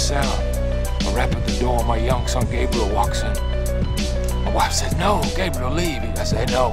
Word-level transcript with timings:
cell. 0.00 0.32
I 1.02 1.14
rap 1.14 1.34
at 1.34 1.46
the 1.46 1.60
door, 1.60 1.84
my 1.84 1.98
young 1.98 2.26
son 2.26 2.50
Gabriel 2.50 2.88
walks 2.88 3.22
in. 3.22 3.34
My 4.44 4.52
wife 4.54 4.72
says, 4.72 4.96
No, 4.96 5.20
Gabriel, 5.36 5.70
leave. 5.70 6.02
I 6.16 6.24
said, 6.24 6.50
No, 6.50 6.70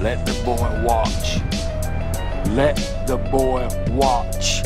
let 0.00 0.24
the 0.24 0.40
boy 0.44 0.82
watch. 0.84 1.40
Let 2.54 2.76
the 3.08 3.16
boy 3.16 3.66
watch. 3.90 4.62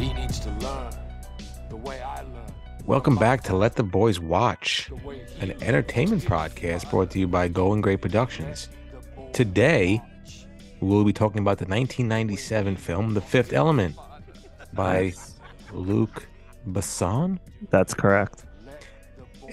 He 0.00 0.12
needs 0.12 0.40
to 0.40 0.50
learn 0.58 0.90
the 1.68 1.76
way 1.76 2.00
I 2.02 2.22
learn. 2.22 2.52
Welcome 2.84 3.14
back 3.14 3.44
to 3.44 3.56
Let 3.56 3.76
the 3.76 3.84
Boys 3.84 4.18
Watch, 4.18 4.90
an 5.40 5.54
entertainment 5.62 6.24
podcast 6.24 6.90
brought 6.90 7.12
to 7.12 7.20
you 7.20 7.28
by 7.28 7.46
Going 7.46 7.80
Grey 7.80 7.96
Productions. 7.96 8.70
Today, 9.32 10.02
we'll 10.80 11.04
be 11.04 11.12
talking 11.12 11.40
about 11.40 11.58
the 11.58 11.66
1997 11.66 12.74
film 12.76 13.14
The 13.14 13.20
Fifth 13.20 13.52
Element 13.52 13.94
by 14.72 15.12
Luc 15.72 16.26
Besson, 16.66 17.38
That's 17.70 17.94
correct. 17.94 18.44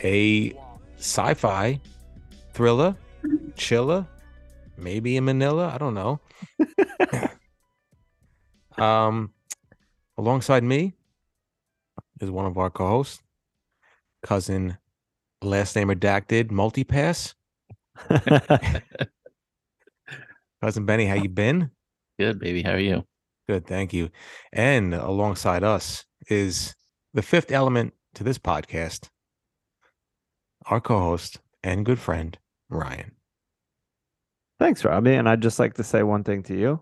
a 0.03 0.53
sci-fi 0.97 1.79
thriller, 2.53 2.95
chiller, 3.55 4.05
maybe 4.77 5.17
in 5.17 5.25
Manila, 5.25 5.71
I 5.73 5.77
don't 5.77 5.93
know. 5.93 6.19
um 8.77 9.31
alongside 10.17 10.63
me 10.63 10.93
is 12.19 12.29
one 12.31 12.45
of 12.45 12.57
our 12.57 12.69
co-hosts, 12.69 13.21
cousin 14.23 14.77
last 15.41 15.75
name 15.75 15.87
redacted, 15.89 16.45
multipass. 16.51 17.33
Cousin 20.61 20.85
Benny, 20.85 21.05
how 21.05 21.15
you 21.15 21.29
been? 21.29 21.69
Good, 22.17 22.39
baby. 22.39 22.63
How 22.63 22.71
are 22.71 22.79
you? 22.79 23.05
Good, 23.47 23.67
thank 23.67 23.93
you. 23.93 24.09
And 24.51 24.93
alongside 24.93 25.63
us 25.63 26.03
is 26.29 26.75
the 27.13 27.21
fifth 27.21 27.51
element 27.51 27.93
to 28.15 28.23
this 28.23 28.39
podcast, 28.39 29.09
our 30.65 30.81
co-host 30.81 31.39
and 31.63 31.85
good 31.85 31.99
friend, 31.99 32.37
Ryan. 32.69 33.11
Thanks, 34.57 34.83
Robbie. 34.83 35.13
And 35.13 35.29
I'd 35.29 35.41
just 35.41 35.59
like 35.59 35.75
to 35.75 35.83
say 35.83 36.01
one 36.03 36.23
thing 36.23 36.43
to 36.43 36.55
you. 36.55 36.81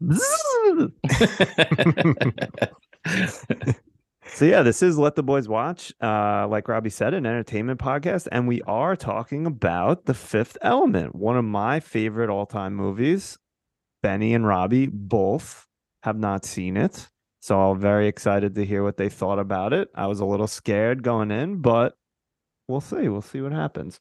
So 4.30 4.44
yeah, 4.44 4.62
this 4.62 4.82
is 4.82 4.98
Let 4.98 5.14
the 5.14 5.22
Boys 5.22 5.48
Watch. 5.48 5.92
Uh, 6.02 6.46
like 6.48 6.68
Robbie 6.68 6.90
said, 6.90 7.14
an 7.14 7.24
entertainment 7.24 7.80
podcast, 7.80 8.28
and 8.30 8.46
we 8.46 8.60
are 8.62 8.94
talking 8.94 9.46
about 9.46 10.04
The 10.04 10.14
Fifth 10.14 10.58
Element, 10.60 11.14
one 11.14 11.36
of 11.36 11.44
my 11.44 11.80
favorite 11.80 12.28
all-time 12.28 12.74
movies. 12.74 13.38
Benny 14.02 14.34
and 14.34 14.46
Robbie 14.46 14.86
both 14.86 15.66
have 16.02 16.18
not 16.18 16.44
seen 16.44 16.76
it, 16.76 17.08
so 17.40 17.60
I'm 17.60 17.80
very 17.80 18.08
excited 18.08 18.54
to 18.54 18.64
hear 18.64 18.82
what 18.82 18.96
they 18.96 19.08
thought 19.08 19.38
about 19.38 19.72
it. 19.72 19.88
I 19.94 20.06
was 20.06 20.20
a 20.20 20.24
little 20.24 20.46
scared 20.46 21.02
going 21.02 21.30
in, 21.30 21.60
but 21.60 21.94
we'll 22.66 22.80
see. 22.80 23.08
We'll 23.08 23.22
see 23.22 23.40
what 23.40 23.52
happens. 23.52 24.00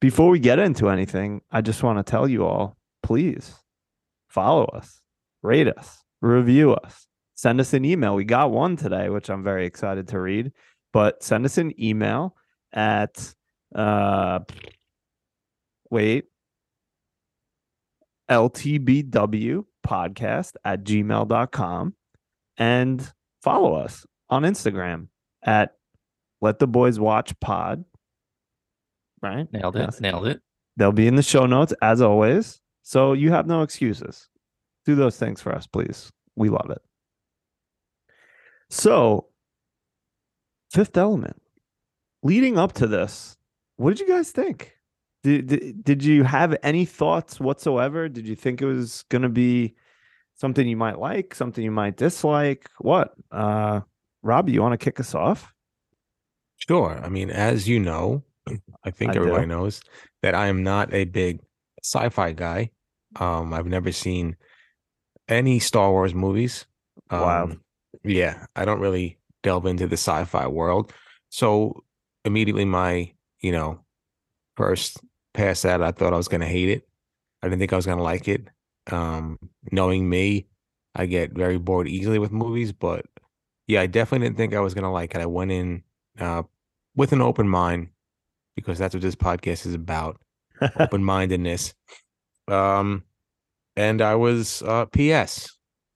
Before 0.00 0.30
we 0.30 0.38
get 0.38 0.58
into 0.58 0.88
anything, 0.88 1.40
I 1.50 1.60
just 1.60 1.82
want 1.82 1.98
to 1.98 2.08
tell 2.08 2.28
you 2.28 2.44
all, 2.44 2.76
please 3.02 3.54
follow 4.28 4.64
us, 4.66 5.00
rate 5.42 5.68
us, 5.68 6.02
review 6.20 6.74
us 6.74 7.08
send 7.38 7.60
us 7.60 7.72
an 7.72 7.84
email. 7.84 8.16
We 8.16 8.24
got 8.24 8.50
one 8.50 8.76
today, 8.76 9.08
which 9.10 9.30
I'm 9.30 9.44
very 9.44 9.64
excited 9.64 10.08
to 10.08 10.20
read. 10.20 10.50
But 10.92 11.22
send 11.22 11.44
us 11.44 11.56
an 11.56 11.72
email 11.80 12.34
at 12.72 13.32
uh 13.74 14.40
wait 15.90 16.24
ltbw 18.30 19.64
podcast 19.88 20.52
at 20.64 20.84
gmail.com 20.84 21.94
and 22.58 23.12
follow 23.42 23.74
us 23.74 24.04
on 24.28 24.42
Instagram 24.42 25.08
at 25.42 25.74
let 26.40 26.58
the 26.58 26.66
boys 26.66 27.00
watch 27.00 27.38
pod. 27.40 27.84
Right? 29.22 29.52
Nailed 29.52 29.76
it. 29.76 29.80
Yes. 29.80 30.00
Nailed 30.00 30.26
it. 30.26 30.40
They'll 30.76 30.92
be 30.92 31.08
in 31.08 31.16
the 31.16 31.22
show 31.22 31.46
notes 31.46 31.72
as 31.82 32.00
always. 32.00 32.60
So 32.82 33.12
you 33.12 33.30
have 33.32 33.46
no 33.46 33.62
excuses. 33.62 34.28
Do 34.84 34.94
those 34.94 35.16
things 35.16 35.40
for 35.40 35.52
us, 35.54 35.66
please. 35.66 36.10
We 36.36 36.48
love 36.48 36.70
it. 36.70 36.80
So, 38.70 39.26
Fifth 40.70 40.96
Element. 40.96 41.40
Leading 42.22 42.58
up 42.58 42.72
to 42.74 42.86
this, 42.86 43.36
what 43.76 43.90
did 43.90 44.00
you 44.00 44.08
guys 44.14 44.30
think? 44.30 44.77
Did, 45.28 45.84
did, 45.84 46.04
you 46.04 46.24
have 46.24 46.56
any 46.62 46.84
thoughts 46.84 47.38
whatsoever? 47.38 48.08
Did 48.08 48.26
you 48.26 48.34
think 48.34 48.62
it 48.62 48.66
was 48.66 49.04
going 49.10 49.22
to 49.22 49.28
be 49.28 49.74
something 50.34 50.66
you 50.66 50.76
might 50.76 50.98
like, 50.98 51.34
something 51.34 51.62
you 51.62 51.70
might 51.70 51.96
dislike? 51.96 52.70
What? 52.78 53.14
Uh, 53.30 53.80
Robbie, 54.22 54.52
you 54.52 54.62
want 54.62 54.72
to 54.72 54.82
kick 54.82 55.00
us 55.00 55.14
off? 55.14 55.52
Sure. 56.56 57.00
I 57.02 57.08
mean, 57.08 57.30
as 57.30 57.68
you 57.68 57.78
know, 57.78 58.24
I 58.84 58.90
think 58.90 59.10
I 59.10 59.14
do. 59.14 59.20
everybody 59.20 59.46
knows 59.46 59.82
that 60.22 60.34
I 60.34 60.48
am 60.48 60.62
not 60.62 60.92
a 60.94 61.04
big 61.04 61.40
sci-fi 61.82 62.32
guy. 62.32 62.70
Um, 63.16 63.52
I've 63.52 63.66
never 63.66 63.92
seen 63.92 64.36
any 65.28 65.58
Star 65.58 65.90
Wars 65.90 66.14
movies. 66.14 66.66
Um, 67.10 67.20
Wow. 67.20 67.52
Yeah, 68.04 68.46
I 68.54 68.64
don't 68.64 68.80
really 68.80 69.18
delve 69.42 69.66
into 69.66 69.86
the 69.86 69.96
sci-fi 69.96 70.46
world. 70.46 70.92
So 71.30 71.84
immediately 72.24 72.64
my, 72.64 73.12
you 73.40 73.52
know, 73.52 73.80
first 74.56 74.98
pass 75.38 75.62
that, 75.62 75.82
I 75.82 75.92
thought 75.92 76.12
I 76.12 76.16
was 76.16 76.28
gonna 76.28 76.46
hate 76.46 76.68
it. 76.68 76.88
I 77.42 77.46
didn't 77.48 77.60
think 77.60 77.72
I 77.72 77.76
was 77.76 77.86
gonna 77.86 78.02
like 78.02 78.28
it. 78.28 78.48
Um, 78.90 79.38
knowing 79.70 80.08
me, 80.08 80.46
I 80.94 81.06
get 81.06 81.32
very 81.32 81.58
bored 81.58 81.88
easily 81.88 82.18
with 82.18 82.32
movies, 82.32 82.72
but 82.72 83.06
yeah, 83.66 83.82
I 83.82 83.86
definitely 83.86 84.26
didn't 84.26 84.38
think 84.38 84.54
I 84.54 84.60
was 84.60 84.74
gonna 84.74 84.92
like 84.92 85.14
it. 85.14 85.20
I 85.20 85.26
went 85.26 85.52
in 85.52 85.82
uh 86.18 86.42
with 86.96 87.12
an 87.12 87.20
open 87.20 87.48
mind 87.48 87.88
because 88.56 88.78
that's 88.78 88.94
what 88.94 89.02
this 89.02 89.14
podcast 89.14 89.66
is 89.66 89.74
about 89.74 90.20
open 90.80 91.04
mindedness. 91.04 91.74
Um, 92.48 93.04
and 93.76 94.02
I 94.02 94.16
was 94.16 94.62
uh, 94.62 94.86
P.S. 94.86 95.48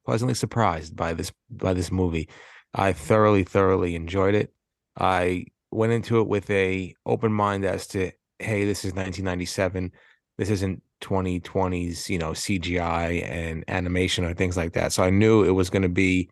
pleasantly 0.07 0.35
surprised 0.35 0.95
by 0.95 1.15
this 1.15 1.33
by 1.51 1.75
this 1.75 1.91
movie. 1.91 2.29
I 2.75 2.93
thoroughly, 2.93 3.43
thoroughly 3.43 3.97
enjoyed 3.97 4.35
it. 4.35 4.55
I 4.97 5.47
went 5.73 5.93
into 5.93 6.21
it 6.21 6.29
with 6.29 6.49
a 6.51 6.95
open 7.05 7.33
mind 7.33 7.65
as 7.65 7.87
to, 7.89 8.13
hey, 8.43 8.65
this 8.65 8.85
is 8.85 8.93
1997. 8.93 9.93
This 10.39 10.51
isn't 10.51 10.83
2020s, 11.03 12.09
you 12.09 12.19
know, 12.19 12.31
CGI 12.31 13.29
and 13.29 13.65
animation 13.69 14.25
or 14.25 14.35
things 14.35 14.57
like 14.57 14.73
that. 14.73 14.93
So 14.93 15.03
I 15.03 15.11
knew 15.11 15.45
it 15.45 15.51
was 15.51 15.71
going 15.71 15.83
to 15.83 15.89
be, 15.89 16.31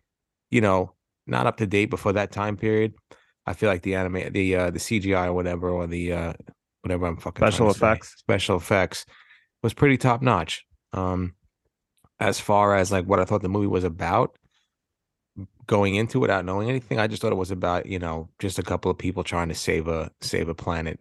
you 0.49 0.61
know, 0.61 0.93
not 1.27 1.47
up 1.47 1.57
to 1.57 1.67
date 1.67 1.89
before 1.89 2.13
that 2.13 2.31
time 2.31 2.57
period. 2.57 2.93
I 3.45 3.53
feel 3.53 3.69
like 3.69 3.83
the 3.83 3.95
anime, 3.95 4.31
the 4.31 4.55
uh, 4.55 4.69
the 4.71 4.79
CGI 4.79 5.27
or 5.27 5.33
whatever, 5.33 5.69
or 5.69 5.87
the 5.87 6.13
uh, 6.13 6.33
whatever 6.81 7.05
I'm 7.07 7.17
fucking 7.17 7.41
Special 7.41 7.67
to 7.67 7.73
say, 7.73 7.77
effects. 7.77 8.15
special 8.17 8.57
effects 8.57 9.05
was 9.63 9.73
pretty 9.73 9.97
top 9.97 10.21
notch. 10.21 10.65
Um, 10.93 11.33
as 12.19 12.39
far 12.39 12.75
as 12.75 12.91
like 12.91 13.05
what 13.05 13.19
I 13.19 13.25
thought 13.25 13.41
the 13.41 13.49
movie 13.49 13.67
was 13.67 13.83
about, 13.83 14.37
going 15.65 15.95
into 15.95 16.19
it 16.19 16.21
without 16.21 16.45
knowing 16.45 16.69
anything, 16.69 16.99
I 16.99 17.07
just 17.07 17.21
thought 17.21 17.31
it 17.31 17.35
was 17.35 17.51
about 17.51 17.85
you 17.85 17.99
know 17.99 18.29
just 18.39 18.59
a 18.59 18.63
couple 18.63 18.91
of 18.91 18.97
people 18.97 19.23
trying 19.23 19.49
to 19.49 19.55
save 19.55 19.87
a 19.87 20.11
save 20.21 20.49
a 20.49 20.55
planet 20.55 20.99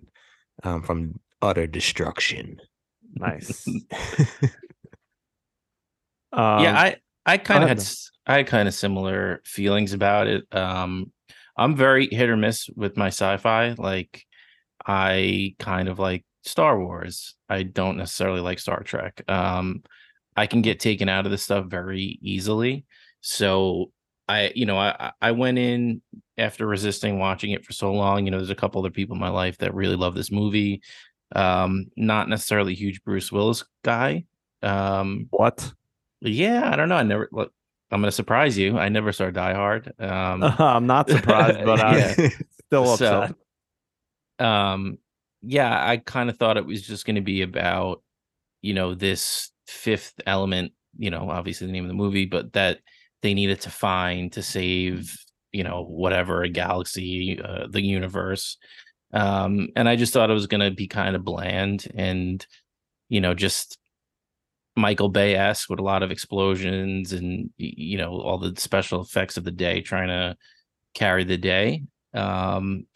um, 0.62 0.82
from 0.82 1.21
utter 1.43 1.66
destruction. 1.66 2.59
Nice. 3.15 3.66
yeah, 3.69 3.81
Um, 6.32 6.76
I 6.76 6.97
I 7.26 7.38
kind 7.38 7.62
of 7.62 7.69
had 7.69 7.82
I 8.26 8.37
had 8.38 8.47
kind 8.47 8.69
of 8.69 8.75
similar 8.75 9.43
feelings 9.44 9.93
about 9.93 10.26
it. 10.26 10.44
Um, 10.53 11.12
I'm 11.56 11.76
very 11.76 12.09
hit 12.10 12.31
or 12.31 12.37
miss 12.37 12.69
with 12.75 12.96
my 12.96 13.08
sci-fi. 13.08 13.75
Like, 13.76 14.25
I 14.87 15.55
kind 15.58 15.88
of 15.88 15.99
like 15.99 16.25
Star 16.44 16.79
Wars. 16.79 17.35
I 17.49 17.64
don't 17.64 17.96
necessarily 17.96 18.40
like 18.40 18.58
Star 18.58 18.82
Trek. 18.82 19.23
Um, 19.29 19.82
I 20.37 20.46
can 20.46 20.62
get 20.62 20.81
taken 20.81 21.08
out 21.08 21.26
of 21.26 21.32
this 21.32 21.43
stuff 21.43 21.67
very 21.67 22.19
easily. 22.23 22.85
So 23.20 23.90
I, 24.31 24.53
you 24.55 24.67
know, 24.67 24.79
I 24.79 25.12
I- 25.21 25.32
went 25.32 25.59
in 25.59 26.03
after 26.38 26.67
resisting 26.67 27.19
watching 27.19 27.50
it 27.50 27.65
for 27.65 27.73
so 27.73 27.93
long. 27.93 28.25
You 28.25 28.31
know, 28.31 28.38
there's 28.38 28.50
a 28.50 28.55
couple 28.55 28.81
other 28.81 28.91
people 28.91 29.15
in 29.15 29.21
my 29.21 29.29
life 29.29 29.59
that 29.59 29.75
really 29.75 29.97
love 29.97 30.15
this 30.15 30.31
movie. 30.31 30.82
Um, 31.35 31.87
not 31.97 32.29
necessarily 32.29 32.73
a 32.73 32.77
huge 32.77 33.03
Bruce 33.05 33.31
Willis 33.32 33.65
guy. 33.85 34.25
Um, 34.62 35.27
what? 35.31 35.73
yeah, 36.21 36.71
I 36.73 36.77
don't 36.77 36.88
know. 36.88 36.97
I 36.97 37.03
never 37.03 37.29
look. 37.32 37.53
I'm 37.91 38.00
gonna 38.00 38.12
surprise 38.12 38.56
you. 38.56 38.79
I 38.79 38.88
never 38.88 39.12
saw 39.12 39.31
Die 39.31 39.55
Hard. 39.55 39.93
Um, 39.99 40.43
I'm 40.59 40.87
not 40.87 41.11
surprised, 41.11 41.65
but 41.65 41.81
I'm 41.85 41.99
Yeah. 41.99 42.29
still 42.67 42.97
So, 42.97 43.35
um, 44.38 44.99
yeah, 45.43 45.87
I 45.88 45.97
kind 45.99 46.31
of 46.31 46.37
thought 46.37 46.56
it 46.56 46.67
was 46.67 46.83
just 46.87 47.06
gonna 47.06 47.21
be 47.23 47.43
about, 47.43 48.03
you 48.62 48.75
know, 48.75 48.94
this 48.94 49.50
fifth 49.67 50.15
element. 50.26 50.73
You 50.99 51.11
know, 51.11 51.31
obviously 51.31 51.67
the 51.67 51.73
name 51.73 51.85
of 51.85 51.88
the 51.88 51.94
movie, 51.94 52.26
but 52.26 52.53
that 52.53 52.79
they 53.22 53.34
needed 53.34 53.61
to 53.62 53.70
find 53.70 54.32
to 54.32 54.43
save, 54.43 55.17
you 55.52 55.64
know, 55.64 55.84
whatever 55.84 56.43
a 56.43 56.49
galaxy, 56.49 57.40
uh, 57.43 57.67
the 57.69 57.82
universe. 57.82 58.56
Um, 59.12 59.69
and 59.76 59.88
I 59.88 59.96
just 59.96 60.12
thought 60.12 60.31
it 60.31 60.34
was 60.34 60.46
gonna 60.46 60.70
be 60.70 60.87
kind 60.87 61.17
of 61.17 61.25
bland 61.25 61.88
and, 61.94 62.44
you 63.08 63.20
know, 63.20 63.34
just 63.34 63.78
Michael 64.76 65.08
Bay 65.08 65.34
esque 65.34 65.69
with 65.69 65.78
a 65.78 65.84
lot 65.84 66.02
of 66.02 66.11
explosions 66.11 67.12
and 67.12 67.50
you 67.58 67.99
know 67.99 68.20
all 68.20 68.38
the 68.38 68.58
special 68.58 69.00
effects 69.02 69.37
of 69.37 69.44
the 69.44 69.50
day, 69.50 69.81
trying 69.81 70.08
to 70.08 70.37
carry 70.94 71.25
the 71.25 71.37
day. 71.37 71.82
Um, 72.14 72.87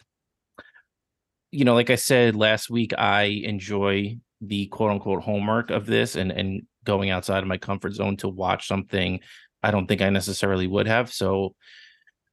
you 1.51 1.65
know, 1.65 1.73
like 1.73 1.89
I 1.89 1.95
said 1.95 2.35
last 2.35 2.69
week, 2.69 2.93
I 2.97 3.23
enjoy 3.23 4.17
the 4.41 4.67
quote 4.67 4.91
unquote 4.91 5.23
homework 5.23 5.69
of 5.69 5.85
this 5.85 6.15
and 6.15 6.31
and 6.31 6.63
going 6.83 7.09
outside 7.09 7.41
of 7.41 7.47
my 7.47 7.57
comfort 7.57 7.93
zone 7.93 8.17
to 8.17 8.27
watch 8.27 8.67
something 8.67 9.19
I 9.65 9.71
don't 9.71 9.87
think 9.87 10.01
I 10.01 10.09
necessarily 10.09 10.67
would 10.67 10.87
have. 10.87 11.11
So 11.11 11.55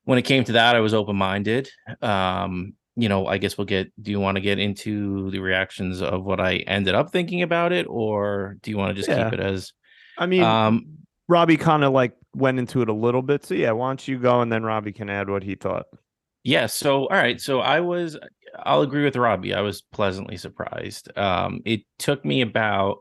when 0.04 0.18
it 0.18 0.22
came 0.22 0.44
to 0.44 0.52
that, 0.52 0.76
I 0.76 0.80
was 0.80 0.94
open 0.94 1.16
minded. 1.16 1.70
Um, 2.00 2.74
you 2.96 3.08
know, 3.08 3.26
I 3.26 3.38
guess 3.38 3.56
we'll 3.56 3.64
get. 3.64 3.90
Do 4.02 4.10
you 4.10 4.20
want 4.20 4.36
to 4.36 4.40
get 4.42 4.58
into 4.58 5.30
the 5.30 5.38
reactions 5.38 6.02
of 6.02 6.24
what 6.24 6.40
I 6.40 6.56
ended 6.56 6.94
up 6.94 7.10
thinking 7.10 7.42
about 7.42 7.72
it, 7.72 7.86
or 7.88 8.56
do 8.62 8.70
you 8.70 8.76
want 8.76 8.90
to 8.90 8.94
just 8.94 9.08
Yeah. 9.08 9.24
keep 9.30 9.38
it 9.38 9.40
as? 9.40 9.72
I 10.18 10.26
mean, 10.26 10.42
Um, 10.42 10.98
Robbie 11.28 11.56
kind 11.56 11.84
of 11.84 11.92
like 11.92 12.12
went 12.34 12.58
into 12.58 12.82
it 12.82 12.88
a 12.90 12.92
little 12.92 13.22
bit. 13.22 13.46
So 13.46 13.54
yeah, 13.54 13.70
why 13.72 13.88
don't 13.88 14.06
you 14.06 14.18
go 14.18 14.42
and 14.42 14.52
then 14.52 14.62
Robbie 14.62 14.92
can 14.92 15.08
add 15.08 15.30
what 15.30 15.42
he 15.42 15.54
thought. 15.54 15.86
Yeah. 16.44 16.66
So, 16.66 17.02
all 17.06 17.16
right. 17.16 17.40
So 17.40 17.60
I 17.60 17.80
was, 17.80 18.18
I'll 18.58 18.82
agree 18.82 19.04
with 19.04 19.16
Robbie. 19.16 19.54
I 19.54 19.60
was 19.60 19.80
pleasantly 19.80 20.36
surprised. 20.36 21.16
Um, 21.16 21.60
it 21.64 21.82
took 21.98 22.24
me 22.24 22.42
about 22.42 22.98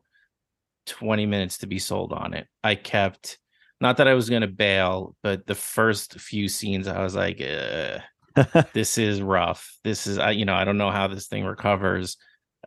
20 0.86 1.26
minutes 1.26 1.58
to 1.60 1.68
be 1.68 1.80
sold 1.80 2.14
on 2.14 2.34
it. 2.34 2.48
I 2.64 2.76
kept, 2.76 3.40
not 3.82 3.98
that 3.98 4.08
I 4.08 4.14
was 4.14 4.30
going 4.30 4.44
to 4.44 4.48
bail, 4.48 5.16
but 5.24 5.48
the 5.48 5.56
first 5.56 6.20
few 6.20 6.48
scenes, 6.48 6.88
I 6.88 7.02
was 7.02 7.16
like, 7.16 7.40
this 8.74 8.98
is 8.98 9.22
rough. 9.22 9.76
This 9.84 10.06
is, 10.06 10.20
I, 10.20 10.32
you 10.32 10.46
know, 10.46 10.54
I 10.54 10.64
don't 10.64 10.78
know 10.78 10.92
how 10.92 11.08
this 11.08 11.28
thing 11.28 11.46
recovers. 11.46 12.16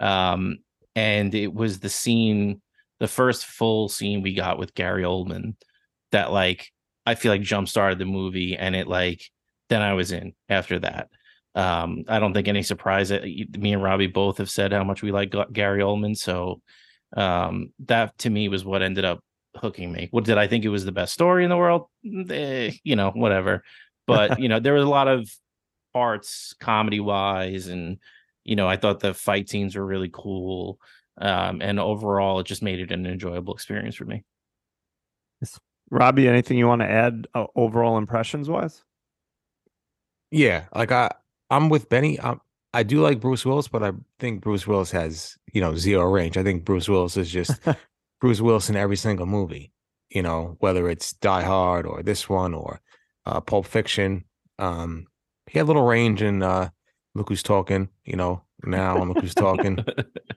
Um, 0.00 0.58
and 0.96 1.32
it 1.34 1.54
was 1.54 1.78
the 1.78 1.88
scene, 1.88 2.60
the 2.98 3.06
first 3.06 3.46
full 3.46 3.88
scene 3.88 4.22
we 4.22 4.34
got 4.34 4.58
with 4.58 4.74
Gary 4.74 5.04
Oldman 5.04 5.54
that, 6.10 6.32
like, 6.32 6.68
I 7.06 7.14
feel 7.14 7.30
like 7.30 7.42
jump 7.42 7.68
started 7.68 7.98
the 7.98 8.06
movie 8.06 8.56
and 8.56 8.74
it, 8.74 8.88
like, 8.88 9.22
then 9.68 9.82
I 9.82 9.94
was 9.94 10.10
in 10.10 10.34
after 10.48 10.80
that. 10.80 11.08
Um, 11.54 12.04
I 12.08 12.18
don't 12.18 12.34
think 12.34 12.48
any 12.48 12.64
surprise 12.64 13.10
that 13.10 13.22
me 13.22 13.72
and 13.72 13.82
Robbie 13.82 14.08
both 14.08 14.38
have 14.38 14.50
said 14.50 14.72
how 14.72 14.82
much 14.82 15.02
we 15.02 15.12
like 15.12 15.32
Gary 15.52 15.80
Oldman. 15.80 16.16
So 16.16 16.60
um, 17.16 17.72
that 17.86 18.18
to 18.18 18.30
me 18.30 18.48
was 18.48 18.64
what 18.64 18.82
ended 18.82 19.04
up 19.04 19.20
hooking 19.56 19.92
me. 19.92 20.08
What 20.10 20.24
did 20.24 20.38
I 20.38 20.46
think 20.46 20.64
it 20.64 20.70
was 20.70 20.84
the 20.84 20.92
best 20.92 21.12
story 21.12 21.44
in 21.44 21.50
the 21.50 21.56
world? 21.56 21.86
Mm, 22.04 22.30
eh, 22.30 22.72
you 22.84 22.96
know, 22.96 23.10
whatever. 23.10 23.62
But 24.06 24.38
you 24.40 24.48
know, 24.48 24.60
there 24.60 24.74
was 24.74 24.84
a 24.84 24.88
lot 24.88 25.08
of 25.08 25.30
parts 25.92 26.54
comedy 26.60 27.00
wise, 27.00 27.68
and 27.68 27.98
you 28.44 28.56
know, 28.56 28.68
I 28.68 28.76
thought 28.76 29.00
the 29.00 29.14
fight 29.14 29.48
scenes 29.48 29.76
were 29.76 29.86
really 29.86 30.10
cool. 30.12 30.78
Um, 31.16 31.62
and 31.62 31.78
overall, 31.78 32.40
it 32.40 32.46
just 32.46 32.62
made 32.62 32.80
it 32.80 32.90
an 32.90 33.06
enjoyable 33.06 33.54
experience 33.54 33.94
for 33.94 34.04
me. 34.04 34.24
Robbie, 35.90 36.28
anything 36.28 36.58
you 36.58 36.66
want 36.66 36.80
to 36.80 36.90
add 36.90 37.28
uh, 37.34 37.46
overall 37.54 37.98
impressions 37.98 38.48
wise? 38.48 38.82
Yeah, 40.30 40.64
like 40.74 40.90
I, 40.90 41.12
I'm 41.50 41.68
with 41.68 41.88
Benny. 41.88 42.20
I'm, 42.20 42.40
I 42.72 42.82
do 42.82 43.00
like 43.00 43.20
Bruce 43.20 43.46
Willis, 43.46 43.68
but 43.68 43.84
I 43.84 43.92
think 44.18 44.40
Bruce 44.40 44.66
Willis 44.66 44.90
has 44.90 45.36
you 45.52 45.60
know 45.60 45.76
zero 45.76 46.10
range. 46.10 46.36
I 46.36 46.42
think 46.42 46.64
Bruce 46.64 46.88
Willis 46.88 47.16
is 47.16 47.30
just 47.30 47.60
Bruce 48.20 48.40
Willis 48.40 48.70
in 48.70 48.76
every 48.76 48.96
single 48.96 49.26
movie. 49.26 49.72
You 50.10 50.22
know, 50.22 50.56
whether 50.60 50.88
it's 50.88 51.12
Die 51.14 51.42
Hard 51.42 51.86
or 51.86 52.02
this 52.02 52.28
one 52.28 52.54
or 52.54 52.80
uh, 53.26 53.40
Pulp 53.40 53.66
Fiction. 53.66 54.24
Um, 54.58 55.06
he 55.46 55.58
had 55.58 55.64
a 55.64 55.66
little 55.66 55.86
range 55.86 56.22
in 56.22 56.42
uh, 56.42 56.70
Look 57.14 57.28
Who's 57.28 57.42
Talking. 57.42 57.88
You 58.04 58.16
know, 58.16 58.42
now 58.64 59.00
on 59.00 59.08
Look 59.08 59.20
Who's 59.20 59.34
Talking. 59.34 59.84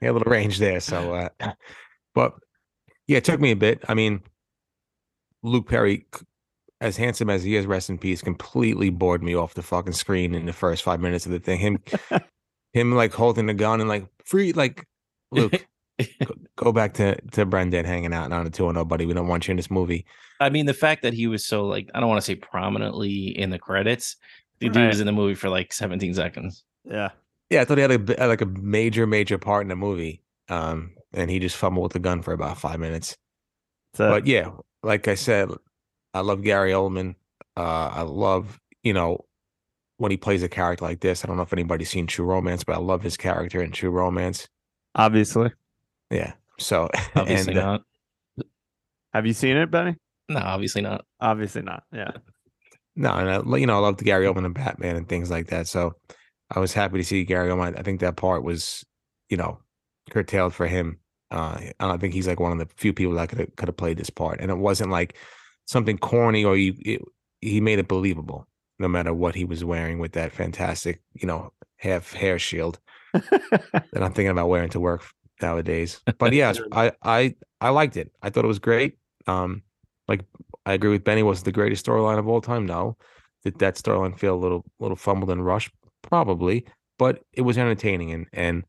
He 0.00 0.06
had 0.06 0.12
a 0.12 0.18
little 0.18 0.30
range 0.30 0.58
there. 0.58 0.80
So, 0.80 1.14
uh, 1.14 1.28
but 2.14 2.34
yeah, 3.06 3.18
it 3.18 3.24
took 3.24 3.40
me 3.40 3.50
a 3.50 3.56
bit. 3.56 3.82
I 3.88 3.94
mean, 3.94 4.22
Luke 5.42 5.68
Perry, 5.68 6.06
as 6.80 6.96
handsome 6.96 7.30
as 7.30 7.42
he 7.42 7.56
is, 7.56 7.66
rest 7.66 7.90
in 7.90 7.98
peace, 7.98 8.22
completely 8.22 8.90
bored 8.90 9.22
me 9.22 9.34
off 9.34 9.54
the 9.54 9.62
fucking 9.62 9.94
screen 9.94 10.34
in 10.34 10.46
the 10.46 10.52
first 10.52 10.82
five 10.82 11.00
minutes 11.00 11.26
of 11.26 11.32
the 11.32 11.40
thing. 11.40 11.58
Him, 11.58 11.82
him 12.72 12.94
like 12.94 13.12
holding 13.12 13.46
the 13.46 13.54
gun 13.54 13.80
and 13.80 13.88
like 13.88 14.06
free, 14.24 14.52
like 14.52 14.86
Luke, 15.30 15.66
go, 16.24 16.34
go 16.56 16.72
back 16.72 16.94
to 16.94 17.20
to 17.32 17.44
Brendan 17.46 17.84
hanging 17.84 18.12
out 18.12 18.32
on 18.32 18.46
a 18.46 18.50
two 18.50 18.66
and 18.66 18.76
nobody. 18.76 19.06
We 19.06 19.14
don't 19.14 19.28
want 19.28 19.48
you 19.48 19.52
in 19.52 19.56
this 19.56 19.70
movie. 19.70 20.06
I 20.40 20.50
mean, 20.50 20.66
the 20.66 20.74
fact 20.74 21.02
that 21.02 21.12
he 21.12 21.26
was 21.26 21.44
so 21.44 21.64
like 21.64 21.90
I 21.94 22.00
don't 22.00 22.08
want 22.08 22.20
to 22.20 22.26
say 22.26 22.36
prominently 22.36 23.26
in 23.38 23.50
the 23.50 23.58
credits. 23.58 24.16
The 24.60 24.68
dude 24.68 24.88
was 24.88 24.98
in 24.98 25.06
the 25.06 25.12
movie 25.12 25.36
for 25.36 25.48
like 25.48 25.72
17 25.72 26.14
seconds. 26.14 26.64
Yeah. 26.84 27.10
Yeah, 27.48 27.60
I 27.60 27.64
thought 27.64 27.78
he 27.78 27.82
had 27.82 28.10
a 28.10 28.26
like 28.26 28.40
a 28.40 28.46
major, 28.46 29.06
major 29.06 29.38
part 29.38 29.62
in 29.62 29.68
the 29.68 29.76
movie. 29.76 30.22
Um, 30.48 30.94
and 31.14 31.30
he 31.30 31.38
just 31.38 31.56
fumbled 31.56 31.84
with 31.84 31.92
the 31.92 32.00
gun 32.00 32.22
for 32.22 32.32
about 32.32 32.58
five 32.58 32.80
minutes. 32.80 33.16
So, 33.94 34.10
but 34.10 34.26
yeah, 34.26 34.50
like 34.82 35.06
I 35.08 35.14
said, 35.14 35.50
I 36.12 36.20
love 36.20 36.42
Gary 36.42 36.72
Oldman. 36.72 37.14
Uh, 37.56 37.90
I 37.92 38.02
love 38.02 38.58
you 38.82 38.92
know 38.92 39.24
when 39.98 40.10
he 40.10 40.16
plays 40.16 40.42
a 40.42 40.48
character 40.48 40.84
like 40.84 41.00
this. 41.00 41.24
I 41.24 41.28
don't 41.28 41.36
know 41.36 41.42
if 41.42 41.52
anybody's 41.52 41.90
seen 41.90 42.06
True 42.06 42.26
Romance, 42.26 42.64
but 42.64 42.74
I 42.74 42.78
love 42.78 43.02
his 43.02 43.16
character 43.16 43.62
in 43.62 43.70
True 43.70 43.90
Romance. 43.90 44.48
obviously. 44.94 45.52
Yeah. 46.10 46.32
So 46.58 46.88
Obviously 47.14 47.52
and, 47.52 47.60
uh, 47.60 47.72
not. 47.72 47.82
Have 49.14 49.26
you 49.26 49.32
seen 49.32 49.56
it, 49.56 49.70
Benny? 49.70 49.96
No, 50.28 50.40
obviously 50.40 50.82
not. 50.82 51.04
Obviously 51.20 51.62
not. 51.62 51.84
Yeah. 51.92 52.12
no, 52.96 53.12
and 53.12 53.30
I, 53.30 53.56
you 53.56 53.66
know 53.66 53.76
I 53.76 53.80
love 53.80 53.96
the 53.96 54.04
Gary 54.04 54.26
Oldman 54.26 54.44
and 54.44 54.54
Batman 54.54 54.96
and 54.96 55.08
things 55.08 55.30
like 55.30 55.48
that. 55.48 55.66
So 55.66 55.94
I 56.50 56.60
was 56.60 56.72
happy 56.72 56.98
to 56.98 57.04
see 57.04 57.24
Gary 57.24 57.50
Oldman. 57.50 57.78
I 57.78 57.82
think 57.82 58.00
that 58.00 58.16
part 58.16 58.42
was 58.42 58.84
you 59.28 59.36
know 59.36 59.58
curtailed 60.10 60.54
for 60.54 60.66
him. 60.66 60.98
Uh, 61.30 61.58
and 61.78 61.92
I 61.92 61.96
think 61.98 62.14
he's 62.14 62.26
like 62.26 62.40
one 62.40 62.52
of 62.52 62.58
the 62.58 62.68
few 62.76 62.92
people 62.92 63.14
that 63.14 63.28
could 63.28 63.38
have 63.38 63.56
could 63.56 63.68
have 63.68 63.76
played 63.76 63.98
this 63.98 64.10
part, 64.10 64.40
and 64.40 64.50
it 64.50 64.58
wasn't 64.58 64.90
like 64.90 65.16
something 65.66 65.98
corny 65.98 66.44
or 66.44 66.56
you. 66.56 66.74
It, 66.80 67.02
he 67.40 67.60
made 67.60 67.78
it 67.78 67.86
believable, 67.86 68.46
no 68.78 68.88
matter 68.88 69.14
what 69.14 69.34
he 69.34 69.44
was 69.44 69.64
wearing 69.64 69.98
with 69.98 70.12
that 70.12 70.32
fantastic, 70.32 71.00
you 71.14 71.26
know, 71.26 71.52
half 71.76 72.12
hair 72.12 72.38
shield 72.38 72.80
that 73.12 73.82
I'm 73.94 74.12
thinking 74.12 74.28
about 74.28 74.48
wearing 74.48 74.70
to 74.70 74.80
work 74.80 75.04
nowadays. 75.40 76.00
But 76.18 76.32
yeah, 76.32 76.52
I 76.72 76.92
I 77.02 77.34
I 77.60 77.70
liked 77.70 77.96
it. 77.96 78.12
I 78.22 78.30
thought 78.30 78.44
it 78.44 78.48
was 78.48 78.58
great. 78.58 78.98
Um, 79.26 79.62
like 80.08 80.24
I 80.66 80.72
agree 80.72 80.90
with 80.90 81.04
Benny. 81.04 81.22
Was 81.22 81.40
it 81.40 81.44
the 81.44 81.52
greatest 81.52 81.84
storyline 81.84 82.18
of 82.18 82.28
all 82.28 82.40
time? 82.40 82.66
No. 82.66 82.96
Did 83.44 83.58
that 83.60 83.76
storyline 83.76 84.18
feel 84.18 84.34
a 84.34 84.36
little 84.36 84.64
little 84.80 84.96
fumbled 84.96 85.30
and 85.30 85.44
rushed? 85.44 85.70
Probably, 86.02 86.66
but 86.98 87.22
it 87.32 87.42
was 87.42 87.58
entertaining. 87.58 88.12
And 88.12 88.26
and 88.32 88.64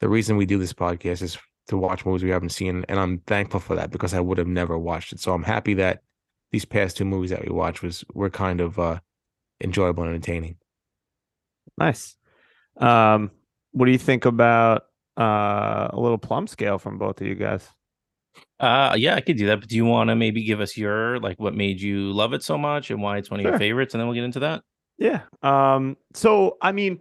the 0.00 0.08
reason 0.08 0.36
we 0.36 0.46
do 0.46 0.58
this 0.58 0.72
podcast 0.72 1.22
is 1.22 1.38
to 1.68 1.76
watch 1.76 2.04
movies 2.04 2.24
we 2.24 2.30
haven't 2.30 2.50
seen, 2.50 2.84
and 2.88 2.98
I'm 2.98 3.18
thankful 3.26 3.60
for 3.60 3.76
that 3.76 3.90
because 3.90 4.14
I 4.14 4.20
would 4.20 4.38
have 4.38 4.48
never 4.48 4.78
watched 4.78 5.12
it. 5.12 5.20
So 5.20 5.32
I'm 5.32 5.44
happy 5.44 5.74
that 5.74 6.02
these 6.50 6.64
past 6.64 6.96
two 6.96 7.04
movies 7.04 7.30
that 7.30 7.44
we 7.44 7.52
watched 7.52 7.82
was 7.82 8.04
were 8.12 8.30
kind 8.30 8.60
of 8.60 8.78
uh 8.78 8.98
enjoyable 9.62 10.02
and 10.02 10.14
entertaining. 10.14 10.56
Nice. 11.78 12.16
Um, 12.76 13.30
what 13.72 13.86
do 13.86 13.92
you 13.92 13.98
think 13.98 14.24
about 14.24 14.84
uh 15.18 15.88
a 15.92 15.98
little 15.98 16.18
plum 16.18 16.46
scale 16.46 16.78
from 16.78 16.98
both 16.98 17.20
of 17.20 17.26
you 17.26 17.34
guys? 17.34 17.68
Uh 18.58 18.94
yeah, 18.98 19.14
I 19.14 19.20
could 19.20 19.36
do 19.36 19.46
that. 19.46 19.60
But 19.60 19.68
do 19.68 19.76
you 19.76 19.84
want 19.84 20.08
to 20.08 20.16
maybe 20.16 20.44
give 20.44 20.60
us 20.60 20.76
your 20.76 21.18
like 21.20 21.38
what 21.40 21.54
made 21.54 21.80
you 21.80 22.12
love 22.12 22.32
it 22.32 22.42
so 22.42 22.56
much 22.56 22.90
and 22.90 23.02
why 23.02 23.18
it's 23.18 23.30
one 23.30 23.40
of 23.40 23.44
Sure. 23.44 23.52
your 23.52 23.58
favorites, 23.58 23.94
and 23.94 24.00
then 24.00 24.06
we'll 24.08 24.14
get 24.14 24.24
into 24.24 24.40
that. 24.40 24.62
Yeah. 24.98 25.22
Um, 25.42 25.96
so 26.14 26.58
I 26.62 26.72
mean, 26.72 27.00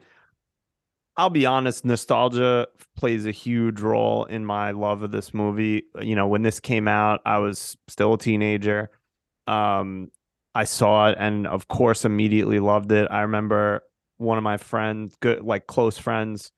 I'll 1.17 1.29
be 1.29 1.45
honest, 1.45 1.83
nostalgia 1.83 2.67
plays 2.95 3.25
a 3.25 3.31
huge 3.31 3.81
role 3.81 4.23
in 4.25 4.45
my 4.45 4.71
love 4.71 5.03
of 5.03 5.11
this 5.11 5.33
movie. 5.33 5.83
You 6.01 6.15
know, 6.15 6.27
when 6.27 6.41
this 6.43 6.59
came 6.59 6.87
out, 6.87 7.19
I 7.25 7.39
was 7.39 7.75
still 7.89 8.13
a 8.13 8.17
teenager. 8.17 8.89
Um, 9.47 10.11
I 10.55 10.63
saw 10.63 11.09
it 11.09 11.17
and 11.19 11.45
of 11.45 11.67
course 11.67 12.05
immediately 12.05 12.59
loved 12.59 12.91
it. 12.91 13.07
I 13.11 13.21
remember 13.21 13.81
one 14.17 14.37
of 14.37 14.43
my 14.43 14.57
friends, 14.57 15.15
good 15.19 15.41
like 15.43 15.67
close 15.67 15.97
friends, 15.97 16.51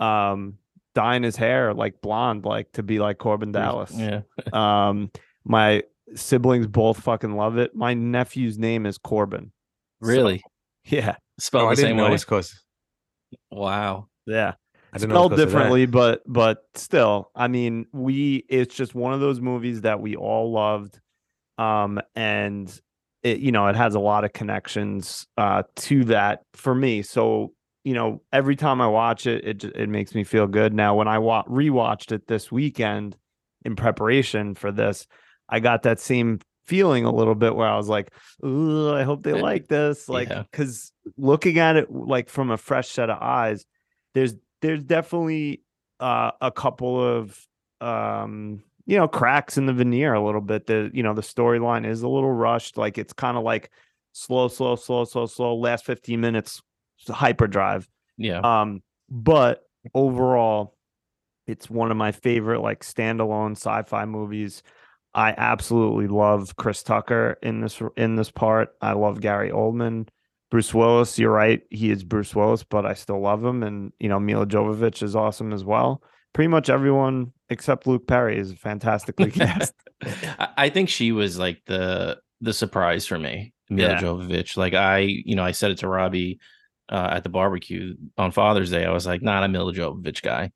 um, 0.00 0.58
dyeing 0.94 1.22
his 1.22 1.36
hair 1.36 1.74
like 1.74 2.00
blonde, 2.00 2.44
like 2.44 2.70
to 2.72 2.82
be 2.82 2.98
like 2.98 3.18
Korben 3.18 3.52
Dallas. 3.52 3.92
Yeah. 3.94 4.22
Um, 4.52 5.10
my 5.44 5.82
siblings 6.14 6.66
both 6.66 7.00
fucking 7.00 7.36
love 7.36 7.58
it. 7.58 7.74
My 7.74 7.94
nephew's 7.94 8.58
name 8.58 8.86
is 8.86 8.98
Corbin. 8.98 9.52
So, 10.02 10.08
Really? 10.08 10.42
yeah. 10.84 11.16
Spelled 11.38 11.64
oh, 11.64 11.68
I 11.68 11.70
the 11.70 11.76
didn't 11.76 11.90
same 11.90 11.96
know 11.96 12.04
way. 12.04 12.10
it 12.10 12.12
was 12.12 12.54
Wow. 13.50 14.08
Yeah. 14.26 14.54
I 14.92 14.98
didn't 14.98 15.10
spelled 15.10 15.32
was 15.32 15.40
'cause 15.40 15.46
differently, 15.46 15.86
but 15.86 16.22
but 16.26 16.64
still, 16.74 17.30
I 17.34 17.48
mean, 17.48 17.86
we 17.92 18.44
it's 18.48 18.74
just 18.74 18.94
one 18.94 19.12
of 19.12 19.20
those 19.20 19.40
movies 19.40 19.80
that 19.82 20.00
we 20.00 20.14
all 20.16 20.52
loved. 20.52 21.00
Um, 21.58 22.00
and 22.14 22.68
it, 23.24 23.38
you 23.40 23.50
know, 23.52 23.66
it 23.66 23.74
has 23.76 23.94
a 23.96 24.00
lot 24.00 24.24
of 24.24 24.32
connections 24.32 25.26
uh 25.36 25.64
to 25.76 26.04
that 26.04 26.42
for 26.54 26.74
me. 26.74 27.02
So, 27.02 27.52
you 27.84 27.94
know, 27.94 28.22
every 28.32 28.56
time 28.56 28.80
I 28.80 28.88
watch 28.88 29.26
it, 29.26 29.44
it 29.46 29.64
it 29.64 29.88
makes 29.88 30.14
me 30.14 30.24
feel 30.24 30.46
good. 30.46 30.72
Now, 30.74 30.94
when 30.96 31.08
I 31.08 31.18
wa- 31.18 31.44
rewatched 31.44 32.12
it 32.12 32.26
this 32.26 32.50
weekend 32.50 33.16
in 33.64 33.76
preparation 33.76 34.54
for 34.54 34.72
this, 34.72 35.06
I 35.48 35.60
got 35.60 35.82
that 35.82 36.00
same 36.00 36.40
feeling 36.66 37.04
a 37.04 37.12
little 37.12 37.34
bit 37.34 37.54
where 37.54 37.68
I 37.68 37.76
was 37.76 37.88
like, 37.88 38.10
"Ooh, 38.44 38.90
I 38.90 39.02
hope 39.02 39.22
they 39.22 39.34
like 39.40 39.68
this." 39.68 40.08
Like, 40.08 40.28
Yeah. 40.30 40.44
because 40.50 40.92
looking 41.18 41.58
at 41.58 41.76
it 41.76 41.92
like 41.92 42.30
from 42.30 42.50
a 42.50 42.56
fresh 42.56 42.88
set 42.88 43.10
of 43.10 43.18
eyes, 43.20 43.66
there's 44.14 44.34
there's 44.62 44.82
definitely 44.82 45.60
uh, 46.00 46.30
a 46.40 46.50
couple 46.50 47.00
of 47.02 47.38
um 47.80 48.62
you 48.86 48.98
know, 48.98 49.08
cracks 49.08 49.56
in 49.56 49.64
the 49.64 49.72
veneer 49.72 50.12
a 50.12 50.22
little 50.24 50.42
bit. 50.42 50.66
The 50.66 50.90
you 50.92 51.02
know, 51.02 51.14
the 51.14 51.22
storyline 51.22 51.86
is 51.86 52.02
a 52.02 52.08
little 52.08 52.32
rushed. 52.32 52.76
Like 52.76 52.98
it's 52.98 53.12
kind 53.14 53.36
of 53.36 53.42
like 53.42 53.70
slow, 54.12 54.48
slow, 54.48 54.76
slow, 54.76 55.04
slow, 55.04 55.24
slow. 55.26 55.56
Last 55.56 55.84
15 55.86 56.20
minutes, 56.20 56.60
hyperdrive. 57.08 57.88
Yeah. 58.16 58.40
Um, 58.40 58.82
but 59.10 59.62
overall, 59.94 60.76
it's 61.46 61.68
one 61.68 61.90
of 61.90 61.96
my 61.96 62.12
favorite 62.12 62.60
like 62.60 62.84
standalone 62.84 63.52
sci-fi 63.52 64.04
movies. 64.06 64.62
I 65.14 65.34
absolutely 65.36 66.08
love 66.08 66.56
Chris 66.56 66.82
Tucker 66.82 67.38
in 67.42 67.60
this 67.60 67.80
in 67.96 68.16
this 68.16 68.30
part. 68.30 68.70
I 68.80 68.92
love 68.92 69.20
Gary 69.20 69.50
Oldman. 69.50 70.08
Bruce 70.50 70.72
Willis, 70.72 71.18
you're 71.18 71.32
right. 71.32 71.62
He 71.70 71.90
is 71.90 72.04
Bruce 72.04 72.34
Willis, 72.34 72.62
but 72.62 72.86
I 72.86 72.94
still 72.94 73.20
love 73.20 73.44
him. 73.44 73.62
And, 73.64 73.92
you 73.98 74.08
know, 74.08 74.20
Milla 74.20 74.46
Jovovich 74.46 75.02
is 75.02 75.16
awesome 75.16 75.52
as 75.52 75.64
well. 75.64 76.02
Pretty 76.32 76.48
much 76.48 76.70
everyone 76.70 77.32
except 77.48 77.86
Luke 77.88 78.06
Perry 78.06 78.38
is 78.38 78.52
fantastically 78.52 79.30
cast. 79.32 79.72
I 80.56 80.68
think 80.68 80.88
she 80.88 81.12
was 81.12 81.38
like 81.38 81.62
the 81.66 82.18
the 82.40 82.52
surprise 82.52 83.06
for 83.06 83.18
me, 83.18 83.52
Milla 83.68 83.94
Yeah. 83.94 84.00
Jovovich. 84.00 84.56
Like 84.56 84.74
I, 84.74 84.98
you 84.98 85.34
know, 85.36 85.44
I 85.44 85.52
said 85.52 85.70
it 85.72 85.78
to 85.78 85.88
Robbie 85.88 86.40
uh, 86.88 87.08
at 87.12 87.22
the 87.22 87.28
barbecue 87.28 87.94
on 88.18 88.30
Father's 88.30 88.70
Day. 88.70 88.84
I 88.84 88.92
was 88.92 89.06
like, 89.06 89.22
not 89.22 89.44
a 89.44 89.48
Milla 89.48 89.72
Jovovich 89.72 90.22
guy. 90.22 90.52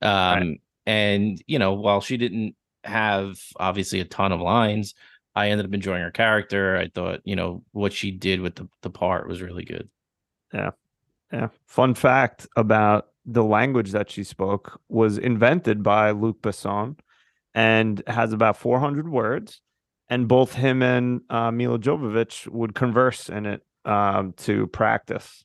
Um, 0.00 0.58
and 0.86 1.42
you 1.46 1.58
know, 1.58 1.74
while 1.74 2.00
she 2.00 2.16
didn't 2.16 2.56
have 2.84 3.38
obviously 3.56 4.00
a 4.00 4.04
ton 4.04 4.32
of 4.32 4.40
lines, 4.40 4.94
I 5.34 5.48
ended 5.50 5.66
up 5.66 5.74
enjoying 5.74 6.02
her 6.02 6.10
character. 6.10 6.76
I 6.76 6.88
thought, 6.88 7.20
you 7.24 7.36
know, 7.36 7.64
what 7.72 7.92
she 7.92 8.10
did 8.10 8.40
with 8.40 8.56
the, 8.56 8.68
the 8.82 8.90
part 8.90 9.28
was 9.28 9.40
really 9.40 9.64
good. 9.64 9.88
Yeah. 11.32 11.48
Fun 11.66 11.94
fact 11.94 12.46
about 12.56 13.08
the 13.24 13.44
language 13.44 13.92
that 13.92 14.10
she 14.10 14.24
spoke 14.24 14.80
was 14.88 15.16
invented 15.16 15.82
by 15.82 16.10
Luc 16.10 16.42
Besson 16.42 16.98
and 17.54 18.02
has 18.06 18.32
about 18.32 18.56
400 18.56 19.08
words. 19.08 19.60
And 20.08 20.28
both 20.28 20.52
him 20.52 20.82
and 20.82 21.22
uh, 21.30 21.50
Milla 21.50 21.78
Jovovich 21.78 22.46
would 22.48 22.74
converse 22.74 23.30
in 23.30 23.46
it 23.46 23.62
um, 23.86 24.34
to 24.38 24.66
practice. 24.66 25.44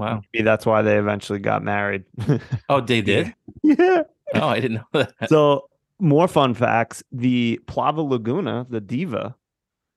Wow. 0.00 0.22
Maybe 0.32 0.42
that's 0.44 0.66
why 0.66 0.82
they 0.82 0.98
eventually 0.98 1.38
got 1.38 1.62
married. 1.62 2.04
Oh, 2.68 2.80
they 2.80 3.00
did? 3.12 3.34
yeah. 3.62 4.02
Oh, 4.34 4.48
I 4.48 4.60
didn't 4.60 4.82
know 4.94 5.02
that. 5.04 5.28
So 5.28 5.68
more 5.98 6.26
fun 6.28 6.54
facts: 6.54 7.02
the 7.12 7.60
Plava 7.66 8.00
Laguna, 8.02 8.66
the 8.70 8.80
diva, 8.80 9.34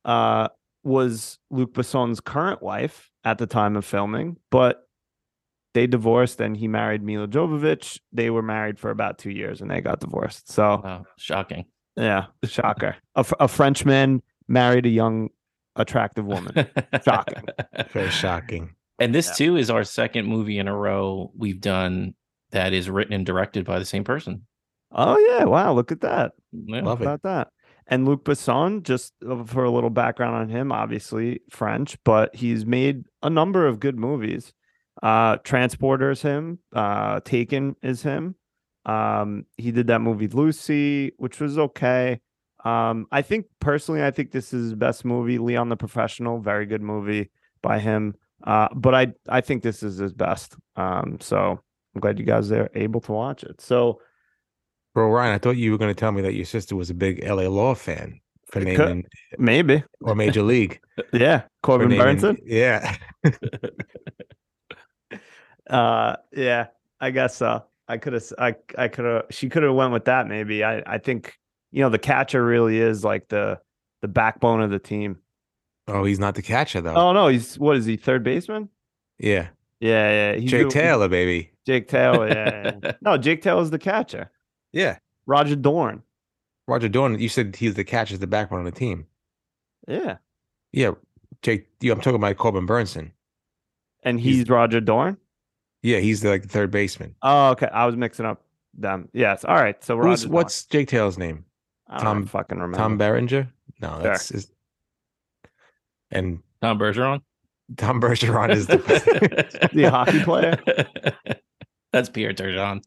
uh, 0.05 0.49
was 0.83 1.39
Luc 1.49 1.73
Besson's 1.73 2.19
current 2.19 2.61
wife 2.61 3.09
at 3.23 3.37
the 3.37 3.47
time 3.47 3.75
of 3.77 3.85
filming, 3.85 4.37
but 4.49 4.87
they 5.73 5.87
divorced 5.87 6.39
and 6.41 6.55
he 6.57 6.67
married 6.67 7.01
Milla 7.01 7.27
Jovovich. 7.27 7.99
They 8.11 8.29
were 8.29 8.41
married 8.43 8.77
for 8.77 8.91
about 8.91 9.17
two 9.17 9.31
years 9.31 9.61
and 9.61 9.71
they 9.71 9.81
got 9.81 9.99
divorced. 10.01 10.51
So 10.51 10.81
Wow, 10.83 11.05
shocking. 11.17 11.65
yeah, 11.95 12.25
shocker. 12.43 12.95
a, 13.15 13.25
a 13.39 13.47
Frenchman 13.47 14.21
married 14.47 14.85
a 14.85 14.89
young, 14.89 15.29
attractive 15.77 16.25
woman. 16.25 16.53
Shocking. 17.03 17.45
Very 17.91 18.09
shocking. 18.11 18.75
And 18.99 19.13
this 19.13 19.27
Yeah. 19.29 19.33
too 19.47 19.57
is 19.57 19.69
our 19.69 19.83
second 19.83 20.27
movie 20.27 20.59
in 20.59 20.67
a 20.67 20.75
row 20.75 21.31
we've 21.35 21.59
done 21.61 22.13
that 22.51 22.73
is 22.73 22.89
written 22.89 23.13
and 23.13 23.25
directed 23.25 23.65
by 23.65 23.79
the 23.79 23.85
same 23.85 24.03
person. 24.03 24.45
Oh 24.91 25.17
yeah! 25.17 25.45
Wow, 25.45 25.73
look 25.73 25.91
at 25.91 26.01
that. 26.01 26.33
Yeah. 26.51 26.81
Love 26.81 27.01
it. 27.01 27.21
that. 27.23 27.47
And 27.87 28.05
Luc 28.07 28.23
Besson, 28.23 28.83
just 28.83 29.13
uh, 29.27 29.43
for 29.43 29.63
a 29.63 29.71
little 29.71 29.89
background 29.89 30.35
on 30.35 30.49
him, 30.49 30.71
obviously 30.71 31.41
French, 31.49 31.97
but 32.05 32.33
he's 32.35 32.65
made 32.65 33.03
a 33.23 33.29
number 33.29 33.65
of 33.67 33.79
good 33.79 33.97
movies. 33.97 34.53
Uh, 35.01 35.37
Transporters 35.39 36.21
him, 36.21 36.59
uh, 36.73 37.19
Taken 37.21 37.75
is 37.81 38.03
him. 38.03 38.35
Um, 38.85 39.45
he 39.57 39.71
did 39.71 39.87
that 39.87 39.99
movie 40.01 40.27
Lucy, 40.27 41.11
which 41.17 41.39
was 41.39 41.57
okay. 41.57 42.21
Um, 42.63 43.07
I 43.11 43.21
think 43.23 43.47
personally, 43.59 44.03
I 44.03 44.11
think 44.11 44.31
this 44.31 44.53
is 44.53 44.65
his 44.65 44.75
best 44.75 45.03
movie. 45.03 45.39
Leon 45.39 45.69
the 45.69 45.75
Professional, 45.75 46.39
very 46.39 46.65
good 46.65 46.81
movie 46.81 47.31
by 47.61 47.79
him. 47.79 48.15
Uh, 48.43 48.67
but 48.75 48.93
I 48.93 49.13
I 49.29 49.41
think 49.41 49.63
this 49.63 49.83
is 49.83 49.97
his 49.97 50.13
best. 50.13 50.55
Um, 50.75 51.17
so 51.21 51.59
I'm 51.95 52.01
glad 52.01 52.19
you 52.19 52.25
guys 52.25 52.51
are 52.51 52.69
able 52.75 53.01
to 53.01 53.11
watch 53.11 53.43
it. 53.43 53.61
So 53.61 54.01
Bro, 54.93 55.09
Ryan, 55.11 55.33
I 55.33 55.37
thought 55.39 55.57
you 55.57 55.71
were 55.71 55.77
going 55.79 55.89
to 55.93 55.99
tell 55.99 56.11
me 56.11 56.21
that 56.21 56.35
your 56.35 56.45
sister 56.45 56.75
was 56.75 56.89
a 56.91 56.93
big 56.93 57.23
LA 57.27 57.47
Law 57.47 57.73
fan 57.73 58.19
for 58.51 58.59
It 58.59 58.75
could- 58.75 58.87
naming 58.87 59.05
maybe, 59.39 59.83
or 60.01 60.13
Major 60.13 60.43
League. 60.53 60.79
yeah, 61.11 61.43
Corbin 61.63 61.89
naming- 61.89 62.17
Bernsen. 62.17 62.37
Yeah. 62.45 62.95
Uh, 65.69 66.17
yeah, 66.33 66.67
I 66.99 67.11
guess 67.11 67.37
so. 67.37 67.63
I 67.87 67.97
could 67.97 68.13
have, 68.13 68.23
I, 68.37 68.55
I 68.77 68.87
could 68.89 69.05
have, 69.05 69.25
she 69.29 69.49
could 69.49 69.63
have 69.63 69.73
went 69.73 69.93
with 69.93 70.05
that. 70.05 70.27
Maybe. 70.27 70.63
I, 70.63 70.83
I 70.85 70.97
think, 70.97 71.33
you 71.71 71.81
know, 71.81 71.89
the 71.89 71.99
catcher 71.99 72.43
really 72.43 72.79
is 72.79 73.03
like 73.03 73.27
the, 73.29 73.59
the 74.01 74.07
backbone 74.07 74.61
of 74.61 74.71
the 74.71 74.79
team. 74.79 75.17
Oh, 75.87 76.03
he's 76.05 76.19
not 76.19 76.35
the 76.35 76.41
catcher 76.41 76.81
though. 76.81 76.95
Oh 76.95 77.11
no, 77.13 77.27
he's 77.27 77.57
what 77.59 77.75
is 77.77 77.85
he? 77.85 77.97
Third 77.97 78.23
baseman? 78.23 78.69
yeah. 79.19 79.47
Yeah, 79.79 80.09
yeah. 80.31 80.39
He's 80.39 80.49
Jake 80.49 80.61
doing- 80.61 80.71
Taylor, 80.71 81.09
baby. 81.09 81.51
Jake 81.65 81.89
Taylor. 81.89 82.29
Yeah, 82.29 82.71
yeah. 82.81 82.91
no, 83.01 83.17
Jake 83.17 83.41
Taylor's 83.41 83.69
the 83.69 83.77
catcher. 83.79 84.31
Yeah. 84.71 84.97
Roger 85.25 85.57
Dorn. 85.57 86.03
Roger 86.69 86.87
Dorn, 86.87 87.19
you 87.19 87.27
said 87.27 87.57
he's 87.57 87.73
the 87.73 87.83
catcher, 87.83 88.17
the 88.17 88.25
backbone 88.27 88.59
of 88.65 88.65
the 88.73 88.79
team. 88.79 89.07
Yeah, 89.89 90.17
Yeah. 90.71 90.91
Jake, 91.41 91.67
you, 91.81 91.91
I'm 91.91 91.99
talking 91.99 92.15
about 92.15 92.37
Corbin 92.37 92.65
Bernsen. 92.65 93.11
and 94.03 94.21
He's- 94.21 94.37
he's, 94.37 94.49
Roger 94.49 94.79
Dorn. 94.79 95.17
Yeah, 95.81 95.97
he's 95.99 96.21
the, 96.21 96.29
like 96.29 96.43
the 96.43 96.47
third 96.47 96.71
baseman. 96.71 97.15
Oh, 97.21 97.49
okay. 97.49 97.67
I 97.67 97.85
was 97.85 97.97
mixing 97.97 98.25
up 98.25 98.41
them. 98.73 99.09
Yes. 99.11 99.43
All 99.43 99.55
right. 99.55 99.83
So 99.83 99.97
Roger. 99.97 100.23
Dorn. 100.27 100.33
what's 100.33 100.63
Jake 100.63 100.87
Taylor's 100.87 101.17
name? 101.17 101.43
I 101.89 101.95
don't 101.97 102.03
Tom- 102.05 102.25
fucking 102.27 102.57
remember. 102.57 102.77
Tom 102.77 102.97
Berenger? 102.97 103.49
No, 103.81 103.99
that's 104.01 104.29
his. 104.29 104.49
And 106.13 106.39
Tom 106.61 106.79
Bergeron. 106.79 107.21
Tom 107.77 107.99
Bergeron 108.01 108.51
is 108.51 108.67
the 108.67 108.77
The 109.73 109.83
hockey 109.89 110.23
player? 110.23 110.57
That's 111.91 112.09
Pierre 112.09 112.33
Turgeon. 112.33 112.81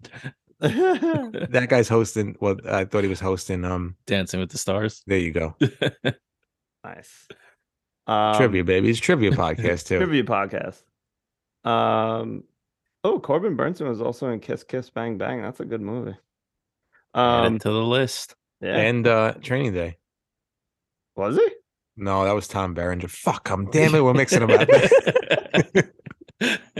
that 0.60 1.66
guy's 1.68 1.88
hosting. 1.88 2.36
Well, 2.40 2.56
I 2.68 2.84
thought 2.84 3.04
he 3.04 3.08
was 3.10 3.20
hosting. 3.20 3.64
Um, 3.64 3.96
Dancing 4.06 4.40
with 4.40 4.50
the 4.50 4.58
Stars. 4.58 5.02
there 5.06 5.18
you 5.18 5.32
go. 5.32 5.54
nice. 6.84 7.28
Um, 8.06 8.36
trivia, 8.36 8.64
baby. 8.64 8.88
It's 8.90 9.00
trivia 9.00 9.32
podcast 9.32 9.86
too. 9.86 9.98
Trivia 9.98 10.24
podcast. 10.24 10.82
Um, 11.68 12.44
oh, 13.04 13.18
Corbin 13.18 13.56
Bernsen 13.56 13.88
was 13.88 14.00
also 14.00 14.28
in 14.30 14.40
Kiss 14.40 14.62
Kiss 14.62 14.90
Bang 14.90 15.18
Bang. 15.18 15.42
That's 15.42 15.60
a 15.60 15.64
good 15.64 15.80
movie. 15.80 16.16
Add 17.14 17.46
Um, 17.46 17.56
it 17.56 17.62
to 17.62 17.70
the 17.70 17.82
list. 17.82 18.34
yeah, 18.60 18.76
And 18.76 19.06
uh 19.06 19.34
Training 19.42 19.72
Day. 19.74 19.98
was 21.16 21.36
he? 21.36 21.48
No, 21.96 22.24
that 22.24 22.34
was 22.34 22.46
Tom 22.48 22.74
Berenger. 22.74 23.08
Fuck 23.08 23.48
him. 23.48 23.66
Damn 23.72 23.94
it, 23.94 24.02
we're 24.04 24.14
mixing 24.14 24.46
them 24.46 24.50
up. 24.50 24.68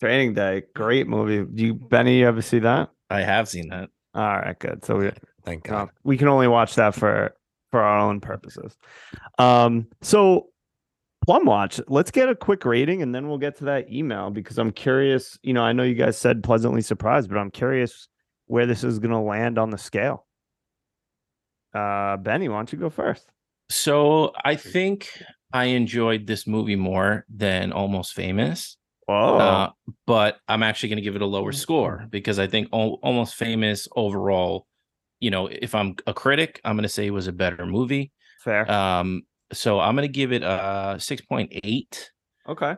Training 0.00 0.34
Day, 0.34 0.62
great 0.74 1.06
movie. 1.06 1.50
Do 1.50 1.64
you, 1.64 1.74
Benny, 1.74 2.18
you 2.18 2.26
ever 2.26 2.42
see 2.42 2.58
that? 2.58 2.90
I 3.08 3.22
have 3.22 3.48
seen 3.48 3.68
that. 3.70 3.88
All 4.14 4.22
right, 4.22 4.58
good. 4.58 4.84
So 4.84 4.96
we 4.96 5.10
Thank 5.44 5.68
uh, 5.70 5.72
God. 5.72 5.90
we 6.04 6.16
can 6.16 6.28
only 6.28 6.48
watch 6.48 6.74
that 6.74 6.94
for 6.94 7.34
for 7.70 7.80
our 7.82 7.98
own 7.98 8.20
purposes. 8.20 8.76
Um, 9.38 9.86
so 10.02 10.48
Plum 11.24 11.46
Watch, 11.46 11.80
let's 11.88 12.10
get 12.10 12.28
a 12.28 12.34
quick 12.34 12.64
rating 12.64 13.02
and 13.02 13.14
then 13.14 13.28
we'll 13.28 13.38
get 13.38 13.56
to 13.58 13.64
that 13.64 13.90
email 13.90 14.30
because 14.30 14.58
I'm 14.58 14.70
curious. 14.70 15.38
You 15.42 15.54
know, 15.54 15.62
I 15.62 15.72
know 15.72 15.82
you 15.82 15.94
guys 15.94 16.18
said 16.18 16.42
pleasantly 16.42 16.82
surprised, 16.82 17.30
but 17.30 17.38
I'm 17.38 17.50
curious 17.50 18.08
where 18.46 18.66
this 18.66 18.84
is 18.84 18.98
going 18.98 19.10
to 19.10 19.18
land 19.18 19.58
on 19.58 19.70
the 19.70 19.78
scale. 19.78 20.26
Uh, 21.74 22.18
Benny, 22.18 22.48
why 22.48 22.56
don't 22.56 22.72
you 22.72 22.78
go 22.78 22.90
first? 22.90 23.26
So 23.70 24.32
I 24.44 24.56
think 24.56 25.08
I 25.52 25.64
enjoyed 25.66 26.26
this 26.26 26.46
movie 26.46 26.76
more 26.76 27.24
than 27.28 27.72
Almost 27.72 28.14
Famous. 28.14 28.76
Oh, 29.08 29.36
Uh, 29.38 29.70
but 30.06 30.38
I'm 30.48 30.62
actually 30.62 30.88
going 30.90 30.96
to 30.96 31.02
give 31.02 31.16
it 31.16 31.22
a 31.22 31.26
lower 31.26 31.52
score 31.52 32.06
because 32.10 32.38
I 32.38 32.46
think 32.46 32.68
Al- 32.72 32.98
Almost 33.02 33.34
Famous 33.34 33.86
overall, 33.96 34.66
you 35.20 35.30
know, 35.30 35.46
if 35.46 35.74
I'm 35.74 35.94
a 36.06 36.14
critic, 36.14 36.60
I'm 36.64 36.76
going 36.76 36.84
to 36.84 36.88
say 36.88 37.06
it 37.06 37.10
was 37.10 37.26
a 37.26 37.32
better 37.32 37.66
movie. 37.66 38.12
fair. 38.42 38.70
Um, 38.70 39.22
so 39.52 39.78
I'm 39.78 39.94
going 39.94 40.08
to 40.08 40.12
give 40.12 40.32
it 40.32 40.42
a 40.42 40.96
6.8. 40.98 42.08
okay. 42.48 42.76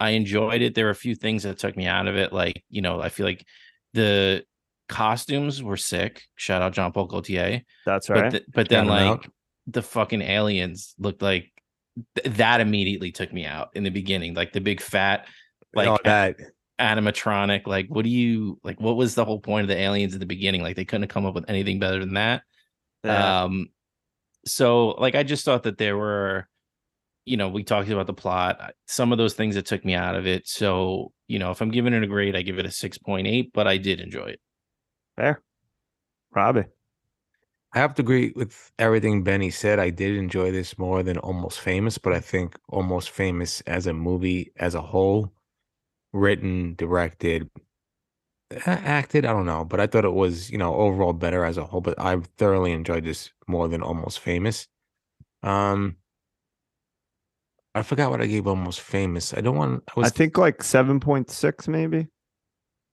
I 0.00 0.10
enjoyed 0.10 0.62
it. 0.62 0.74
There 0.76 0.84
were 0.84 0.90
a 0.92 0.94
few 0.94 1.16
things 1.16 1.42
that 1.42 1.58
took 1.58 1.76
me 1.76 1.86
out 1.86 2.06
of 2.06 2.16
it. 2.16 2.32
Like, 2.32 2.62
you 2.70 2.82
know, 2.82 3.00
I 3.00 3.08
feel 3.08 3.26
like 3.26 3.44
the 3.94 4.44
costumes 4.88 5.60
were 5.62 5.76
sick. 5.76 6.22
Shout 6.36 6.62
out 6.62 6.72
John 6.72 6.92
Paul 6.92 7.06
Gaultier. 7.06 7.62
That's 7.84 8.06
But, 8.06 8.14
right. 8.22 8.30
th- 8.30 8.44
but 8.54 8.68
then, 8.68 8.86
like, 8.86 9.06
out. 9.10 9.26
The 9.68 9.82
fucking 9.82 10.22
aliens 10.22 10.94
looked 10.98 11.22
like 11.22 11.52
th- 12.16 12.36
that 12.36 12.60
immediately 12.60 13.12
took 13.12 13.32
me 13.32 13.44
out 13.44 13.68
in 13.74 13.84
the 13.84 13.90
beginning. 13.90 14.34
Like, 14.34 14.52
the 14.52 14.60
big 14.60 14.80
fat, 14.80 15.26
like, 15.74 15.88
oh, 15.88 15.98
that. 16.04 16.36
animatronic. 16.80 17.66
Like, 17.66 17.86
what 17.88 18.02
do 18.02 18.10
you, 18.10 18.58
like, 18.64 18.80
what 18.80 18.96
was 18.96 19.14
the 19.14 19.24
whole 19.24 19.40
point 19.40 19.62
of 19.62 19.68
the 19.68 19.78
aliens 19.78 20.14
in 20.14 20.20
the 20.20 20.26
beginning? 20.26 20.62
Like, 20.62 20.74
they 20.74 20.84
couldn't 20.84 21.02
have 21.02 21.10
come 21.10 21.26
up 21.26 21.34
with 21.34 21.48
anything 21.48 21.78
better 21.78 22.00
than 22.00 22.14
that. 22.14 22.42
Yeah. 23.04 23.44
Um, 23.44 23.68
so 24.46 24.88
like 24.88 25.14
I 25.14 25.22
just 25.22 25.44
thought 25.44 25.64
that 25.64 25.78
there 25.78 25.96
were, 25.96 26.48
you 27.24 27.36
know, 27.36 27.48
we 27.48 27.62
talked 27.62 27.90
about 27.90 28.06
the 28.06 28.14
plot, 28.14 28.72
some 28.86 29.12
of 29.12 29.18
those 29.18 29.34
things 29.34 29.54
that 29.54 29.66
took 29.66 29.84
me 29.84 29.94
out 29.94 30.14
of 30.14 30.26
it. 30.26 30.48
So, 30.48 31.12
you 31.26 31.38
know, 31.38 31.50
if 31.50 31.60
I'm 31.60 31.70
giving 31.70 31.92
it 31.92 32.02
a 32.02 32.06
grade, 32.06 32.34
I 32.34 32.42
give 32.42 32.58
it 32.58 32.64
a 32.66 32.70
6.8, 32.70 33.50
but 33.52 33.66
I 33.66 33.76
did 33.76 34.00
enjoy 34.00 34.26
it. 34.26 34.40
fair. 35.16 35.42
Robbie. 36.34 36.64
I 37.78 37.80
have 37.82 37.94
to 37.94 38.02
agree 38.02 38.32
with 38.34 38.72
everything 38.80 39.22
Benny 39.22 39.50
said. 39.50 39.78
I 39.78 39.90
did 39.90 40.16
enjoy 40.16 40.50
this 40.50 40.76
more 40.78 41.04
than 41.04 41.16
Almost 41.18 41.60
Famous, 41.60 41.96
but 41.96 42.12
I 42.12 42.18
think 42.18 42.58
Almost 42.70 43.10
Famous 43.10 43.60
as 43.68 43.86
a 43.86 43.92
movie 43.92 44.50
as 44.56 44.74
a 44.74 44.80
whole, 44.80 45.32
written, 46.12 46.74
directed, 46.74 47.48
acted, 48.66 49.24
I 49.24 49.32
don't 49.32 49.46
know, 49.46 49.64
but 49.64 49.78
I 49.78 49.86
thought 49.86 50.04
it 50.04 50.12
was, 50.12 50.50
you 50.50 50.58
know, 50.58 50.74
overall 50.74 51.12
better 51.12 51.44
as 51.44 51.56
a 51.56 51.64
whole. 51.64 51.80
But 51.80 52.00
I 52.00 52.18
thoroughly 52.36 52.72
enjoyed 52.72 53.04
this 53.04 53.30
more 53.46 53.68
than 53.68 53.80
Almost 53.80 54.18
Famous. 54.18 54.66
Um, 55.44 55.98
I 57.76 57.82
forgot 57.82 58.10
what 58.10 58.20
I 58.20 58.26
gave 58.26 58.48
Almost 58.48 58.80
Famous. 58.80 59.32
I 59.34 59.40
don't 59.40 59.56
want. 59.56 59.84
I 59.96 60.00
was, 60.00 60.06
I 60.08 60.10
think 60.10 60.36
like 60.36 60.64
seven 60.64 60.98
point 60.98 61.30
six, 61.30 61.68
maybe 61.68 62.08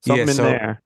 something 0.04 0.26
Yeah, 0.26 0.30
in 0.30 0.36
so- 0.36 0.42
there. 0.44 0.82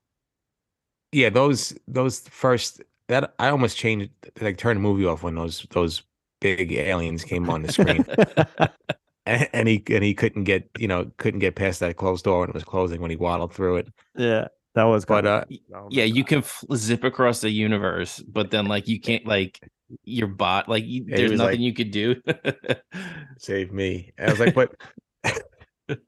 yeah, 1.12 1.28
those 1.28 1.74
those 1.86 2.20
first 2.20 2.80
that 3.10 3.34
I 3.38 3.48
almost 3.50 3.76
changed 3.76 4.10
like 4.40 4.56
turned 4.56 4.78
the 4.78 4.82
movie 4.82 5.04
off 5.04 5.22
when 5.22 5.34
those 5.34 5.66
those 5.70 6.02
big 6.40 6.72
aliens 6.72 7.22
came 7.24 7.50
on 7.50 7.62
the 7.62 7.72
screen. 7.72 8.04
and, 9.26 9.48
and 9.52 9.68
he 9.68 9.82
and 9.90 10.02
he 10.02 10.14
couldn't 10.14 10.44
get 10.44 10.68
you 10.78 10.88
know 10.88 11.10
couldn't 11.18 11.40
get 11.40 11.54
past 11.56 11.80
that 11.80 11.96
closed 11.96 12.24
door 12.24 12.40
when 12.40 12.48
it 12.48 12.54
was 12.54 12.64
closing 12.64 13.00
when 13.00 13.10
he 13.10 13.16
waddled 13.16 13.52
through 13.52 13.76
it. 13.76 13.88
yeah, 14.16 14.48
that 14.74 14.84
was. 14.84 15.04
But 15.04 15.24
kinda- 15.24 15.46
uh, 15.76 15.86
yeah, 15.90 16.04
you 16.04 16.24
can 16.24 16.38
f- 16.38 16.64
zip 16.74 17.04
across 17.04 17.40
the 17.40 17.50
universe, 17.50 18.20
but 18.20 18.50
then 18.50 18.66
like 18.66 18.88
you 18.88 19.00
can't 19.00 19.26
like 19.26 19.60
your 20.04 20.28
bot 20.28 20.68
like 20.68 20.84
you, 20.86 21.04
there's 21.04 21.32
nothing 21.32 21.38
like- 21.46 21.58
you 21.60 21.74
could 21.74 21.90
do. 21.90 22.14
save 23.38 23.72
me. 23.72 24.12
And 24.16 24.28
I 24.28 24.32
was 24.32 24.40
like, 24.40 24.54
but 24.54 24.74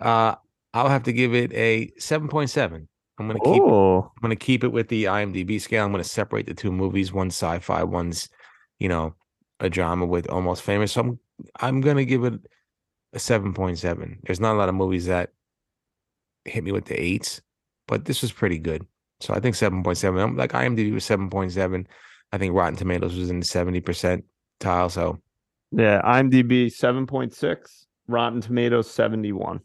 uh, 0.00 0.34
I'll 0.72 0.88
have 0.88 1.02
to 1.04 1.12
give 1.12 1.34
it 1.34 1.52
a 1.52 1.90
seven 1.98 2.28
point 2.28 2.50
seven. 2.50 2.88
I'm 3.18 3.26
gonna 3.26 3.40
keep 3.40 3.62
Oh, 3.62 4.02
I'm 4.02 4.22
gonna 4.22 4.36
keep 4.36 4.64
it 4.64 4.72
with 4.72 4.88
the 4.88 5.04
IMDb 5.04 5.60
scale. 5.60 5.84
I'm 5.84 5.92
gonna 5.92 6.04
separate 6.04 6.46
the 6.46 6.54
two 6.54 6.72
movies. 6.72 7.12
One's 7.12 7.34
sci-fi, 7.34 7.82
one's 7.82 8.28
you 8.78 8.88
know 8.88 9.14
a 9.60 9.68
drama 9.68 10.06
with 10.06 10.28
almost 10.28 10.62
famous. 10.62 10.92
So 10.92 11.00
I'm 11.00 11.18
I'm 11.60 11.80
gonna 11.80 12.04
give 12.04 12.24
it 12.24 12.34
a 13.12 13.18
seven 13.18 13.54
point 13.54 13.78
seven. 13.78 14.18
There's 14.24 14.40
not 14.40 14.54
a 14.54 14.58
lot 14.58 14.68
of 14.68 14.74
movies 14.74 15.06
that 15.06 15.30
hit 16.44 16.64
me 16.64 16.72
with 16.72 16.86
the 16.86 17.00
eights, 17.00 17.40
but 17.86 18.04
this 18.04 18.22
was 18.22 18.32
pretty 18.32 18.58
good. 18.58 18.86
So 19.20 19.34
I 19.34 19.40
think 19.40 19.56
seven 19.56 19.82
point 19.82 19.98
seven. 19.98 20.20
I'm 20.20 20.36
like 20.36 20.52
IMDb 20.52 20.92
was 20.92 21.04
seven 21.04 21.28
point 21.28 21.52
seven. 21.52 21.88
I 22.32 22.38
think 22.38 22.54
Rotten 22.54 22.76
Tomatoes 22.76 23.16
was 23.16 23.30
in 23.30 23.40
the 23.40 23.46
seventy 23.46 23.80
percent 23.80 24.24
tile. 24.60 24.90
So 24.90 25.18
yeah. 25.72 26.00
IMDb 26.02 26.70
seven 26.70 27.06
point 27.06 27.34
six. 27.34 27.86
Rotten 28.06 28.40
Tomatoes 28.40 28.90
seventy 28.90 29.32
one. 29.32 29.60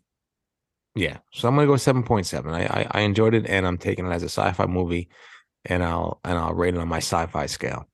Yeah, 0.95 1.17
so 1.31 1.47
I'm 1.47 1.55
gonna 1.55 1.67
go 1.67 1.77
seven 1.77 2.03
point 2.03 2.25
seven. 2.25 2.53
I, 2.53 2.65
I 2.65 2.87
I 2.91 2.99
enjoyed 3.01 3.33
it, 3.33 3.47
and 3.47 3.65
I'm 3.65 3.77
taking 3.77 4.05
it 4.05 4.11
as 4.11 4.23
a 4.23 4.29
sci-fi 4.29 4.65
movie, 4.65 5.09
and 5.65 5.83
I'll 5.83 6.19
and 6.23 6.37
I'll 6.37 6.53
rate 6.53 6.75
it 6.75 6.79
on 6.79 6.87
my 6.87 6.97
sci-fi 6.97 7.47
scale. 7.47 7.87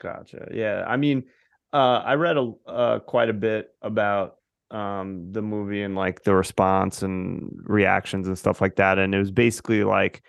Gotcha. 0.00 0.48
Yeah. 0.52 0.84
I 0.86 0.96
mean, 0.96 1.24
uh, 1.72 2.02
I 2.04 2.14
read 2.14 2.36
a 2.36 2.52
uh, 2.66 2.98
quite 2.98 3.28
a 3.28 3.34
bit 3.34 3.70
about 3.82 4.36
um 4.70 5.30
the 5.32 5.42
movie 5.42 5.82
and 5.82 5.94
like 5.94 6.22
the 6.24 6.34
response 6.34 7.02
and 7.02 7.50
reactions 7.64 8.26
and 8.26 8.38
stuff 8.38 8.60
like 8.60 8.76
that, 8.76 8.98
and 8.98 9.14
it 9.14 9.18
was 9.18 9.30
basically 9.30 9.84
like 9.84 10.22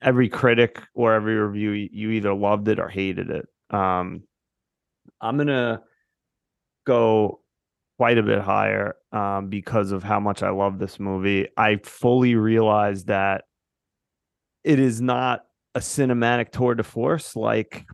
every 0.00 0.28
critic 0.28 0.82
or 0.94 1.14
every 1.14 1.34
review, 1.34 1.70
you 1.70 2.10
either 2.10 2.34
loved 2.34 2.68
it 2.68 2.78
or 2.78 2.88
hated 2.88 3.30
it. 3.30 3.46
Um, 3.70 4.22
I'm 5.20 5.36
gonna 5.36 5.82
go 6.86 7.40
quite 7.98 8.18
a 8.18 8.22
bit 8.22 8.40
higher 8.40 8.96
um, 9.12 9.48
because 9.48 9.92
of 9.92 10.02
how 10.02 10.20
much 10.20 10.42
I 10.42 10.50
love 10.50 10.78
this 10.78 10.98
movie. 10.98 11.48
I 11.56 11.76
fully 11.76 12.34
realize 12.34 13.04
that 13.04 13.44
it 14.64 14.78
is 14.78 15.00
not 15.00 15.44
a 15.74 15.80
cinematic 15.80 16.50
tour 16.50 16.74
de 16.74 16.82
force 16.82 17.34
like 17.34 17.86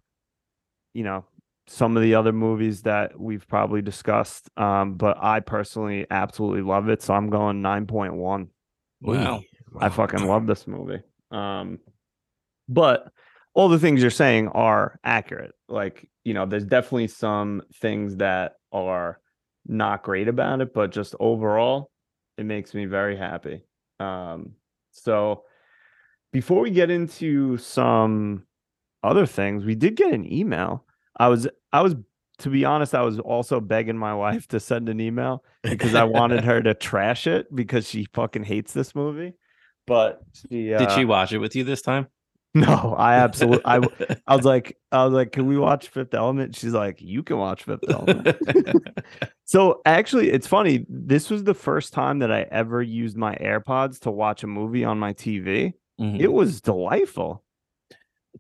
you 0.95 1.05
know 1.05 1.25
some 1.67 1.97
of 1.97 2.03
the 2.03 2.15
other 2.15 2.33
movies 2.33 2.83
that 2.83 3.19
we've 3.19 3.47
probably 3.47 3.83
discussed 3.83 4.49
um 4.57 4.95
but 4.95 5.17
i 5.23 5.39
personally 5.41 6.07
absolutely 6.11 6.63
love 6.63 6.89
it 6.89 7.03
so 7.03 7.15
i'm 7.15 7.31
going 7.31 7.63
9.1 7.63 8.49
wow. 9.01 9.41
i 9.81 9.89
fucking 9.89 10.27
love 10.27 10.47
this 10.47 10.67
movie 10.67 11.01
um 11.31 11.79
but 12.69 13.13
all 13.55 13.69
the 13.69 13.79
things 13.79 14.01
you're 14.01 14.11
saying 14.11 14.49
are 14.49 14.99
accurate 15.05 15.53
like 15.69 16.09
you 16.25 16.35
know 16.35 16.47
there's 16.47 16.65
definitely 16.65 17.09
some 17.09 17.63
things 17.81 18.17
that 18.17 18.55
are 18.73 19.21
not 19.69 20.03
great 20.03 20.29
about 20.29 20.61
it 20.61 20.73
but 20.75 20.91
just 20.91 21.15
overall 21.21 21.91
it 22.37 22.47
makes 22.47 22.75
me 22.75 22.87
very 22.87 23.17
happy. 23.17 23.63
Um 24.01 24.53
so 24.93 25.45
before 26.33 26.61
we 26.61 26.71
get 26.71 26.91
into 26.91 27.57
some 27.59 28.45
other 29.03 29.27
things 29.27 29.65
we 29.65 29.75
did 29.75 29.97
get 29.97 30.13
an 30.13 30.31
email. 30.33 30.85
I 31.19 31.29
was 31.29 31.49
i 31.73 31.83
was 31.83 31.95
to 32.39 32.49
be 32.49 32.65
honest 32.65 32.95
i 32.95 33.03
was 33.03 33.19
also 33.19 33.61
begging 33.61 33.99
my 33.99 34.15
wife 34.15 34.47
to 34.47 34.61
send 34.61 34.89
an 34.89 35.01
email 35.01 35.43
because 35.65 35.97
i 35.97 36.05
wanted 36.05 36.45
her 36.45 36.63
to 36.63 36.73
trash 36.75 37.27
it 37.27 37.53
because 37.53 37.89
she 37.89 38.07
fucking 38.15 38.45
hates 38.45 38.73
this 38.73 38.95
movie. 38.95 39.35
But 39.87 40.21
she 40.35 40.75
uh, 40.75 40.79
Did 40.79 40.93
she 40.93 41.05
watch 41.05 41.33
it 41.33 41.39
with 41.39 41.57
you 41.57 41.65
this 41.65 41.83
time? 41.83 42.09
No 42.61 42.95
i 42.99 43.15
absolutely 43.17 43.63
I 43.65 43.79
was 44.37 44.45
like 44.45 44.77
i 44.93 45.05
was 45.05 45.13
like 45.15 45.33
can 45.33 45.47
we 45.47 45.57
watch 45.59 45.89
fifth 45.89 46.15
element? 46.15 46.57
She's 46.57 46.73
like 46.73 47.01
you 47.01 47.23
can 47.23 47.39
watch 47.39 47.65
fifth 47.65 47.89
element. 47.89 48.37
So 49.45 49.81
actually 49.87 50.31
it's 50.31 50.47
funny 50.47 50.85
this 50.91 51.31
was 51.31 51.43
the 51.45 51.55
first 51.55 51.93
time 51.95 52.19
that 52.19 52.31
i 52.31 52.43
ever 52.51 52.83
used 52.83 53.17
my 53.17 53.35
airpods 53.37 54.01
to 54.01 54.11
watch 54.11 54.43
a 54.43 54.47
movie 54.47 54.85
on 54.85 54.99
my 54.99 55.13
tv 55.15 55.73
Mhm. 56.01 56.21
it 56.21 56.29
was 56.33 56.61
delightful. 56.61 57.43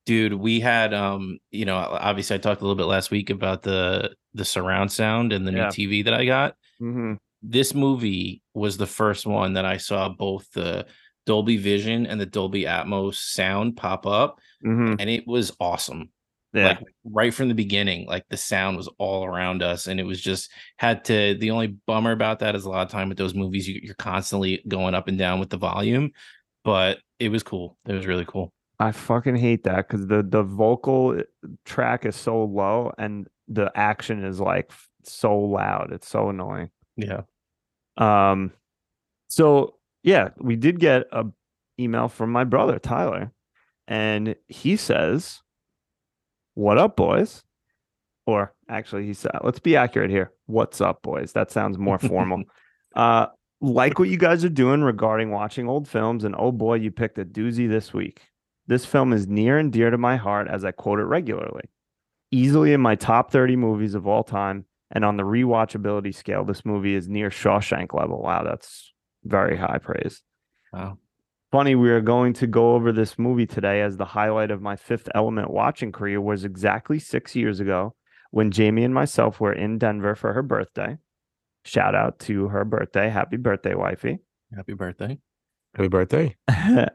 Dude 0.06 0.34
we 0.34 0.60
had 0.60 0.94
um 0.94 1.38
you 1.50 1.64
know 1.64 1.76
obviously 1.76 2.34
i 2.36 2.38
talked 2.38 2.60
a 2.60 2.64
little 2.64 2.76
bit 2.76 2.84
last 2.84 3.10
week 3.10 3.30
about 3.30 3.62
the 3.62 4.14
the 4.34 4.44
surround 4.44 4.92
sound 4.92 5.32
and 5.32 5.46
the 5.46 5.52
new 5.52 5.62
tv 5.62 6.04
that 6.04 6.14
i 6.14 6.24
got. 6.24 6.54
Hmm 6.78 7.14
this 7.40 7.72
movie 7.72 8.42
was 8.52 8.76
the 8.78 8.86
first 8.86 9.24
one 9.24 9.52
that 9.52 9.64
i 9.64 9.76
saw 9.76 10.08
both 10.08 10.50
the 10.52 10.84
dolby 11.28 11.58
vision 11.58 12.06
and 12.06 12.18
the 12.18 12.26
dolby 12.26 12.64
atmos 12.64 13.16
sound 13.16 13.76
pop 13.76 14.06
up 14.06 14.38
hmm 14.62 14.94
and 14.98 15.10
it 15.10 15.26
was 15.26 15.54
awesome. 15.60 16.10
Yeah. 16.54 16.68
Like 16.68 16.78
right 17.04 17.34
from 17.34 17.48
the 17.48 17.54
beginning 17.54 18.06
like 18.06 18.24
the 18.30 18.38
sound 18.38 18.78
was 18.78 18.88
all 18.98 19.24
around 19.24 19.62
us 19.62 19.86
and 19.86 20.00
it 20.00 20.04
was 20.04 20.20
just 20.20 20.50
had 20.78 21.04
to 21.04 21.36
the 21.38 21.50
only 21.50 21.66
bummer 21.86 22.12
about 22.12 22.38
that 22.38 22.56
is 22.56 22.64
a 22.64 22.70
lot 22.70 22.86
of 22.86 22.90
time 22.90 23.10
with 23.10 23.18
those 23.18 23.34
movies 23.34 23.68
you, 23.68 23.78
you're 23.82 23.94
constantly 23.94 24.64
going 24.66 24.94
up 24.94 25.08
and 25.08 25.18
down 25.18 25.40
with 25.40 25.50
the 25.50 25.58
volume 25.58 26.10
but 26.64 26.98
it 27.18 27.30
was 27.30 27.42
cool. 27.42 27.76
It 27.86 27.92
was 27.92 28.06
really 28.06 28.24
cool. 28.26 28.52
I 28.78 28.92
fucking 28.92 29.36
hate 29.36 29.64
that 29.64 29.88
because 29.88 30.06
the 30.06 30.22
the 30.22 30.42
vocal 30.42 31.20
track 31.64 32.06
is 32.06 32.14
so 32.14 32.44
low 32.44 32.92
and 32.98 33.26
the 33.48 33.72
action 33.74 34.24
is 34.24 34.38
like 34.38 34.70
so 35.04 35.36
loud. 35.36 35.92
It's 35.92 36.08
so 36.08 36.28
annoying. 36.28 36.70
Yeah. 36.96 37.22
Um, 37.96 38.52
so 39.28 39.77
yeah, 40.08 40.30
we 40.38 40.56
did 40.56 40.80
get 40.80 41.06
a 41.12 41.26
email 41.78 42.08
from 42.08 42.32
my 42.32 42.44
brother 42.44 42.78
Tyler, 42.78 43.30
and 43.86 44.34
he 44.48 44.74
says, 44.76 45.42
"What 46.54 46.78
up, 46.78 46.96
boys?" 46.96 47.44
Or 48.26 48.54
actually, 48.70 49.04
he 49.04 49.12
said, 49.12 49.32
"Let's 49.44 49.58
be 49.58 49.76
accurate 49.76 50.10
here. 50.10 50.32
What's 50.46 50.80
up, 50.80 51.02
boys?" 51.02 51.32
That 51.32 51.50
sounds 51.50 51.76
more 51.76 51.98
formal. 51.98 52.44
uh, 52.96 53.26
like 53.60 53.98
what 53.98 54.08
you 54.08 54.16
guys 54.16 54.46
are 54.46 54.48
doing 54.48 54.82
regarding 54.82 55.30
watching 55.30 55.68
old 55.68 55.86
films, 55.86 56.24
and 56.24 56.34
oh 56.38 56.52
boy, 56.52 56.76
you 56.76 56.90
picked 56.90 57.18
a 57.18 57.24
doozy 57.26 57.68
this 57.68 57.92
week. 57.92 58.22
This 58.66 58.86
film 58.86 59.12
is 59.12 59.26
near 59.26 59.58
and 59.58 59.70
dear 59.70 59.90
to 59.90 59.98
my 59.98 60.16
heart 60.16 60.48
as 60.48 60.64
I 60.64 60.70
quote 60.70 61.00
it 61.00 61.04
regularly. 61.04 61.68
Easily 62.30 62.72
in 62.72 62.80
my 62.80 62.94
top 62.94 63.30
30 63.30 63.56
movies 63.56 63.94
of 63.94 64.06
all 64.06 64.24
time, 64.24 64.64
and 64.90 65.04
on 65.04 65.18
the 65.18 65.22
rewatchability 65.22 66.14
scale, 66.14 66.44
this 66.44 66.64
movie 66.64 66.94
is 66.94 67.08
near 67.08 67.28
Shawshank 67.28 67.92
level. 67.92 68.22
Wow, 68.22 68.42
that's 68.44 68.92
very 69.24 69.56
high 69.56 69.78
praise. 69.78 70.22
wow 70.72 70.98
Funny, 71.50 71.74
we 71.74 71.88
are 71.88 72.02
going 72.02 72.34
to 72.34 72.46
go 72.46 72.74
over 72.74 72.92
this 72.92 73.18
movie 73.18 73.46
today 73.46 73.80
as 73.80 73.96
the 73.96 74.04
highlight 74.04 74.50
of 74.50 74.60
my 74.60 74.76
fifth 74.76 75.08
element 75.14 75.50
watching 75.50 75.92
career 75.92 76.20
was 76.20 76.44
exactly 76.44 76.98
six 76.98 77.34
years 77.34 77.58
ago 77.58 77.94
when 78.30 78.50
Jamie 78.50 78.84
and 78.84 78.92
myself 78.92 79.40
were 79.40 79.54
in 79.54 79.78
Denver 79.78 80.14
for 80.14 80.34
her 80.34 80.42
birthday. 80.42 80.98
Shout 81.64 81.94
out 81.94 82.18
to 82.20 82.48
her 82.48 82.66
birthday. 82.66 83.08
Happy 83.08 83.38
birthday, 83.38 83.74
wifey. 83.74 84.18
happy 84.54 84.74
birthday 84.74 85.18
Happy 85.74 85.88
birthday. 85.88 86.36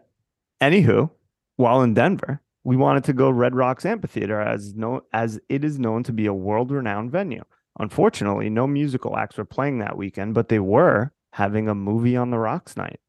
Anywho, 0.62 1.10
while 1.56 1.82
in 1.82 1.96
Denver, 1.96 2.40
we 2.64 2.76
wanted 2.76 3.04
to 3.06 3.14
go 3.14 3.32
Red 3.32 3.56
Rocks 3.56 3.86
Amphitheater 3.86 4.40
as 4.40 4.76
no 4.76 5.02
as 5.14 5.40
it 5.50 5.64
is 5.64 5.80
known 5.80 6.04
to 6.04 6.14
be 6.14 6.28
a 6.28 6.34
world-renowned 6.34 7.12
venue. 7.12 7.44
Unfortunately, 7.80 8.50
no 8.50 8.68
musical 8.68 9.18
acts 9.18 9.38
were 9.38 9.46
playing 9.46 9.80
that 9.80 9.98
weekend, 9.98 10.36
but 10.36 10.50
they 10.50 10.60
were 10.60 11.12
having 11.34 11.68
a 11.68 11.74
movie 11.74 12.16
on 12.16 12.30
the 12.30 12.38
rocks 12.38 12.78
night. 12.78 13.00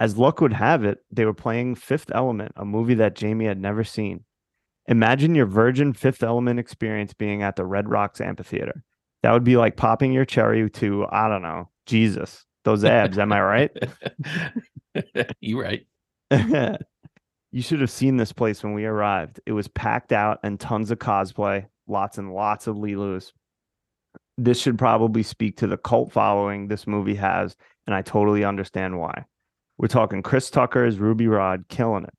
As 0.00 0.18
luck 0.18 0.40
would 0.40 0.52
have 0.52 0.84
it, 0.84 0.98
they 1.12 1.24
were 1.24 1.32
playing 1.32 1.76
Fifth 1.76 2.10
Element, 2.12 2.50
a 2.56 2.64
movie 2.64 2.94
that 2.94 3.14
Jamie 3.14 3.44
had 3.44 3.60
never 3.60 3.84
seen. 3.84 4.24
Imagine 4.88 5.36
your 5.36 5.46
virgin 5.46 5.92
Fifth 5.92 6.24
Element 6.24 6.58
experience 6.58 7.14
being 7.14 7.44
at 7.44 7.54
the 7.54 7.64
Red 7.64 7.88
Rocks 7.88 8.20
Amphitheater. 8.20 8.82
That 9.22 9.30
would 9.30 9.44
be 9.44 9.56
like 9.56 9.76
popping 9.76 10.12
your 10.12 10.24
cherry 10.24 10.68
to, 10.70 11.06
I 11.12 11.28
don't 11.28 11.42
know, 11.42 11.70
Jesus, 11.86 12.44
those 12.64 12.84
abs. 12.84 13.16
am 13.16 13.32
I 13.32 13.40
right? 13.40 13.70
you 15.40 15.60
right 15.60 15.86
You 17.52 17.62
should 17.62 17.80
have 17.80 17.90
seen 17.90 18.16
this 18.16 18.32
place 18.32 18.64
when 18.64 18.72
we 18.72 18.86
arrived. 18.86 19.38
It 19.46 19.52
was 19.52 19.68
packed 19.68 20.10
out 20.10 20.40
and 20.42 20.58
tons 20.58 20.90
of 20.90 20.98
cosplay, 20.98 21.66
lots 21.86 22.18
and 22.18 22.34
lots 22.34 22.66
of 22.66 22.74
Leeloos. 22.74 23.30
This 24.42 24.60
should 24.60 24.76
probably 24.76 25.22
speak 25.22 25.56
to 25.58 25.68
the 25.68 25.76
cult 25.76 26.10
following 26.10 26.66
this 26.66 26.88
movie 26.88 27.14
has, 27.14 27.56
and 27.86 27.94
I 27.94 28.02
totally 28.02 28.44
understand 28.44 28.98
why. 28.98 29.24
We're 29.78 29.86
talking 29.86 30.20
Chris 30.20 30.50
Tucker 30.50 30.84
as 30.84 30.98
Ruby 30.98 31.28
Rod, 31.28 31.66
killing 31.68 32.02
it. 32.02 32.14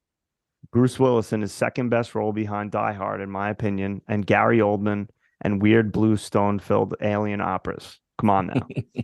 Bruce 0.72 0.98
Willis 0.98 1.34
in 1.34 1.42
his 1.42 1.52
second 1.52 1.90
best 1.90 2.16
role 2.16 2.32
behind 2.32 2.72
Die 2.72 2.94
Hard, 2.94 3.20
in 3.20 3.30
my 3.30 3.50
opinion, 3.50 4.02
and 4.08 4.26
Gary 4.26 4.60
Oldman 4.60 5.10
and 5.42 5.62
weird 5.62 5.92
blue 5.92 6.16
stone 6.16 6.60
filled 6.60 6.96
alien 7.02 7.42
operas. 7.42 8.00
Come 8.22 8.30
on 8.30 8.48
now. 8.48 8.68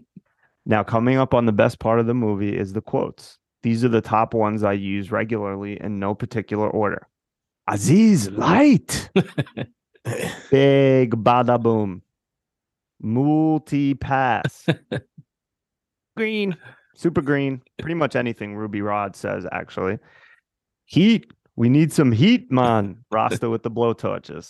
now, 0.65 0.83
coming 0.83 1.17
up 1.17 1.33
on 1.33 1.45
the 1.45 1.51
best 1.51 1.79
part 1.79 1.99
of 1.99 2.07
the 2.07 2.13
movie 2.13 2.55
is 2.55 2.71
the 2.71 2.81
quotes. 2.81 3.37
These 3.63 3.83
are 3.83 3.89
the 3.89 3.99
top 3.99 4.33
ones 4.33 4.63
I 4.63 4.73
use 4.73 5.11
regularly 5.11 5.79
in 5.81 5.99
no 5.99 6.15
particular 6.15 6.69
order. 6.69 7.05
Aziz 7.67 8.29
Light. 8.29 9.09
Big 10.49 11.11
bada 11.11 11.61
boom. 11.61 12.01
Multi 13.01 13.93
pass. 13.93 14.65
green. 16.17 16.57
Super 16.95 17.21
green. 17.21 17.61
Pretty 17.79 17.95
much 17.95 18.15
anything 18.15 18.55
Ruby 18.55 18.81
Rod 18.81 19.15
says, 19.15 19.47
actually. 19.51 19.99
Heat. 20.85 21.31
We 21.55 21.69
need 21.69 21.93
some 21.93 22.11
heat, 22.11 22.51
man. 22.51 23.05
Rasta 23.11 23.49
with 23.49 23.63
the 23.63 23.71
blowtorches. 23.71 24.49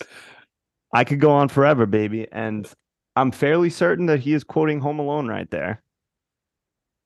I 0.92 1.04
could 1.04 1.20
go 1.20 1.30
on 1.30 1.48
forever, 1.48 1.86
baby. 1.86 2.26
And 2.32 2.68
I'm 3.14 3.30
fairly 3.30 3.70
certain 3.70 4.06
that 4.06 4.20
he 4.20 4.32
is 4.32 4.44
quoting 4.44 4.80
Home 4.80 4.98
Alone 4.98 5.28
right 5.28 5.50
there. 5.50 5.82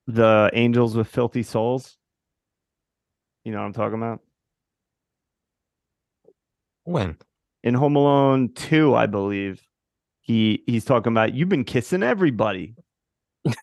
The 0.07 0.49
angels 0.53 0.95
with 0.95 1.07
filthy 1.07 1.43
souls. 1.43 1.97
You 3.43 3.51
know 3.51 3.59
what 3.59 3.65
I'm 3.65 3.73
talking 3.73 3.97
about? 3.97 4.21
When? 6.83 7.17
In 7.63 7.73
Home 7.75 7.95
Alone 7.95 8.53
2, 8.53 8.95
I 8.95 9.05
believe. 9.05 9.61
He 10.25 10.63
he's 10.65 10.85
talking 10.85 11.13
about 11.13 11.35
you've 11.35 11.49
been 11.49 11.63
kissing 11.63 12.03
everybody. 12.03 12.75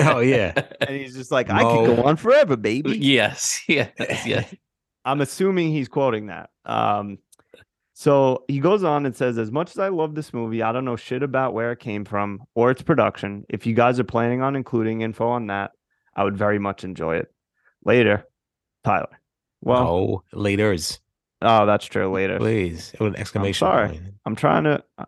Oh, 0.00 0.18
yeah. 0.18 0.52
And 0.80 0.96
he's 0.96 1.14
just 1.14 1.30
like, 1.30 1.50
I 1.50 1.62
could 1.62 1.96
go 1.96 2.02
on 2.02 2.16
forever, 2.16 2.56
baby. 2.56 2.98
yes, 3.00 3.62
yes, 3.68 3.92
yes. 4.26 4.52
I'm 5.04 5.20
assuming 5.20 5.70
he's 5.70 5.88
quoting 5.88 6.26
that. 6.26 6.50
Um, 6.64 7.18
so 7.94 8.44
he 8.48 8.58
goes 8.58 8.82
on 8.82 9.06
and 9.06 9.14
says, 9.14 9.38
As 9.38 9.52
much 9.52 9.70
as 9.70 9.78
I 9.78 9.88
love 9.88 10.14
this 10.14 10.34
movie, 10.34 10.62
I 10.62 10.72
don't 10.72 10.84
know 10.84 10.96
shit 10.96 11.22
about 11.22 11.54
where 11.54 11.70
it 11.70 11.78
came 11.78 12.04
from 12.04 12.42
or 12.54 12.70
its 12.70 12.82
production. 12.82 13.44
If 13.48 13.66
you 13.66 13.74
guys 13.74 14.00
are 14.00 14.04
planning 14.04 14.42
on 14.42 14.56
including 14.56 15.02
info 15.02 15.28
on 15.28 15.46
that, 15.46 15.72
I 16.16 16.24
would 16.24 16.36
very 16.36 16.58
much 16.58 16.82
enjoy 16.82 17.18
it. 17.18 17.32
Later, 17.84 18.26
Tyler. 18.84 19.20
Well, 19.60 19.84
no, 19.84 20.22
later's. 20.32 20.98
oh, 21.42 21.66
that's 21.66 21.84
true. 21.86 22.10
Later. 22.12 22.38
Please. 22.38 22.92
With 22.98 23.14
an 23.14 23.20
exclamation 23.20 23.66
sorry. 23.66 23.88
point. 23.90 24.02
I'm 24.24 24.34
trying 24.34 24.64
to, 24.64 24.82
uh, 24.98 25.04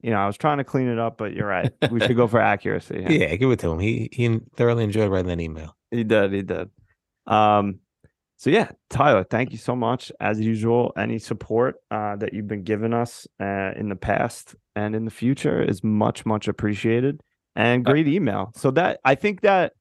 you 0.00 0.10
know, 0.10 0.16
I 0.16 0.26
was 0.26 0.36
trying 0.36 0.58
to 0.58 0.64
clean 0.64 0.88
it 0.88 0.98
up, 0.98 1.18
but 1.18 1.32
you're 1.32 1.46
right. 1.46 1.72
We 1.90 2.00
should 2.00 2.16
go 2.16 2.26
for 2.26 2.40
accuracy. 2.40 3.02
here. 3.02 3.10
Yeah, 3.10 3.36
give 3.36 3.50
it 3.50 3.58
to 3.60 3.70
him. 3.70 3.78
He 3.78 4.08
he 4.12 4.40
thoroughly 4.56 4.84
enjoyed 4.84 5.10
writing 5.10 5.28
that 5.28 5.40
email. 5.40 5.76
He 5.90 6.04
did. 6.04 6.32
He 6.32 6.42
did. 6.42 6.70
Um, 7.26 7.80
so 8.36 8.50
yeah, 8.50 8.70
Tyler, 8.88 9.24
thank 9.24 9.50
you 9.50 9.58
so 9.58 9.74
much. 9.74 10.12
As 10.20 10.40
usual, 10.40 10.92
any 10.96 11.18
support 11.18 11.76
uh, 11.90 12.14
that 12.16 12.32
you've 12.32 12.46
been 12.46 12.62
giving 12.62 12.94
us 12.94 13.26
uh, 13.40 13.72
in 13.76 13.88
the 13.88 13.96
past 13.96 14.54
and 14.76 14.94
in 14.94 15.04
the 15.04 15.10
future 15.10 15.60
is 15.60 15.82
much, 15.82 16.24
much 16.24 16.46
appreciated. 16.46 17.20
And 17.56 17.84
great 17.84 18.06
email. 18.06 18.52
So 18.54 18.70
that 18.72 19.00
I 19.04 19.16
think 19.16 19.40
that 19.40 19.72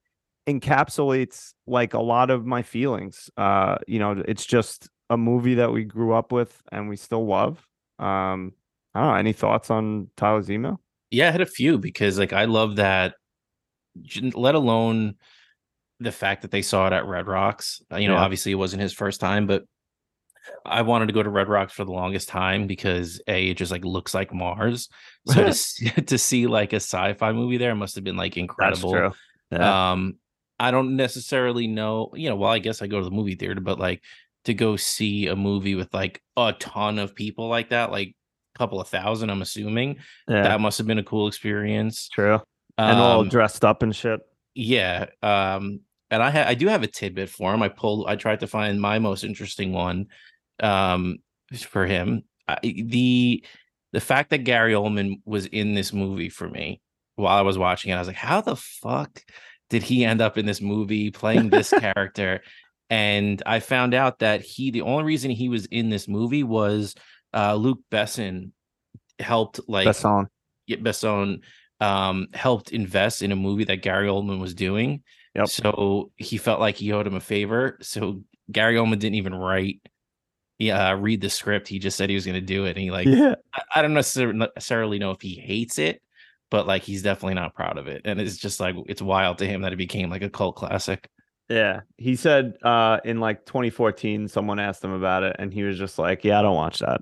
encapsulates 0.48 1.54
like 1.68 1.94
a 1.94 2.00
lot 2.00 2.32
of 2.32 2.48
my 2.48 2.64
feelings. 2.64 3.30
Uh, 3.38 3.78
you 3.88 4.00
know, 4.00 4.24
it's 4.28 4.46
just 4.46 4.90
a 5.12 5.18
movie 5.18 5.56
that 5.56 5.72
we 5.72 5.84
grew 5.84 6.14
up 6.14 6.32
with 6.32 6.60
and 6.72 6.90
we 6.90 6.96
still 6.96 7.28
love. 7.28 7.68
Um, 8.00 8.54
I 8.98 9.02
don't 9.02 9.10
know. 9.10 9.16
Any 9.16 9.34
thoughts 9.34 9.70
on 9.70 10.10
Tyler's 10.18 10.50
email? 10.50 10.82
Yeah, 11.12 11.28
I 11.30 11.32
had 11.32 11.42
a 11.42 11.46
few 11.46 11.78
because 11.78 12.18
like 12.18 12.34
I 12.34 12.46
love 12.46 12.78
that. 12.78 13.14
Let 14.34 14.56
alone 14.56 15.16
the 16.00 16.12
fact 16.12 16.42
that 16.44 16.52
they 16.52 16.62
saw 16.62 16.88
it 16.88 16.94
at 16.94 17.06
Red 17.06 17.28
Rocks. 17.28 17.82
Uh, 17.92 17.98
You 17.98 18.08
know, 18.08 18.16
Yeah. 18.16 18.22
obviously 18.22 18.52
it 18.52 18.56
wasn't 18.56 18.82
his 18.82 18.94
first 18.94 19.20
time, 19.20 19.48
but 19.48 19.64
I 20.66 20.82
wanted 20.82 21.08
to 21.08 21.14
go 21.14 21.24
to 21.24 21.30
Red 21.30 21.48
Rocks 21.50 21.74
for 21.74 21.84
the 21.86 21.92
longest 21.92 22.30
time 22.30 22.68
because 22.68 23.22
a 23.28 23.50
it 23.50 23.56
just 23.58 23.72
like 23.72 23.84
looks 23.86 24.14
like 24.14 24.34
Mars. 24.34 24.90
So 25.28 25.44
to 25.44 25.54
see, 25.54 25.90
to 26.12 26.18
see 26.18 26.48
like 26.48 26.74
a 26.74 26.78
sci-fi 26.78 27.32
movie 27.34 27.58
there 27.58 27.76
must 27.76 27.96
have 27.96 28.04
been 28.04 28.18
like 28.18 28.38
incredible. 28.38 29.14
Yeah. 29.52 29.92
Um, 29.92 30.18
I 30.60 30.72
don't 30.72 30.96
necessarily 30.96 31.68
know, 31.68 32.12
you 32.16 32.30
know, 32.30 32.36
well, 32.36 32.50
I 32.52 32.60
guess 32.60 32.82
I 32.82 32.88
go 32.88 32.98
to 33.00 33.06
the 33.06 33.12
movie 33.12 33.36
theater, 33.36 33.62
but 33.62 33.78
like 33.80 34.02
to 34.46 34.54
go 34.54 34.76
see 34.76 35.28
a 35.28 35.36
movie 35.36 35.76
with 35.76 35.94
like 35.94 36.22
a 36.36 36.54
ton 36.60 36.98
of 36.98 37.14
people 37.14 37.48
like 37.48 37.70
that, 37.70 37.92
like 37.92 38.16
couple 38.58 38.82
of 38.82 38.88
thousand, 38.88 39.30
I'm 39.30 39.42
assuming 39.42 39.98
yeah. 40.28 40.44
that 40.44 40.60
must 40.62 40.78
have 40.78 40.88
been 40.88 41.00
a 41.00 41.04
cool 41.04 41.28
experience. 41.28 42.10
True. 42.10 42.40
And 42.78 43.00
all 43.00 43.22
Um, 43.22 43.30
dressed 43.30 43.64
up 43.66 43.84
and 43.84 43.96
shit. 43.96 44.20
yeah. 44.56 45.06
Um, 45.24 45.82
and 46.10 46.24
I 46.24 46.30
ha- 46.32 46.46
I 46.48 46.54
do 46.56 46.68
have 46.68 46.84
a 46.84 46.88
tidbit 46.88 47.30
for 47.30 47.54
him. 47.54 47.62
I 47.62 47.68
pulled, 47.70 48.08
I 48.08 48.16
tried 48.16 48.40
to 48.42 48.48
find 48.48 48.80
my 48.80 48.98
most 49.00 49.24
interesting 49.24 49.74
one 49.74 50.08
um, 50.62 51.18
for 51.58 51.86
him. 51.86 52.24
I, 52.48 52.58
the 52.64 53.44
the 53.94 54.00
fact 54.02 54.30
that 54.30 54.40
Gary 54.46 54.74
Oldman 54.74 55.22
was 55.26 55.46
in 55.48 55.74
this 55.74 55.92
movie 55.94 56.30
for 56.30 56.48
me 56.50 56.82
while 57.16 57.38
I 57.38 57.42
was 57.42 57.58
watching 57.58 57.92
it, 57.92 57.96
I 57.96 58.00
was 58.00 58.08
like, 58.08 58.16
how 58.16 58.42
the 58.42 58.56
fuck 58.56 59.22
did 59.70 59.84
he 59.84 60.06
end 60.06 60.22
up 60.22 60.38
in 60.38 60.46
this 60.46 60.62
movie 60.62 61.10
playing 61.12 61.50
this 61.50 61.70
character? 61.80 62.42
And 62.90 63.42
I 63.46 63.60
found 63.60 63.94
out 63.94 64.20
that 64.20 64.42
he, 64.42 64.72
the 64.72 64.84
only 64.84 65.04
reason 65.04 65.30
he 65.32 65.50
was 65.50 65.66
in 65.66 65.90
this 65.90 66.08
movie 66.08 66.44
was 66.44 66.96
uh, 67.34 67.56
Luc 67.56 67.80
Besson 67.92 68.52
helped 69.20 69.60
like 69.68 69.86
Best 69.86 70.02
song. 70.02 70.28
yeah, 70.66 70.78
Besson 70.78 71.42
um 71.80 72.28
helped 72.34 72.72
invest 72.72 73.22
in 73.22 73.32
a 73.32 73.36
movie 73.36 73.66
that 73.66 73.82
Gary 73.82 74.08
Oldman 74.08 74.40
was 74.40 74.54
doing. 74.54 75.04
Yep. 75.36 75.48
So 75.50 76.12
he 76.16 76.38
felt 76.38 76.60
like 76.60 76.76
he 76.76 76.92
owed 76.92 77.06
him 77.06 77.16
a 77.16 77.20
favor. 77.20 77.78
So 77.82 78.24
Gary 78.52 78.76
Oldman 78.76 79.00
didn't 79.00 79.16
even 79.16 79.36
write 79.36 79.82
yeah, 80.60 80.90
uh, 80.90 80.96
read 80.96 81.22
the 81.22 81.30
script. 81.30 81.68
He 81.68 81.80
just 81.80 81.98
said 81.98 82.10
he 82.10 82.16
was 82.16 82.26
going 82.26 82.36
to 82.36 82.42
do 82.42 82.66
it. 82.66 82.72
And 82.72 82.80
he 82.80 82.92
like 82.92 83.08
yeah. 83.08 83.36
I, 83.54 83.62
I 83.76 83.82
don't 83.82 83.94
necessarily 83.94 85.00
know 85.00 85.12
if 85.12 85.22
he 85.22 85.36
hates 85.36 85.78
it, 85.78 86.02
but 86.50 86.66
like 86.66 86.84
he's 86.84 87.04
definitely 87.04 87.36
not 87.36 87.54
proud 87.54 87.78
of 87.78 87.88
it. 87.88 88.02
And 88.06 88.20
it's 88.20 88.38
just 88.38 88.60
like 88.60 88.76
it's 88.88 89.02
wild 89.02 89.38
to 89.40 89.48
him 89.48 89.62
that 89.62 89.74
it 89.74 89.78
became 89.78 90.10
like 90.10 90.24
a 90.24 90.30
cult 90.30 90.56
classic. 90.56 91.10
Yeah. 91.50 91.82
He 91.98 92.16
said 92.16 92.58
uh 92.64 93.00
in 93.06 93.20
like 93.20 93.46
2014 93.46 94.28
someone 94.28 94.60
asked 94.60 94.84
him 94.84 94.92
about 94.92 95.24
it 95.24 95.36
and 95.40 95.54
he 95.54 95.64
was 95.64 95.78
just 95.78 95.98
like, 95.98 96.24
"Yeah, 96.24 96.40
I 96.40 96.42
don't 96.42 96.56
watch 96.56 96.80
that." 96.80 97.02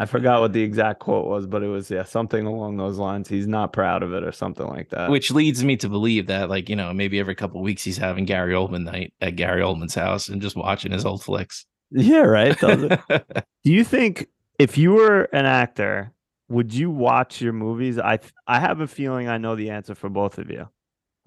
I 0.00 0.06
forgot 0.06 0.40
what 0.40 0.52
the 0.52 0.62
exact 0.62 1.00
quote 1.00 1.26
was, 1.26 1.46
but 1.46 1.64
it 1.64 1.66
was 1.66 1.90
yeah, 1.90 2.04
something 2.04 2.46
along 2.46 2.76
those 2.76 2.98
lines. 2.98 3.28
He's 3.28 3.48
not 3.48 3.72
proud 3.72 4.04
of 4.04 4.14
it 4.14 4.22
or 4.22 4.30
something 4.30 4.66
like 4.68 4.90
that. 4.90 5.10
Which 5.10 5.32
leads 5.32 5.64
me 5.64 5.76
to 5.78 5.88
believe 5.88 6.28
that 6.28 6.48
like, 6.48 6.68
you 6.68 6.76
know, 6.76 6.92
maybe 6.92 7.18
every 7.18 7.34
couple 7.34 7.58
of 7.60 7.64
weeks 7.64 7.82
he's 7.82 7.98
having 7.98 8.24
Gary 8.24 8.54
Oldman 8.54 8.84
night 8.84 9.12
at 9.20 9.34
Gary 9.34 9.60
Oldman's 9.60 9.96
house 9.96 10.28
and 10.28 10.40
just 10.40 10.54
watching 10.54 10.92
his 10.92 11.04
old 11.04 11.24
flicks. 11.24 11.66
yeah, 11.90 12.20
right. 12.20 12.56
Do 12.60 13.18
you 13.64 13.82
think 13.82 14.28
if 14.60 14.78
you 14.78 14.92
were 14.92 15.22
an 15.32 15.46
actor, 15.46 16.12
would 16.48 16.72
you 16.72 16.90
watch 16.92 17.40
your 17.40 17.52
movies? 17.52 17.98
I 17.98 18.18
th- 18.18 18.32
I 18.46 18.60
have 18.60 18.80
a 18.80 18.86
feeling 18.86 19.28
I 19.28 19.38
know 19.38 19.56
the 19.56 19.70
answer 19.70 19.96
for 19.96 20.08
both 20.08 20.38
of 20.38 20.48
you. 20.48 20.68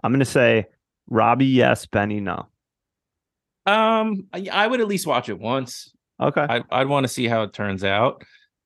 I'm 0.04 0.12
gonna 0.12 0.26
say 0.26 0.68
Robbie, 1.10 1.46
yes, 1.48 1.86
Benny, 1.86 2.20
no. 2.20 2.48
Um, 3.66 4.28
I, 4.34 4.48
I 4.52 4.68
would 4.68 4.82
at 4.82 4.88
least 4.88 5.06
watch 5.06 5.30
it 5.30 5.40
once. 5.40 5.92
Okay. 6.20 6.46
I, 6.48 6.64
I'd 6.72 6.88
want 6.88 7.04
to 7.04 7.08
see 7.08 7.28
how 7.28 7.44
it 7.44 7.54
turns 7.54 7.84
out. 7.84 8.24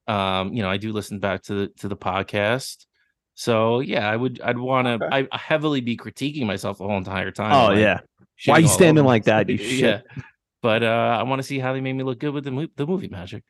Um, 0.07 0.53
you 0.53 0.61
know, 0.61 0.69
I 0.69 0.77
do 0.77 0.93
listen 0.93 1.19
back 1.19 1.43
to 1.43 1.53
the 1.53 1.67
to 1.79 1.87
the 1.87 1.97
podcast, 1.97 2.85
so 3.33 3.79
yeah, 3.79 4.09
I 4.09 4.15
would. 4.15 4.39
I'd 4.41 4.57
want 4.57 4.87
to. 4.87 5.05
Okay. 5.05 5.27
I 5.31 5.37
heavily 5.37 5.81
be 5.81 5.97
critiquing 5.97 6.45
myself 6.45 6.77
the 6.77 6.83
whole 6.83 6.97
entire 6.97 7.31
time. 7.31 7.53
oh 7.53 7.73
like, 7.73 7.79
yeah. 7.79 7.99
shitting 8.39 8.51
Why 8.51 8.57
you 8.59 8.67
standing 8.67 9.05
like 9.05 9.23
that, 9.23 9.47
myself. 9.47 9.71
you 9.71 9.77
yeah. 9.77 9.97
shit? 9.97 10.23
But 10.61 10.83
uh, 10.83 11.17
I 11.19 11.23
want 11.23 11.39
to 11.39 11.43
see 11.43 11.59
how 11.59 11.73
they 11.73 11.81
made 11.81 11.93
me 11.93 12.03
look 12.03 12.19
good 12.19 12.33
with 12.33 12.43
the 12.43 12.51
mo- 12.51 12.67
the 12.75 12.85
movie 12.85 13.07
magic. 13.07 13.43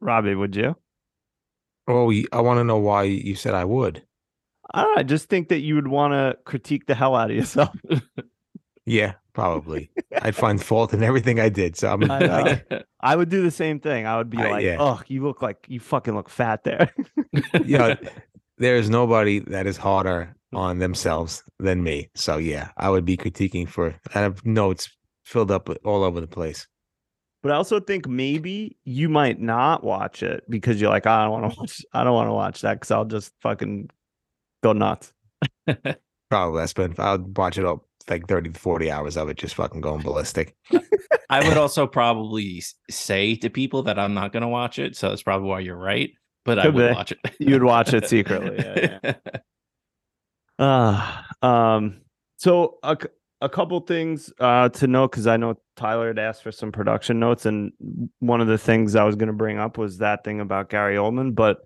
Robbie, 0.00 0.34
would 0.34 0.56
you? 0.56 0.76
Oh, 1.86 2.12
I 2.32 2.40
want 2.40 2.58
to 2.58 2.64
know 2.64 2.78
why 2.78 3.04
you 3.04 3.34
said 3.36 3.54
I 3.54 3.64
would. 3.64 4.02
I 4.74 4.82
don't 4.82 4.94
know. 4.94 5.00
I 5.00 5.02
just 5.04 5.28
think 5.28 5.48
that 5.48 5.60
you 5.60 5.74
would 5.76 5.88
want 5.88 6.12
to 6.12 6.36
critique 6.44 6.86
the 6.86 6.94
hell 6.94 7.14
out 7.14 7.30
of 7.30 7.36
yourself. 7.36 7.74
Yeah, 8.86 9.14
probably. 9.32 9.90
I'd 10.20 10.36
find 10.36 10.62
fault 10.62 10.92
in 10.92 11.02
everything 11.02 11.40
I 11.40 11.48
did. 11.48 11.74
So 11.74 11.90
I'm 11.90 12.10
I. 12.10 12.62
I 13.00 13.16
would 13.16 13.30
do 13.30 13.42
the 13.42 13.50
same 13.50 13.80
thing. 13.80 14.06
I 14.06 14.18
would 14.18 14.28
be 14.28 14.36
Uh, 14.36 14.50
like, 14.50 14.62
yeah. 14.62 14.76
"Oh, 14.78 15.00
you 15.08 15.22
look 15.22 15.40
like 15.40 15.64
you 15.68 15.80
fucking 15.80 16.14
look 16.14 16.28
fat 16.28 16.64
there." 16.64 16.92
you 17.64 17.78
know, 17.78 17.96
there 18.58 18.76
is 18.76 18.90
nobody 18.90 19.38
that 19.38 19.66
is 19.66 19.78
harder 19.78 20.36
on 20.52 20.80
themselves 20.80 21.42
than 21.58 21.82
me. 21.82 22.10
So 22.14 22.36
yeah, 22.36 22.72
I 22.76 22.90
would 22.90 23.06
be 23.06 23.16
critiquing 23.16 23.66
for. 23.66 23.94
I 24.14 24.20
have 24.20 24.44
notes 24.44 24.90
filled 25.24 25.50
up 25.50 25.70
all 25.86 26.04
over 26.04 26.20
the 26.20 26.26
place. 26.26 26.66
but 27.42 27.52
I 27.52 27.54
also 27.56 27.80
think 27.80 28.06
maybe 28.06 28.76
you 28.84 29.08
might 29.08 29.40
not 29.40 29.82
watch 29.82 30.22
it 30.22 30.44
because 30.50 30.78
you're 30.78 30.90
like, 30.90 31.06
I 31.06 31.22
don't 31.24 31.32
want 31.32 31.54
to 31.54 31.58
watch. 31.58 31.80
I 31.94 32.04
don't 32.04 32.12
want 32.12 32.28
to 32.28 32.34
watch 32.34 32.60
that 32.60 32.74
because 32.74 32.90
I'll 32.90 33.06
just 33.06 33.32
fucking 33.40 33.88
go 34.64 34.72
nuts. 34.72 35.12
Probably 36.30 36.62
I 36.62 36.66
spend. 36.66 36.98
I'll 36.98 37.18
watch 37.18 37.58
it 37.58 37.64
up 37.64 37.84
like 38.08 38.26
30 38.26 38.50
to 38.50 38.58
40 38.58 38.90
hours 38.90 39.16
of 39.16 39.28
it 39.28 39.36
just 39.36 39.54
fucking 39.54 39.80
going 39.80 40.02
ballistic. 40.02 40.56
I 41.30 41.46
would 41.46 41.56
also 41.58 41.86
probably 41.86 42.62
say 42.90 43.36
to 43.36 43.50
people 43.50 43.82
that 43.84 43.98
I'm 43.98 44.14
not 44.14 44.32
going 44.32 44.42
to 44.42 44.48
watch 44.48 44.78
it, 44.78 44.96
so 44.96 45.10
that's 45.10 45.22
probably 45.22 45.48
why 45.48 45.60
you're 45.60 45.76
right. 45.76 46.10
But 46.44 46.58
I 46.58 46.68
would 46.68 46.88
be. 46.88 46.94
watch 46.94 47.12
it. 47.12 47.18
You'd 47.38 47.62
watch 47.62 47.94
it 47.94 48.06
secretly, 48.08 48.56
yeah, 48.58 49.14
Uh, 50.58 51.22
um, 51.46 52.02
so 52.36 52.78
a, 52.82 52.96
a 53.40 53.48
couple 53.48 53.80
things 53.80 54.30
uh, 54.40 54.68
to 54.70 54.86
note 54.86 55.12
because 55.12 55.26
I 55.26 55.38
know 55.38 55.56
Tyler 55.76 56.08
had 56.08 56.18
asked 56.18 56.42
for 56.42 56.52
some 56.52 56.70
production 56.70 57.18
notes, 57.18 57.46
and 57.46 57.72
one 58.18 58.42
of 58.42 58.46
the 58.46 58.58
things 58.58 58.94
I 58.94 59.04
was 59.04 59.16
going 59.16 59.28
to 59.28 59.32
bring 59.32 59.58
up 59.58 59.78
was 59.78 59.98
that 59.98 60.22
thing 60.24 60.40
about 60.40 60.68
Gary 60.68 60.96
Oldman. 60.96 61.34
But 61.34 61.58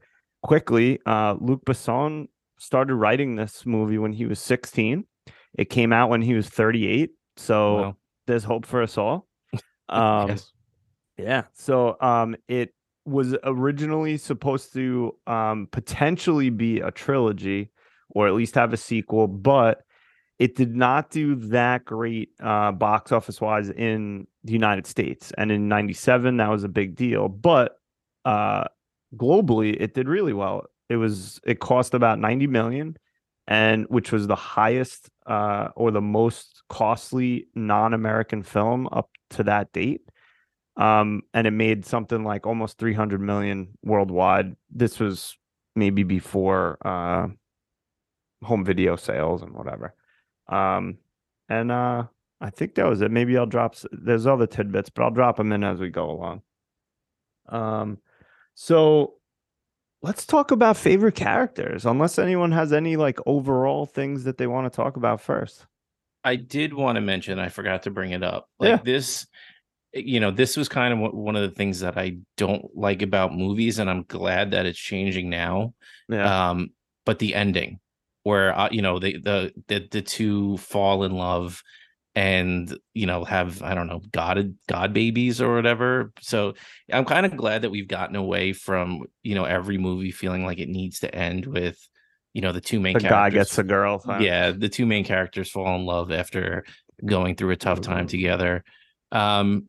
quickly, 0.43 1.01
uh, 1.07 1.35
Luc 1.41 1.65
Besson 1.65 2.29
started 2.59 2.95
writing 2.95 3.37
this 3.37 3.65
movie 3.65 3.99
when 3.99 4.13
he 4.13 4.27
was 4.27 4.39
16. 4.41 5.05
It 5.57 5.71
came 5.71 5.93
out 5.93 6.11
when 6.11 6.23
he 6.23 6.35
was 6.35 6.49
38. 6.49 7.11
So 7.37 7.75
Wow. 7.77 7.97
there's 8.27 8.45
hope 8.45 8.67
for 8.67 8.83
us 8.83 8.99
all. 8.99 9.27
Um, 9.91 10.29
yes. 10.29 10.53
yeah. 11.17 11.43
So 11.55 11.97
um 12.03 12.37
it 12.47 12.75
was 13.07 13.35
originally 13.43 14.19
supposed 14.19 14.75
to 14.75 15.17
um 15.27 15.67
potentially 15.73 16.51
be 16.51 16.81
a 16.81 16.91
trilogy 16.91 17.71
or 18.11 18.29
at 18.29 18.35
least 18.35 18.55
have 18.55 18.75
a 18.75 18.77
sequel, 18.77 19.27
but 19.29 19.81
it 20.39 20.57
did 20.57 20.77
not 20.77 21.11
do 21.11 21.37
that 21.37 21.87
great 21.87 22.29
uh 22.43 22.71
box 22.73 23.13
office 23.13 23.41
wise 23.41 23.71
in 23.71 24.27
the 24.45 24.53
United 24.53 24.87
States. 24.87 25.33
And 25.39 25.51
in 25.51 25.69
97 25.69 26.37
that 26.37 26.51
was 26.51 26.65
a 26.65 26.69
big 26.69 26.95
deal, 26.95 27.29
but 27.31 27.79
uh 28.27 28.65
globally 29.17 29.75
it 29.81 29.95
did 29.95 30.07
really 30.07 30.35
well. 30.35 30.67
It 30.89 30.97
was 30.97 31.41
it 31.45 31.61
cost 31.61 31.95
about 31.95 32.19
90 32.19 32.47
million 32.47 32.97
and 33.47 33.87
which 33.89 34.13
was 34.13 34.27
the 34.27 34.37
highest 34.37 35.11
uh 35.27 35.69
or 35.77 35.91
the 35.91 36.01
most 36.01 36.63
costly 36.69 37.47
non-American 37.55 38.43
film 38.43 38.89
up 38.93 39.11
to 39.31 39.43
that 39.45 39.73
date. 39.73 40.03
Um 40.77 41.23
and 41.35 41.47
it 41.47 41.53
made 41.53 41.85
something 41.85 42.25
like 42.25 42.47
almost 42.47 42.79
300 42.79 43.21
million 43.21 43.77
worldwide. 43.83 44.57
This 44.71 44.99
was 44.99 45.37
maybe 45.77 46.03
before 46.03 46.79
uh 46.87 47.29
home 48.43 48.65
video 48.65 48.97
sales 48.97 49.43
and 49.43 49.53
whatever. 49.53 49.95
Um 50.49 50.99
and 51.49 51.71
uh 51.73 52.05
i 52.41 52.51
think 52.51 52.77
that 52.77 52.87
was 52.87 53.01
it. 53.03 53.11
Maybe 53.11 53.37
i'll 53.37 53.47
drop 53.47 53.77
there's 53.93 54.27
other 54.27 54.47
tidbits 54.47 54.91
but 54.91 55.05
i'll 55.05 55.11
drop 55.11 55.37
them 55.37 55.53
in 55.53 55.65
as 55.65 55.81
we 55.81 55.91
go 55.91 56.11
along. 56.11 56.43
Um 57.49 57.99
so 58.55 59.18
let's 60.03 60.25
talk 60.27 60.51
about 60.51 60.77
favorite 60.77 61.15
characters 61.15 61.85
unless 61.85 62.19
anyone 62.19 62.53
has 62.53 62.73
any 62.73 62.97
like 62.97 63.19
overall 63.27 63.87
things 63.87 64.25
that 64.25 64.39
they 64.39 64.47
want 64.47 64.71
to 64.71 64.75
talk 64.77 64.97
about 64.97 65.21
first 65.21 65.67
I 66.25 66.35
did 66.37 66.75
want 66.75 66.97
to 66.97 67.01
mention, 67.01 67.39
I 67.39 67.49
forgot 67.49 67.85
to 67.85 67.91
bring 67.93 68.11
it 68.11 68.23
up. 68.25 68.49
Like 68.59 68.69
Yeah. 68.69 68.77
this, 68.85 69.27
eh, 69.95 70.03
you 70.05 70.19
know, 70.21 70.31
this 70.33 70.57
was 70.57 70.69
kind 70.69 70.93
of 70.93 70.99
one- 70.99 71.17
one 71.17 71.37
of 71.37 71.43
the 71.49 71.55
things 71.55 71.81
that 71.81 71.97
I 71.97 72.19
don't 72.37 72.67
like 72.77 73.03
about 73.03 73.35
movies, 73.35 73.79
and 73.79 73.89
I'm 73.89 74.03
glad 74.03 74.51
that 74.51 74.67
it's 74.67 74.79
changing 74.79 75.31
now. 75.31 75.75
yeah 76.09 76.51
Um, 76.51 76.71
but 77.07 77.21
the 77.21 77.35
ending, 77.35 77.79
where 78.25 78.53
uh, 78.59 78.69
you 78.71 78.83
know 78.83 78.99
the 78.99 79.19
the 79.19 79.53
the 79.69 79.89
the 79.91 80.03
two 80.03 80.57
fall 80.59 81.05
in 81.05 81.13
love, 81.13 81.63
and 82.19 82.77
you 82.95 83.07
know 83.07 83.23
have 83.23 83.63
I 83.63 83.75
don't 83.75 83.87
know 83.87 84.03
god 84.11 84.57
god 84.67 84.93
babies 84.93 85.41
or 85.41 85.55
whatever. 85.55 86.13
So 86.21 86.55
I'm 86.93 87.05
kind 87.05 87.25
of 87.25 87.37
glad 87.37 87.63
that 87.63 87.71
we've 87.71 87.87
gotten 87.87 88.17
away 88.17 88.53
from 88.55 89.05
you 89.23 89.37
know 89.37 89.45
every 89.45 89.79
movie 89.79 90.11
feeling 90.11 90.45
like 90.45 90.59
it 90.59 90.69
needs 90.69 90.99
to 91.01 91.15
end 91.15 91.47
with 91.47 91.79
you 92.35 92.43
know 92.43 92.51
the 92.51 92.61
two 92.61 92.81
main 92.81 92.95
the 92.95 93.01
guy 93.01 93.09
characters 93.09 93.39
gets 93.39 93.59
a 93.59 93.63
girl 93.63 94.03
huh? 94.05 94.19
yeah 94.21 94.51
the 94.51 94.69
two 94.69 94.85
main 94.85 95.05
characters 95.05 95.49
fall 95.49 95.77
in 95.77 95.87
love 95.87 96.11
after 96.11 96.65
going 97.07 97.37
through 97.37 97.51
a 97.51 97.57
tough 97.57 97.81
time 97.81 98.07
together 98.07 98.65
um 99.13 99.69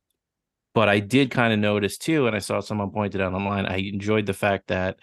but 0.73 0.89
i 0.89 0.99
did 0.99 1.31
kind 1.31 1.53
of 1.53 1.59
notice 1.59 1.97
too 1.97 2.27
and 2.27 2.35
i 2.35 2.39
saw 2.39 2.59
someone 2.59 2.91
pointed 2.91 3.21
out 3.21 3.33
online 3.33 3.65
i 3.65 3.77
enjoyed 3.77 4.25
the 4.25 4.33
fact 4.33 4.67
that 4.67 4.97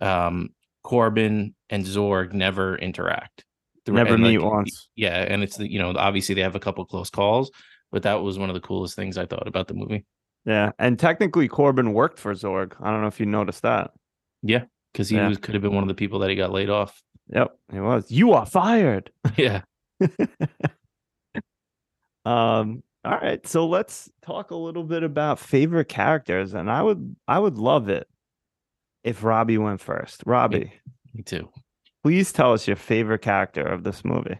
um 0.00 0.50
korben 0.84 1.54
and 1.70 1.84
zorg 1.84 2.32
never 2.32 2.76
interact 2.76 3.44
never 3.88 4.14
and, 4.14 4.22
meet 4.22 4.38
like, 4.38 4.50
once 4.52 4.88
yeah 4.94 5.24
and 5.28 5.42
it's 5.42 5.56
the 5.56 5.70
you 5.70 5.78
know 5.78 5.92
obviously 5.96 6.34
they 6.34 6.40
have 6.40 6.54
a 6.54 6.60
couple 6.60 6.84
close 6.84 7.10
calls 7.10 7.50
but 7.90 8.02
that 8.02 8.14
was 8.22 8.38
one 8.38 8.48
of 8.48 8.54
the 8.54 8.60
coolest 8.60 8.94
things 8.94 9.18
i 9.18 9.26
thought 9.26 9.48
about 9.48 9.66
the 9.68 9.74
movie 9.74 10.04
Yeah, 10.44 10.72
and 10.78 10.98
technically 10.98 11.48
Korben 11.48 11.92
worked 11.92 12.18
for 12.18 12.34
Zorg. 12.34 12.74
I 12.80 12.90
don't 12.90 13.00
know 13.00 13.06
if 13.06 13.20
you 13.20 13.26
noticed 13.26 13.62
that. 13.62 13.92
Yeah, 14.42 14.64
because 14.92 15.08
he 15.08 15.16
Yeah. 15.16 15.28
was 15.28 15.38
could 15.38 15.54
have 15.54 15.62
been 15.62 15.74
one 15.74 15.84
of 15.84 15.88
the 15.88 15.94
people 15.94 16.18
that 16.20 16.30
he 16.30 16.36
got 16.36 16.50
laid 16.52 16.70
off 16.70 17.00
Yep, 17.28 17.56
he 17.72 17.80
was. 17.80 18.10
You 18.10 18.32
are 18.32 18.44
fired. 18.46 19.10
yeah 19.36 19.62
Um. 22.24 22.82
All 23.04 23.18
right, 23.18 23.44
so 23.48 23.66
let's 23.66 24.08
talk 24.24 24.52
a 24.52 24.56
little 24.56 24.84
bit 24.84 25.02
about 25.02 25.40
favorite 25.40 25.88
characters, 25.88 26.54
and 26.54 26.70
I 26.70 26.80
would 26.82 27.16
I 27.26 27.36
would 27.36 27.58
love 27.58 27.88
it 27.88 28.06
if 29.02 29.24
Robbie 29.24 29.58
went 29.58 29.80
first. 29.80 30.22
Robbie, 30.24 30.72
me 31.12 31.22
too 31.24 31.48
please 32.02 32.32
tell 32.32 32.52
us 32.52 32.66
your 32.66 32.76
favorite 32.76 33.20
character 33.22 33.62
of 33.62 33.84
this 33.84 34.04
movie. 34.04 34.38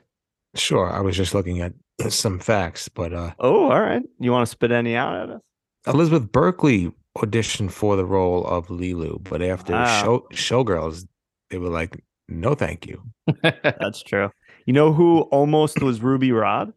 Sure. 0.54 0.90
I 0.92 1.00
was 1.00 1.16
just 1.16 1.34
looking 1.34 1.60
at 1.60 1.72
some 2.08 2.38
facts, 2.38 2.88
but 2.88 3.12
uh 3.12 3.32
Oh, 3.38 3.70
all 3.70 3.80
right. 3.80 4.02
You 4.18 4.32
want 4.32 4.46
to 4.46 4.50
spit 4.50 4.72
any 4.72 4.94
out 4.96 5.16
at 5.16 5.30
us? 5.30 5.40
Elizabeth 5.86 6.30
Berkley 6.30 6.92
auditioned 7.18 7.70
for 7.72 7.96
the 7.96 8.04
role 8.04 8.44
of 8.46 8.68
Leeloo, 8.68 9.22
but 9.28 9.42
after 9.42 9.72
Wow. 9.72 10.02
show 10.02 10.26
showgirls, 10.32 11.06
they 11.50 11.58
were 11.58 11.68
like, 11.68 12.02
no, 12.28 12.54
thank 12.54 12.86
you. 12.86 13.02
That's 13.42 14.02
true. 14.02 14.30
You 14.66 14.72
know 14.72 14.92
who 14.92 15.22
almost 15.22 15.82
was 15.82 16.00
Ruby 16.00 16.32
Rod? 16.32 16.72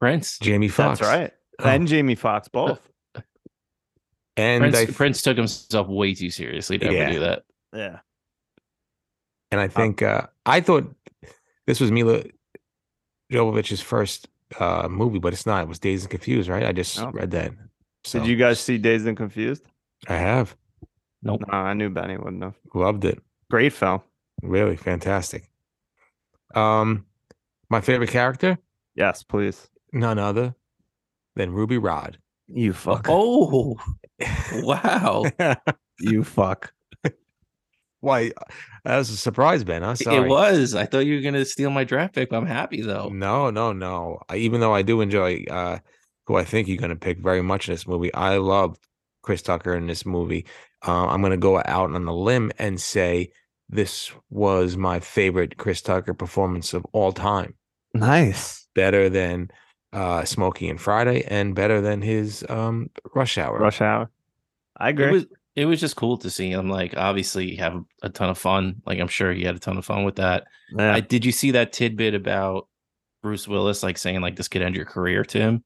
prince 0.00 0.38
Jamie 0.38 0.68
Foxx. 0.68 0.98
That's 1.00 1.10
right. 1.10 1.32
Oh. 1.58 1.68
And 1.68 1.86
Jamie 1.86 2.14
Foxx 2.14 2.48
both. 2.52 2.80
And 4.36 4.62
Prince, 4.62 4.76
I 4.76 4.86
Prince 4.86 5.22
took 5.22 5.36
himself 5.36 5.88
way 5.88 6.14
too 6.14 6.30
seriously 6.30 6.78
to 6.78 6.86
ever 6.86 7.12
do 7.12 7.20
that. 7.20 7.42
Yeah. 7.74 7.98
And 9.50 9.60
I 9.60 9.68
think 9.68 10.02
uh 10.02 10.26
I 10.46 10.60
thought 10.60 10.94
this 11.66 11.80
was 11.80 11.90
Milla 11.90 12.22
Jovovich's 13.32 13.80
first 13.80 14.28
uh 14.58 14.88
movie, 14.88 15.18
but 15.18 15.32
it's 15.32 15.46
not. 15.46 15.62
It 15.62 15.68
was 15.68 15.78
Dazed 15.78 16.04
and 16.04 16.10
Confused, 16.10 16.48
right? 16.48 16.64
I 16.64 16.72
just 16.72 16.98
Oh. 17.00 17.10
read 17.12 17.30
that. 17.32 17.52
So 18.04 18.18
Did 18.18 18.28
you 18.28 18.36
guys 18.36 18.58
see 18.60 18.78
Dazed 18.78 19.06
and 19.06 19.16
Confused? 19.16 19.64
I 20.08 20.16
have 20.16 20.56
Nope. 21.22 21.42
No, 21.52 21.58
I 21.58 21.74
knew 21.74 21.90
Benny 21.90 22.16
wouldn't 22.16 22.42
have. 22.42 22.54
loved 22.74 23.04
it. 23.04 23.20
Great 23.50 23.72
film. 23.74 24.00
Really 24.42 24.76
fantastic. 24.76 25.50
Um 26.54 27.04
my 27.68 27.80
favorite 27.80 28.10
character, 28.10 28.58
Yes, 28.96 29.22
please. 29.22 29.68
none 29.92 30.18
other 30.18 30.54
than 31.36 31.52
Ruby 31.52 31.78
Rod. 31.78 32.18
You 32.48 32.72
fuck. 32.72 33.06
Oh, 33.08 33.78
wow. 34.54 35.24
You 36.02 36.24
fuck. 36.24 36.72
Why? 38.00 38.32
That 38.84 38.96
was 38.96 39.10
a 39.10 39.16
surprise, 39.16 39.62
Ben. 39.62 39.84
I'm 39.84 39.96
sorry. 39.96 40.24
It 40.24 40.28
was. 40.28 40.74
I 40.74 40.86
thought 40.86 41.00
you 41.06 41.16
were 41.16 41.20
going 41.20 41.34
to 41.34 41.44
steal 41.44 41.70
my 41.70 41.84
draft 41.84 42.14
pick. 42.14 42.32
I'm 42.32 42.46
happy 42.46 42.80
though. 42.80 43.08
No, 43.10 43.50
no, 43.50 43.72
no. 43.72 44.20
I, 44.28 44.36
even 44.36 44.60
though 44.60 44.74
I 44.74 44.82
do 44.82 45.00
enjoy 45.00 45.44
uh 45.50 45.78
who 46.26 46.36
I 46.36 46.44
think 46.44 46.68
you're 46.68 46.78
going 46.78 46.90
to 46.90 46.96
pick 46.96 47.18
very 47.18 47.42
much 47.42 47.68
in 47.68 47.74
this 47.74 47.86
movie, 47.86 48.12
I 48.14 48.36
love 48.36 48.78
Chris 49.22 49.42
Tucker 49.42 49.74
in 49.74 49.86
this 49.86 50.06
movie. 50.06 50.46
Uh, 50.86 51.06
I'm 51.08 51.20
going 51.20 51.32
to 51.32 51.36
go 51.36 51.58
out 51.58 51.90
on 51.90 52.06
a 52.06 52.14
limb 52.14 52.52
and 52.58 52.80
say 52.80 53.30
this 53.68 54.12
was 54.30 54.76
my 54.76 55.00
favorite 55.00 55.58
Chris 55.58 55.82
Tucker 55.82 56.14
performance 56.14 56.72
of 56.72 56.86
all 56.92 57.12
time. 57.12 57.54
Nice. 57.94 58.66
Better 58.74 59.08
than 59.08 59.50
uh 59.92 60.24
Smokey 60.24 60.68
and 60.68 60.80
Friday 60.80 61.24
and 61.26 61.54
better 61.54 61.80
than 61.80 62.00
his 62.00 62.44
um 62.48 62.88
Rush 63.14 63.36
Hour. 63.36 63.58
Rush 63.58 63.80
Hour. 63.80 64.08
I 64.76 64.90
agree. 64.90 65.08
It 65.08 65.12
was 65.12 65.26
it 65.56 65.64
was 65.66 65.80
just 65.80 65.96
cool 65.96 66.16
to 66.18 66.30
see 66.30 66.50
him 66.50 66.68
like 66.68 66.96
obviously 66.96 67.56
have 67.56 67.82
a 68.02 68.08
ton 68.08 68.30
of 68.30 68.38
fun. 68.38 68.82
Like 68.86 68.98
I'm 69.00 69.08
sure 69.08 69.32
he 69.32 69.44
had 69.44 69.56
a 69.56 69.60
ton 69.60 69.76
of 69.78 69.84
fun 69.84 70.04
with 70.04 70.16
that. 70.16 70.44
yeah. 70.76 70.94
I 70.94 71.00
did 71.00 71.24
you 71.24 71.32
see 71.32 71.50
that 71.52 71.72
tidbit 71.72 72.14
about 72.14 72.68
Bruce 73.22 73.46
Willis 73.48 73.82
like 73.82 73.98
saying 73.98 74.20
like 74.20 74.36
this 74.36 74.48
could 74.48 74.62
end 74.62 74.76
your 74.76 74.84
career 74.86 75.24
to 75.24 75.38
him? 75.38 75.64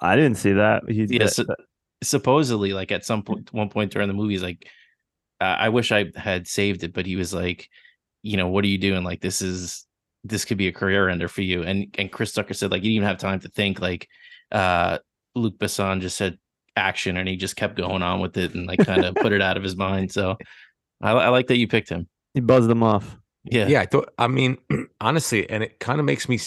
I 0.00 0.16
didn't 0.16 0.36
see 0.36 0.52
that. 0.52 0.82
He, 0.88 1.04
Yes, 1.04 1.36
that- 1.36 1.56
supposedly 2.02 2.72
like 2.74 2.92
at 2.92 3.04
some 3.04 3.22
point 3.22 3.50
one 3.52 3.68
point 3.70 3.90
during 3.90 4.08
the 4.08 4.14
movie 4.14 4.34
he's 4.34 4.42
like 4.42 4.68
uh, 5.40 5.44
i 5.58 5.70
wish 5.70 5.90
i 5.90 6.04
had 6.16 6.46
saved 6.46 6.84
it 6.84 6.92
but 6.92 7.06
he 7.06 7.16
was 7.16 7.32
like 7.32 7.70
you 8.22 8.36
know 8.36 8.46
what 8.46 8.62
are 8.62 8.68
you 8.68 8.76
doing 8.76 9.02
like 9.02 9.22
this 9.22 9.40
is 9.40 9.86
this 10.22 10.44
could 10.44 10.58
be 10.58 10.68
a 10.68 10.72
career 10.72 11.08
ender 11.08 11.28
for 11.28 11.40
you 11.40 11.62
and 11.62 11.94
and 11.96 12.12
chris 12.12 12.32
tucker 12.32 12.52
said 12.52 12.70
like 12.70 12.82
you 12.82 12.90
didn't 12.90 12.96
even 12.96 13.08
have 13.08 13.16
time 13.16 13.40
to 13.40 13.48
think 13.48 13.80
like 13.80 14.06
uh 14.52 14.98
luc 15.34 15.56
besson 15.56 16.00
just 16.00 16.16
said 16.18 16.36
action 16.76 17.16
and 17.16 17.28
he 17.28 17.36
just 17.36 17.56
kept 17.56 17.76
going 17.76 18.02
on 18.02 18.20
with 18.20 18.36
it 18.36 18.54
and 18.54 18.66
like 18.66 18.84
kind 18.84 19.04
of 19.04 19.14
put 19.14 19.32
it 19.32 19.40
out 19.42 19.56
of 19.56 19.62
his 19.62 19.76
mind 19.76 20.10
so 20.10 20.36
I, 21.02 21.12
I 21.12 21.28
like 21.28 21.46
that 21.48 21.56
you 21.58 21.68
picked 21.68 21.88
him 21.88 22.08
he 22.34 22.40
buzzed 22.40 22.68
them 22.68 22.82
off. 22.82 23.16
yeah 23.44 23.68
Yeah, 23.68 23.80
I 23.82 23.86
thought. 23.86 24.12
I 24.18 24.26
mean, 24.26 24.58
honestly, 25.00 25.48
and 25.48 25.62
it 25.62 25.78
kind 25.78 26.00
of 26.00 26.04
makes 26.06 26.28
me 26.28 26.38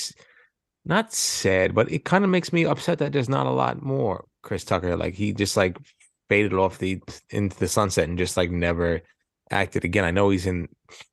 not 0.86 1.14
sad, 1.14 1.74
but 1.76 1.92
it 1.92 2.04
kind 2.06 2.24
of 2.24 2.30
makes 2.30 2.52
me 2.52 2.66
upset 2.66 3.00
that 3.00 3.14
there's 3.14 3.30
not 3.30 3.46
a 3.46 3.52
lot 3.52 3.82
more 3.82 4.26
Chris 4.44 4.64
Tucker. 4.66 4.98
Like 4.98 5.14
he 5.14 5.32
just 5.34 5.56
like 5.56 5.78
faded 6.30 6.54
off 6.54 6.80
the 6.80 7.00
into 7.30 7.58
the 7.58 7.68
sunset 7.70 8.10
and 8.10 8.18
just 8.18 8.36
like 8.36 8.52
never 8.52 9.02
acted 9.52 9.86
again. 9.86 10.04
I 10.04 10.12
know 10.12 10.30
he's 10.30 10.46
in 10.46 10.68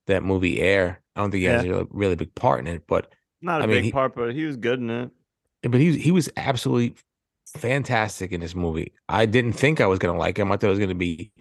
that 0.09 0.25
movie 0.25 0.61
Air. 0.61 1.01
I 1.15 1.21
don't 1.21 1.31
think 1.31 1.43
he 1.43 1.47
has 1.47 1.65
a 1.65 1.69
really, 1.69 1.87
really 1.91 2.17
big 2.17 2.35
part 2.35 2.59
in 2.61 2.67
it, 2.67 2.83
but 2.89 3.13
Not 3.43 3.61
a 3.61 3.65
I 3.65 3.67
mean, 3.69 3.77
big 3.77 3.85
he- 3.85 3.93
part, 3.93 4.17
but 4.17 4.35
he 4.35 4.45
was 4.45 4.57
good 4.57 4.81
in 4.81 4.91
it. 4.91 5.11
but 5.63 5.81
he 5.81 5.97
he 5.99 6.11
was 6.11 6.29
absolutely 6.37 6.95
fantastic 7.57 8.33
in 8.33 8.41
this 8.41 8.55
movie. 8.55 8.93
I 9.09 9.27
didn't 9.27 9.55
think 9.55 9.81
I 9.81 9.87
was 9.87 9.99
gonna 9.99 10.19
like 10.19 10.39
him. 10.39 10.51
I 10.51 10.57
thought 10.57 10.69
it 10.69 10.71
was 10.71 10.79
gonna 10.79 10.95
be 10.95 11.33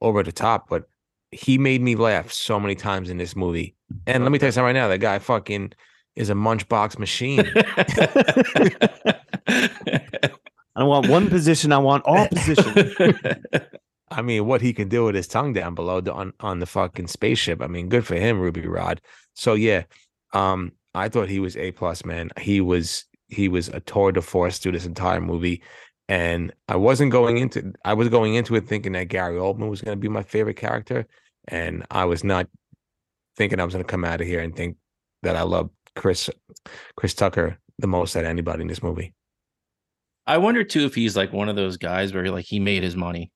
over 0.00 0.22
the 0.22 0.32
top, 0.32 0.68
but 0.68 0.84
he 1.30 1.58
made 1.58 1.80
me 1.80 1.96
laugh 1.96 2.30
so 2.32 2.60
many 2.60 2.74
times 2.74 3.10
in 3.10 3.18
this 3.18 3.34
movie. 3.34 3.74
And 4.06 4.22
let 4.22 4.32
me 4.32 4.38
tell 4.38 4.48
you 4.48 4.52
something 4.52 4.66
right 4.66 4.72
now, 4.72 4.88
that 4.88 4.98
guy 4.98 5.18
fucking 5.18 5.72
is 6.16 6.30
a 6.30 6.34
munchbox 6.34 6.98
machine. 6.98 7.40
I 10.74 10.80
don't 10.80 10.88
want 10.88 11.08
one 11.08 11.28
position. 11.28 11.72
I 11.72 11.78
want 11.78 12.04
all 12.06 12.28
positions. 12.28 12.94
I 14.10 14.22
mean, 14.22 14.46
what 14.46 14.60
he 14.60 14.72
can 14.72 14.88
do 14.88 15.04
with 15.04 15.14
his 15.14 15.26
tongue 15.26 15.52
down 15.52 15.74
below 15.74 16.00
the, 16.00 16.12
on 16.12 16.32
on 16.40 16.58
the 16.58 16.66
fucking 16.66 17.06
spaceship. 17.08 17.62
I 17.62 17.66
mean, 17.66 17.88
good 17.88 18.06
for 18.06 18.14
him, 18.14 18.40
Ruby 18.40 18.66
Rhod. 18.66 19.00
So 19.34 19.54
yeah, 19.54 19.84
um, 20.32 20.72
I 20.94 21.08
thought 21.08 21.28
he 21.28 21.40
was 21.40 21.56
a 21.56 21.72
plus 21.72 22.04
man. 22.04 22.30
He 22.40 22.60
was 22.60 23.04
he 23.32 23.48
was 23.48 23.68
a 23.68 23.80
tour 23.80 24.12
de 24.12 24.20
force 24.20 24.58
through 24.58 24.72
this 24.72 24.86
entire 24.86 25.20
movie, 25.20 25.62
and 26.08 26.52
I 26.68 26.76
wasn't 26.76 27.12
going 27.12 27.38
into 27.38 27.72
I 27.84 27.94
was 27.94 28.08
going 28.08 28.34
into 28.34 28.54
it 28.54 28.68
thinking 28.68 28.92
that 28.92 29.08
Gary 29.08 29.38
Oldman 29.38 29.70
was 29.70 29.80
going 29.80 29.96
to 29.96 30.00
be 30.00 30.08
my 30.08 30.22
favorite 30.22 30.56
character, 30.56 31.06
and 31.48 31.84
I 31.90 32.04
was 32.04 32.22
not 32.22 32.48
thinking 33.36 33.60
I 33.60 33.64
was 33.64 33.74
going 33.74 33.84
to 33.84 33.90
come 33.90 34.04
out 34.04 34.20
of 34.20 34.26
here 34.26 34.40
and 34.40 34.54
think 34.54 34.76
that 35.22 35.36
I 35.36 35.42
love 35.42 35.70
Chris 35.96 36.28
Chris 36.96 37.14
Tucker 37.14 37.58
the 37.78 37.86
most 37.86 38.16
out 38.16 38.24
of 38.24 38.30
anybody 38.30 38.62
in 38.62 38.68
this 38.68 38.82
movie. 38.82 39.14
I 40.26 40.38
wonder 40.38 40.62
too 40.62 40.84
if 40.84 40.94
he's 40.94 41.16
like 41.16 41.32
one 41.32 41.48
of 41.48 41.56
those 41.56 41.76
guys 41.76 42.12
where 42.12 42.30
like 42.30 42.44
he 42.44 42.60
made 42.60 42.82
his 42.82 42.94
money 42.94 43.32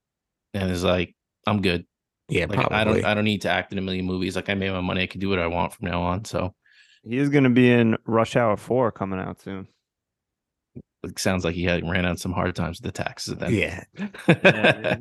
and 0.54 0.70
is 0.70 0.84
like, 0.84 1.14
I'm 1.46 1.62
good. 1.62 1.86
Yeah, 2.28 2.46
Like 2.46 2.58
probably. 2.58 2.76
I 2.76 2.84
don't 2.84 3.04
I 3.04 3.14
don't 3.14 3.24
need 3.24 3.42
to 3.42 3.50
act 3.50 3.72
in 3.72 3.78
a 3.78 3.82
million 3.82 4.04
movies. 4.04 4.36
Like 4.36 4.50
I 4.50 4.54
made 4.54 4.70
my 4.70 4.80
money, 4.80 5.02
I 5.02 5.06
can 5.06 5.20
do 5.20 5.28
what 5.28 5.38
I 5.38 5.46
want 5.46 5.72
from 5.72 5.88
now 5.88 6.02
on. 6.02 6.24
So 6.24 6.54
he 7.02 7.18
is 7.18 7.28
going 7.28 7.44
to 7.44 7.50
be 7.50 7.70
in 7.70 7.96
Rush 8.04 8.36
Hour 8.36 8.56
Four 8.56 8.92
coming 8.92 9.20
out 9.20 9.40
soon. 9.40 9.68
It 11.10 11.18
sounds 11.18 11.44
like 11.44 11.54
he 11.54 11.64
had 11.64 11.88
ran 11.88 12.04
out 12.06 12.18
some 12.18 12.32
hard 12.32 12.54
times 12.54 12.80
with 12.80 12.92
the 12.94 13.02
taxes 13.02 13.36
then. 13.38 13.52
yeah, 13.54 13.84
Yeah, 14.28 14.96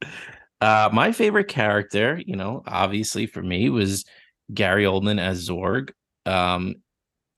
uh 0.60 0.88
my 0.92 1.12
favorite 1.12 1.48
character, 1.48 2.20
you 2.24 2.36
know, 2.36 2.62
obviously 2.66 3.26
for 3.26 3.42
me 3.42 3.68
was 3.70 4.04
Gary 4.52 4.84
Oldman 4.84 5.20
as 5.20 5.48
Zorg. 5.48 5.90
Um 6.24 6.76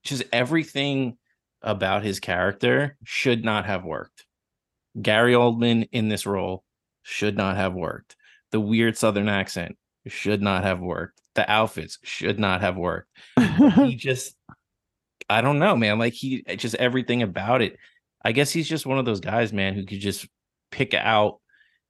just 0.03 0.23
everything 0.31 1.17
about 1.61 2.03
his 2.03 2.19
character 2.19 2.97
should 3.03 3.43
not 3.43 3.65
have 3.65 3.83
worked. 3.83 4.25
Gary 5.01 5.33
Oldman 5.33 5.87
in 5.91 6.07
this 6.09 6.25
role 6.25 6.63
should 7.03 7.35
not 7.35 7.57
have 7.57 7.73
worked. 7.73 8.15
The 8.51 8.59
weird 8.59 8.97
southern 8.97 9.29
accent 9.29 9.77
should 10.07 10.41
not 10.41 10.63
have 10.63 10.79
worked. 10.79 11.21
The 11.35 11.49
outfits 11.49 11.99
should 12.03 12.39
not 12.39 12.61
have 12.61 12.77
worked. 12.77 13.09
he 13.75 13.95
just 13.97 14.35
I 15.29 15.41
don't 15.41 15.59
know, 15.59 15.75
man. 15.75 15.99
Like 15.99 16.13
he 16.13 16.43
just 16.57 16.75
everything 16.75 17.21
about 17.21 17.61
it. 17.61 17.77
I 18.23 18.31
guess 18.31 18.51
he's 18.51 18.67
just 18.67 18.85
one 18.85 18.97
of 18.97 19.05
those 19.05 19.19
guys, 19.19 19.53
man, 19.53 19.73
who 19.73 19.85
could 19.85 19.99
just 19.99 20.27
pick 20.71 20.93
out. 20.93 21.39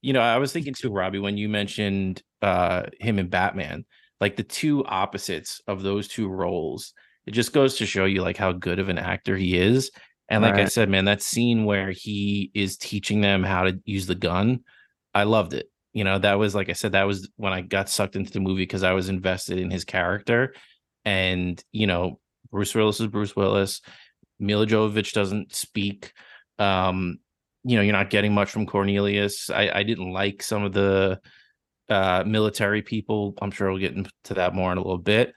You 0.01 0.13
know, 0.13 0.21
I 0.21 0.37
was 0.37 0.53
thinking 0.53 0.73
too, 0.73 0.91
Robbie, 0.91 1.19
when 1.19 1.37
you 1.37 1.49
mentioned 1.49 2.21
uh 2.41 2.83
him 2.99 3.19
and 3.19 3.29
Batman, 3.29 3.85
like 4.21 4.35
the 4.35 4.43
two 4.43 4.85
opposites 4.85 5.61
of 5.67 5.83
those 5.83 6.07
two 6.07 6.27
roles. 6.27 6.93
It 7.25 7.31
just 7.31 7.53
goes 7.53 7.77
to 7.77 7.85
show 7.85 8.05
you 8.05 8.21
like 8.21 8.37
how 8.37 8.53
good 8.53 8.79
of 8.79 8.89
an 8.89 8.97
actor 8.97 9.37
he 9.37 9.57
is. 9.57 9.91
And 10.29 10.43
like 10.43 10.55
I 10.55 10.65
said, 10.65 10.89
man, 10.89 11.05
that 11.05 11.21
scene 11.23 11.65
where 11.65 11.91
he 11.91 12.51
is 12.53 12.77
teaching 12.77 13.21
them 13.21 13.43
how 13.43 13.63
to 13.63 13.79
use 13.83 14.05
the 14.05 14.15
gun, 14.15 14.59
I 15.13 15.23
loved 15.23 15.53
it. 15.53 15.69
You 15.93 16.03
know, 16.03 16.19
that 16.19 16.37
was 16.37 16.53
like 16.53 16.69
I 16.69 16.73
said, 16.73 16.91
that 16.91 17.07
was 17.07 17.29
when 17.35 17.51
I 17.51 17.61
got 17.61 17.89
sucked 17.89 18.15
into 18.15 18.31
the 18.31 18.39
movie 18.39 18.61
because 18.61 18.83
I 18.83 18.93
was 18.93 19.09
invested 19.09 19.57
in 19.57 19.71
his 19.71 19.85
character. 19.85 20.53
And, 21.03 21.63
you 21.71 21.87
know, 21.87 22.19
Bruce 22.51 22.75
Willis 22.75 22.99
is 22.99 23.07
Bruce 23.07 23.35
Willis. 23.35 23.81
Milla 24.39 24.65
Jovovich 24.65 25.13
doesn't 25.13 25.54
speak. 25.54 26.13
Um, 26.58 27.19
you 27.63 27.75
know, 27.75 27.82
you're 27.82 27.93
not 27.93 28.10
getting 28.10 28.34
much 28.34 28.49
from 28.49 28.65
Cornelius. 28.65 29.49
I, 29.49 29.69
I 29.73 29.84
didn't 29.84 30.12
like 30.12 30.41
some 30.43 30.63
of 30.63 30.73
the 30.73 31.19
uh 31.89 32.23
military 32.25 32.82
people. 32.82 33.36
I'm 33.41 33.52
sure 33.52 33.69
we'll 33.69 33.80
get 33.80 33.95
into 33.95 34.34
that 34.36 34.54
more 34.54 34.71
in 34.71 34.78
a 34.78 34.82
little 34.82 34.97
bit. 34.97 35.34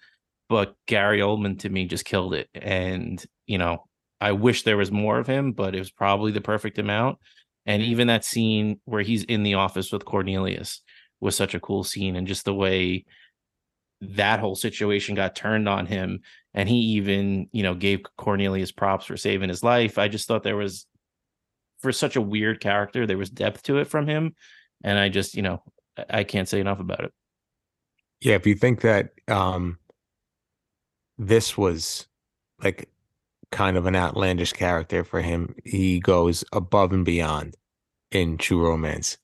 But 0.49 0.75
Gary 0.87 1.21
Oldman 1.21 1.59
to 1.61 1.69
me 1.69 1.87
just 1.87 2.05
killed 2.05 2.35
it. 2.35 2.49
And, 2.55 3.25
you 3.47 3.59
know, 3.59 3.87
I 4.21 4.33
wish 4.33 4.63
there 4.63 4.77
was 4.77 4.93
more 4.93 5.19
of 5.19 5.27
him, 5.27 5.53
but 5.53 5.75
it 5.75 5.79
was 5.79 5.91
probably 5.91 6.31
the 6.31 6.41
perfect 6.41 6.79
amount. 6.79 7.19
And 7.65 7.83
even 7.83 8.09
that 8.09 8.25
scene 8.25 8.81
where 8.85 9.03
he's 9.03 9.25
in 9.25 9.45
the 9.45 9.55
office 9.55 9.91
with 9.91 10.05
Cornelius 10.05 10.83
was 11.21 11.35
such 11.37 11.55
a 11.55 11.61
cool 11.61 11.85
scene. 11.85 12.17
And 12.17 12.27
just 12.27 12.45
the 12.45 12.55
way 12.55 13.05
that 14.03 14.41
whole 14.41 14.57
situation 14.57 15.15
got 15.15 15.37
turned 15.37 15.69
on 15.69 15.87
him. 15.87 16.21
And 16.55 16.69
he 16.69 16.77
even, 16.97 17.49
you 17.53 17.63
know, 17.63 17.75
gave 17.75 18.03
Cornelius 18.19 18.73
props 18.73 19.07
for 19.07 19.17
saving 19.17 19.49
his 19.49 19.63
life. 19.63 19.97
I 19.97 20.09
just 20.09 20.29
thought 20.29 20.43
there 20.43 20.57
was, 20.57 20.87
for 21.81 21.93
such 21.93 22.17
a 22.17 22.21
weird 22.21 22.61
character, 22.61 23.07
there 23.07 23.17
was 23.17 23.31
depth 23.31 23.63
to 23.65 23.79
it 23.79 23.87
from 23.87 24.07
him. 24.07 24.35
And 24.85 24.99
I 24.99 25.09
just, 25.09 25.35
you 25.35 25.43
know, 25.43 25.63
I- 26.11 26.25
can't 26.25 26.49
say 26.49 26.61
enough 26.61 26.81
about 26.81 27.05
it. 27.05 27.13
Yeah, 28.21 28.35
if 28.35 28.47
you 28.47 28.55
think 28.55 28.83
that 28.83 29.11
um 29.29 29.79
this 31.19 31.57
was 31.57 32.07
like 32.63 32.89
kind 33.51 33.77
of 33.77 33.87
an 33.87 33.95
outlandish 33.95 34.53
character 34.53 35.05
for 35.05 35.21
him, 35.21 35.55
he 35.65 36.01
goes 36.01 36.45
above 36.53 36.93
and 36.93 37.05
beyond 37.05 37.57
in 38.11 38.39
True 38.39 38.67
Romance. 38.67 39.19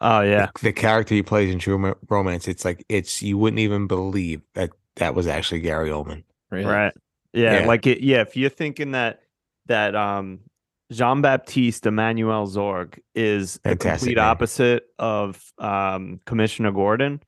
Oh 0.00 0.20
yeah, 0.20 0.48
The, 0.60 0.72
character 0.72 1.14
he 1.14 1.22
plays 1.22 1.52
in 1.52 1.58
True 1.58 1.94
Romance, 2.08 2.48
it's 2.48 2.64
like 2.64 2.84
it's 2.88 3.22
you 3.22 3.38
wouldn't 3.38 3.60
even 3.60 3.86
believe 3.86 4.42
that 4.54 4.70
that 4.96 5.14
was 5.14 5.26
actually 5.26 5.60
Gary 5.60 5.90
Oldman. 5.90 6.24
Really. 6.50 6.64
right. 6.66 6.92
Yeah, 7.32 7.60
Yeah. 7.60 7.66
like 7.66 7.86
it. 7.86 8.00
Yeah, 8.00 8.20
if 8.22 8.36
you're 8.36 8.50
thinking 8.50 8.92
that 8.92 9.20
that 9.66 9.94
um 9.94 10.40
Jean 10.90 11.20
Baptiste 11.20 11.84
Emmanuel 11.86 12.46
Zorg 12.46 12.98
is 13.14 13.60
the 13.64 13.76
complete 13.76 14.16
name. 14.16 14.24
opposite 14.24 14.84
of 14.98 15.52
um 15.58 16.20
Commissioner 16.26 16.72
Gordon, 16.72 17.22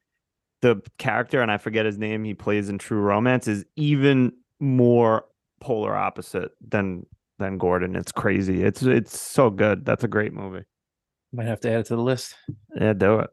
the 0.62 0.83
character, 0.98 1.42
and 1.42 1.50
I 1.50 1.59
forget 1.59 1.85
his 1.87 1.98
name, 1.98 2.24
he 2.24 2.35
plays 2.35 2.68
in 2.68 2.78
True 2.78 3.00
Romance, 3.00 3.46
is 3.48 3.64
even 3.76 4.33
more 4.59 5.24
polar 5.61 5.94
opposite 5.96 6.52
than 6.66 7.04
than 7.38 7.59
Gordon. 7.59 7.94
It's 7.96 8.12
crazy. 8.12 8.62
It's 8.62 8.83
it's 8.83 9.18
so 9.18 9.50
good. 9.50 9.85
That's 9.85 10.04
a 10.04 10.09
great 10.09 10.33
movie. 10.33 10.64
Might 11.32 11.46
have 11.46 11.60
to 11.60 11.70
add 11.70 11.80
it 11.80 11.86
to 11.86 11.96
the 11.96 12.02
list. 12.02 12.34
Yeah, 12.74 12.92
do 12.92 13.20
it. 13.20 13.30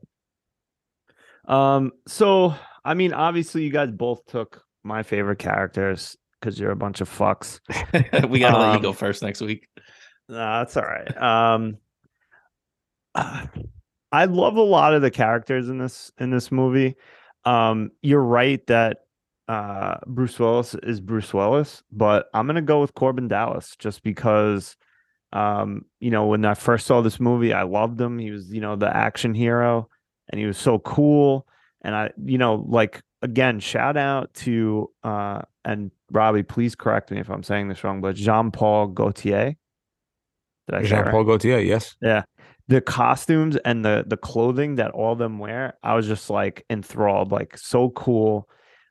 Um, 1.52 1.94
so 2.08 2.54
I 2.86 2.94
mean, 2.94 3.14
obviously, 3.14 3.64
you 3.64 3.72
guys 3.72 3.92
both 3.92 4.26
took 4.28 4.64
my 4.84 5.04
favorite 5.04 5.40
characters 5.40 6.16
because 6.40 6.60
you're 6.60 6.72
a 6.72 6.76
bunch 6.76 7.02
of 7.02 7.10
fucks. 7.10 7.60
we 8.30 8.40
gotta 8.40 8.58
let 8.58 8.76
you 8.76 8.82
go 8.82 8.90
Um, 8.90 8.96
first 8.96 9.24
next 9.24 9.42
week. 9.42 9.68
Nah, 10.30 10.60
that's 10.60 10.78
all 10.78 10.84
right. 10.84 11.18
Um, 11.18 11.78
I 13.16 14.26
love 14.26 14.58
a 14.58 14.62
lot 14.62 14.94
of 14.94 15.02
the 15.02 15.12
characters 15.12 15.70
in 15.70 15.80
this 15.80 16.12
in 16.20 16.30
this 16.30 16.52
movie. 16.52 16.96
Um, 17.46 17.92
you're 18.02 18.22
right 18.24 18.66
that 18.68 19.00
uh, 19.48 19.98
Bruce 20.06 20.38
Willis 20.38 20.76
is 20.76 21.00
Bruce 21.00 21.34
Willis, 21.34 21.82
but 21.92 22.28
I'm 22.34 22.46
gonna 22.46 22.62
go 22.62 22.82
with 22.82 22.94
Korben 22.94 23.28
Dallas 23.28 23.76
just 23.80 24.04
because. 24.04 24.78
Um, 25.34 25.86
you 26.00 26.10
know, 26.10 26.28
when 26.28 26.46
I 26.46 26.54
first 26.54 26.88
saw 26.88 27.02
this 27.02 27.20
movie, 27.20 27.54
I 27.54 27.64
loved 27.64 28.00
him. 28.00 28.18
He 28.20 28.32
was, 28.32 28.52
you 28.52 28.62
know, 28.62 28.76
the 28.76 28.96
action 28.96 29.34
hero, 29.34 29.90
and 30.30 30.40
he 30.40 30.46
was 30.46 30.58
so 30.58 30.80
cool. 30.80 31.48
And 31.82 31.96
I, 31.96 32.12
you 32.24 32.38
know, 32.38 32.66
like 32.68 33.02
again, 33.22 33.60
shout 33.60 33.98
out 33.98 34.34
to 34.36 34.90
uh, 35.04 35.42
and 35.66 35.92
Robbie, 36.12 36.44
please 36.44 36.76
correct 36.76 37.12
me 37.12 37.20
if 37.20 37.30
I'm 37.30 37.44
saying 37.44 37.68
this 37.68 37.84
wrong, 37.84 38.02
but 38.02 38.16
Jean 38.16 38.52
Paul 38.52 38.88
Gaultier. 38.88 39.56
Did 40.68 40.76
I 40.76 40.80
say 40.80 40.86
it 40.86 40.90
Jean 40.90 41.02
right? 41.02 41.12
Paul 41.12 41.24
Gaultier, 41.26 41.60
yes. 41.60 41.96
Yeah. 42.02 42.24
The 42.70 42.82
costumes 42.82 43.56
and 43.64 43.86
the 43.86 44.04
the 44.06 44.18
clothing 44.18 44.76
that 44.76 44.92
all 44.92 45.14
of 45.14 45.20
them 45.20 45.40
wear, 45.40 45.78
I 45.84 45.96
was 45.96 46.08
just 46.08 46.30
like 46.30 46.66
enthralled, 46.70 47.32
like 47.32 47.58
so 47.58 47.90
cool. 47.92 48.50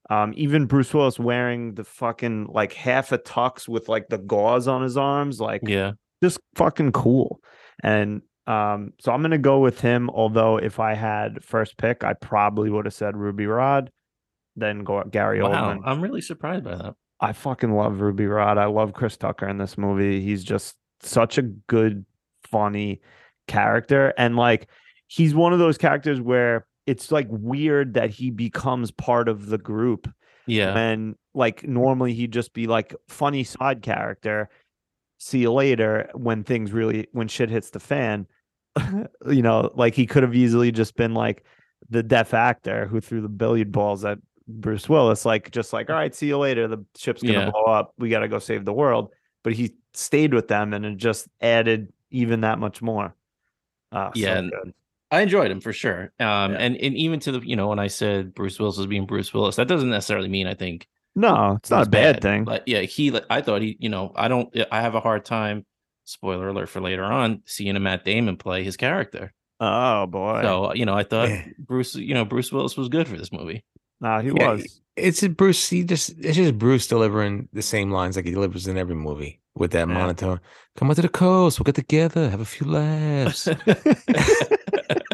Um, 0.09 0.33
even 0.37 0.67
Bruce 0.67 0.95
Willis 0.95 1.19
wearing 1.19 1.75
the 1.75 1.85
fucking 1.85 2.47
like 2.51 2.73
half 2.73 3.13
a 3.13 3.19
tux 3.19 3.69
with 3.69 3.89
like 3.89 4.09
the 4.09 4.19
gauze 4.19 4.69
on 4.69 4.83
his 4.83 4.97
arms, 4.97 5.41
like 5.41 5.63
Yeah. 5.65 5.93
Just 6.23 6.41
fucking 6.55 6.93
cool. 6.93 7.41
And 7.83 8.23
um, 8.47 8.93
so 9.01 9.13
I'm 9.13 9.23
gonna 9.23 9.39
go 9.39 9.59
with 9.61 9.81
him. 9.81 10.09
Although 10.11 10.57
if 10.59 10.79
I 10.81 10.95
had 10.95 11.45
first 11.45 11.77
pick, 11.77 12.05
I 12.05 12.15
probably 12.15 12.71
would 12.71 12.85
have 12.87 12.95
said 12.95 13.17
Ruby 13.17 13.47
Rhod, 13.47 13.91
then 14.55 14.85
go 14.85 15.03
Gary 15.05 15.43
Wow. 15.43 15.51
Oldman. 15.51 15.83
I'm 15.85 16.01
really 16.01 16.21
surprised 16.21 16.65
by 16.65 16.77
that. 16.77 16.95
I 17.21 17.33
fucking 17.33 17.73
love 17.73 18.01
Ruby 18.01 18.27
Rhod. 18.27 18.59
I 18.59 18.67
love 18.67 18.93
Chris 18.93 19.17
Tucker 19.17 19.49
in 19.49 19.59
this 19.59 19.77
movie. 19.79 20.21
He's 20.21 20.45
just 20.45 20.77
such 21.03 21.39
a 21.39 21.43
good, 21.43 22.05
funny 22.51 23.01
character. 23.49 24.13
And 24.19 24.37
like 24.37 24.69
he's 25.09 25.35
one 25.35 25.53
of 25.53 25.59
those 25.59 25.79
characters 25.79 26.21
where 26.21 26.67
it's 26.87 27.11
like 27.11 27.27
weird 27.31 27.95
that 27.95 28.11
he 28.11 28.31
becomes 28.31 28.91
part 28.91 29.29
of 29.29 29.47
the 29.47 29.59
group 29.59 30.09
Yeah. 30.47 30.77
And 30.77 31.17
like 31.35 31.67
normally 31.67 32.13
he'd 32.15 32.33
just 32.33 32.53
be 32.53 32.67
like 32.67 32.95
funny 33.09 33.45
side 33.45 33.83
character. 33.83 34.49
See 35.19 35.39
you 35.41 35.53
later 35.53 36.11
when 36.15 36.45
things 36.45 36.73
really 36.73 37.07
when 37.13 37.29
shit 37.29 37.51
hits 37.51 37.71
the 37.71 37.81
fan. 37.81 38.27
you 39.27 39.43
know, 39.43 39.71
like 39.75 39.95
he 39.95 40.07
could 40.07 40.23
have 40.23 40.35
easily 40.35 40.71
just 40.71 40.97
been 40.97 41.15
like 41.15 41.45
the 41.89 42.03
deaf 42.03 42.35
actor 42.35 42.87
who 42.87 43.01
threw 43.01 43.21
the 43.21 43.29
billiard 43.29 43.73
balls 43.73 44.05
at 44.05 44.19
Bruce 44.49 44.89
Willis, 44.89 45.25
like 45.25 45.51
just 45.51 45.73
like, 45.73 45.89
all 45.91 45.97
right, 45.97 46.15
see 46.15 46.27
you 46.29 46.39
later. 46.39 46.69
The 46.69 46.85
ship's 46.97 47.23
gonna 47.23 47.41
Yeah. 47.41 47.51
blow 47.51 47.65
up. 47.65 47.95
We 47.99 48.09
gotta 48.11 48.29
go 48.29 48.39
save 48.39 48.65
the 48.65 48.73
world. 48.73 49.13
But 49.43 49.55
he 49.55 49.75
stayed 49.95 50.35
with 50.35 50.49
them 50.49 50.73
and 50.75 50.85
it 50.85 50.97
just 50.97 51.29
added 51.41 51.93
even 52.11 52.43
that 52.43 52.59
much 52.59 52.83
more. 52.83 53.15
Uh, 53.93 54.11
Yeah, 54.15 54.43
good. 54.43 54.75
I 55.11 55.21
enjoyed 55.23 55.51
him 55.51 55.61
for 55.61 55.73
sure. 55.73 56.13
Um, 56.21 56.53
Yeah. 56.53 56.59
and 56.59 56.77
and 56.77 56.95
even 56.97 57.21
to 57.21 57.33
the 57.33 57.41
you 57.41 57.57
know 57.57 57.69
when 57.69 57.79
I 57.79 57.87
said 57.87 58.35
Bruce 58.35 58.59
Willis 58.59 58.77
was 58.77 58.87
being 58.87 59.07
Bruce 59.07 59.33
Willis, 59.33 59.57
that 59.57 59.69
doesn't 59.69 59.89
necessarily 59.91 60.29
mean 60.29 60.47
I 60.47 60.55
think 60.55 60.87
No, 61.17 61.55
it's 61.57 61.71
not 61.71 61.87
a 61.87 61.91
bad, 61.91 62.21
thing. 62.23 62.45
But 62.45 62.69
yeah, 62.69 62.83
he 62.83 63.11
like, 63.11 63.25
I 63.31 63.41
thought 63.41 63.63
he 63.63 63.77
you 63.81 63.89
know 63.89 64.13
I 64.15 64.29
don't 64.29 64.55
I 64.71 64.81
have 64.83 64.95
a 64.95 65.01
hard 65.01 65.25
time. 65.25 65.65
Spoiler 66.05 66.49
alert 66.49 66.69
for 66.69 66.81
later 66.81 67.03
on, 67.03 67.43
seeing 67.47 67.75
a 67.75 67.81
Matt 67.81 68.05
Damon 68.05 68.37
play 68.37 68.63
his 68.63 68.77
character. 68.77 69.33
oh 69.59 70.07
boy. 70.07 70.43
So 70.43 70.65
uh, 70.67 70.73
you 70.75 70.85
know 70.85 70.95
I 70.95 71.03
thought 71.03 71.29
Yeah. 71.31 71.45
Bruce 71.59 71.95
you 71.97 72.15
know 72.15 72.25
Bruce 72.25 72.53
Willis 72.53 72.77
was 72.77 72.89
good 72.89 73.09
for 73.09 73.17
this 73.17 73.33
movie. 73.33 73.65
nah, 74.01 74.21
he 74.21 74.29
Yeah, 74.29 74.53
was. 74.53 74.81
It's 74.95 75.23
a 75.23 75.29
Bruce. 75.29 75.69
He 75.69 75.83
just 75.85 76.11
it's 76.19 76.37
just 76.37 76.59
Bruce 76.59 76.87
delivering 76.87 77.49
the 77.53 77.63
same 77.63 77.91
lines 77.91 78.15
like 78.17 78.25
he 78.27 78.31
delivers 78.33 78.67
in 78.69 78.77
every 78.79 78.95
movie 78.95 79.41
with 79.55 79.73
that 79.73 79.89
Yeah. 79.89 79.95
monotone. 79.95 80.41
Come 80.77 80.91
out 80.91 80.97
to 80.97 81.03
the 81.03 81.09
coast. 81.09 81.59
We'll 81.59 81.65
get 81.65 81.75
together. 81.75 82.29
Have 82.31 82.41
a 82.41 82.45
few 82.45 82.67
laughs. 82.67 83.49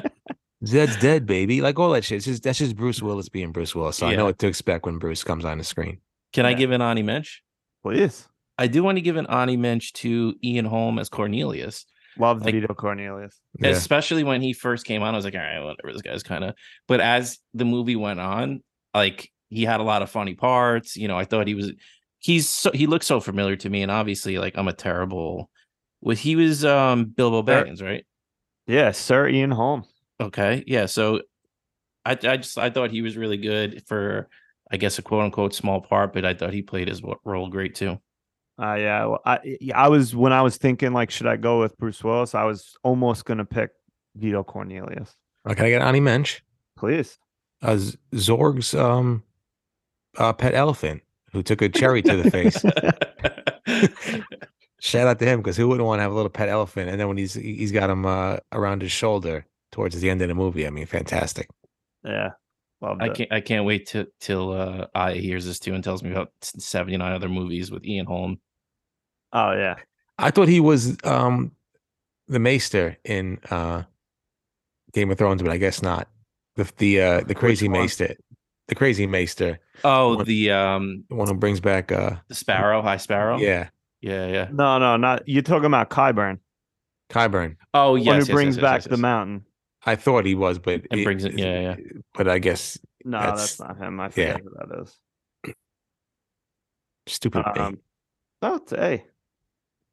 Zed's 0.65 0.97
dead, 0.97 1.27
baby. 1.27 1.61
Like 1.61 1.79
all 1.79 1.91
that 1.91 2.05
shit. 2.05 2.17
It's 2.19 2.27
just 2.27 2.43
that's 2.43 2.59
just 2.59 2.77
Bruce 2.77 3.03
Willis 3.03 3.29
being 3.29 3.53
Bruce 3.53 3.75
Willis. 3.75 3.97
So 3.97 4.07
I 4.07 4.15
know 4.15 4.27
what 4.27 4.39
to 4.41 4.47
expect 4.47 4.87
when 4.87 4.99
Bruce 4.99 5.25
comes 5.25 5.45
on 5.45 5.59
the 5.59 5.65
screen. 5.65 5.99
Can 6.33 6.47
I 6.47 6.55
give 6.55 6.71
an 6.71 6.81
Ani 6.81 7.03
Mensch? 7.03 7.39
Please. 7.83 8.29
I 8.59 8.67
do 8.69 8.83
want 8.83 8.97
to 8.97 9.03
give 9.03 9.17
an 9.17 9.27
Ani 9.27 9.57
Mensch 9.57 9.93
to 9.95 10.35
Ian 10.45 10.65
Holm 10.67 10.99
as 10.99 11.09
Cornelius. 11.09 11.85
Loved 12.19 12.45
Like- 12.45 12.55
Vito 12.55 12.75
Cornelius. 12.75 13.41
Yeah. 13.59 13.71
especially 13.71 14.23
when 14.23 14.41
he 14.43 14.53
first 14.53 14.85
came 14.87 15.03
on. 15.03 15.15
I 15.15 15.17
was 15.17 15.25
like, 15.25 15.35
all 15.35 15.41
right, 15.41 15.59
whatever. 15.61 15.93
This 15.93 16.03
guy's 16.03 16.23
kind 16.23 16.45
of. 16.45 16.55
But 16.87 17.01
as 17.01 17.39
the 17.55 17.65
movie 17.65 17.97
went 17.97 18.21
on, 18.21 18.63
like 18.95 19.31
he 19.49 19.65
had 19.65 19.81
a 19.81 19.85
lot 19.85 20.03
of 20.03 20.11
funny 20.11 20.35
parts. 20.35 20.97
You 20.97 21.09
know, 21.09 21.19
I 21.19 21.25
thought 21.25 21.47
he 21.47 21.55
was. 21.55 21.73
He's 22.21 22.49
so 22.49 22.71
he 22.73 22.87
looked 22.87 23.05
so 23.05 23.19
familiar 23.19 23.57
to 23.57 23.69
me, 23.71 23.83
and 23.83 23.91
obviously, 23.91 24.39
like 24.39 24.57
I'm 24.57 24.69
a 24.69 24.73
terrible. 24.73 25.51
Was 26.03 26.21
he 26.21 26.37
was 26.37 26.65
um 26.65 27.07
Bilbo 27.07 27.45
Sir- 27.45 27.65
Baggins, 27.65 27.83
right? 27.83 28.05
Yeah, 28.67 28.93
Sir 28.93 29.29
Ian 29.29 29.51
Holm. 29.51 29.85
Okay, 30.21 30.65
yeah. 30.67 30.87
So, 30.87 31.21
I 32.05 32.13
I 32.13 32.37
just 32.37 32.59
I 32.59 32.71
thought 32.71 32.91
he 32.91 33.03
was 33.03 33.17
really 33.17 33.37
good 33.37 33.83
for, 33.87 34.29
I 34.71 34.77
guess 34.77 34.99
a 34.99 35.03
quote 35.03 35.25
unquote 35.25 35.55
small 35.55 35.81
part, 35.81 36.13
but 36.13 36.25
I 36.25 36.35
thought 36.35 36.53
he 36.53 36.63
played 36.63 36.89
his 36.89 37.03
role 37.25 37.49
great 37.49 37.75
too. 37.75 37.99
Uh, 38.61 38.75
yeah, 38.75 39.05
well, 39.07 39.21
I 39.25 39.39
yeah, 39.61 39.81
I 39.81 39.89
was 39.89 40.15
when 40.15 40.33
I 40.33 40.43
was 40.43 40.57
thinking 40.57 40.93
like, 40.93 41.11
should 41.11 41.27
I 41.27 41.37
go 41.37 41.61
with 41.61 41.77
Bruce 41.79 42.05
Willis? 42.05 42.35
I 42.35 42.45
was 42.45 42.77
almost 42.83 43.25
gonna 43.25 43.45
pick 43.45 43.71
Vito 44.17 44.43
Cornelius. 44.43 45.15
Uh, 45.45 45.55
can 45.55 45.67
I 45.67 45.71
get 45.71 45.83
Ani 45.83 46.01
Mensch? 46.01 46.41
Please. 46.77 47.19
Uh, 47.63 47.79
Zorg's 48.15 48.75
um, 48.75 49.23
uh, 50.19 50.33
pet 50.33 50.55
elephant 50.55 51.03
who 51.33 51.43
took 51.43 51.63
a 51.63 51.69
cherry 51.69 52.03
to 52.03 52.17
the 52.17 52.31
face. 52.31 52.63
Shout 54.81 55.07
out 55.07 55.19
to 55.21 55.25
him 55.25 55.41
because 55.41 55.57
who 55.57 55.69
wouldn't 55.69 55.87
want 55.87 56.01
to 56.01 56.03
have 56.03 56.13
a 56.13 56.15
little 56.15 56.31
pet 56.31 56.49
elephant? 56.49 56.91
And 56.91 57.01
then 57.01 57.09
when 57.09 57.17
he's 57.17 57.35
he's 57.35 57.73
got 57.73 57.89
him 57.89 58.05
uh, 58.05 58.39
around 58.53 58.83
his 58.83 58.93
shoulder 58.93 59.47
towards 59.73 59.99
the 60.01 60.09
end 60.11 60.23
of 60.23 60.29
the 60.29 60.35
movie, 60.35 60.67
I 60.67 60.71
mean, 60.71 60.87
fantastic. 60.87 61.49
Yeah, 62.05 62.31
loved 62.81 63.03
I 63.03 63.09
can't 63.09 63.33
I 63.33 63.41
can't 63.41 63.65
wait 63.65 63.87
to 63.89 64.07
till 64.21 64.53
uh 64.53 64.87
Aya 64.95 65.15
hears 65.17 65.47
this 65.47 65.59
too 65.59 65.75
and 65.75 65.83
tells 65.83 66.03
me 66.03 66.11
about 66.13 66.31
79 66.43 67.13
other 67.13 67.29
movies 67.29 67.71
with 67.71 67.85
Ian 67.85 68.07
Holm. 68.07 68.41
Oh 69.33 69.53
yeah, 69.53 69.77
I 70.19 70.31
thought 70.31 70.49
he 70.49 70.61
was 70.61 70.97
um, 71.05 71.53
the 72.29 72.39
Maester 72.39 72.99
in 73.05 73.39
uh, 73.51 73.83
Game 74.93 75.11
of 75.11 75.19
Thrones, 75.19 75.43
but 75.43 75.51
I 75.51 75.57
guess 75.57 75.83
not. 75.83 76.09
The 76.57 76.71
the 76.77 77.01
uh, 77.01 77.21
the 77.23 77.35
crazy? 77.35 77.69
Maester, 77.69 78.15
the 78.69 78.75
crazy 78.75 79.07
Maester, 79.07 79.59
Oh, 79.85 80.17
What- 80.17 80.27
the 80.27 80.51
um 80.51 81.05
the 81.09 81.15
one 81.15 81.29
who 81.29 81.35
brings 81.35 81.61
back 81.61 81.91
uh, 81.91 82.17
the 82.29 82.35
Sparrow, 82.35 82.83
High 82.83 82.99
Sparrow. 82.99 83.39
yeah, 83.39 83.69
yeah, 84.01 84.27
yeah. 84.27 84.49
no, 84.53 84.79
no, 84.79 84.97
not 84.97 85.27
you're 85.27 85.43
talking 85.43 85.67
about 85.67 85.89
Qyburn, 85.91 86.39
Qyburn. 87.11 87.57
Oh, 87.73 87.95
the 87.95 88.01
yes, 88.01 88.07
one 88.07 88.17
yes, 88.19 88.27
who 88.27 88.33
brings 88.35 88.57
yes, 88.57 88.63
yes, 88.63 88.63
back 88.63 88.77
yes, 88.81 88.85
the 88.85 88.91
yes. 88.91 88.99
mountain. 89.01 89.45
I 89.85 89.97
thought 89.97 90.25
he 90.25 90.35
was, 90.35 90.59
but 90.59 90.83
And 90.91 91.05
brings 91.05 91.25
it- 91.25 91.39
yeah, 91.39 91.61
yeah. 91.61 91.77
But 92.15 92.29
I 92.29 92.39
guess 92.39 92.79
No, 93.05 93.19
That's- 93.19 93.57
that's, 93.57 93.61
not 93.61 93.77
him. 93.79 93.99
I 94.01 94.05
yeah. 94.05 94.37
forget 94.37 94.41
who 94.43 94.51
that 94.51 94.83
is. 94.83 95.55
stupid. 97.07 97.45
me. 97.55 97.61
Um, 97.61 97.79
oh, 98.43 98.57
it's, 98.57 98.71
hey, 98.71 99.05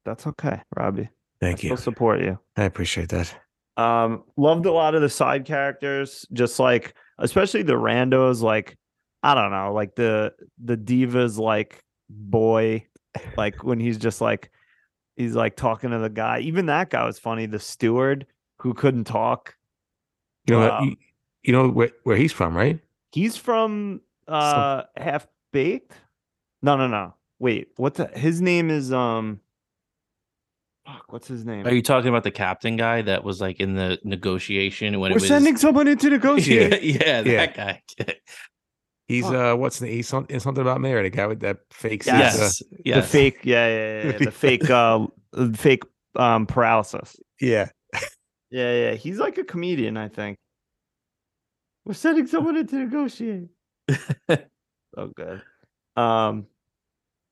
that's 0.05 0.27
okay, 0.27 0.61
Robbie. 0.75 1.09
Thank 1.41 1.59
I 1.59 1.61
you. 1.61 1.67
still 1.69 1.77
support 1.77 2.21
you. 2.21 2.37
I 2.57 2.63
appreciate 2.63 3.09
that. 3.09 3.33
Um, 3.77 4.23
loved 4.37 4.65
a 4.65 4.71
lot 4.71 4.93
of 4.95 5.01
the 5.01 5.09
side 5.09 5.45
characters, 5.45 6.25
just 6.33 6.59
like 6.59 6.93
especially 7.17 7.63
the 7.63 7.73
randos, 7.73 8.41
like 8.41 8.77
I 9.23 9.33
don't 9.35 9.51
know, 9.51 9.73
like 9.73 9.95
the 9.95 10.33
the 10.63 10.77
divas 10.77 11.37
like 11.37 11.81
boy, 12.09 12.85
like 13.37 13.63
when 13.63 13.79
he's 13.79 13.97
just 13.97 14.21
like 14.21 14.51
he's 15.15 15.33
like 15.35 15.55
talking 15.55 15.91
to 15.91 15.97
the 15.99 16.09
guy. 16.09 16.39
Even 16.39 16.65
that 16.67 16.89
guy 16.89 17.05
was 17.05 17.19
funny, 17.19 17.45
the 17.45 17.59
steward 17.59 18.25
who 18.59 18.73
couldn't 18.73 19.05
talk. 19.05 19.55
You 20.50 20.56
know, 20.56 20.60
what? 20.62 20.72
Wow. 20.72 20.84
you, 20.84 20.95
you 21.43 21.54
know 21.54 21.70
where, 21.70 21.91
where 22.04 22.18
he's 22.18 22.34
from, 22.34 22.56
right? 22.56 22.80
He's 23.12 23.38
from 23.38 24.02
uh 24.28 24.84
half 24.97 25.28
baked. 25.52 25.93
No, 26.62 26.76
no, 26.78 26.88
no. 26.88 27.14
Wait, 27.39 27.70
what's 27.78 27.97
the, 27.97 28.08
his 28.08 28.41
name 28.41 28.70
is 28.70 28.91
um 28.91 29.39
fuck, 30.86 31.06
what's 31.12 31.28
his 31.28 31.45
name? 31.45 31.66
Are 31.66 31.72
you 31.74 31.82
talking 31.82 32.10
about 32.10 32.24
the 32.24 32.32
captain 32.32 32.76
guy 32.76 33.02
that 33.04 33.24
was 33.24 33.39
like 33.41 33.60
in 33.60 33.76
the 33.76 34.00
negotiation 34.04 35.00
when 35.00 35.12
We're 35.12 35.18
it 35.18 35.22
was 35.22 35.28
sending 35.28 35.58
someone 35.58 35.88
into 35.88 36.10
negotiate. 36.18 36.82
yeah, 36.84 37.22
yeah, 37.22 37.22
Yeah. 37.22 37.45
that 37.45 37.56
guy. 37.56 37.82
He's 39.08 39.24
Fuck. 39.26 39.34
uh, 39.34 39.56
what's 39.56 39.80
the 39.80 39.88
he's 39.88 40.08
something, 40.08 40.39
something 40.39 40.62
about 40.62 40.82
Mary, 40.82 41.02
the 41.02 41.10
guy 41.10 41.26
with 41.26 41.39
that 41.39 41.58
fake. 41.72 42.04
suit, 42.04 42.14
uh, 42.14 42.18
yes, 42.18 42.62
yes. 42.86 43.06
The 43.06 43.10
fake, 43.12 43.39
yeah, 43.43 43.68
yeah, 43.68 44.04
yeah, 44.04 44.12
yeah, 44.12 44.18
the 44.20 44.32
fake, 44.45 44.70
uh, 44.70 45.08
uh, 45.34 45.52
fake 45.54 45.82
um 46.16 46.45
paralysis. 46.45 47.18
yeah. 47.41 47.70
Yeah, 48.52 48.74
yeah. 48.74 48.93
He's 48.93 49.18
like 49.20 49.38
a 49.38 49.43
comedian, 49.43 49.97
I 49.97 50.08
think. 50.08 50.38
We're 51.86 51.93
sending 51.93 52.28
someone 52.28 52.58
in 52.58 52.68
to 52.68 52.76
negotiate. 52.76 53.50
oh, 54.30 55.08
good. 55.16 55.41
Um, 55.95 56.47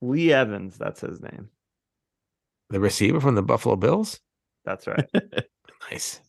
Lee 0.02 0.34
Evans, 0.34 0.78
that's 0.78 1.02
his 1.02 1.22
name. 1.22 1.50
The 2.70 2.80
receiver 2.80 3.20
from 3.20 3.36
the 3.36 3.44
Buffalo 3.44 3.76
Bills. 3.76 4.20
That's 4.66 4.88
right. 4.88 5.08
Nice. 5.90 6.20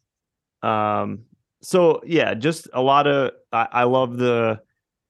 um, 0.63 1.25
so 1.63 2.01
yeah, 2.07 2.35
just 2.35 2.69
a 2.73 2.81
lot 2.81 3.09
of. 3.09 3.33
I, 3.53 3.67
I 3.73 3.85
love 3.85 4.19
the, 4.19 4.61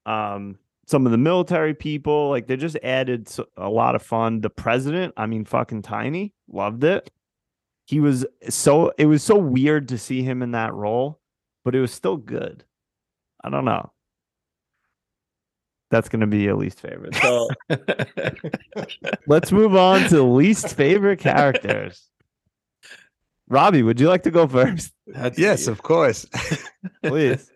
um, 0.07 0.57
some 0.87 1.05
of 1.05 1.11
the 1.11 1.19
military 1.19 1.75
people. 1.75 2.29
Like 2.29 2.47
they 2.47 2.57
just 2.57 2.77
added 2.81 3.29
a 3.57 3.69
lot 3.69 3.93
of 3.93 4.01
fun. 4.01 4.41
The 4.41 4.49
president, 4.49 5.13
I 5.17 5.27
mean, 5.27 5.45
fucking 5.45 5.83
tiny, 5.83 6.33
loved 6.47 6.83
it. 6.83 7.11
He 7.89 7.99
was 7.99 8.23
so. 8.49 8.91
It 8.99 9.07
was 9.07 9.23
so 9.23 9.35
weird 9.35 9.87
to 9.87 9.97
see 9.97 10.21
him 10.21 10.43
in 10.43 10.51
that 10.51 10.75
role, 10.75 11.19
but 11.65 11.73
it 11.73 11.81
was 11.81 11.91
still 11.91 12.17
good. 12.17 12.63
I 13.43 13.49
don't 13.49 13.65
know. 13.65 13.91
That's 15.89 16.07
gonna 16.07 16.27
be 16.27 16.41
your 16.43 16.53
least 16.53 16.79
favorite. 16.81 17.15
So 17.15 17.49
let's 19.25 19.51
move 19.51 19.75
on 19.75 20.07
to 20.09 20.21
least 20.21 20.75
favorite 20.75 21.17
characters. 21.17 22.07
Robbie, 23.47 23.81
would 23.81 23.99
you 23.99 24.07
like 24.07 24.21
to 24.21 24.29
go 24.31 24.47
first, 24.47 24.93
That's- 25.07 25.39
Yes, 25.39 25.65
of 25.65 25.81
course. 25.81 26.27
please? 27.03 27.49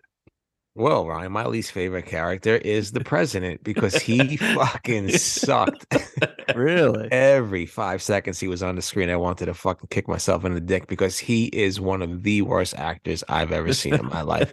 Well, 0.76 1.06
Ryan, 1.06 1.30
my 1.30 1.46
least 1.46 1.70
favorite 1.70 2.06
character 2.06 2.56
is 2.56 2.90
the 2.90 3.04
president 3.04 3.62
because 3.62 3.94
he 3.94 4.36
fucking 4.36 5.10
sucked. 5.10 5.86
really? 6.54 7.08
Every 7.12 7.64
five 7.64 8.02
seconds 8.02 8.40
he 8.40 8.48
was 8.48 8.62
on 8.62 8.74
the 8.74 8.82
screen, 8.82 9.08
I 9.08 9.16
wanted 9.16 9.46
to 9.46 9.54
fucking 9.54 9.88
kick 9.90 10.08
myself 10.08 10.44
in 10.44 10.54
the 10.54 10.60
dick 10.60 10.88
because 10.88 11.16
he 11.16 11.46
is 11.46 11.80
one 11.80 12.02
of 12.02 12.24
the 12.24 12.42
worst 12.42 12.74
actors 12.76 13.22
I've 13.28 13.52
ever 13.52 13.72
seen 13.72 13.94
in 13.94 14.06
my 14.06 14.22
life. 14.22 14.52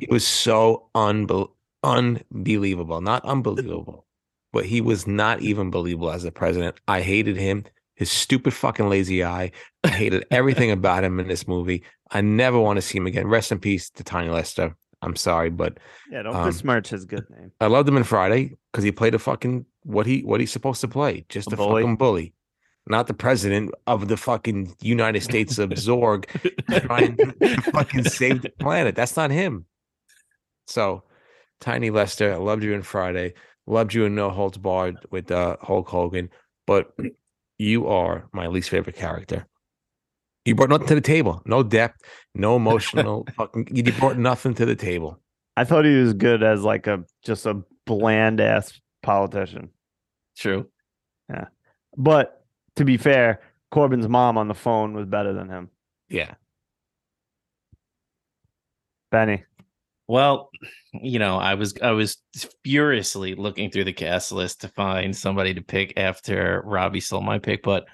He 0.00 0.06
was 0.10 0.26
so 0.26 0.88
unbel- 0.94 1.50
unbelievable, 1.82 3.02
not 3.02 3.24
unbelievable, 3.26 4.06
but 4.54 4.64
he 4.64 4.80
was 4.80 5.06
not 5.06 5.42
even 5.42 5.70
believable 5.70 6.10
as 6.10 6.22
the 6.22 6.32
president. 6.32 6.76
I 6.88 7.02
hated 7.02 7.36
him, 7.36 7.64
his 7.94 8.10
stupid 8.10 8.54
fucking 8.54 8.88
lazy 8.88 9.22
eye. 9.22 9.52
I 9.84 9.88
hated 9.88 10.24
everything 10.30 10.70
about 10.70 11.04
him 11.04 11.20
in 11.20 11.28
this 11.28 11.46
movie. 11.46 11.82
I 12.10 12.22
never 12.22 12.58
want 12.58 12.78
to 12.78 12.82
see 12.82 12.96
him 12.96 13.06
again. 13.06 13.26
Rest 13.26 13.52
in 13.52 13.58
peace 13.58 13.90
to 13.90 14.02
Tiny 14.02 14.30
Lister. 14.30 14.74
I'm 15.02 15.14
sorry, 15.16 15.50
but 15.50 15.78
Yeah, 16.10 16.22
don't 16.22 16.34
Um, 16.34 16.44
besmirch 16.46 16.88
his 16.88 17.04
good 17.04 17.24
name. 17.30 17.52
I 17.60 17.66
loved 17.66 17.88
him 17.88 17.96
in 17.96 18.04
Friday 18.04 18.56
because 18.72 18.84
he 18.84 18.90
played 18.92 19.14
a 19.14 19.18
fucking 19.18 19.64
what 19.84 20.06
he 20.06 20.20
what 20.22 20.40
he's 20.40 20.50
supposed 20.52 20.80
to 20.82 20.88
play, 20.88 21.24
just 21.28 21.50
A 21.52 21.54
a, 21.54 21.56
bully. 21.56 21.82
fucking 21.82 21.96
bully, 21.96 22.34
not 22.88 23.06
the 23.06 23.14
president 23.14 23.72
of 23.86 24.08
the 24.08 24.16
fucking 24.16 24.74
United 24.80 25.22
States 25.22 25.58
of 25.58 25.70
Zorg 25.86 26.26
trying 26.86 27.16
to 27.40 27.60
fucking 27.72 28.04
save 28.04 28.42
the 28.42 28.50
planet. 28.50 28.96
That's 28.96 29.16
not 29.16 29.30
him. 29.30 29.66
So, 30.66 31.04
Tiny 31.60 31.90
Lister, 31.90 32.32
I 32.34 32.36
loved 32.36 32.62
you 32.64 32.74
in 32.74 32.82
Friday, 32.82 33.34
loved 33.66 33.94
you 33.94 34.04
in 34.04 34.14
No 34.14 34.30
Holds 34.30 34.58
Barred 34.58 34.96
with 35.10 35.30
uh, 35.30 35.56
Hulk 35.62 35.88
Hogan, 35.88 36.30
but 36.66 36.92
you 37.58 37.86
are 37.86 38.28
my 38.32 38.46
least 38.48 38.68
favorite 38.70 38.96
character. 38.96 39.46
You 40.48 40.54
brought 40.54 40.70
nothing 40.70 40.86
to 40.86 40.94
the 40.94 41.02
table, 41.02 41.42
no 41.44 41.62
depth, 41.62 42.00
no 42.34 42.56
emotional 42.56 43.26
fucking. 43.36 43.68
You 43.70 43.92
brought 43.92 44.16
nothing 44.16 44.54
to 44.54 44.64
the 44.64 44.74
table. 44.74 45.20
I 45.58 45.64
thought 45.64 45.84
he 45.84 45.94
was 45.94 46.14
good 46.14 46.42
as 46.42 46.62
like 46.62 46.86
a 46.86 47.04
just 47.22 47.44
a 47.44 47.62
bland 47.84 48.40
ass 48.40 48.80
politician. 49.02 49.68
True. 50.38 50.66
Yeah. 51.28 51.48
But 51.98 52.46
to 52.76 52.86
be 52.86 52.96
fair, 52.96 53.42
Korben's 53.70 54.08
mom 54.08 54.38
on 54.38 54.48
the 54.48 54.54
phone 54.54 54.94
was 54.94 55.04
better 55.04 55.34
than 55.34 55.50
him. 55.50 55.68
Yeah. 56.08 56.32
Benny. 59.10 59.44
Well, 60.06 60.48
you 60.94 61.18
know, 61.18 61.36
I 61.36 61.56
was 61.56 61.74
I 61.82 61.90
was 61.90 62.16
furiously 62.64 63.34
looking 63.34 63.70
through 63.70 63.84
the 63.84 63.92
cast 63.92 64.32
list 64.32 64.62
to 64.62 64.68
find 64.68 65.14
somebody 65.14 65.52
to 65.52 65.60
pick 65.60 65.92
after 65.98 66.62
Robbie 66.64 67.00
stole 67.00 67.20
my 67.20 67.38
pick, 67.38 67.62
but 67.62 67.84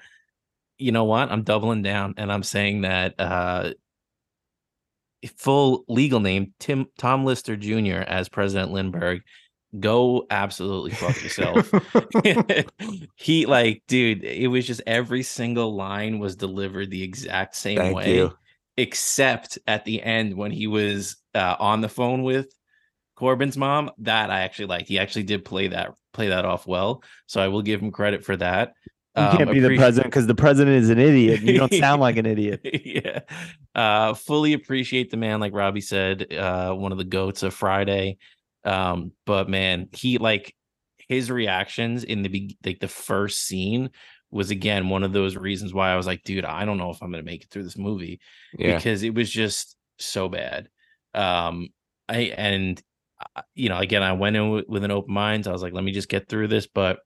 you 0.77 0.91
know 0.91 1.05
what? 1.05 1.31
I'm 1.31 1.43
doubling 1.43 1.81
down 1.81 2.15
and 2.17 2.31
I'm 2.31 2.43
saying 2.43 2.81
that 2.81 3.15
uh 3.19 3.71
full 5.37 5.85
legal 5.87 6.19
name 6.19 6.53
Tim 6.59 6.87
Tom 6.97 7.25
Lister 7.25 7.55
Jr. 7.55 8.03
as 8.07 8.29
President 8.29 8.71
Lindbergh. 8.71 9.21
Go 9.79 10.25
absolutely 10.29 10.91
fuck 10.91 11.21
yourself. 11.21 11.69
he 13.15 13.45
like, 13.45 13.83
dude, 13.87 14.23
it 14.23 14.47
was 14.47 14.65
just 14.65 14.81
every 14.87 15.23
single 15.23 15.75
line 15.75 16.19
was 16.19 16.35
delivered 16.35 16.91
the 16.91 17.03
exact 17.03 17.55
same 17.55 17.77
Thank 17.77 17.95
way 17.95 18.15
you. 18.15 18.33
except 18.77 19.57
at 19.67 19.83
the 19.83 20.01
end 20.01 20.35
when 20.35 20.51
he 20.51 20.67
was 20.67 21.17
uh, 21.33 21.55
on 21.59 21.81
the 21.81 21.89
phone 21.89 22.23
with 22.23 22.47
Korben's 23.17 23.57
mom. 23.57 23.91
That 23.97 24.29
I 24.31 24.41
actually 24.41 24.67
liked. 24.67 24.87
He 24.87 24.99
actually 24.99 25.23
did 25.23 25.43
play 25.43 25.67
that 25.69 25.91
play 26.13 26.29
that 26.29 26.45
off 26.45 26.65
well. 26.65 27.03
So 27.27 27.41
I 27.41 27.49
will 27.49 27.61
give 27.61 27.81
him 27.81 27.91
credit 27.91 28.23
for 28.23 28.37
that. 28.37 28.73
You 29.17 29.23
Um, 29.23 29.37
can't 29.37 29.51
be 29.51 29.59
the 29.59 29.75
president 29.77 30.11
because 30.11 30.27
the 30.27 30.35
president 30.35 30.75
is 30.75 30.89
an 30.89 30.99
idiot. 30.99 31.41
You 31.41 31.57
don't 31.57 31.73
sound 31.73 32.01
like 32.01 32.17
an 32.17 32.25
idiot. 32.25 32.61
yeah. 32.85 33.19
Uh 33.73 34.13
fully 34.13 34.53
appreciate 34.53 35.09
the 35.11 35.17
man, 35.17 35.39
like 35.39 35.53
Robbie 35.53 35.81
said, 35.81 36.33
uh, 36.33 36.73
one 36.73 36.91
of 36.91 36.97
the 36.97 37.03
goats 37.05 37.43
of 37.43 37.53
Friday. 37.53 38.17
Um, 38.63 39.11
but 39.25 39.47
man, 39.49 39.89
he 39.93 40.17
like 40.17 40.55
his 41.07 41.29
reactions 41.31 42.03
in 42.03 42.23
the 42.23 42.29
be- 42.29 42.57
like 42.65 42.79
the 42.79 42.87
first 42.87 43.43
scene 43.43 43.89
was 44.31 44.49
again 44.51 44.89
one 44.89 45.03
of 45.03 45.13
those 45.13 45.37
reasons 45.37 45.73
why 45.73 45.91
I 45.91 45.95
was 45.95 46.07
like, 46.07 46.23
dude, 46.23 46.43
I 46.45 46.65
don't 46.65 46.77
know 46.77 46.89
if 46.89 47.01
I'm 47.01 47.11
gonna 47.11 47.23
make 47.23 47.43
it 47.43 47.49
through 47.51 47.63
this 47.63 47.77
movie 47.77 48.19
Yeah. 48.57 48.75
because 48.75 49.03
it 49.03 49.13
was 49.13 49.29
just 49.29 49.75
so 49.99 50.27
bad. 50.27 50.67
Um, 51.13 51.69
I 52.09 52.33
and 52.35 52.81
uh, 53.35 53.43
you 53.53 53.69
know, 53.69 53.77
again, 53.77 54.03
I 54.03 54.11
went 54.13 54.35
in 54.35 54.49
with, 54.49 54.65
with 54.67 54.83
an 54.83 54.91
open 54.91 55.13
mind. 55.13 55.45
So 55.45 55.51
I 55.51 55.53
was 55.53 55.61
like, 55.61 55.73
let 55.73 55.83
me 55.85 55.93
just 55.93 56.09
get 56.09 56.27
through 56.27 56.49
this, 56.49 56.67
but 56.67 56.99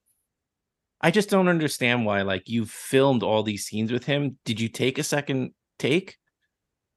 I 1.02 1.12
just 1.12 1.30
don't 1.30 1.48
understand 1.48 2.06
why. 2.06 2.22
Like, 2.24 2.50
you 2.50 2.66
filmed 2.66 3.24
all 3.24 3.44
these 3.44 3.66
scenes 3.66 3.92
with 3.92 4.06
him. 4.06 4.38
Did 4.46 4.60
you 4.60 4.68
take 4.70 4.98
a 4.98 5.04
second 5.04 5.54
take? 5.78 6.18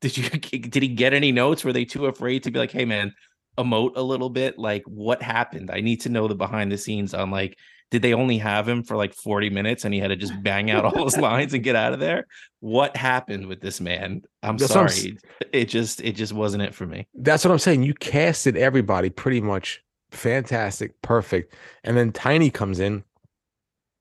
Did 0.01 0.17
you 0.17 0.29
did 0.31 0.83
he 0.83 0.89
get 0.89 1.15
any 1.15 1.33
notes? 1.33 1.65
Were 1.65 1.73
they 1.73 1.85
too 1.85 2.07
afraid 2.07 2.43
to 2.43 2.51
be 2.51 2.59
like, 2.59 2.73
hey 2.73 2.85
man, 2.85 3.15
emote 3.57 3.97
a 3.97 4.03
little 4.03 4.31
bit? 4.31 4.59
Like, 4.59 4.83
what 4.87 5.23
happened? 5.23 5.71
I 5.71 5.81
need 5.81 6.03
to 6.03 6.09
know 6.09 6.29
the 6.29 6.35
behind 6.35 6.71
the 6.71 6.79
scenes 6.79 7.15
on 7.15 7.31
like, 7.31 7.57
did 7.91 8.03
they 8.03 8.15
only 8.15 8.39
have 8.39 8.67
him 8.67 8.83
for 8.83 8.97
like 8.97 9.15
40 9.15 9.51
minutes 9.51 9.85
and 9.85 9.93
he 9.93 10.01
had 10.01 10.09
to 10.09 10.17
just 10.17 10.33
bang 10.43 10.71
out 10.71 10.85
all 10.85 11.05
his 11.05 11.17
lines 11.19 11.55
and 11.55 11.63
get 11.63 11.77
out 11.77 11.93
of 11.93 12.01
there? 12.01 12.27
What 12.61 12.97
happened 12.97 13.47
with 13.47 13.61
this 13.61 13.81
man? 13.81 14.23
I'm 14.43 14.57
That's 14.57 14.75
what 14.75 14.83
I'm 14.83 14.89
sorry. 14.89 15.19
It 15.53 15.67
just 15.67 16.01
it 16.01 16.13
just 16.13 16.33
wasn't 16.33 16.63
it 16.63 16.75
for 16.75 16.87
me. 16.87 17.07
That's 17.15 17.45
what 17.45 17.53
I'm 17.53 17.59
saying. 17.59 17.83
You 17.83 17.95
casted 17.95 18.57
everybody 18.57 19.11
pretty 19.11 19.41
much 19.41 19.83
fantastic, 20.11 21.01
perfect. 21.03 21.55
And 21.85 21.97
then 21.97 22.13
Tiny 22.13 22.51
comes 22.51 22.81
in 22.81 23.05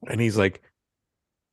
and 0.10 0.20
he's 0.22 0.38
like, 0.38 0.62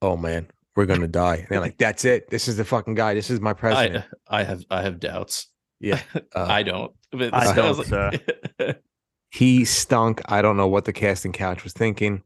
Oh 0.01 0.16
man, 0.16 0.49
we're 0.76 0.86
gonna 0.86 1.09
die. 1.09 1.36
And 1.36 1.49
they're 1.49 1.61
like, 1.61 1.78
That's 1.78 2.05
it. 2.05 2.30
This 2.30 2.49
is 2.49 2.57
the 2.57 2.64
fucking 2.64 2.94
guy. 2.94 3.14
This 3.14 3.30
is 3.30 3.40
my 3.40 3.53
president. 3.53 4.05
I 4.28 4.40
I 4.40 4.44
have 4.44 4.64
I 4.70 4.82
have 4.82 5.01
doubts. 5.01 5.49
yeah. 5.80 6.01
Uh, 6.34 6.46
I 6.49 6.62
don't. 6.62 6.92
But 7.11 7.32
I 7.32 7.55
so 7.55 7.55
don't, 7.55 8.20
was 8.59 8.74
he 9.30 9.64
stunk. 9.64 10.20
I 10.26 10.42
don't 10.42 10.57
know 10.57 10.68
what 10.68 10.84
the 10.84 10.92
casting 10.92 11.32
couch 11.32 11.64
was 11.64 11.72
thinking. 11.72 12.22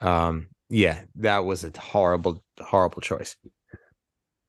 Um, 0.00 0.48
yeah, 0.68 1.02
that 1.16 1.44
was 1.44 1.64
a 1.64 1.72
horrible, 1.78 2.42
horrible 2.60 3.00
choice. 3.00 3.36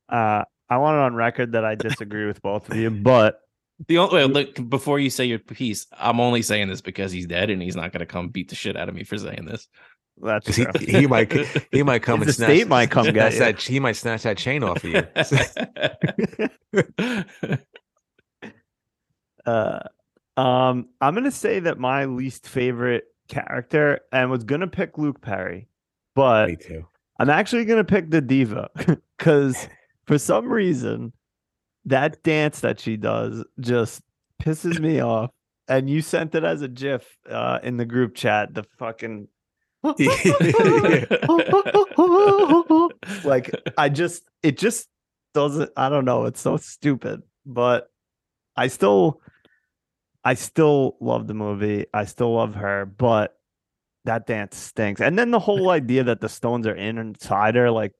Uh, 0.09 0.43
I 0.69 0.77
want 0.77 0.95
it 0.95 1.01
on 1.01 1.15
record 1.15 1.53
that 1.53 1.65
I 1.65 1.75
disagree 1.75 2.27
with 2.27 2.41
both 2.41 2.69
of 2.69 2.75
you, 2.77 2.89
but 2.89 3.39
the 3.87 3.97
only 3.99 4.25
wait, 4.25 4.33
look 4.33 4.69
before 4.69 4.99
you 4.99 5.09
say 5.09 5.25
your 5.25 5.39
piece, 5.39 5.87
I'm 5.97 6.19
only 6.19 6.41
saying 6.41 6.67
this 6.67 6.81
because 6.81 7.11
he's 7.11 7.25
dead 7.25 7.49
and 7.49 7.61
he's 7.61 7.75
not 7.75 7.91
gonna 7.93 8.05
come 8.05 8.29
beat 8.29 8.49
the 8.49 8.55
shit 8.55 8.75
out 8.75 8.89
of 8.89 8.95
me 8.95 9.03
for 9.03 9.17
saying 9.17 9.45
this. 9.45 9.67
That's 10.21 10.45
'Cause 10.45 10.55
he, 10.55 10.65
true. 10.65 10.99
he 10.99 11.07
might 11.07 11.31
he 11.71 11.83
might 11.83 12.03
come 12.03 12.19
His 12.19 12.27
and 12.29 12.35
snatch, 12.35 12.49
estate 12.51 12.67
might 12.67 12.91
come 12.91 13.05
get 13.13 13.33
snatch 13.33 13.35
you. 13.35 13.39
that 13.39 13.61
he 13.73 13.79
might 13.79 13.95
snatch 13.95 14.23
that 14.23 14.37
chain 14.37 14.63
off 14.63 14.83
of 14.83 14.89
you. 14.89 15.03
Uh, 19.45 19.79
um, 20.37 20.89
I'm 21.01 21.13
gonna 21.15 21.31
say 21.31 21.59
that 21.61 21.79
my 21.79 22.05
least 22.05 22.47
favorite 22.47 23.05
character, 23.27 24.01
and 24.11 24.29
was 24.29 24.43
gonna 24.43 24.67
pick 24.67 24.97
Luke 24.97 25.21
Perry, 25.21 25.67
but 26.15 26.49
Me 26.49 26.55
too. 26.55 26.85
I'm 27.19 27.29
actually 27.29 27.65
gonna 27.65 27.83
pick 27.83 28.09
the 28.11 28.21
diva 28.21 28.69
because 29.17 29.67
for 30.05 30.17
some 30.17 30.51
reason 30.51 31.13
that 31.85 32.21
dance 32.23 32.59
that 32.59 32.79
she 32.79 32.97
does 32.97 33.43
just 33.59 34.01
pisses 34.41 34.79
me 34.79 34.99
off. 34.99 35.31
And 35.67 35.87
you 35.89 36.01
sent 36.01 36.33
it 36.35 36.43
as 36.43 36.61
a 36.63 36.67
GIF 36.67 37.05
uh, 37.29 37.59
in 37.63 37.77
the 37.77 37.85
group 37.85 38.15
chat. 38.15 38.53
The 38.55 38.63
fucking 38.79 39.27
like 43.23 43.51
I 43.77 43.89
just 43.89 44.23
it 44.43 44.57
just 44.57 44.87
doesn't 45.33 45.71
I 45.77 45.89
don't 45.89 46.05
know, 46.05 46.25
it's 46.25 46.41
so 46.41 46.57
stupid. 46.57 47.21
But 47.45 47.89
I 48.55 48.67
still 48.67 49.21
I 50.23 50.33
still 50.33 50.97
love 50.99 51.27
the 51.27 51.33
movie. 51.33 51.85
I 51.93 52.05
still 52.05 52.33
love 52.33 52.55
her, 52.55 52.85
but 52.85 53.35
that 54.05 54.27
dance 54.27 54.57
stinks. 54.57 55.01
And 55.01 55.17
then 55.17 55.31
the 55.31 55.39
whole 55.39 55.69
idea 55.79 56.03
that 56.05 56.21
the 56.21 56.29
stones 56.29 56.67
are 56.67 56.75
in 56.75 56.97
inside 56.97 57.55
her, 57.55 57.71
like, 57.71 57.93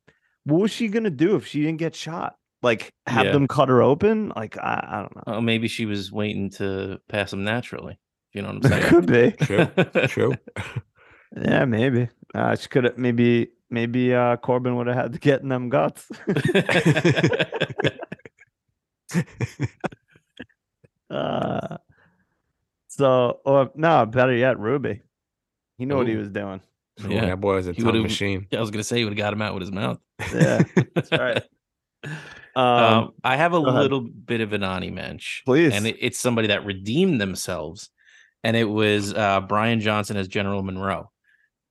what 0.44 0.62
was 0.62 0.72
she 0.72 0.88
gonna 0.88 1.10
do 1.10 1.36
if 1.36 1.48
she 1.48 1.62
didn't 1.62 1.80
get 1.80 1.96
shot? 1.96 2.36
Like 2.62 2.94
have 3.08 3.28
Yeah. 3.28 3.32
them 3.32 3.48
cut 3.48 3.70
her 3.70 3.82
open? 3.82 4.34
Like 4.36 4.58
I, 4.58 4.86
I 4.88 5.02
don't 5.02 5.16
know. 5.16 5.24
oh, 5.38 5.42
maybe 5.42 5.68
she 5.68 5.86
was 5.86 6.12
waiting 6.12 6.50
to 6.52 7.00
pass 7.08 7.32
them 7.32 7.44
naturally. 7.46 7.98
You 8.34 8.42
know 8.42 8.50
what 8.50 8.66
I'm 8.66 8.72
saying? 8.72 8.84
Could 8.90 9.06
be. 9.06 9.32
True. 9.46 9.68
True. 10.08 10.34
Yeah, 11.36 11.66
maybe. 11.66 12.10
Uh, 12.34 12.56
she 12.56 12.68
could 12.68 12.84
have 12.86 12.98
maybe 12.98 13.50
maybe 13.70 14.14
uh 14.14 14.38
Korben 14.38 14.76
would 14.78 14.88
have 14.88 14.96
had 14.96 15.14
to 15.14 15.20
get 15.20 15.42
in 15.42 15.50
them 15.50 15.70
guts. 15.70 16.10
uh 21.10 21.78
so 22.88 23.40
or 23.46 23.72
no, 23.76 24.06
better 24.06 24.34
yet, 24.36 24.60
Ruby. 24.60 25.02
He 25.78 25.86
knew 25.86 25.96
what 25.98 26.08
he 26.08 26.16
was 26.16 26.30
doing. 26.30 26.62
Ooh, 27.06 27.10
Yeah. 27.10 27.26
that 27.28 27.40
boy 27.40 27.56
was 27.56 27.68
a 27.68 27.72
He 27.72 27.78
tongue 27.78 27.86
would've- 27.88 28.04
machine. 28.04 28.48
I 28.52 28.60
was 28.60 28.72
gonna 28.72 28.84
say 28.84 28.98
he 28.98 29.04
would 29.06 29.14
have 29.14 29.18
got 29.18 29.34
him 29.34 29.42
out 29.42 29.54
with 29.54 29.62
his 29.62 29.72
mouth. 29.72 30.00
Yeah, 30.34 30.64
that's 30.96 31.12
right. 31.12 31.42
Um, 32.04 32.14
Um, 32.56 33.12
I 33.24 33.38
have 33.38 33.54
a 33.54 33.60
go 33.62 33.68
ahead. 33.68 33.84
little 33.84 34.02
bit 34.02 34.42
of 34.42 34.52
an 34.54 34.64
Ani 34.64 34.90
mensch. 34.90 35.44
Please. 35.46 35.72
And 35.74 35.86
it, 35.88 35.96
it's 36.00 36.20
somebody 36.20 36.50
that 36.50 36.66
redeemed 36.66 37.22
themselves. 37.22 37.90
And 38.44 38.58
it 38.58 38.66
was 38.66 39.14
uh, 39.14 39.42
Brian 39.42 39.80
Johnson 39.80 40.18
as 40.18 40.28
General 40.28 40.62
Munro. 40.64 41.12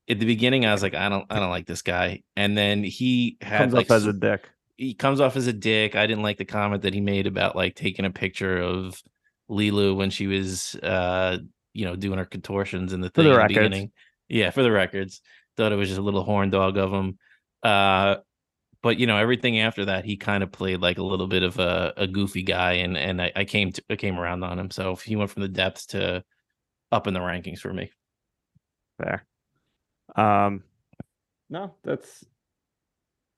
At 0.09 0.19
the 0.19 0.27
beginning, 0.27 0.65
I 0.65 0.73
was 0.73 0.83
like, 0.83 0.95
I 0.95 1.09
don't, 1.09 1.27
I 1.31 1.39
don't 1.39 1.51
like 1.51 1.67
this 1.67 1.83
guy. 1.83 2.23
And 2.37 2.57
then 2.57 2.83
he 2.83 3.37
had 3.43 3.59
comes 3.59 3.73
like 3.75 3.91
up 3.91 3.97
as 3.97 4.07
a 4.07 4.13
dick. 4.13 4.49
he 4.77 4.95
comes 4.95 5.21
off 5.21 5.37
as 5.37 5.47
a 5.47 5.53
dick. 5.53 5.97
I 5.97 6.07
didn't 6.07 6.23
like 6.23 6.39
the 6.39 6.45
comment 6.47 6.83
that 6.83 6.95
he 6.95 7.01
made 7.01 7.27
about 7.27 7.57
like 7.57 7.75
taking 7.75 8.05
a 8.07 8.11
picture 8.11 8.59
of 8.59 9.03
Leeloo 9.51 9.97
when 9.97 10.11
she 10.11 10.27
was 10.27 10.75
uh 10.77 11.39
you 11.75 11.85
know 11.85 11.97
doing 11.97 12.19
her 12.19 12.25
contortions 12.25 12.93
in 12.93 13.01
the 13.01 13.11
thing 13.11 13.25
For 13.25 13.31
the 13.31 13.37
records. 13.37 13.55
beginning. 13.55 13.93
Yeah, 14.29 14.51
for 14.51 14.63
the 14.63 14.71
records. 14.73 15.21
Thought 15.57 15.73
it 15.73 15.77
was 15.77 15.89
just 15.89 15.99
a 15.99 16.03
little 16.03 16.23
horn 16.25 16.51
dog 16.51 16.77
of 16.79 16.93
him. 16.93 17.19
Uh 17.63 18.17
but 18.81 18.99
you 18.99 19.07
know, 19.07 19.17
everything 19.17 19.59
after 19.61 19.87
that 19.87 20.05
he 20.05 20.17
kind 20.17 20.43
of 20.43 20.53
played 20.53 20.81
like 20.81 20.99
a 20.99 21.03
little 21.03 21.27
bit 21.27 21.43
of 21.43 21.59
a, 21.59 21.93
a 21.97 22.07
goofy 22.07 22.43
guy 22.43 22.75
and 22.75 22.97
and 22.97 23.21
I, 23.21 23.33
I 23.37 23.45
came 23.45 23.73
to 23.73 23.83
I 23.91 23.97
came 23.97 24.19
around 24.19 24.45
on 24.45 24.59
him. 24.59 24.71
So 24.71 24.97
he 24.97 25.17
went 25.17 25.31
from 25.31 25.43
the 25.43 25.49
depths 25.49 25.87
to 25.87 26.25
up 26.93 27.07
in 27.07 27.13
the 27.15 27.21
rankings 27.21 27.59
for 27.59 27.73
me. 27.73 27.91
Fair. 28.99 29.27
Um, 30.17 30.65
no, 31.51 31.75
that's. 31.85 32.25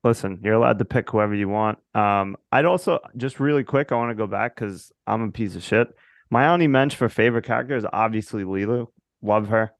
Listen, 0.02 0.40
you're 0.42 0.54
allowed 0.54 0.78
to 0.78 0.86
pick 0.86 1.10
whoever 1.10 1.34
you 1.34 1.48
want. 1.48 1.78
Um, 1.94 2.36
I'd 2.50 2.64
also 2.64 3.00
just 3.18 3.38
really 3.38 3.64
quick. 3.64 3.92
I 3.92 3.96
want 3.96 4.10
to 4.10 4.14
go 4.14 4.26
back 4.26 4.54
because 4.54 4.90
I'm 5.06 5.22
a 5.22 5.30
piece 5.30 5.56
of 5.56 5.62
shit. 5.62 5.88
My 6.30 6.48
only 6.48 6.68
mention 6.68 6.96
for 6.96 7.08
favorite 7.10 7.44
character 7.44 7.76
is 7.76 7.84
obviously 7.92 8.44
Leeloo. 8.44 8.86
Love 9.20 9.48
her. 9.48 9.72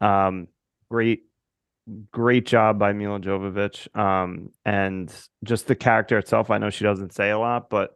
Um, 0.00 0.46
great, 0.90 1.22
great 2.12 2.46
job 2.46 2.78
by 2.78 2.92
Milla 2.92 3.18
Jovovich. 3.18 3.94
Um, 3.98 4.50
and 4.64 5.12
just 5.42 5.66
the 5.66 5.74
character 5.74 6.18
itself. 6.18 6.50
I 6.50 6.58
know 6.58 6.70
she 6.70 6.84
doesn't 6.84 7.12
say 7.12 7.30
a 7.30 7.38
lot, 7.38 7.68
but 7.68 7.90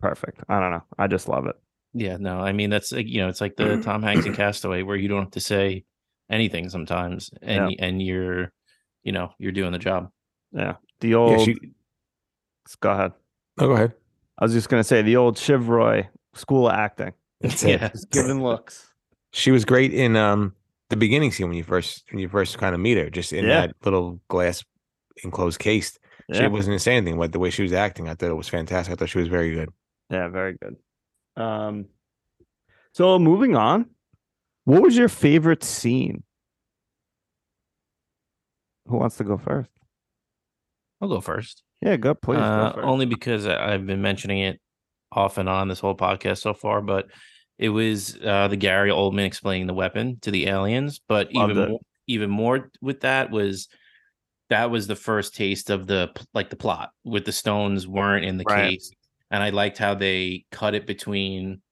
perfect. 0.00 0.42
I 0.48 0.58
don't 0.58 0.72
know. 0.72 0.84
I 0.98 1.06
just 1.06 1.28
love 1.28 1.46
it. 1.46 1.56
Yeah, 1.96 2.16
no, 2.18 2.40
I 2.40 2.52
mean 2.52 2.70
that's 2.70 2.90
you 2.90 3.20
know, 3.20 3.28
it's 3.28 3.40
like 3.40 3.54
the 3.54 3.76
Tom 3.84 4.02
Hanks 4.02 4.26
and 4.26 4.34
Castaway 4.34 4.82
where 4.82 4.96
you 4.96 5.06
don't 5.06 5.22
have 5.22 5.30
to 5.32 5.40
say 5.40 5.84
anything 6.30 6.68
sometimes, 6.68 7.30
and 7.42 7.66
y- 7.66 7.76
and 7.78 8.00
you're, 8.02 8.52
you 9.02 9.12
know, 9.12 9.32
you're 9.38 9.52
doing 9.52 9.72
the 9.72 9.78
job. 9.78 10.10
Yeah. 10.52 10.76
The 11.00 11.14
old. 11.14 11.38
Yeah, 11.38 11.44
she, 11.44 11.56
Go 12.80 12.90
ahead. 12.90 13.12
oh, 13.58 13.66
go 13.66 13.72
ahead. 13.74 13.92
I 14.38 14.44
was 14.44 14.52
just 14.52 14.68
gonna 14.68 14.84
say 14.84 15.02
the 15.02 15.16
old 15.16 15.36
Chivroy 15.36 16.06
school 16.34 16.68
of 16.68 16.74
acting, 16.74 17.12
That's 17.40 17.62
it. 17.64 17.80
Yeah, 17.80 17.88
just 17.88 18.10
giving 18.10 18.42
looks. 18.42 18.90
She 19.32 19.50
was 19.50 19.64
great 19.64 19.92
in 19.92 20.16
um 20.16 20.54
the 20.90 20.96
beginning 20.96 21.30
scene 21.32 21.48
when 21.48 21.56
you 21.56 21.64
first 21.64 22.04
when 22.10 22.20
you 22.20 22.28
first 22.28 22.56
kind 22.58 22.74
of 22.74 22.80
meet 22.80 22.96
her, 22.96 23.10
just 23.10 23.32
in 23.32 23.44
Yeah. 23.44 23.66
that 23.66 23.76
little 23.84 24.20
glass 24.28 24.64
enclosed 25.22 25.58
case. 25.58 25.98
She 26.32 26.46
wasn't 26.46 26.80
saying 26.80 26.98
anything, 26.98 27.18
but 27.18 27.32
the 27.32 27.38
way 27.38 27.50
she 27.50 27.62
was 27.62 27.74
acting, 27.74 28.08
I 28.08 28.14
thought 28.14 28.30
it 28.30 28.34
was 28.36 28.48
fantastic. 28.48 28.92
I 28.92 28.96
thought 28.96 29.10
she 29.10 29.18
was 29.18 29.28
very 29.28 29.54
good. 29.54 29.68
yeah, 30.08 30.28
very 30.28 30.54
good. 30.56 30.76
Um, 31.36 31.84
so 32.92 33.18
moving 33.18 33.56
on, 33.56 33.90
what 34.64 34.82
was 34.82 34.96
your 34.96 35.08
favorite 35.08 35.62
scene? 35.64 36.22
Who 38.86 38.98
wants 38.98 39.16
to 39.16 39.24
go 39.24 39.38
first? 39.38 39.70
I'll 41.00 41.08
go 41.08 41.20
first. 41.20 41.62
Yeah, 41.80 41.96
go 41.96 42.14
please. 42.14 42.38
Uh, 42.38 42.68
go 42.70 42.74
first. 42.76 42.86
only 42.86 43.06
because 43.06 43.46
I've 43.46 43.86
been 43.86 44.02
mentioning 44.02 44.38
it 44.40 44.60
off 45.12 45.38
and 45.38 45.48
on 45.48 45.68
this 45.68 45.80
whole 45.80 45.96
podcast 45.96 46.38
so 46.38 46.54
far, 46.54 46.80
but 46.80 47.06
it 47.58 47.68
was 47.68 48.18
uh, 48.24 48.48
the 48.48 48.56
Gary 48.56 48.90
Oldman 48.90 49.24
explaining 49.26 49.66
the 49.66 49.74
weapon 49.74 50.18
to 50.22 50.30
the 50.30 50.46
aliens. 50.48 51.00
But 51.08 51.32
Loved 51.32 51.52
even 51.52 51.68
more, 51.68 51.80
even 52.06 52.30
more 52.30 52.70
with 52.80 53.00
that 53.00 53.30
was 53.30 53.68
that 54.50 54.70
was 54.70 54.86
the 54.86 54.96
first 54.96 55.34
taste 55.34 55.70
of 55.70 55.86
the 55.86 56.10
like 56.34 56.50
the 56.50 56.56
plot 56.56 56.90
with 57.04 57.24
the 57.24 57.32
stones 57.32 57.86
weren't 57.86 58.24
in 58.24 58.36
the 58.36 58.44
Right. 58.46 58.70
case, 58.72 58.90
and 59.30 59.42
I 59.42 59.50
liked 59.50 59.78
how 59.78 59.94
they 59.94 60.44
cut 60.50 60.74
it 60.74 60.86
between 60.86 61.62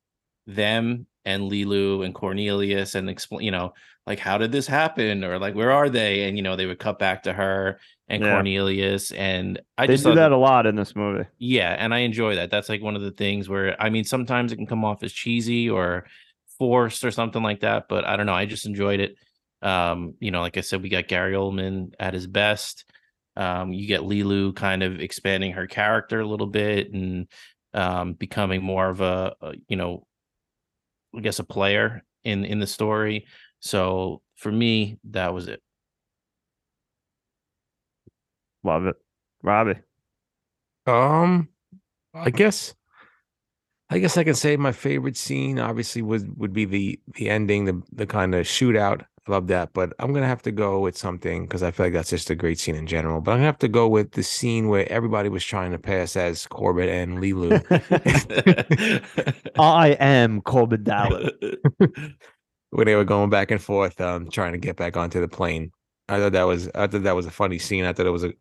them 0.47 1.07
and 1.25 1.51
Leeloo 1.51 2.05
and 2.05 2.15
Cornelius 2.15 2.95
and 2.95 3.09
explain, 3.11 3.43
you 3.45 3.51
know, 3.51 3.75
like 4.07 4.19
how 4.19 4.39
did 4.39 4.53
this 4.53 4.67
happen 4.67 5.25
or 5.25 5.39
like 5.39 5.55
where 5.55 5.71
are 5.73 5.89
they? 5.89 6.25
And 6.29 6.37
you 6.37 6.43
know, 6.43 6.57
they 6.57 6.67
would 6.67 6.79
cut 6.81 6.99
back 6.99 7.23
to 7.25 7.33
her 7.33 7.79
and 8.09 8.23
Yeah. 8.23 8.31
Cornelius, 8.33 9.13
and 9.13 9.61
I 9.79 9.87
they 9.87 9.95
just 9.95 10.05
do 10.05 10.11
thought 10.11 10.17
that 10.17 10.33
a 10.33 10.37
lot 10.37 10.67
in 10.67 10.77
this 10.77 10.95
movie. 10.97 11.27
yeah, 11.39 11.71
and 11.79 11.95
I 11.95 12.01
enjoy 12.01 12.37
that. 12.37 12.51
That's 12.51 12.69
like 12.69 12.83
one 12.83 12.97
of 12.97 13.03
the 13.03 13.11
things 13.13 13.49
where 13.49 13.81
I 13.81 13.91
mean 13.91 14.05
sometimes 14.05 14.53
it 14.53 14.57
can 14.57 14.67
come 14.67 14.85
off 14.85 15.03
as 15.03 15.13
cheesy 15.13 15.71
or 15.71 16.07
forced 16.59 17.05
or 17.05 17.11
something 17.11 17.43
like 17.43 17.61
that, 17.61 17.87
but 17.89 18.05
I 18.07 18.17
don't 18.17 18.27
know. 18.27 18.35
I 18.35 18.47
just 18.47 18.67
enjoyed 18.67 19.01
it. 19.01 19.17
Um, 19.63 20.15
you 20.21 20.31
know, 20.33 20.41
like 20.41 20.57
I 20.57 20.61
said, 20.61 20.83
we 20.83 20.89
got 20.89 21.09
Gary 21.09 21.35
Oldman 21.35 21.95
at 22.01 22.15
his 22.15 22.27
best. 22.27 22.85
Um, 23.37 23.73
you 23.73 23.87
get 23.87 24.03
Lilu 24.03 24.55
kind 24.55 24.83
of 24.83 25.01
expanding 25.01 25.53
her 25.53 25.67
character 25.67 26.21
a 26.21 26.27
little 26.27 26.47
bit 26.49 26.93
and 26.93 27.29
um 27.75 28.13
becoming 28.13 28.63
more 28.63 28.89
of 28.91 29.01
a, 29.01 29.35
a 29.41 29.55
you 29.69 29.77
know, 29.77 30.07
I 31.17 31.21
guess 31.21 31.39
a 31.39 31.45
player 31.45 32.03
in 32.25 32.45
in 32.45 32.59
the 32.61 32.67
story. 32.67 33.27
So 33.61 34.23
for 34.37 34.51
me, 34.51 34.99
that 35.11 35.33
was 35.35 35.49
it. 35.49 35.63
Love 38.65 38.87
it, 38.87 38.97
Robbie. 39.43 39.81
Um, 40.87 41.49
I 42.15 42.31
guess, 42.31 42.75
I 43.91 43.99
guess 43.99 44.17
I 44.17 44.25
can 44.25 44.35
say 44.35 44.57
my 44.57 44.73
favorite 44.73 45.17
scene 45.17 45.59
obviously 45.59 46.03
would 46.03 46.37
would 46.39 46.53
be 46.53 46.65
the 46.65 47.01
the 47.15 47.29
ending, 47.29 47.65
the 47.65 47.83
the 47.93 48.07
kind 48.07 48.35
of 48.35 48.47
shootout. 48.47 49.05
I 49.27 49.31
love 49.31 49.47
that, 49.49 49.73
but 49.73 49.93
I'm 50.01 50.13
gonna 50.13 50.27
have 50.27 50.43
to 50.43 50.51
go 50.51 50.81
with 50.81 50.99
something 50.99 51.43
because 51.43 51.63
I 51.63 51.71
feel 51.71 51.87
like 51.87 51.93
that's 51.93 52.11
just 52.11 52.31
a 52.31 52.35
great 52.35 52.59
scene 52.59 52.75
in 52.75 52.89
general. 52.89 53.21
But 53.21 53.33
I'm 53.33 53.37
gonna 53.39 53.47
have 53.47 53.59
to 53.59 53.69
go 53.69 53.87
with 53.87 54.13
the 54.13 54.23
scene 54.25 54.69
where 54.69 54.91
everybody 54.91 55.29
was 55.29 55.45
trying 55.45 55.71
to 55.71 55.79
pass 55.79 56.17
as 56.17 56.47
Corbett 56.49 56.89
and 56.89 57.21
Lulu. 57.21 57.61
I 59.61 59.97
am 60.01 60.43
Korben 60.43 60.83
Dallas. 60.83 61.31
when 62.71 62.87
they 62.87 62.97
were 62.97 63.05
going 63.05 63.31
back 63.31 63.53
and 63.53 63.63
forth, 63.63 64.01
um, 64.01 64.29
trying 64.29 64.53
to 64.53 64.59
get 64.59 64.77
back 64.77 64.97
onto 64.97 65.21
the 65.21 65.29
plane. 65.29 65.71
I 66.09 66.19
thought 66.19 66.33
that 66.33 66.43
was 66.45 66.69
I 66.75 66.89
thought 66.89 67.05
that 67.05 67.15
was 67.15 67.27
a 67.27 67.31
funny 67.31 67.61
scene. 67.61 67.85
I 67.85 67.93
thought 67.93 68.07
it 68.07 68.11
was 68.11 68.25
a 68.25 68.33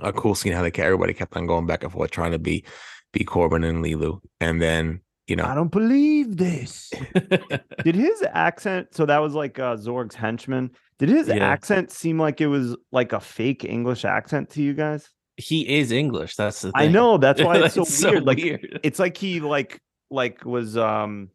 a 0.00 0.12
cool 0.12 0.34
scene 0.34 0.52
how 0.52 0.62
they 0.62 0.72
kept, 0.72 0.86
everybody 0.86 1.14
kept 1.14 1.36
on 1.36 1.46
going 1.46 1.66
back 1.66 1.84
and 1.84 1.92
forth 1.92 2.10
trying 2.10 2.32
to 2.32 2.38
be 2.40 2.64
be 3.12 3.24
Korben 3.24 3.64
and 3.64 3.80
Lulu, 3.80 4.18
and 4.40 4.60
then 4.60 5.02
you 5.26 5.36
know 5.36 5.44
I 5.44 5.54
don't 5.54 5.70
believe 5.70 6.36
this. 6.36 6.90
Did 7.84 7.94
his 7.94 8.22
accent? 8.32 8.88
So 8.94 9.06
that 9.06 9.18
was 9.18 9.34
like 9.34 9.58
uh, 9.58 9.76
Zorg's 9.76 10.14
henchman. 10.14 10.70
Did 10.98 11.08
his 11.08 11.28
Yeah. 11.28 11.36
accent 11.36 11.90
seem 11.90 12.18
like 12.18 12.40
it 12.40 12.46
was 12.46 12.76
like 12.92 13.12
a 13.12 13.20
fake 13.20 13.64
English 13.64 14.04
accent 14.04 14.50
to 14.50 14.62
you 14.62 14.74
guys? 14.74 15.10
he 15.36 15.68
is 15.80 15.90
English. 15.90 16.36
That's 16.36 16.60
the 16.60 16.70
thing. 16.70 16.80
I 16.80 16.86
know 16.86 17.18
that's 17.18 17.42
why 17.42 17.56
it's 17.58 17.74
so 17.98 18.10
weird. 18.12 18.24
like 18.24 18.38
weird. 18.38 18.78
it's 18.84 19.00
like 19.00 19.16
he 19.16 19.40
like 19.40 19.80
like 20.10 20.44
was 20.44 20.76
um 20.76 21.28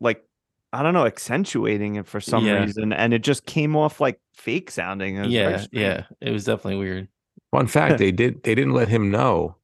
like 0.00 0.24
I 0.72 0.82
don't 0.82 0.92
know 0.92 1.06
accentuating 1.06 1.94
it 1.94 2.06
for 2.08 2.20
some 2.20 2.44
Yeah. 2.44 2.64
reason, 2.64 2.92
and 2.92 3.14
it 3.14 3.22
just 3.22 3.46
came 3.46 3.76
off 3.76 4.00
like 4.00 4.20
fake 4.34 4.72
sounding. 4.72 5.16
It 5.18 5.20
was 5.26 5.32
very 5.32 5.52
yeah, 5.52 5.66
yeah, 5.70 6.02
it 6.20 6.30
was 6.32 6.44
definitely 6.46 6.78
weird. 6.80 7.06
Fun 7.52 7.68
fact: 7.68 7.98
they 7.98 8.10
did 8.10 8.42
they 8.42 8.56
didn't 8.56 8.72
let 8.74 8.88
him 8.88 9.12
know 9.12 9.54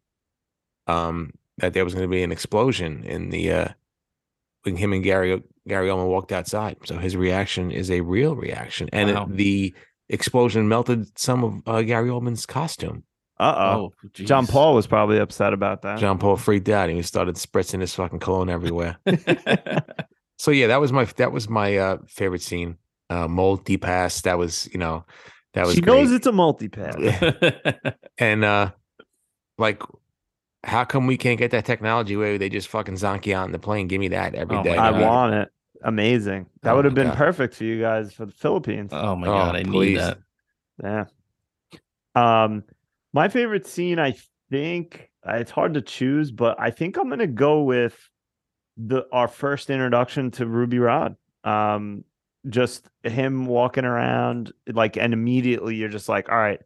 um 0.86 1.32
that 1.60 1.72
there 1.74 1.84
was 1.84 1.94
going 1.94 2.04
to 2.08 2.10
be 2.10 2.22
an 2.22 2.32
explosion 2.32 3.04
in 3.04 3.30
the 3.30 3.52
uh 3.52 3.68
when 4.62 4.76
him 4.76 4.92
and 4.92 5.02
Gary 5.02 5.42
Gary 5.66 5.88
Oldman 5.88 6.08
walked 6.08 6.32
outside. 6.32 6.76
So 6.84 6.98
his 6.98 7.16
reaction 7.16 7.70
is 7.70 7.90
a 7.90 8.00
real 8.00 8.34
reaction, 8.36 8.88
and 8.92 9.10
it- 9.10 9.36
the 9.36 9.74
explosion 10.08 10.68
melted 10.68 11.16
some 11.18 11.44
of 11.44 11.62
uh, 11.66 11.82
Gary 11.82 12.08
Oldman's 12.10 12.44
costume. 12.46 13.04
Uh 13.38 13.54
oh. 13.56 13.92
Oh, 14.04 14.08
John. 14.12 14.46
Paul 14.46 14.74
was 14.74 14.86
probably 14.86 15.16
upset 15.18 15.54
about 15.54 15.80
that. 15.82 15.98
John 15.98 16.18
Paul 16.18 16.36
freaked 16.36 16.68
out 16.68 16.88
and 16.90 16.96
he 16.98 17.02
started 17.02 17.36
spritzing 17.36 17.80
his 17.80 17.94
fucking 17.94 18.18
cologne 18.18 18.50
everywhere. 18.50 18.98
so 20.38 20.50
yeah, 20.50 20.66
that 20.66 20.80
was 20.80 20.92
my 20.92 21.04
that 21.16 21.32
was 21.32 21.48
my 21.48 21.76
uh 21.78 21.96
favorite 22.06 22.42
scene. 22.42 22.76
Uh 23.08 23.28
multi 23.28 23.78
pass. 23.78 24.20
That 24.22 24.36
was, 24.36 24.68
you 24.72 24.78
know, 24.78 25.06
that 25.54 25.64
was 25.64 25.74
she 25.74 25.80
great. 25.80 25.94
knows 25.94 26.12
it's 26.12 26.26
a 26.26 26.32
multi-pass. 26.32 26.96
and 28.18 28.44
uh 28.44 28.72
like 29.56 29.82
how 30.64 30.84
come 30.84 31.06
we 31.06 31.16
can't 31.16 31.38
get 31.38 31.50
that 31.52 31.64
technology 31.64 32.16
where 32.16 32.36
they 32.38 32.48
just 32.48 32.68
fucking 32.68 32.94
zonk 32.94 33.26
you 33.26 33.34
out 33.34 33.46
in 33.46 33.52
the 33.52 33.58
plane? 33.58 33.88
Give 33.88 34.00
me 34.00 34.08
that 34.08 34.34
every 34.34 34.56
Oh 34.56 34.62
day. 34.62 34.76
I 34.76 34.90
God. 34.90 35.00
want 35.00 35.34
it. 35.34 35.48
Amazing. 35.82 36.46
That 36.62 36.72
Oh 36.72 36.76
would 36.76 36.84
have 36.84 36.94
been 36.94 37.08
God. 37.08 37.16
perfect 37.16 37.54
for 37.54 37.64
you 37.64 37.80
guys 37.80 38.12
for 38.12 38.26
the 38.26 38.32
Philippines. 38.32 38.90
oh 38.92 39.16
my 39.16 39.26
Oh, 39.26 39.30
god, 39.30 39.56
I 39.56 39.62
need 39.62 39.96
that. 39.96 40.18
Yeah. 40.82 41.04
Um, 42.14 42.64
my 43.12 43.28
favorite 43.28 43.66
scene, 43.66 43.98
I 43.98 44.16
think 44.50 45.10
uh, 45.26 45.34
it's 45.34 45.50
hard 45.50 45.74
to 45.74 45.82
choose, 45.82 46.30
but 46.30 46.58
I 46.60 46.70
think 46.70 46.96
I'm 46.96 47.08
gonna 47.08 47.26
go 47.26 47.62
with 47.62 47.96
the 48.76 49.06
our 49.12 49.28
first 49.28 49.70
introduction 49.70 50.30
to 50.32 50.46
Ruby 50.46 50.78
Rhod. 50.78 51.16
Um, 51.44 52.04
just 52.48 52.88
him 53.02 53.46
walking 53.46 53.84
around, 53.84 54.52
like, 54.66 54.96
and 54.96 55.12
immediately 55.12 55.76
you're 55.76 55.88
just 55.90 56.08
like, 56.08 56.28
all 56.30 56.38
right, 56.38 56.60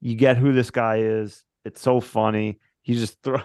you 0.00 0.14
get 0.14 0.36
who 0.36 0.52
this 0.52 0.70
guy 0.70 0.98
is. 0.98 1.44
It's 1.64 1.80
so 1.82 2.00
funny. 2.00 2.58
He's 2.88 3.00
just 3.00 3.22
throw 3.22 3.42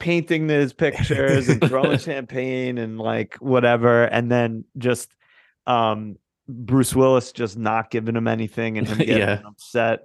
painting 0.00 0.48
his 0.48 0.72
pictures 0.72 1.48
and 1.48 1.62
throwing 1.62 1.98
champagne 2.00 2.76
and 2.76 2.98
like 2.98 3.36
whatever, 3.36 4.04
and 4.04 4.30
then 4.30 4.64
just 4.78 5.14
um 5.68 6.16
Bruce 6.48 6.92
Willis 6.96 7.30
just 7.30 7.56
not 7.56 7.92
giving 7.92 8.16
him 8.16 8.26
anything 8.26 8.78
and 8.78 8.88
him 8.88 8.98
getting 9.06 9.16
Yeah. 9.16 9.42
upset, 9.46 10.00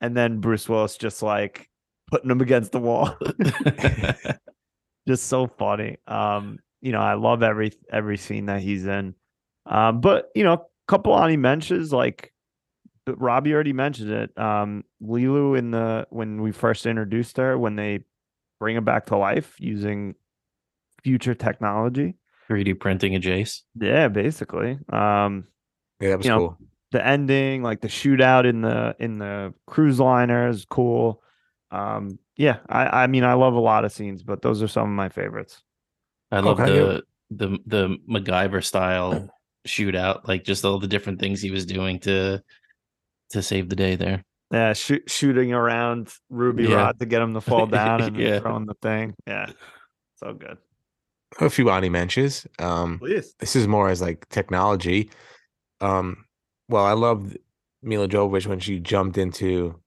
and 0.00 0.16
then 0.16 0.40
Bruce 0.40 0.70
Willis 0.70 0.96
just 0.96 1.22
like 1.22 1.68
putting 2.10 2.30
him 2.30 2.40
against 2.40 2.72
the 2.72 2.80
wall. 2.80 3.14
just 5.06 5.26
so 5.26 5.46
funny. 5.46 5.98
Um, 6.06 6.58
you 6.80 6.92
know, 6.92 7.00
I 7.00 7.14
love 7.14 7.42
every 7.42 7.72
every 7.92 8.16
scene 8.16 8.46
that 8.46 8.62
he's 8.62 8.86
in. 8.86 9.14
Um, 9.66 10.00
but 10.00 10.30
you 10.34 10.44
know, 10.44 10.54
a 10.54 10.62
couple 10.88 11.12
honorary 11.12 11.36
mentions 11.36 11.92
like 11.92 12.32
but 13.06 13.20
Robbie 13.20 13.52
already 13.54 13.72
mentioned 13.72 14.10
it. 14.10 14.38
Um, 14.38 14.84
Leeloo 15.02 15.58
in 15.58 15.70
the 15.72 16.06
when 16.10 16.40
we 16.42 16.52
first 16.52 16.86
introduced 16.86 17.36
her, 17.38 17.58
when 17.58 17.76
they 17.76 18.00
bring 18.60 18.76
her 18.76 18.80
back 18.80 19.06
to 19.06 19.16
life 19.16 19.56
using 19.58 20.14
future 21.02 21.34
technology. 21.34 22.14
3D 22.48 22.74
printing 22.74 23.16
a 23.16 23.20
Jace. 23.20 23.62
Yeah, 23.74 24.08
basically. 24.08 24.78
Um, 24.88 25.46
Yeah, 26.00 26.10
that 26.10 26.18
was 26.18 26.26
you 26.26 26.30
know, 26.32 26.38
cool. 26.38 26.58
the 26.92 27.04
ending, 27.04 27.62
like 27.62 27.80
the 27.80 27.88
shootout 27.88 28.44
in 28.48 28.60
the 28.60 28.94
in 28.98 29.18
the 29.18 29.54
cruise 29.66 29.98
liner 30.00 30.48
is 30.48 30.64
cool. 30.64 31.22
Um, 31.70 32.18
yeah, 32.36 32.58
I 32.68 33.04
I 33.04 33.06
mean 33.06 33.24
I 33.24 33.34
love 33.34 33.54
a 33.54 33.60
lot 33.60 33.84
of 33.84 33.92
scenes, 33.92 34.22
but 34.22 34.42
those 34.42 34.62
are 34.62 34.68
some 34.68 34.84
of 34.88 34.94
my 34.94 35.08
favorites. 35.08 35.62
I 36.30 36.40
love 36.40 36.58
Okay, 36.58 36.72
the 36.72 37.02
the 37.30 37.58
the 37.66 37.98
MacGyver 38.08 38.64
style 38.64 39.30
shootout, 39.66 40.26
like 40.26 40.44
just 40.44 40.64
all 40.64 40.78
the 40.78 40.88
different 40.88 41.20
things 41.20 41.40
he 41.40 41.50
was 41.50 41.66
doing 41.66 41.98
to 42.00 42.42
to 43.30 43.42
save 43.42 43.68
the 43.68 43.76
day 43.76 43.94
there. 43.96 44.24
Yeah, 44.52 44.72
shoot, 44.72 45.08
shooting 45.08 45.52
around 45.52 46.12
Ruby 46.28 46.64
Yeah. 46.64 46.74
Rhod 46.76 46.98
to 46.98 47.06
get 47.06 47.22
him 47.22 47.34
to 47.34 47.40
fall 47.40 47.66
down 47.78 48.02
and 48.02 48.16
then 48.16 48.22
Yeah. 48.22 48.40
throwing 48.40 48.66
the 48.66 48.74
thing. 48.82 49.14
Yeah, 49.26 49.46
so 50.16 50.32
good. 50.34 50.58
A 51.40 51.48
few 51.48 51.70
Ani 51.70 51.88
mentions. 51.88 52.46
Um 52.58 52.98
Please. 52.98 53.34
this 53.38 53.54
is 53.54 53.68
more 53.68 53.88
as 53.88 54.00
like 54.00 54.28
technology. 54.28 55.10
Um, 55.80 56.24
well, 56.68 56.84
I 56.84 56.92
loved 56.92 57.38
Milla 57.82 58.08
Jovovich 58.08 58.46
when 58.46 58.60
she 58.60 58.80
jumped 58.80 59.16
into 59.16 59.80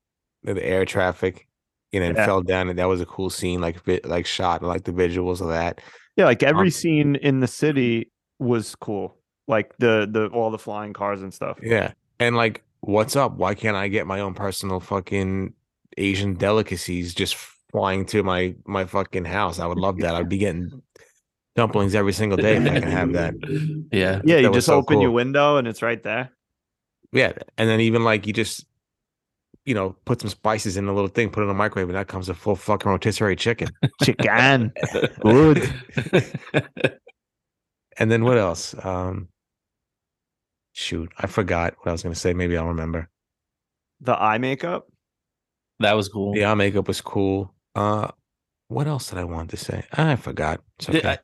the, 0.44 0.54
the 0.56 0.66
air 0.66 0.86
traffic, 0.86 1.48
you 1.92 2.00
know, 2.00 2.08
and 2.08 2.18
Yeah. 2.18 2.26
fell 2.26 2.42
down, 2.42 2.70
and 2.70 2.80
that 2.80 2.88
was 2.88 3.02
a 3.02 3.06
cool 3.06 3.30
scene, 3.30 3.62
like 3.62 3.84
vi- 3.84 4.02
like 4.06 4.26
shot, 4.26 4.64
I 4.64 4.68
like 4.68 4.84
the 4.86 4.92
visuals 4.94 5.42
of 5.42 5.50
that. 5.50 5.82
Yeah, 6.16 6.26
like 6.26 6.42
every 6.44 6.68
Um, 6.68 6.72
scene 6.72 7.16
in 7.18 7.40
the 7.42 7.48
city 7.48 8.12
was 8.40 8.76
cool. 8.76 9.18
Like 9.48 9.76
the 9.80 10.08
the 10.10 10.28
all 10.28 10.50
the 10.52 10.58
flying 10.58 10.94
cars 10.94 11.22
and 11.22 11.34
stuff. 11.34 11.58
Yeah, 11.62 11.92
and 12.20 12.36
like, 12.38 12.64
what's 12.84 13.16
up? 13.16 13.34
Why 13.34 13.56
can't 13.56 13.78
I 13.78 13.88
get 13.88 14.08
my 14.08 14.20
own 14.20 14.34
personal 14.34 14.80
fucking 14.80 15.54
Asian 15.98 16.34
delicacies 16.34 17.14
just 17.14 17.36
flying 17.72 18.06
to 18.08 18.24
my 18.24 18.56
my 18.66 18.86
fucking 18.86 19.26
house? 19.26 19.60
I 19.60 19.66
would 19.66 19.78
love 19.78 19.98
that. 20.00 20.16
I'd 20.16 20.30
be 20.30 20.38
getting 20.38 20.82
dumplings 21.56 21.96
every 21.96 22.14
single 22.14 22.38
day 22.38 22.58
if 22.58 22.64
I 22.70 22.80
can 22.80 22.92
have 22.92 23.14
that. 23.14 23.34
Yeah. 23.92 24.22
Yeah, 24.24 24.38
you 24.38 24.44
That 24.44 24.50
was 24.50 24.58
just 24.58 24.68
so 24.68 24.76
open 24.76 25.02
your 25.02 25.12
window 25.12 25.58
and 25.58 25.68
it's 25.68 25.82
right 25.82 26.02
there. 26.02 26.32
Yeah, 27.12 27.34
and 27.60 27.70
then 27.70 27.80
even 27.80 28.04
like 28.04 28.26
you 28.26 28.34
just, 28.34 28.66
you 29.66 29.76
know, 29.76 29.96
put 30.06 30.20
some 30.20 30.32
spices 30.32 30.78
in 30.78 30.88
a 30.88 30.94
little 30.94 31.10
thing, 31.10 31.30
put 31.30 31.42
it 31.42 31.44
in 31.44 31.50
the 31.50 31.54
microwave, 31.54 31.90
and 31.90 31.96
that 31.96 32.08
comes 32.08 32.28
a 32.28 32.34
full 32.34 32.56
fucking 32.56 32.90
rotisserie 32.90 33.36
chicken. 33.36 33.70
Chicken. 34.02 34.74
Good. 35.22 35.72
And 37.98 38.12
then 38.12 38.24
what 38.24 38.38
else? 38.38 38.74
Um, 38.84 39.28
shoot, 40.74 41.12
I 41.18 41.28
forgot 41.28 41.76
what 41.80 41.90
I 41.90 41.92
was 41.92 42.04
going 42.04 42.14
to 42.14 42.20
say. 42.20 42.34
Maybe 42.34 42.58
I'll 42.58 42.68
remember. 42.68 43.10
The 44.02 44.22
eye 44.22 44.38
makeup. 44.38 44.88
that 45.80 45.94
was 45.94 46.10
cool. 46.10 46.34
The 46.34 46.46
eye 46.46 46.54
makeup 46.56 46.88
was 46.88 47.00
cool. 47.00 47.54
Uh, 47.76 48.10
what 48.68 48.88
else 48.88 49.10
did 49.10 49.20
I 49.20 49.24
want 49.24 49.52
to 49.52 49.58
say? 49.58 49.86
I 49.94 50.16
forgot. 50.16 50.62
It's 50.80 50.88
Did- 50.88 51.06
I, 51.06 51.20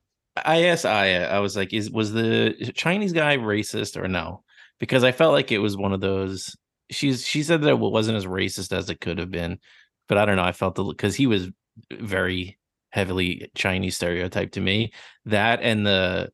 I 0.45 0.63
asked 0.65 0.85
Aya, 0.85 1.27
I 1.27 1.39
was 1.39 1.57
like, 1.57 1.73
is 1.73 1.91
was 1.91 2.13
the 2.13 2.71
Chinese 2.75 3.11
guy 3.11 3.37
racist 3.37 4.01
or 4.01 4.07
no? 4.07 4.43
Because 4.79 5.03
I 5.03 5.11
felt 5.11 5.33
like 5.33 5.51
it 5.51 5.59
was 5.59 5.75
one 5.75 5.91
of 5.91 5.99
those. 5.99 6.55
She's 6.91 7.25
she 7.25 7.43
said 7.43 7.61
that 7.61 7.69
it 7.69 7.79
wasn't 7.79 8.17
as 8.17 8.25
racist 8.25 8.71
as 8.71 8.89
it 8.89 9.01
could 9.01 9.17
have 9.17 9.31
been, 9.31 9.59
but 10.07 10.17
I 10.17 10.25
don't 10.25 10.37
know. 10.37 10.43
I 10.43 10.53
felt 10.53 10.75
the 10.75 10.83
because 10.83 11.15
he 11.15 11.27
was 11.27 11.49
very 11.91 12.57
heavily 12.91 13.51
Chinese 13.55 13.95
stereotype 13.95 14.51
to 14.53 14.61
me. 14.61 14.93
That 15.25 15.59
and 15.61 15.85
the 15.85 16.31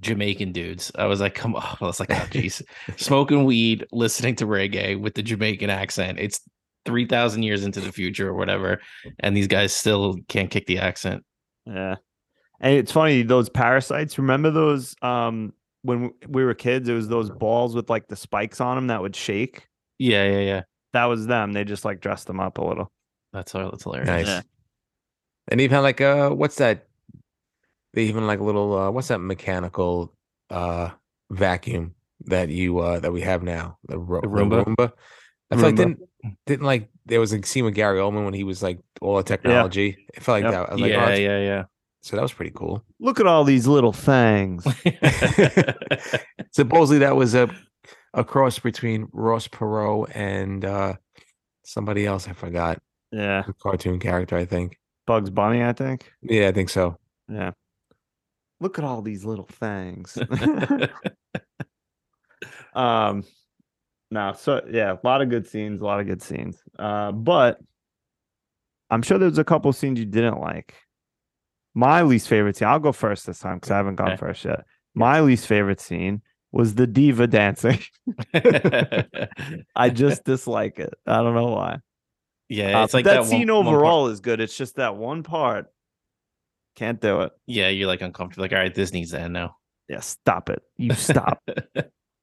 Jamaican 0.00 0.52
dudes. 0.52 0.90
I 0.96 1.06
was 1.06 1.20
like, 1.20 1.34
come 1.34 1.54
on. 1.54 1.76
I 1.80 1.84
was 1.84 2.00
like, 2.00 2.10
oh 2.10 2.14
jeez. 2.30 2.62
Smoking 2.96 3.44
weed, 3.44 3.86
listening 3.92 4.36
to 4.36 4.46
reggae 4.46 5.00
with 5.00 5.14
the 5.14 5.22
Jamaican 5.22 5.70
accent. 5.70 6.18
It's 6.18 6.40
three 6.84 7.06
thousand 7.06 7.42
years 7.42 7.64
into 7.64 7.80
the 7.80 7.92
future 7.92 8.28
or 8.28 8.34
whatever, 8.34 8.80
and 9.20 9.36
these 9.36 9.46
guys 9.46 9.72
still 9.72 10.16
can't 10.28 10.50
kick 10.50 10.66
the 10.66 10.78
accent. 10.78 11.24
Yeah. 11.66 11.96
And 12.60 12.74
it's 12.74 12.92
funny, 12.92 13.22
those 13.22 13.48
parasites, 13.48 14.18
remember 14.18 14.50
those 14.50 14.94
um 15.02 15.52
when 15.82 16.12
we 16.28 16.44
were 16.44 16.54
kids, 16.54 16.88
it 16.88 16.94
was 16.94 17.08
those 17.08 17.30
balls 17.30 17.74
with 17.74 17.90
like 17.90 18.08
the 18.08 18.16
spikes 18.16 18.60
on 18.60 18.76
them 18.76 18.86
that 18.86 19.02
would 19.02 19.14
shake. 19.14 19.68
Yeah, 19.98 20.24
yeah, 20.24 20.40
yeah. 20.40 20.62
That 20.94 21.04
was 21.06 21.26
them. 21.26 21.52
They 21.52 21.64
just 21.64 21.84
like 21.84 22.00
dressed 22.00 22.26
them 22.26 22.40
up 22.40 22.58
a 22.58 22.64
little. 22.64 22.90
That's 23.32 23.52
that's 23.52 23.82
hilarious. 23.82 24.06
Nice. 24.06 24.26
Yeah. 24.26 24.42
And 25.48 25.60
even 25.60 25.82
like 25.82 26.00
uh, 26.00 26.30
what's 26.30 26.56
that? 26.56 26.88
They 27.94 28.04
even 28.04 28.26
like 28.26 28.40
a 28.40 28.44
little 28.44 28.76
uh, 28.76 28.90
what's 28.90 29.08
that 29.08 29.18
mechanical 29.20 30.12
uh 30.50 30.90
vacuum 31.30 31.94
that 32.26 32.48
you 32.50 32.78
uh 32.78 33.00
that 33.00 33.12
we 33.12 33.20
have 33.22 33.42
now? 33.42 33.78
The, 33.88 33.98
ro- 33.98 34.20
The 34.20 34.28
the 34.28 34.34
Roomba? 34.34 34.64
Roomba. 34.64 34.92
I 35.50 35.56
feel 35.56 35.64
like 35.66 35.76
didn't 35.76 36.00
didn't 36.46 36.66
like 36.66 36.88
there 37.06 37.20
was 37.20 37.32
a 37.32 37.42
scene 37.42 37.64
with 37.64 37.74
Gary 37.74 37.98
Oldman 38.00 38.24
when 38.24 38.34
he 38.34 38.44
was 38.44 38.62
like 38.62 38.80
all 39.00 39.16
the 39.16 39.22
technology. 39.22 40.06
It 40.14 40.22
felt 40.22 40.42
like 40.42 40.44
Yep. 40.44 40.52
that. 40.52 40.68
I 40.70 40.72
was 40.72 40.80
like, 40.80 40.90
yeah, 40.90 40.96
oh, 40.96 41.06
that's- 41.06 41.20
yeah, 41.20 41.64
so 42.02 42.16
that 42.16 42.22
was 42.22 42.32
pretty 42.32 42.52
cool. 42.54 42.82
Look 43.00 43.20
at 43.20 43.26
all 43.26 43.44
these 43.44 43.66
little 43.66 43.92
things. 44.10 44.64
Supposedly 46.52 46.98
that 46.98 47.16
was 47.16 47.34
a 47.34 47.48
a 48.12 48.24
cross 48.24 48.58
between 48.58 49.08
Ross 49.12 49.48
Perot 49.48 50.10
and 50.14 50.64
uh 50.64 50.94
somebody 51.64 52.06
else. 52.06 52.28
I 52.28 52.32
forgot. 52.32 52.78
yeah. 53.12 53.42
A 53.46 53.52
cartoon 53.54 53.98
character, 53.98 54.36
I 54.36 54.44
think. 54.44 54.78
Bugs 55.06 55.30
Bunny, 55.30 55.62
I 55.62 55.72
think. 55.72 56.10
Yeah, 56.22 56.48
I 56.48 56.52
think 56.52 56.70
so. 56.70 56.98
Yeah. 57.28 57.52
Look 58.64 58.78
at 58.78 58.84
all 58.84 59.02
these 59.02 59.24
little 59.26 59.44
things. 59.46 60.16
um 62.74 63.24
no, 64.10 64.32
so 64.36 64.62
yeah, 64.70 64.92
a 64.94 65.06
lot 65.06 65.20
of 65.22 65.28
good 65.28 65.46
scenes, 65.46 65.80
a 65.80 65.84
lot 65.84 66.00
of 66.00 66.06
good 66.06 66.22
scenes. 66.22 66.62
Uh 66.78 67.12
but 67.12 67.58
I'm 68.90 69.02
sure 69.02 69.18
there's 69.18 69.36
a 69.38 69.44
couple 69.44 69.70
scenes 69.74 69.98
you 69.98 70.06
didn't 70.06 70.40
like. 70.40 70.74
My 71.74 72.02
least 72.02 72.26
favorite 72.28 72.56
scene, 72.56 72.68
I'll 72.68 72.78
go 72.78 72.92
first 72.92 73.26
this 73.26 73.40
time 73.40 73.56
because 73.56 73.70
I 73.70 73.76
haven't 73.76 73.96
gone 73.96 74.08
Okay. 74.12 74.16
first 74.16 74.44
yet. 74.46 74.64
My 74.94 75.20
least 75.20 75.46
favorite 75.46 75.80
scene 75.80 76.22
was 76.52 76.74
the 76.76 76.86
diva 76.86 77.26
dancing. 77.26 77.80
I 79.76 79.90
just 79.90 80.24
dislike 80.24 80.78
it. 80.78 80.94
I 81.06 81.16
don't 81.22 81.34
know 81.34 81.48
why. 81.48 81.78
yeah, 82.48 82.78
Uh, 82.82 82.86
like 82.94 83.04
that, 83.04 83.12
that, 83.14 83.20
one- 83.20 83.28
scene 83.28 83.52
one 83.52 83.64
part- 83.64 83.74
overall 83.76 84.06
is 84.08 84.20
good. 84.20 84.40
It's 84.40 84.56
just 84.56 84.76
that 84.76 84.96
one 84.96 85.22
part. 85.24 85.66
Can't 86.76 87.00
do 87.00 87.20
it. 87.22 87.32
yeah, 87.46 87.68
you're 87.68 87.86
like 87.88 88.02
uncomfortable. 88.02 88.42
Like, 88.42 88.52
all 88.52 88.58
right, 88.58 88.74
this 88.74 88.92
needs 88.92 89.12
to 89.12 89.20
end 89.20 89.32
now. 89.32 89.56
Yeah, 89.88 90.00
stop 90.00 90.50
it. 90.50 90.62
You 90.76 90.92
stop. 90.94 91.42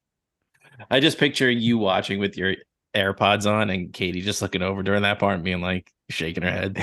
I 0.90 1.00
just 1.00 1.18
picture 1.18 1.50
you 1.50 1.78
watching 1.78 2.18
with 2.18 2.36
your 2.36 2.56
AirPods 2.94 3.50
on 3.50 3.70
and 3.70 3.92
Katie 3.92 4.20
just 4.20 4.42
looking 4.42 4.62
over 4.62 4.82
during 4.82 5.02
that 5.02 5.18
part 5.18 5.36
and 5.36 5.44
being 5.44 5.60
like 5.60 5.90
shaking 6.10 6.42
her 6.42 6.50
head. 6.50 6.76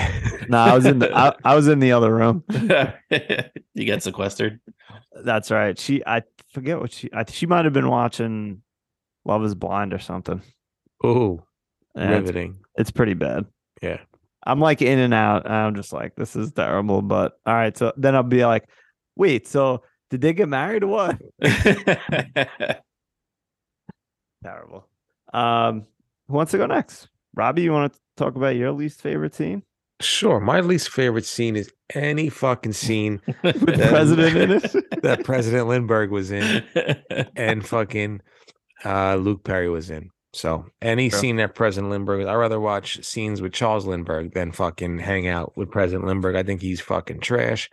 no, 0.48 0.58
I 0.58 0.74
was 0.74 0.86
in 0.86 0.98
the 0.98 1.14
I, 1.16 1.34
I 1.44 1.54
was 1.54 1.68
in 1.68 1.78
the 1.80 1.92
other 1.92 2.12
room. 2.14 2.42
you 2.50 3.84
get 3.84 4.02
sequestered. 4.02 4.58
That's 5.22 5.50
right. 5.50 5.78
She 5.78 6.02
I 6.06 6.22
forget 6.52 6.80
what 6.80 6.92
she 6.92 7.10
I, 7.12 7.24
she 7.28 7.46
might 7.46 7.64
have 7.66 7.74
been 7.74 7.88
watching 7.88 8.62
Love 9.24 9.44
is 9.44 9.54
Blind 9.54 9.92
or 9.92 9.98
something. 9.98 10.42
Oh, 11.04 11.44
Yeah, 11.94 12.02
it's, 12.18 12.20
riveting. 12.28 12.58
it's 12.76 12.90
pretty 12.90 13.14
bad. 13.14 13.46
Yeah. 13.82 13.98
I'm 14.44 14.60
like 14.60 14.80
in 14.82 14.98
and 14.98 15.12
out. 15.14 15.44
And 15.44 15.54
I'm 15.54 15.74
just 15.74 15.92
like, 15.92 16.14
this 16.16 16.34
is 16.36 16.52
terrible. 16.52 17.02
But 17.02 17.38
all 17.46 17.54
right. 17.54 17.76
So 17.76 17.92
then 17.96 18.14
I'll 18.14 18.22
be 18.22 18.44
like, 18.44 18.68
wait, 19.16 19.46
so 19.46 19.82
did 20.10 20.20
they 20.22 20.32
get 20.32 20.48
married 20.48 20.82
or 20.84 20.88
what? 20.88 21.18
Terrible. 24.42 24.88
Um, 25.32 25.86
who 26.28 26.34
wants 26.34 26.52
to 26.52 26.58
go 26.58 26.66
next? 26.66 27.08
Robbie, 27.34 27.62
you 27.62 27.72
want 27.72 27.92
to 27.92 27.98
talk 28.16 28.36
about 28.36 28.56
your 28.56 28.72
least 28.72 29.02
favorite 29.02 29.34
scene? 29.34 29.62
Sure. 30.00 30.40
My 30.40 30.60
least 30.60 30.88
favorite 30.90 31.26
scene 31.26 31.56
is 31.56 31.70
any 31.94 32.30
fucking 32.30 32.72
scene 32.72 33.20
With 33.44 33.60
the 33.60 33.72
That- 33.76 33.90
president 33.90 34.36
in 34.36 34.50
it? 34.52 34.72
that 35.02 35.24
President 35.24 35.68
Lindbergh 35.68 36.10
was 36.10 36.30
in 36.30 36.64
and 37.36 37.66
fucking 37.66 38.20
uh, 38.84 39.16
Luke 39.16 39.44
Perry 39.44 39.68
was 39.68 39.90
in. 39.90 40.08
So 40.32 40.66
any 40.80 41.10
scene 41.10 41.36
that 41.36 41.54
President 41.56 41.90
Lindbergh, 41.90 42.26
I'd 42.26 42.34
rather 42.34 42.60
watch 42.60 43.04
scenes 43.04 43.42
with 43.42 43.52
Charles 43.52 43.84
Lindbergh 43.84 44.32
than 44.32 44.52
fucking 44.52 44.98
hang 44.98 45.26
out 45.26 45.56
with 45.56 45.70
President 45.70 46.06
Lindbergh. 46.06 46.36
I 46.36 46.44
think 46.44 46.60
he's 46.60 46.80
fucking 46.80 47.20
trash. 47.20 47.68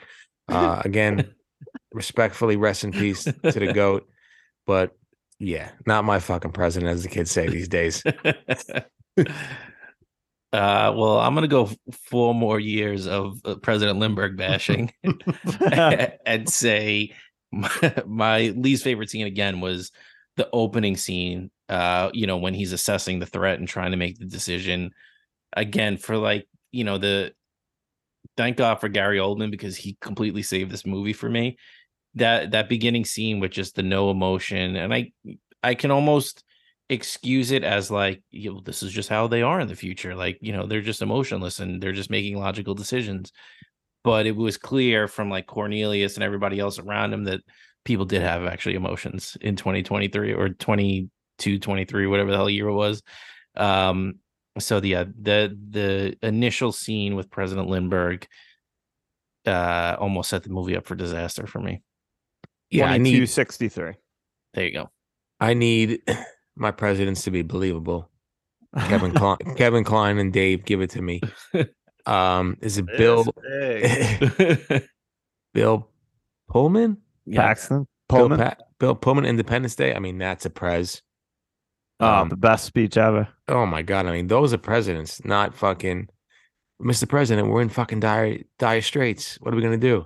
Uh, 0.47 0.81
again, 0.85 1.33
respectfully, 1.93 2.57
rest 2.57 2.83
in 2.83 2.91
peace 2.91 3.25
to 3.25 3.31
the 3.51 3.73
goat. 3.73 4.07
But 4.65 4.91
yeah, 5.39 5.71
not 5.85 6.03
my 6.03 6.19
fucking 6.19 6.51
president, 6.51 6.91
as 6.91 7.03
the 7.03 7.09
kids 7.09 7.31
say 7.31 7.47
these 7.47 7.67
days. 7.67 8.03
Uh, 10.53 10.93
well, 10.95 11.19
I'm 11.19 11.35
gonna 11.35 11.47
go 11.49 11.69
four 12.09 12.33
more 12.33 12.57
years 12.57 13.05
of 13.05 13.41
uh, 13.43 13.55
President 13.55 13.99
Lindbergh 13.99 14.37
bashing 14.37 14.93
and 16.25 16.49
say 16.49 17.13
my, 17.51 17.93
my 18.05 18.39
least 18.55 18.85
favorite 18.85 19.09
scene 19.09 19.27
again 19.27 19.59
was 19.59 19.91
the 20.37 20.49
opening 20.53 20.95
scene. 20.95 21.51
Uh, 21.69 22.09
you 22.13 22.27
know, 22.27 22.37
when 22.37 22.53
he's 22.53 22.73
assessing 22.73 23.19
the 23.19 23.25
threat 23.25 23.59
and 23.59 23.67
trying 23.67 23.91
to 23.91 23.97
make 23.97 24.17
the 24.17 24.25
decision. 24.25 24.91
Again, 25.53 25.97
for 25.97 26.17
like, 26.17 26.47
you 26.71 26.83
know, 26.83 26.97
the 26.97 27.33
thank 28.35 28.57
God 28.57 28.75
for 28.75 28.89
Gary 28.89 29.17
Oldman 29.17 29.51
because 29.51 29.75
he 29.75 29.97
completely 30.01 30.43
saved 30.43 30.71
this 30.71 30.85
movie 30.85 31.13
for 31.13 31.29
me. 31.29 31.57
That 32.15 32.51
that 32.51 32.69
beginning 32.69 33.05
scene 33.05 33.39
with 33.39 33.51
just 33.51 33.75
the 33.75 33.83
no 33.83 34.11
emotion, 34.11 34.75
and 34.75 34.93
I 34.93 35.11
I 35.63 35.75
can 35.75 35.91
almost 35.91 36.43
excuse 36.89 37.51
it 37.51 37.63
as 37.63 37.91
like 37.91 38.23
you 38.31 38.53
know, 38.53 38.61
this 38.61 38.81
is 38.81 38.91
just 38.91 39.09
how 39.09 39.27
they 39.27 39.41
are 39.41 39.59
in 39.59 39.67
the 39.67 39.75
future 39.75 40.15
like 40.15 40.37
you 40.41 40.53
know 40.53 40.65
they're 40.65 40.81
just 40.81 41.01
emotionless 41.01 41.59
and 41.59 41.83
they're 41.83 41.91
just 41.91 42.09
making 42.09 42.37
logical 42.37 42.73
decisions 42.73 43.33
but 44.05 44.25
it 44.25 44.35
was 44.35 44.57
clear 44.57 45.07
from 45.07 45.29
like 45.29 45.47
cornelius 45.47 46.15
and 46.15 46.23
everybody 46.23 46.59
else 46.59 46.79
around 46.79 47.13
him 47.13 47.25
that 47.25 47.41
people 47.83 48.05
did 48.05 48.21
have 48.21 48.45
actually 48.45 48.75
emotions 48.75 49.35
in 49.41 49.57
2023 49.57 50.33
or 50.33 50.49
22 51.39 51.59
23 51.59 52.07
whatever 52.07 52.31
the 52.31 52.37
hell 52.37 52.49
year 52.49 52.67
it 52.67 52.73
was 52.73 53.01
um 53.55 54.15
so 54.59 54.79
the 54.79 54.95
uh, 54.95 55.05
the 55.21 55.55
the 55.69 56.17
initial 56.23 56.71
scene 56.71 57.15
with 57.15 57.29
president 57.29 57.67
lindbergh 57.69 58.27
uh 59.45 59.95
almost 59.99 60.29
set 60.29 60.43
the 60.43 60.49
movie 60.49 60.75
up 60.75 60.85
for 60.85 60.95
disaster 60.95 61.45
for 61.47 61.59
me 61.59 61.81
Yeah, 62.69 62.85
I 62.85 62.97
need 62.97 63.11
2263. 63.17 63.93
there 64.53 64.65
you 64.65 64.71
go 64.73 64.89
I 65.39 65.53
need 65.53 66.01
my 66.55 66.71
presidents 66.71 67.23
to 67.25 67.31
be 67.31 67.43
believable. 67.43 68.09
Kevin 68.87 69.11
Kline, 69.15 69.37
Kevin 69.55 69.83
Kline 69.83 70.17
and 70.17 70.33
Dave, 70.33 70.65
give 70.65 70.81
it 70.81 70.89
to 70.91 71.01
me. 71.01 71.21
Um, 72.07 72.55
is 72.61 72.77
it 72.77 72.85
Bill 72.97 73.25
Bill 75.53 75.89
Pullman? 76.49 76.97
yeah 77.25 77.41
Paxton 77.41 77.85
Bill, 78.07 78.19
Pullman. 78.29 78.39
Pa- 78.39 78.55
Bill 78.79 78.95
Pullman 78.95 79.25
Independence 79.25 79.75
Day. 79.75 79.93
I 79.93 79.99
mean, 79.99 80.17
that's 80.17 80.45
a 80.45 80.49
prez. 80.49 81.01
Oh, 81.99 82.07
Um, 82.07 82.29
the 82.29 82.35
best 82.37 82.65
speech 82.65 82.97
ever. 82.97 83.27
oh 83.47 83.65
my 83.65 83.81
god! 83.81 84.05
I 84.05 84.11
mean, 84.11 84.27
those 84.27 84.53
are 84.53 84.57
presidents, 84.57 85.23
not 85.25 85.55
fucking. 85.55 86.09
Mr. 86.81 87.09
President, 87.09 87.47
we're 87.49 87.61
in 87.63 87.69
fucking 87.69 87.99
dire 88.01 88.39
dire 88.59 88.81
straits. 88.81 89.37
What 89.41 89.53
are 89.53 89.57
we 89.57 89.63
gonna 89.63 89.77
do? 89.77 90.05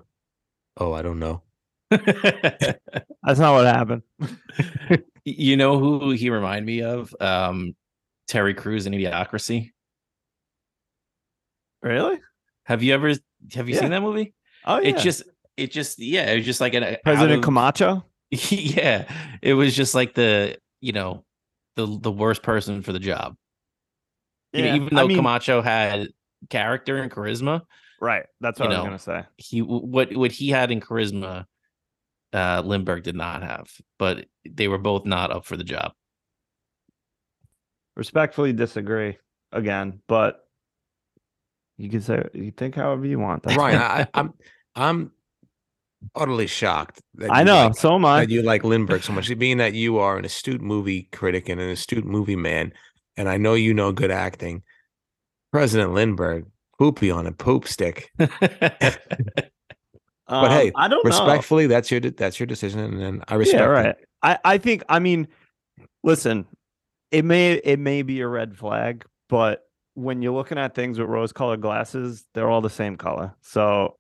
Oh, 0.78 0.94
I 0.94 1.02
don't 1.02 1.20
know. 1.20 1.42
That's 1.92 3.40
not 3.40 3.54
what 3.54 3.66
happened. 3.66 4.04
you 5.26 5.58
know 5.58 5.78
who 5.80 6.12
he 6.12 6.30
reminded 6.30 6.66
me 6.66 6.82
of? 6.82 7.14
Um, 7.20 7.76
Terry 8.30 8.54
Crews 8.54 8.86
in 8.88 8.94
Idiocracy. 8.94 9.72
Really? 11.82 12.20
Have 12.66 12.84
you 12.84 12.94
ever 12.94 13.10
have 13.54 13.68
you 13.68 13.76
Yeah. 13.76 13.82
seen 13.82 13.90
that 13.92 14.02
movie? 14.02 14.34
Oh 14.66 14.80
yeah. 14.80 14.90
It's 14.90 15.04
just 15.04 15.24
it 15.58 15.72
just 15.72 16.00
yeah, 16.00 16.32
it 16.32 16.38
was 16.38 16.46
just 16.46 16.62
like 16.62 16.74
an 16.74 16.98
President 17.04 17.40
of- 17.40 17.44
Camacho. 17.44 18.06
yeah, 18.30 19.12
it 19.42 19.54
was 19.56 19.76
just 19.76 19.94
like 19.96 20.14
the 20.14 20.58
you 20.80 20.94
know 20.94 21.26
the 21.76 22.00
the 22.02 22.12
worst 22.12 22.44
person 22.44 22.82
for 22.82 22.94
the 22.94 23.00
job. 23.00 23.36
You 24.54 24.64
know, 24.64 24.76
even 24.76 24.90
though 24.92 25.04
I 25.04 25.08
mean, 25.08 25.18
Camacho 25.18 25.62
had 25.62 26.10
character 26.50 26.98
and 26.98 27.12
charisma, 27.12 27.62
right. 28.00 28.26
That's 28.42 28.60
what 28.60 28.68
I 28.68 28.70
was 28.70 28.78
know, 28.78 28.84
gonna 28.84 29.00
say. 29.00 29.24
he 29.38 29.62
what 29.62 30.14
what 30.16 30.32
he 30.32 30.50
had 30.50 30.72
in 30.72 30.82
charisma, 30.82 31.46
uh, 32.34 32.62
Lindbergh 32.66 33.04
did 33.04 33.16
not 33.16 33.44
have. 33.44 33.70
But 33.98 34.26
they 34.50 34.68
were 34.68 34.78
both 34.78 35.06
not 35.06 35.32
up 35.32 35.46
for 35.46 35.56
the 35.56 35.64
job. 35.64 35.94
Respectfully 37.96 38.54
disagree 38.54 39.18
again, 39.52 40.02
but 40.08 40.46
you 41.78 41.90
can 41.90 42.02
say 42.02 42.24
you 42.34 42.52
think 42.52 42.76
however 42.76 43.06
you 43.06 43.20
want. 43.20 43.44
That's 43.44 43.58
Ryan. 43.58 43.82
I, 43.82 44.08
I'm 44.14 44.34
I'm 44.76 45.12
utterly 46.16 46.48
shocked. 46.48 47.02
That 47.16 47.32
I 47.32 47.44
know. 47.44 47.66
like- 47.66 47.76
so 47.76 47.96
am 47.96 48.06
I. 48.06 48.22
that 48.22 48.32
you 48.32 48.42
like 48.42 48.64
Lindbergh 48.64 49.04
so 49.04 49.14
much, 49.14 49.38
being 49.38 49.58
that 49.58 49.74
you 49.74 49.98
are 49.98 50.18
an 50.18 50.26
astute 50.26 50.62
movie 50.62 51.04
critic 51.12 51.50
and 51.50 51.60
an 51.60 51.70
astute 51.70 52.06
movie 52.06 52.36
man, 52.36 52.74
and 53.18 53.30
I 53.30 53.38
know 53.38 53.54
you 53.54 53.74
know 53.74 53.92
good 53.92 54.12
acting. 54.12 54.64
President 55.52 55.94
Lindbergh, 55.94 56.46
poopy 56.80 57.12
on 57.12 57.28
a 57.28 57.32
poop 57.32 57.68
stick. 57.68 58.10
but 58.18 58.40
um, 60.28 60.50
hey, 60.50 60.72
I 60.76 60.88
don't 60.88 61.04
know. 61.04 61.10
Respectfully, 61.10 61.68
that's 61.68 61.92
your 61.92 62.00
that's 62.00 62.40
your 62.40 62.48
decision, 62.48 62.80
and 62.80 63.00
then 63.00 63.24
I 63.28 63.36
respect. 63.36 63.60
yeah, 63.60 63.66
it. 63.66 63.70
right. 63.70 63.96
I 64.24 64.40
I 64.44 64.58
think 64.58 64.84
I 64.88 65.00
mean, 65.00 65.28
listen, 66.04 66.46
it 67.12 67.26
may 67.26 67.54
it 67.54 67.80
may 67.80 68.02
be 68.02 68.22
a 68.22 68.28
red 68.28 68.58
flag, 68.58 69.06
but 69.30 69.64
when 69.94 70.22
you're 70.22 70.34
looking 70.34 70.58
at 70.58 70.74
things 70.74 70.98
with 70.98 71.10
rose-colored 71.10 71.60
glasses, 71.60 72.26
they're 72.34 72.50
all 72.50 72.62
the 72.62 72.70
same 72.70 72.96
color. 72.96 73.36
So 73.42 73.98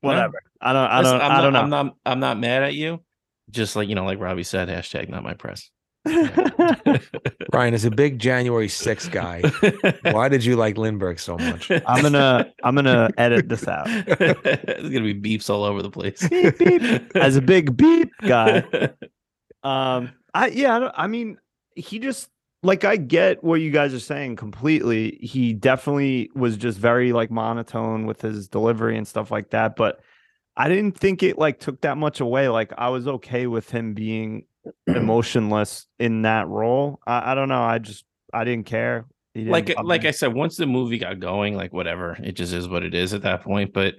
whatever. 0.00 0.42
I 0.60 0.72
don't. 0.72 0.90
I 0.90 1.02
don't. 1.02 1.20
I'm 1.20 1.30
I 1.30 1.34
not, 1.34 1.40
don't 1.42 1.52
know. 1.52 1.60
I'm 1.60 1.70
not. 1.70 1.96
I'm 2.06 2.20
not 2.20 2.38
mad 2.38 2.62
at 2.62 2.74
you. 2.74 3.02
Just 3.50 3.76
like 3.76 3.88
you 3.88 3.94
know, 3.94 4.04
like 4.04 4.18
Robbie 4.20 4.42
said, 4.44 4.68
hashtag 4.68 5.08
not 5.08 5.22
my 5.22 5.34
press. 5.34 5.70
Ryan 7.52 7.74
is 7.74 7.84
a 7.84 7.90
big 7.90 8.18
January 8.18 8.68
6th 8.68 9.10
guy. 9.10 9.42
Why 10.12 10.28
did 10.28 10.42
you 10.44 10.56
like 10.56 10.78
Lindbergh 10.78 11.18
so 11.18 11.36
much? 11.36 11.70
I'm 11.70 12.02
gonna 12.02 12.50
I'm 12.62 12.74
gonna 12.74 13.10
edit 13.18 13.48
this 13.48 13.66
out. 13.68 13.84
There's 14.18 14.88
gonna 14.90 15.12
be 15.12 15.14
beeps 15.14 15.50
all 15.50 15.64
over 15.64 15.82
the 15.82 15.90
place. 15.90 16.26
Beep, 16.28 16.56
beep. 16.58 17.16
As 17.16 17.36
a 17.36 17.42
big 17.42 17.76
beep 17.76 18.10
guy. 18.22 18.64
Um, 19.62 20.12
I 20.32 20.48
yeah, 20.48 20.76
I, 20.76 20.78
don't- 20.78 20.94
I 20.96 21.06
mean, 21.06 21.36
he 21.74 21.98
just 21.98 22.28
like 22.62 22.84
I 22.84 22.96
get 22.96 23.42
what 23.42 23.60
you 23.60 23.70
guys 23.70 23.94
are 23.94 24.00
saying 24.00 24.36
completely. 24.36 25.18
He 25.22 25.52
definitely 25.54 26.30
was 26.34 26.56
just 26.56 26.78
very 26.78 27.12
like 27.12 27.30
monotone 27.30 28.06
with 28.06 28.20
his 28.20 28.48
delivery 28.48 28.96
and 28.98 29.08
stuff 29.08 29.30
like 29.30 29.50
that, 29.50 29.76
but 29.76 30.00
I 30.56 30.68
didn't 30.68 30.98
think 30.98 31.22
it 31.22 31.38
like 31.38 31.58
took 31.58 31.80
that 31.82 31.96
much 31.96 32.20
away. 32.20 32.48
Like 32.48 32.72
I 32.76 32.90
was 32.90 33.08
okay 33.08 33.46
with 33.46 33.70
him 33.70 33.94
being 33.94 34.44
emotionless 34.86 35.86
in 35.98 36.22
that 36.22 36.48
role. 36.48 37.00
I, 37.06 37.32
I 37.32 37.34
don't 37.34 37.48
know. 37.48 37.62
I 37.62 37.78
just 37.78 38.04
I 38.32 38.44
didn't 38.44 38.66
care. 38.66 39.06
Didn't 39.34 39.52
like 39.52 39.72
like 39.82 40.02
me. 40.02 40.08
I 40.08 40.10
said, 40.10 40.34
once 40.34 40.56
the 40.56 40.66
movie 40.66 40.98
got 40.98 41.20
going, 41.20 41.56
like 41.56 41.72
whatever, 41.72 42.18
it 42.22 42.32
just 42.32 42.52
is 42.52 42.68
what 42.68 42.82
it 42.82 42.94
is 42.94 43.14
at 43.14 43.22
that 43.22 43.42
point. 43.42 43.72
But 43.72 43.94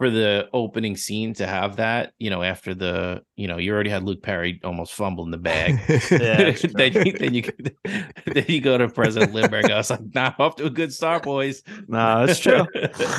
for 0.00 0.08
the 0.08 0.48
opening 0.54 0.96
scene 0.96 1.34
to 1.34 1.46
have 1.46 1.76
that, 1.76 2.14
you 2.18 2.30
know, 2.30 2.42
after 2.42 2.74
the, 2.74 3.22
you 3.36 3.46
know, 3.46 3.58
you 3.58 3.70
already 3.70 3.90
had 3.90 4.02
Luke 4.02 4.22
Perry 4.22 4.58
almost 4.64 4.94
fumble 4.94 5.24
in 5.26 5.30
the 5.30 5.36
bag. 5.36 5.78
Yeah, 6.10 6.52
then, 6.72 6.92
you, 7.06 7.12
then 7.12 7.34
you 7.34 7.42
then 8.24 8.44
you 8.48 8.62
go 8.62 8.78
to 8.78 8.88
President 8.88 9.34
Lindbergh. 9.34 9.70
I 9.70 9.76
was 9.76 9.90
like, 9.90 10.00
nah, 10.14 10.32
off 10.38 10.56
to 10.56 10.64
a 10.64 10.70
good 10.70 10.90
start, 10.90 11.22
boys. 11.24 11.62
no, 11.86 12.24
it's 12.24 12.40
true. 12.40 12.66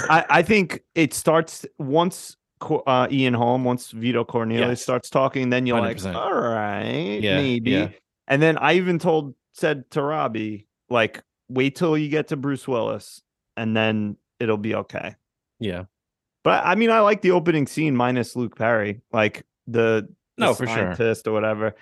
I, 0.10 0.26
I 0.28 0.42
think 0.42 0.82
it 0.96 1.14
starts 1.14 1.68
once 1.78 2.36
uh, 2.88 3.08
Ian 3.12 3.36
Holm, 3.36 3.64
once 3.64 3.92
Vito 3.92 4.24
Cornelius 4.24 4.68
Yes. 4.70 4.82
starts 4.82 5.12
talking, 5.12 5.52
then 5.52 5.68
you're 5.68 5.80
like, 5.80 5.98
100%. 5.98 6.16
all 6.16 6.34
right, 6.34 7.20
Yeah, 7.22 7.38
maybe. 7.38 7.72
yeah. 7.72 7.90
And 8.28 8.42
then 8.42 8.58
I 8.58 8.74
even 8.74 8.98
told 8.98 9.36
said 9.54 9.92
to 9.92 10.02
Robbie, 10.02 10.68
like, 10.90 11.22
wait 11.48 11.76
till 11.76 11.96
you 11.96 12.10
get 12.10 12.30
to 12.30 12.38
Bruce 12.38 12.68
Willis, 12.68 13.22
and 13.56 13.78
then 13.78 14.18
it'll 14.40 14.58
be 14.58 14.74
okay. 14.74 15.16
yeah. 15.60 15.84
But 16.44 16.66
I 16.66 16.76
mean, 16.76 16.90
I 16.90 17.00
like 17.02 17.22
the 17.22 17.32
opening 17.32 17.68
scene 17.68 17.96
minus 17.96 18.36
Luke 18.36 18.56
Perry, 18.58 19.02
like 19.12 19.46
the, 19.68 20.08
the 20.38 20.46
No, 20.46 20.54
for 20.54 20.66
sure. 20.66 20.76
scientist 20.76 21.28
or 21.28 21.34
whatever. 21.34 21.76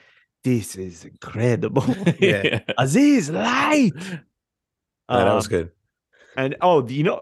This 0.44 0.76
is 0.76 1.06
incredible. 1.06 1.84
Yeah. 2.20 2.60
Aziz 2.78 3.30
light. 3.30 3.92
Yeah, 3.98 4.20
that 5.08 5.34
was 5.34 5.46
Um, 5.46 5.50
good. 5.50 5.72
And 6.38 6.56
oh, 6.62 6.88
you 6.88 7.04
know 7.04 7.22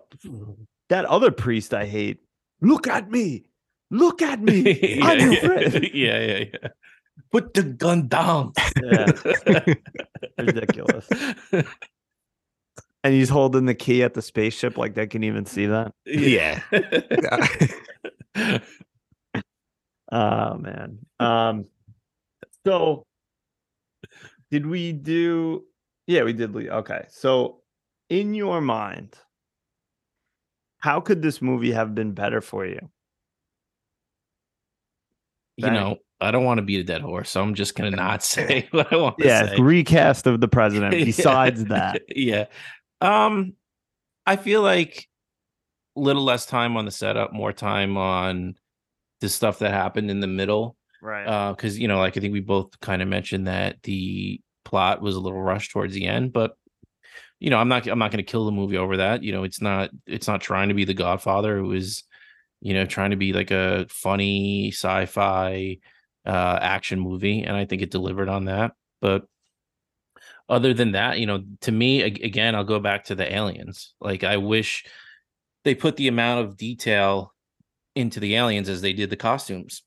that 0.90 1.06
other 1.06 1.32
priest 1.32 1.74
I 1.74 1.86
hate. 1.86 2.20
Look 2.62 2.88
at 2.88 3.10
me. 3.10 3.46
Look 3.90 4.22
at 4.22 4.42
me. 4.42 5.00
I'm 5.04 5.20
your 5.20 5.34
yeah, 5.34 5.40
friend. 5.70 5.90
yeah, 5.94 6.20
yeah, 6.20 6.44
yeah. 6.54 6.68
Put 7.32 7.54
the 7.54 7.64
gun 7.64 8.08
down. 8.08 8.54
Yeah, 8.84 9.12
ridiculous. 10.38 11.08
And 13.08 13.16
he's 13.16 13.30
holding 13.30 13.64
the 13.64 13.74
key 13.74 14.04
at 14.04 14.16
the 14.16 14.22
spaceship 14.22 14.78
like 14.78 14.94
they 14.94 15.08
can 15.08 15.24
even 15.24 15.46
see 15.46 15.66
that. 15.68 15.94
Yeah. 16.06 16.62
Oh 20.12 20.58
man. 20.58 21.00
Um 21.22 21.66
so 22.66 23.06
did 24.52 24.66
we 24.66 24.92
do 24.92 25.64
yeah, 26.06 26.24
we 26.24 26.34
did 26.34 26.54
leave. 26.54 26.70
Okay. 26.70 27.06
So 27.10 27.62
in 28.10 28.34
your 28.34 28.60
mind, 28.60 29.16
how 30.80 31.00
could 31.00 31.22
this 31.22 31.42
movie 31.42 31.72
have 31.72 31.96
been 31.96 32.12
better 32.12 32.42
for 32.42 32.66
you? 32.66 32.90
you 35.58 35.66
Bang. 35.66 35.74
know, 35.74 35.98
I 36.20 36.32
don't 36.32 36.44
want 36.46 36.58
to 36.60 36.62
beat 36.62 36.80
a 36.80 36.84
dead 36.84 37.02
horse, 37.02 37.30
so 37.30 37.42
I'm 37.42 37.54
just 37.56 37.76
gonna 37.76 37.92
not 37.92 38.22
say 38.36 38.68
what 38.72 38.92
I 38.92 38.98
want 38.98 39.18
to 39.20 39.26
Yeah, 39.26 39.56
recast 39.60 40.28
of 40.28 40.40
the 40.42 40.48
president. 40.48 40.94
Yeah. 40.98 41.06
Besides 41.06 41.66
that. 41.66 42.02
yeah. 42.16 42.46
Um, 43.02 43.54
I 44.26 44.36
feel 44.36 44.62
like 44.62 45.08
a 45.96 46.00
little 46.00 46.24
less 46.24 46.46
time 46.46 46.78
on 46.78 46.86
the 46.86 46.92
setup, 46.92 47.34
more 47.34 47.54
time 47.54 47.98
on 47.98 48.56
the 49.22 49.30
stuff 49.30 49.60
that 49.60 49.74
happened 49.74 50.12
in 50.12 50.20
the 50.20 50.28
middle. 50.28 50.76
Right. 51.02 51.26
Uh, 51.26 51.54
because 51.54 51.78
you 51.78 51.88
know, 51.88 52.00
like 52.00 52.18
I 52.18 52.20
think 52.20 52.34
we 52.34 52.40
both 52.40 52.80
kind 52.80 53.02
of 53.02 53.08
mentioned 53.08 53.48
that 53.48 53.82
the 53.84 54.42
plot 54.66 55.02
was 55.02 55.16
a 55.16 55.20
little 55.20 55.42
rushed 55.42 55.72
towards 55.72 55.94
the 55.94 56.06
end, 56.06 56.34
but 56.34 56.58
you 57.40 57.50
know, 57.50 57.58
I'm 57.58 57.70
not 57.70 57.88
I'm 57.88 58.00
not 58.00 58.12
gonna 58.12 58.24
kill 58.24 58.46
the 58.46 58.52
movie 58.52 58.78
over 58.78 58.98
that. 58.98 59.24
You 59.24 59.32
know, 59.32 59.44
it's 59.44 59.62
not 59.62 59.92
it's 60.06 60.28
not 60.28 60.42
trying 60.42 60.70
to 60.70 60.74
be 60.74 60.86
the 60.86 60.94
Godfather. 60.94 61.58
It 61.58 61.68
was, 61.68 62.04
you 62.62 62.74
know, 62.74 62.86
trying 62.86 63.12
to 63.12 63.16
be 63.16 63.34
like 63.34 63.52
a 63.52 63.86
funny 63.90 64.72
sci-fi 64.72 65.78
uh 66.26 66.60
action 66.62 67.00
movie, 67.00 67.44
and 67.44 67.56
I 67.56 67.66
think 67.66 67.82
it 67.82 67.92
delivered 67.92 68.30
on 68.30 68.46
that. 68.46 68.74
But 69.02 69.26
other 70.50 70.74
than 70.74 70.94
that, 70.94 71.20
you 71.20 71.26
know, 71.26 71.44
to 71.62 71.72
me, 71.72 72.02
again, 72.02 72.56
I'll 72.56 72.64
go 72.64 72.80
back 72.80 73.06
to 73.06 73.16
the 73.16 73.32
aliens. 73.34 73.94
Like, 74.00 74.24
I 74.24 74.38
wish 74.38 74.86
they 75.64 75.76
put 75.76 75.98
the 75.98 76.08
amount 76.08 76.46
of 76.46 76.58
detail 76.58 77.34
into 77.96 78.20
the 78.20 78.36
aliens 78.36 78.70
as 78.70 78.82
they 78.82 78.94
did 78.94 79.10
the 79.10 79.16
costumes, 79.18 79.84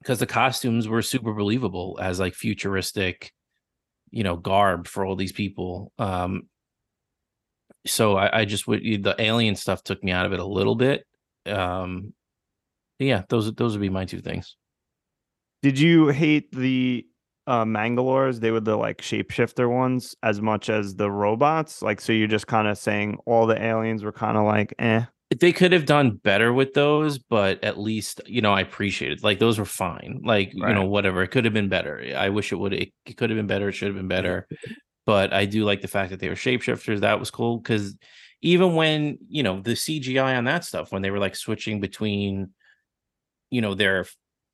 because 0.00 0.18
the 0.18 0.26
costumes 0.26 0.86
were 0.86 1.00
super 1.00 1.32
believable 1.32 1.98
as 2.02 2.20
like 2.20 2.34
futuristic, 2.34 3.32
you 4.10 4.22
know, 4.22 4.36
garb 4.36 4.86
for 4.86 5.06
all 5.06 5.16
these 5.16 5.32
people. 5.32 5.92
Um, 5.98 6.48
so 7.86 8.16
I, 8.16 8.40
I 8.40 8.44
just 8.44 8.66
would 8.66 8.82
the 8.82 9.14
alien 9.18 9.56
stuff 9.56 9.82
took 9.82 10.02
me 10.04 10.12
out 10.12 10.26
of 10.26 10.32
it 10.32 10.40
a 10.40 10.44
little 10.44 10.74
bit. 10.74 11.06
Um, 11.46 12.12
yeah, 12.98 13.22
those 13.28 13.52
those 13.54 13.72
would 13.72 13.80
be 13.80 13.88
my 13.88 14.04
two 14.04 14.20
things. 14.20 14.56
Did 15.62 15.78
you 15.78 16.08
hate 16.08 16.52
the 16.52 17.06
uh 17.46 17.64
Mangalores? 17.64 18.40
They 18.40 18.50
were 18.50 18.60
the 18.60 18.76
like 18.76 18.98
shapeshifter 19.02 19.70
ones 19.70 20.14
as 20.22 20.40
much 20.40 20.68
as 20.68 20.96
the 20.96 21.10
robots. 21.10 21.82
Like, 21.82 22.00
so 22.00 22.12
you're 22.12 22.28
just 22.28 22.46
kind 22.46 22.68
of 22.68 22.78
saying 22.78 23.18
all 23.26 23.46
the 23.46 23.62
aliens 23.62 24.02
were 24.02 24.12
kind 24.12 24.36
of 24.36 24.44
like, 24.44 24.74
eh. 24.78 25.04
they 25.38 25.52
could 25.52 25.72
have 25.72 25.86
done 25.86 26.16
better 26.22 26.52
with 26.52 26.74
those, 26.74 27.18
but 27.18 27.62
at 27.64 27.78
least 27.78 28.20
you 28.26 28.40
know 28.40 28.52
I 28.52 28.60
appreciate 28.60 29.12
it. 29.12 29.22
Like 29.22 29.38
those 29.38 29.58
were 29.58 29.64
fine. 29.64 30.20
Like 30.24 30.52
you 30.54 30.60
know 30.60 30.86
whatever. 30.86 31.22
It 31.22 31.28
could 31.28 31.44
have 31.44 31.54
been 31.54 31.68
better. 31.68 32.12
I 32.16 32.28
wish 32.28 32.52
it 32.52 32.56
would. 32.56 32.72
It, 32.72 32.92
it 33.06 33.16
could 33.16 33.30
have 33.30 33.36
been 33.36 33.46
better. 33.46 33.68
It 33.68 33.72
should 33.72 33.88
have 33.88 33.96
been 33.96 34.08
better. 34.08 34.46
But 35.06 35.32
I 35.34 35.44
do 35.44 35.64
like 35.64 35.82
the 35.82 35.88
fact 35.88 36.10
that 36.10 36.20
they 36.20 36.28
were 36.28 36.34
shapeshifters. 36.34 37.00
That 37.00 37.20
was 37.20 37.30
cool 37.30 37.58
because 37.58 37.94
even 38.44 38.74
when 38.74 39.18
you 39.28 39.42
know 39.42 39.60
the 39.60 39.72
CGI 39.72 40.36
on 40.36 40.44
that 40.44 40.64
stuff 40.64 40.92
when 40.92 41.02
they 41.02 41.10
were 41.10 41.18
like 41.18 41.34
switching 41.34 41.80
between 41.80 42.50
you 43.50 43.60
know 43.60 43.74
their 43.74 44.06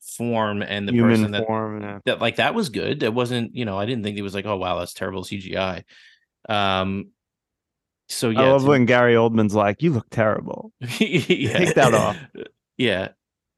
form 0.03 0.63
and 0.63 0.89
the 0.89 0.93
human 0.93 1.11
person 1.11 1.31
that 1.33 1.47
form. 1.47 1.83
yeah. 1.83 1.99
that 2.07 2.21
like 2.21 2.37
that 2.37 2.55
was 2.55 2.69
good. 2.69 3.03
It 3.03 3.15
wasn't 3.15 3.55
you 3.55 3.65
know 3.65 3.79
I 3.79 3.87
didn't 3.87 4.05
think 4.05 4.19
it 4.19 4.23
was 4.23 4.35
like 4.35 4.47
oh 4.47 4.57
wow 4.57 4.79
that's 4.79 4.95
terrible 4.95 5.25
CGI. 5.25 5.85
Um. 6.49 7.11
So 8.09 8.31
yeah, 8.31 8.43
I 8.43 8.51
love 8.51 8.67
when 8.67 8.87
Gary 8.87 9.15
Oldman's 9.15 9.55
like, 9.55 9.83
"You 9.83 9.93
look 9.93 10.11
terrible." 10.11 10.73
yeah. 10.81 11.59
Take 11.59 11.75
that 11.75 11.95
off. 11.95 12.17
Yeah. 12.77 13.09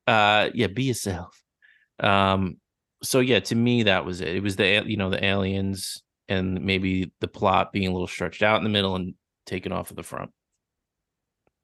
Uh 0.08 0.50
yeah, 0.52 0.66
be 0.66 0.82
yourself. 0.82 1.40
Um 2.00 2.56
so 3.04 3.20
yeah, 3.20 3.38
to 3.38 3.54
me 3.54 3.84
that 3.84 4.04
was 4.04 4.20
it. 4.20 4.34
It 4.34 4.42
was 4.42 4.56
the 4.56 4.82
you 4.84 4.96
know 4.96 5.10
the 5.10 5.24
aliens 5.24 6.02
and 6.28 6.60
maybe 6.64 7.12
the 7.20 7.28
plot 7.28 7.72
being 7.72 7.86
a 7.86 7.92
little 7.92 8.08
stretched 8.08 8.42
out 8.42 8.58
in 8.58 8.64
the 8.64 8.70
middle 8.70 8.96
and 8.96 9.14
taken 9.46 9.70
off 9.70 9.90
of 9.90 9.96
the 9.96 10.02
front. 10.02 10.32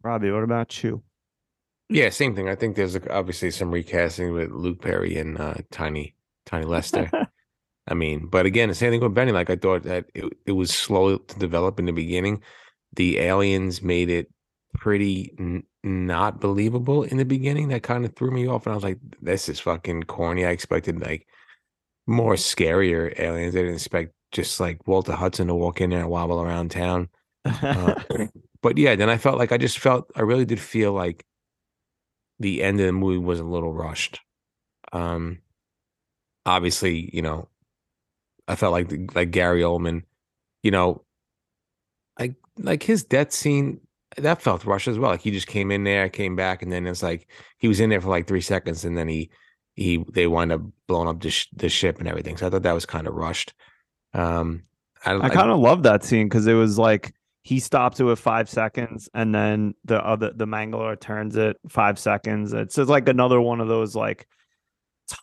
Robbie, 0.02 0.30
what 0.30 0.44
about 0.44 0.82
you? 0.84 1.02
Yeah, 1.88 2.10
same 2.10 2.34
thing. 2.34 2.48
I 2.48 2.54
think 2.54 2.76
there's 2.76 2.96
obviously 3.10 3.50
some 3.50 3.70
recasting 3.70 4.32
with 4.32 4.50
Luke 4.50 4.82
Perry 4.82 5.16
and 5.16 5.38
uh, 5.38 5.54
Tiny 5.70 6.14
Tiny 6.44 6.66
Lister. 6.66 7.10
I 7.88 7.94
mean, 7.94 8.26
but 8.26 8.46
again, 8.46 8.68
the 8.68 8.74
same 8.74 8.92
thing 8.92 9.00
with 9.00 9.14
Benny. 9.14 9.32
Like 9.32 9.50
I 9.50 9.56
thought 9.56 9.84
that 9.84 10.06
it, 10.14 10.26
it 10.46 10.52
was 10.52 10.70
slow 10.70 11.18
to 11.18 11.38
develop 11.38 11.78
in 11.78 11.86
the 11.86 11.92
beginning. 11.92 12.42
The 12.94 13.18
aliens 13.18 13.82
made 13.82 14.10
it 14.10 14.30
pretty 14.74 15.34
n- 15.38 15.64
not 15.84 16.40
believable 16.40 17.04
in 17.04 17.16
the 17.18 17.24
beginning. 17.24 17.68
That 17.68 17.82
kind 17.82 18.04
of 18.04 18.14
threw 18.16 18.30
me 18.30 18.46
off, 18.48 18.66
and 18.66 18.72
I 18.72 18.76
was 18.76 18.84
like, 18.84 18.98
"This 19.22 19.48
is 19.48 19.60
fucking 19.60 20.04
corny." 20.04 20.44
I 20.46 20.50
expected 20.50 21.00
like 21.00 21.26
more 22.06 22.34
scarier 22.34 23.18
aliens. 23.18 23.54
I 23.54 23.60
didn't 23.60 23.74
expect 23.74 24.12
just 24.32 24.60
like 24.60 24.86
Walter 24.86 25.12
Hudson 25.12 25.48
to 25.48 25.54
walk 25.54 25.80
in 25.80 25.90
there 25.90 26.00
and 26.00 26.10
wobble 26.10 26.40
around 26.42 26.70
town. 26.70 27.08
Uh, 27.44 27.94
but 28.62 28.78
yeah, 28.78 28.96
then 28.96 29.10
I 29.10 29.18
felt 29.18 29.38
like 29.38 29.52
I 29.52 29.58
just 29.58 29.78
felt 29.78 30.10
I 30.16 30.22
really 30.22 30.44
did 30.44 30.60
feel 30.60 30.92
like 30.92 31.24
the 32.38 32.62
end 32.62 32.80
of 32.80 32.86
the 32.86 32.92
movie 32.92 33.18
was 33.18 33.40
a 33.40 33.44
little 33.44 33.72
rushed. 33.72 34.20
Um, 34.92 35.38
obviously, 36.46 37.10
you 37.12 37.22
know, 37.22 37.48
I 38.46 38.56
felt 38.56 38.72
like 38.72 39.14
like 39.14 39.30
Gary 39.30 39.62
Oldman, 39.62 40.04
you 40.62 40.70
know, 40.70 41.04
like 42.18 42.34
like 42.58 42.82
his 42.82 43.04
death 43.04 43.32
scene 43.32 43.80
that 44.16 44.42
felt 44.42 44.64
rushed 44.64 44.88
as 44.88 44.98
well. 44.98 45.10
Like 45.10 45.20
he 45.20 45.30
just 45.30 45.46
came 45.46 45.70
in 45.70 45.84
there, 45.84 46.08
came 46.08 46.36
back, 46.36 46.62
and 46.62 46.72
then 46.72 46.86
it's 46.86 47.02
like 47.02 47.28
he 47.58 47.68
was 47.68 47.80
in 47.80 47.90
there 47.90 48.00
for 48.00 48.08
like 48.08 48.26
three 48.26 48.40
seconds, 48.40 48.84
and 48.84 48.96
then 48.96 49.08
he 49.08 49.30
he 49.74 50.04
they 50.12 50.26
wind 50.26 50.52
up 50.52 50.62
blowing 50.86 51.08
up 51.08 51.20
the, 51.20 51.30
sh- 51.30 51.48
the 51.54 51.68
ship 51.68 51.98
and 51.98 52.08
everything. 52.08 52.36
So 52.36 52.46
I 52.46 52.50
thought 52.50 52.62
that 52.62 52.72
was 52.72 52.86
kind 52.86 53.06
of 53.06 53.14
rushed. 53.14 53.52
Um, 54.14 54.64
I, 55.04 55.16
I 55.16 55.28
kind 55.28 55.50
of 55.50 55.60
love 55.60 55.84
that 55.84 56.02
scene 56.02 56.28
because 56.28 56.46
it 56.46 56.54
was 56.54 56.78
like 56.78 57.14
he 57.48 57.60
stops 57.60 57.98
it 57.98 58.04
with 58.04 58.18
five 58.18 58.46
seconds, 58.46 59.08
and 59.14 59.34
then 59.34 59.74
the 59.82 60.06
other 60.06 60.30
the 60.36 60.44
Mangalore 60.44 60.96
turns 60.96 61.34
it 61.34 61.56
five 61.66 61.98
seconds. 61.98 62.52
It's 62.52 62.74
just 62.74 62.90
like 62.90 63.08
another 63.08 63.40
one 63.40 63.62
of 63.62 63.68
those 63.68 63.96
like 63.96 64.28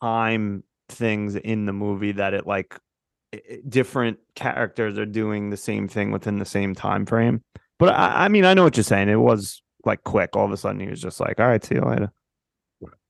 time 0.02 0.64
things 0.90 1.36
in 1.36 1.68
the 1.68 1.72
movie 1.72 2.14
that 2.14 2.34
it 2.34 2.48
like 2.48 2.80
different 3.70 4.18
characters 4.34 4.98
are 4.98 5.06
doing 5.06 5.52
the 5.52 5.58
same 5.58 5.88
thing 5.88 6.10
within 6.10 6.40
the 6.40 6.46
same 6.46 6.74
time 6.74 7.06
frame. 7.06 7.44
But 7.78 7.90
I, 7.90 8.26
I 8.26 8.28
mean, 8.28 8.44
I 8.44 8.56
know 8.56 8.64
what 8.64 8.76
you're 8.76 8.84
saying. 8.84 9.08
It 9.10 9.18
was 9.18 9.62
like 9.86 10.04
quick. 10.04 10.36
All 10.36 10.46
of 10.46 10.52
a 10.52 10.58
sudden, 10.58 10.80
he 10.80 10.88
was 10.88 11.02
just 11.02 11.20
like, 11.20 11.40
"All 11.40 11.46
right, 11.46 11.64
see 11.64 11.76
you 11.76 11.82
later." 11.82 12.12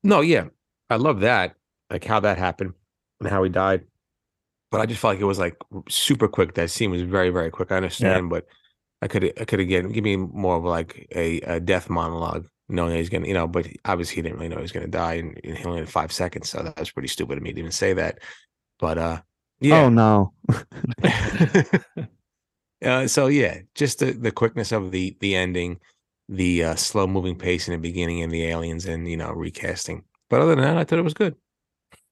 No, 0.04 0.20
yeah, 0.20 0.48
I 0.90 0.98
love 0.98 1.22
that, 1.22 1.56
like 1.90 2.04
how 2.04 2.20
that 2.20 2.38
happened 2.38 2.74
and 3.22 3.30
how 3.30 3.44
he 3.44 3.50
died. 3.50 3.86
But 4.72 4.82
I 4.82 4.88
just 4.88 5.00
felt 5.00 5.14
like 5.14 5.22
it 5.22 5.26
was 5.26 5.40
like 5.40 5.56
super 5.88 6.28
quick. 6.28 6.56
That 6.56 6.70
scene 6.70 6.92
was 6.92 7.04
very, 7.04 7.30
very 7.30 7.50
quick. 7.50 7.72
I 7.72 7.78
understand, 7.78 8.30
but 8.30 8.46
I 9.06 9.08
could, 9.08 9.40
I 9.40 9.46
could 9.46 9.60
again 9.60 9.90
give 9.90 10.04
me 10.04 10.16
more 10.16 10.56
of 10.56 10.64
like 10.64 11.08
a, 11.16 11.40
a 11.42 11.60
death 11.60 11.92
monologue, 11.92 12.48
knowing 12.70 12.90
that 12.90 12.98
he's 12.98 13.10
gonna, 13.10 13.28
you 13.28 13.36
know. 13.36 13.46
But 13.46 13.68
obviously, 13.86 14.16
he 14.16 14.22
didn't 14.24 14.38
really 14.38 14.50
know 14.50 14.56
he 14.56 14.64
was 14.64 14.72
gonna 14.72 14.88
die, 14.88 15.14
and, 15.14 15.40
and 15.44 15.56
he 15.56 15.64
only 15.64 15.78
had 15.82 15.90
five 15.90 16.12
seconds, 16.12 16.50
so 16.50 16.64
that 16.64 16.80
was 16.80 16.90
pretty 16.90 17.08
stupid 17.08 17.38
of 17.38 17.44
me 17.44 17.54
to 17.54 17.60
even 17.60 17.72
say 17.72 17.94
that. 17.94 18.18
But 18.80 18.98
uh, 18.98 19.22
yeah. 19.60 19.84
Oh 19.84 19.90
no. 19.90 20.34
uh, 22.84 23.06
so 23.08 23.28
yeah, 23.28 23.60
just 23.76 24.00
the, 24.00 24.14
the 24.14 24.32
quickness 24.32 24.72
of 24.72 24.90
the 24.90 25.16
the 25.20 25.36
ending, 25.36 25.80
the 26.28 26.64
uh, 26.64 26.76
slow 26.76 27.06
moving 27.06 27.38
pace 27.38 27.68
in 27.68 27.74
the 27.74 27.78
beginning, 27.78 28.24
and 28.24 28.32
the 28.32 28.46
aliens, 28.48 28.88
and 28.88 29.08
you 29.08 29.18
know 29.18 29.32
recasting. 29.34 30.04
But 30.32 30.42
other 30.42 30.56
than 30.56 30.64
that, 30.64 30.78
I 30.78 30.84
thought 30.84 30.98
it 30.98 31.04
was 31.04 31.14
good. 31.14 31.36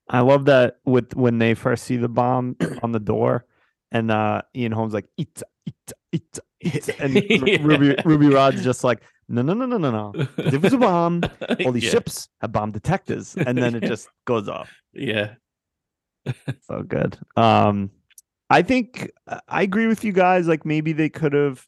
I 0.10 0.20
love 0.20 0.46
that 0.46 0.78
with 0.86 1.16
when 1.16 1.40
they 1.40 1.56
first 1.56 1.86
see 1.86 1.98
the 1.98 2.08
bomb 2.08 2.56
on 2.84 2.92
the 2.92 3.00
door, 3.00 3.48
and 3.92 4.12
uh 4.12 4.44
Ian 4.56 4.74
Holm's 4.74 4.94
like 4.94 5.08
it 5.18 5.42
it 5.66 5.74
it 6.12 6.22
it, 6.22 6.40
and 7.00 7.14
Yeah. 7.30 7.58
Ruby 7.62 7.96
Ruby 8.06 8.28
Rhod's 8.30 8.64
just 8.64 8.84
like 8.84 9.02
no 9.30 9.42
no 9.42 9.54
no 9.54 9.66
no 9.66 9.78
no 9.78 9.92
no. 9.92 10.26
There 10.38 10.60
was 10.60 10.74
a 10.74 10.78
bomb. 10.78 11.24
All 11.66 11.72
these 11.72 11.84
Yeah. 11.86 11.92
ships 11.92 12.30
have 12.42 12.52
bomb 12.52 12.72
detectors, 12.72 13.36
and 13.36 13.58
then 13.58 13.76
it 13.76 13.84
just 13.84 14.08
goes 14.26 14.48
off. 14.50 14.70
Yeah. 14.94 15.36
So 16.62 16.84
good. 16.84 17.18
Um, 17.36 17.92
I 18.50 18.62
think 18.62 19.12
uh, 19.28 19.40
I 19.48 19.64
agree 19.64 19.88
with 19.88 20.04
you 20.04 20.12
guys. 20.14 20.48
Like 20.48 20.66
maybe 20.66 20.94
they 20.94 21.10
could 21.10 21.34
have 21.34 21.68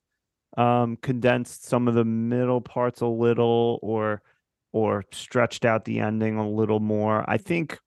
um 0.58 0.96
condensed 0.98 1.66
some 1.66 1.88
of 1.88 1.96
the 1.96 2.06
middle 2.06 2.62
parts 2.62 3.02
a 3.02 3.08
little, 3.08 3.80
or 3.82 4.22
or 4.72 5.04
stretched 5.12 5.66
out 5.66 5.86
the 5.86 6.00
ending 6.00 6.38
a 6.38 6.48
little 6.50 6.80
more. 6.80 7.24
I 7.30 7.38
think 7.38 7.80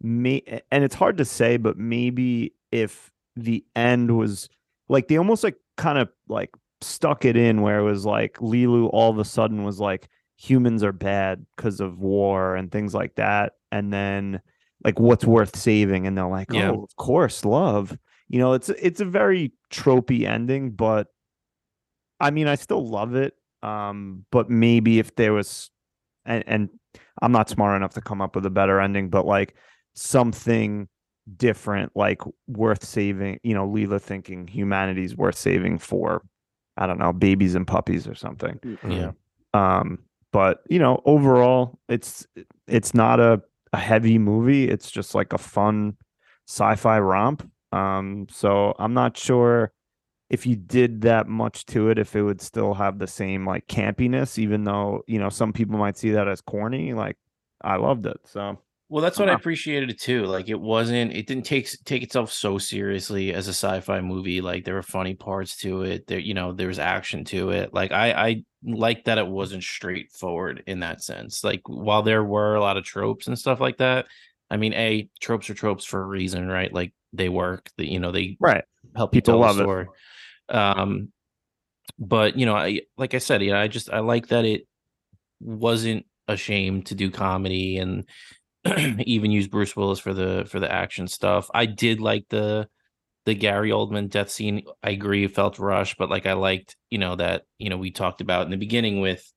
may 0.00 0.42
and 0.70 0.84
it's 0.84 0.94
hard 0.94 1.18
to 1.18 1.24
say, 1.24 1.56
but 1.56 1.78
maybe 1.78 2.54
if 2.70 3.10
the 3.36 3.64
end 3.74 4.16
was 4.16 4.48
like 4.88 5.08
they 5.08 5.16
almost 5.16 5.42
like 5.42 5.56
kind 5.76 5.98
of 5.98 6.08
like 6.28 6.50
stuck 6.80 7.24
it 7.24 7.36
in 7.36 7.62
where 7.62 7.78
it 7.78 7.84
was 7.84 8.04
like 8.04 8.34
Leeloo 8.38 8.90
all 8.92 9.10
of 9.10 9.18
a 9.18 9.24
sudden 9.24 9.64
was 9.64 9.80
like 9.80 10.08
humans 10.36 10.82
are 10.82 10.92
bad 10.92 11.46
because 11.56 11.80
of 11.80 11.98
war 11.98 12.56
and 12.56 12.70
things 12.70 12.94
like 12.94 13.14
that, 13.16 13.54
and 13.72 13.92
then 13.92 14.40
like 14.84 14.98
what's 14.98 15.24
worth 15.24 15.56
saving, 15.56 16.06
and 16.06 16.16
they're 16.16 16.26
like, 16.26 16.52
Yeah. 16.52 16.70
oh, 16.70 16.84
of 16.84 16.96
course, 16.96 17.44
love. 17.44 17.96
You 18.28 18.38
know, 18.38 18.52
it's 18.54 18.68
it's 18.68 19.00
a 19.00 19.04
very 19.04 19.52
tropey 19.70 20.26
ending, 20.26 20.70
but 20.72 21.08
I 22.20 22.30
mean, 22.30 22.48
I 22.48 22.54
still 22.54 22.86
love 22.86 23.14
it. 23.14 23.34
Um, 23.62 24.26
but 24.30 24.50
maybe 24.50 24.98
if 24.98 25.14
there 25.16 25.32
was, 25.32 25.70
and, 26.26 26.44
and 26.46 26.68
I'm 27.22 27.32
not 27.32 27.48
smart 27.48 27.76
enough 27.76 27.94
to 27.94 28.02
come 28.02 28.20
up 28.20 28.34
with 28.34 28.44
a 28.44 28.50
better 28.50 28.80
ending, 28.80 29.08
but 29.08 29.24
like 29.24 29.54
something 29.94 30.88
different, 31.36 31.92
like 31.94 32.22
worth 32.46 32.84
saving. 32.84 33.40
You 33.42 33.54
know, 33.54 33.68
Leeloo 33.68 34.00
thinking 34.00 34.46
humanity's 34.46 35.16
worth 35.16 35.36
saving 35.36 35.78
for, 35.78 36.22
I 36.76 36.86
don't 36.86 36.98
know, 36.98 37.12
babies 37.12 37.54
and 37.54 37.66
puppies 37.66 38.06
or 38.06 38.14
something. 38.14 38.60
Yeah. 38.88 39.12
Um, 39.52 40.00
but 40.32 40.62
you 40.68 40.78
know, 40.78 41.00
overall, 41.04 41.78
it's 41.88 42.26
it's 42.66 42.94
not 42.94 43.20
a 43.20 43.42
a 43.72 43.78
heavy 43.78 44.18
movie. 44.18 44.68
It's 44.68 44.90
just 44.90 45.14
like 45.14 45.32
a 45.32 45.38
fun 45.38 45.96
sci-fi 46.46 46.98
romp. 47.00 47.48
Um, 47.72 48.26
so 48.30 48.74
I'm 48.78 48.94
not 48.94 49.16
sure 49.16 49.72
if 50.30 50.46
you 50.46 50.56
did 50.56 51.02
that 51.02 51.28
much 51.28 51.66
to 51.66 51.90
it, 51.90 51.98
if 51.98 52.16
it 52.16 52.22
would 52.22 52.40
still 52.40 52.74
have 52.74 52.98
the 52.98 53.06
same 53.06 53.46
like 53.46 53.66
campiness, 53.66 54.38
even 54.38 54.64
though 54.64 55.02
you 55.06 55.18
know 55.18 55.28
some 55.28 55.52
people 55.52 55.78
might 55.78 55.96
see 55.96 56.10
that 56.12 56.28
as 56.28 56.40
corny. 56.40 56.94
Like 56.94 57.16
I 57.62 57.76
loved 57.76 58.06
it. 58.06 58.18
So 58.24 58.58
Well, 58.94 59.02
that's 59.02 59.18
what 59.18 59.28
I 59.28 59.32
Uh-huh. 59.32 59.40
appreciated 59.40 59.90
it 59.90 60.00
too. 60.00 60.24
Like 60.26 60.48
it 60.48 60.60
wasn't, 60.60 61.12
it 61.12 61.26
didn't 61.26 61.46
take 61.46 61.68
take 61.84 62.04
itself 62.04 62.30
so 62.32 62.58
seriously 62.58 63.34
as 63.34 63.48
a 63.48 63.50
sci-fi 63.50 64.00
movie. 64.00 64.40
Like 64.40 64.64
there 64.64 64.74
were 64.74 64.84
funny 64.84 65.14
parts 65.14 65.56
to 65.58 65.82
it. 65.82 66.06
There, 66.06 66.20
you 66.20 66.32
know, 66.32 66.52
there 66.52 66.68
was 66.68 66.78
action 66.78 67.24
to 67.24 67.50
it. 67.50 67.74
Like 67.74 67.90
I 67.90 68.12
I 68.12 68.44
like 68.62 69.06
that 69.06 69.18
it 69.18 69.26
wasn't 69.26 69.64
straightforward 69.64 70.62
in 70.68 70.78
that 70.80 71.02
sense. 71.02 71.42
Like 71.42 71.62
while 71.66 72.04
there 72.04 72.22
were 72.22 72.54
a 72.54 72.60
lot 72.60 72.76
of 72.76 72.84
tropes 72.84 73.26
and 73.26 73.36
stuff 73.36 73.58
like 73.58 73.78
that. 73.78 74.06
I 74.48 74.58
mean, 74.58 74.74
a 74.74 75.08
tropes 75.20 75.50
are 75.50 75.54
tropes 75.54 75.84
for 75.84 76.00
a 76.00 76.06
reason, 76.06 76.46
right? 76.46 76.72
Like 76.72 76.92
they 77.12 77.28
work. 77.28 77.70
That 77.78 77.90
you 77.90 77.98
know 77.98 78.12
they 78.12 78.36
right, 78.38 78.62
help 78.94 79.10
People 79.10 79.38
love 79.38 79.56
the 79.56 79.62
it. 79.62 79.64
story. 79.64 79.86
Um, 80.50 81.10
but 81.98 82.36
you 82.38 82.46
know, 82.46 82.54
I 82.54 82.82
like 82.96 83.14
I 83.14 83.18
said, 83.18 83.42
you 83.42 83.50
know, 83.50 83.58
I 83.58 83.66
just 83.66 83.90
I 83.90 83.98
like 83.98 84.28
that 84.28 84.44
it 84.44 84.68
wasn't 85.40 86.06
ashamed 86.28 86.86
to 86.86 86.94
do 86.94 87.10
comedy 87.10 87.78
and 87.78 88.08
even 89.06 89.30
use 89.30 89.46
Bruce 89.48 89.76
Willis 89.76 89.98
for 89.98 90.14
the 90.14 90.44
for 90.48 90.60
the 90.60 90.70
action 90.72 91.06
stuff. 91.08 91.50
I 91.54 91.66
did 91.66 92.00
like 92.00 92.26
the 92.30 92.68
the 93.26 93.34
Gary 93.34 93.70
Oldman 93.70 94.10
death 94.10 94.30
scene. 94.30 94.62
I 94.82 94.90
agree, 94.90 95.26
felt 95.28 95.58
rushed, 95.58 95.96
but 95.98 96.10
like 96.10 96.26
I 96.26 96.34
liked, 96.34 96.76
you 96.90 96.98
know, 96.98 97.16
that 97.16 97.42
you 97.58 97.70
know 97.70 97.76
we 97.78 97.90
talked 97.90 98.20
about 98.20 98.44
in 98.46 98.50
the 98.50 98.56
beginning 98.56 99.00
with 99.00 99.30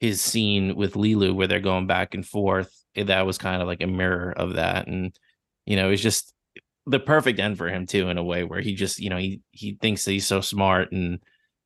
his 0.00 0.20
scene 0.22 0.76
with 0.76 0.94
Leeloo 0.94 1.34
where 1.34 1.46
they're 1.46 1.60
going 1.60 1.86
back 1.86 2.14
and 2.14 2.26
forth. 2.26 2.72
eh, 2.96 3.04
That 3.04 3.26
was 3.26 3.38
kind 3.38 3.60
of 3.62 3.68
like 3.68 3.82
a 3.82 3.86
mirror 3.86 4.32
of 4.32 4.54
that, 4.54 4.86
and 4.88 5.14
you 5.66 5.76
know, 5.76 5.90
it's 5.90 6.02
just 6.02 6.32
the 6.86 6.98
perfect 7.00 7.38
end 7.38 7.58
for 7.58 7.68
him 7.68 7.86
too, 7.86 8.08
in 8.08 8.18
a 8.18 8.24
way 8.24 8.44
where 8.44 8.60
he 8.60 8.74
just, 8.74 8.98
you 9.00 9.10
know, 9.10 9.18
he 9.18 9.40
he 9.52 9.76
thinks 9.80 10.04
that 10.04 10.12
he's 10.12 10.26
so 10.26 10.40
smart, 10.40 10.92
and 10.92 11.20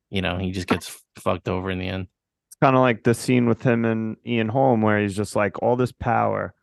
you 0.09 0.21
know, 0.21 0.37
he 0.37 0.51
just 0.51 0.67
gets 0.67 1.01
fucked 1.19 1.47
over 1.49 1.71
in 1.71 1.79
the 1.79 1.87
end. 1.87 2.07
it's 2.49 2.57
kind 2.61 2.75
of 2.75 2.81
like 2.81 3.03
the 3.03 3.13
scene 3.13 3.47
with 3.47 3.61
him 3.63 3.85
and 3.85 4.17
Ian 4.25 4.49
Holm 4.49 4.81
where 4.81 4.99
he's 5.01 5.15
just 5.15 5.35
like 5.35 5.61
all 5.63 5.75
this 5.75 5.91
power, 5.93 6.53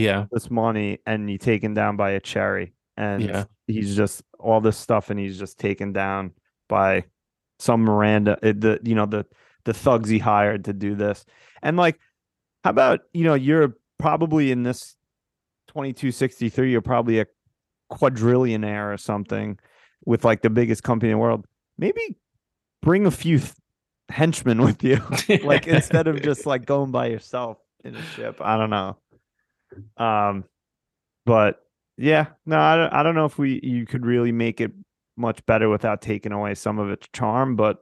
Yeah, 0.00 0.26
this 0.32 0.50
money, 0.50 0.98
and 1.06 1.30
you 1.30 1.38
taken 1.38 1.74
down 1.74 1.96
by 1.96 2.10
a 2.10 2.20
cherry, 2.20 2.72
and 2.96 3.22
Yeah. 3.22 3.44
he's 3.66 3.94
just 3.96 4.22
all 4.38 4.60
this 4.60 4.76
stuff, 4.76 5.10
and 5.10 5.18
he's 5.20 5.38
just 5.38 5.58
taken 5.58 5.92
down 5.92 6.32
by 6.68 7.04
some 7.58 7.82
Miranda, 7.82 8.34
uh, 8.42 8.52
the 8.56 8.80
you 8.82 8.94
know 8.94 9.06
the 9.06 9.26
the 9.64 9.74
thugs 9.74 10.08
he 10.08 10.18
hired 10.18 10.64
to 10.64 10.72
do 10.72 10.94
this, 10.94 11.24
and 11.62 11.76
like, 11.76 11.98
how 12.64 12.70
about 12.70 13.00
you 13.12 13.24
know 13.24 13.34
you're 13.34 13.76
probably 13.98 14.50
in 14.50 14.62
this 14.62 14.96
twenty 15.68 15.92
two 15.92 16.10
sixty 16.10 16.48
three, 16.48 16.70
you're 16.72 16.80
probably 16.80 17.20
a 17.20 17.26
quadrillionaire 17.92 18.92
or 18.92 18.96
something 18.96 19.58
with 20.06 20.24
like 20.24 20.42
the 20.42 20.50
biggest 20.50 20.82
company 20.82 21.10
in 21.10 21.18
the 21.18 21.22
world. 21.22 21.46
Maybe 21.76 22.16
bring 22.82 23.04
a 23.06 23.10
few 23.10 23.38
th- 23.38 23.52
henchmen 24.08 24.62
with 24.62 24.82
you, 24.82 25.00
like 25.44 25.66
instead 25.66 26.06
of 26.06 26.22
just 26.22 26.46
like 26.46 26.64
going 26.64 26.90
by 26.90 27.06
yourself 27.06 27.58
in 27.84 27.94
a 27.96 28.02
ship. 28.14 28.36
I 28.40 28.56
don't 28.56 28.70
know. 28.70 28.96
Um, 29.96 30.44
but 31.26 31.60
yeah, 31.96 32.26
no, 32.46 32.58
I 32.58 32.76
don't, 32.76 32.92
I 32.92 33.02
don't 33.02 33.14
know 33.14 33.26
if 33.26 33.38
we 33.38 33.60
you 33.62 33.86
could 33.86 34.06
really 34.06 34.32
make 34.32 34.60
it 34.60 34.72
much 35.16 35.44
better 35.46 35.68
without 35.68 36.00
taking 36.00 36.32
away 36.32 36.54
some 36.54 36.78
of 36.78 36.90
its 36.90 37.06
charm, 37.12 37.56
but 37.56 37.78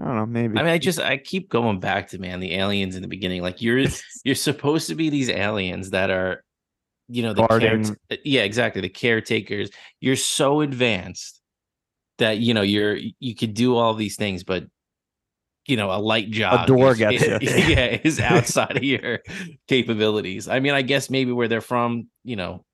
I 0.00 0.04
don't 0.04 0.16
know. 0.16 0.26
Maybe. 0.26 0.58
I 0.58 0.62
mean, 0.62 0.72
I 0.72 0.78
just 0.78 0.98
I 0.98 1.16
keep 1.18 1.48
going 1.48 1.78
back 1.78 2.08
to 2.08 2.18
man 2.18 2.40
the 2.40 2.54
aliens 2.54 2.96
in 2.96 3.02
the 3.02 3.08
beginning. 3.08 3.42
Like 3.42 3.60
you're 3.60 3.84
you're 4.24 4.34
supposed 4.34 4.88
to 4.88 4.94
be 4.94 5.10
these 5.10 5.28
aliens 5.28 5.90
that 5.90 6.10
are, 6.10 6.42
you 7.08 7.22
know, 7.22 7.34
the 7.34 7.46
care, 7.46 7.82
yeah, 8.24 8.42
exactly 8.42 8.80
the 8.80 8.88
caretakers. 8.88 9.70
You're 10.00 10.16
so 10.16 10.60
advanced 10.60 11.40
that 12.18 12.38
you 12.38 12.54
know 12.54 12.62
you're 12.62 12.98
you 13.18 13.34
could 13.34 13.54
do 13.54 13.76
all 13.76 13.94
these 13.94 14.16
things, 14.16 14.42
but 14.42 14.64
you 15.70 15.76
know, 15.76 15.90
a 15.90 15.98
light 15.98 16.30
job 16.30 16.64
A 16.64 16.66
door 16.66 16.92
is- 16.92 16.98
gets 16.98 17.22
is- 17.22 17.42
you. 17.42 17.64
yeah, 17.74 17.98
is 18.04 18.20
outside 18.20 18.76
of 18.76 18.84
your 18.84 19.20
capabilities. 19.68 20.48
I 20.48 20.60
mean, 20.60 20.74
I 20.74 20.82
guess 20.82 21.08
maybe 21.08 21.32
where 21.32 21.48
they're 21.48 21.60
from, 21.60 22.08
you 22.24 22.36
know, 22.36 22.64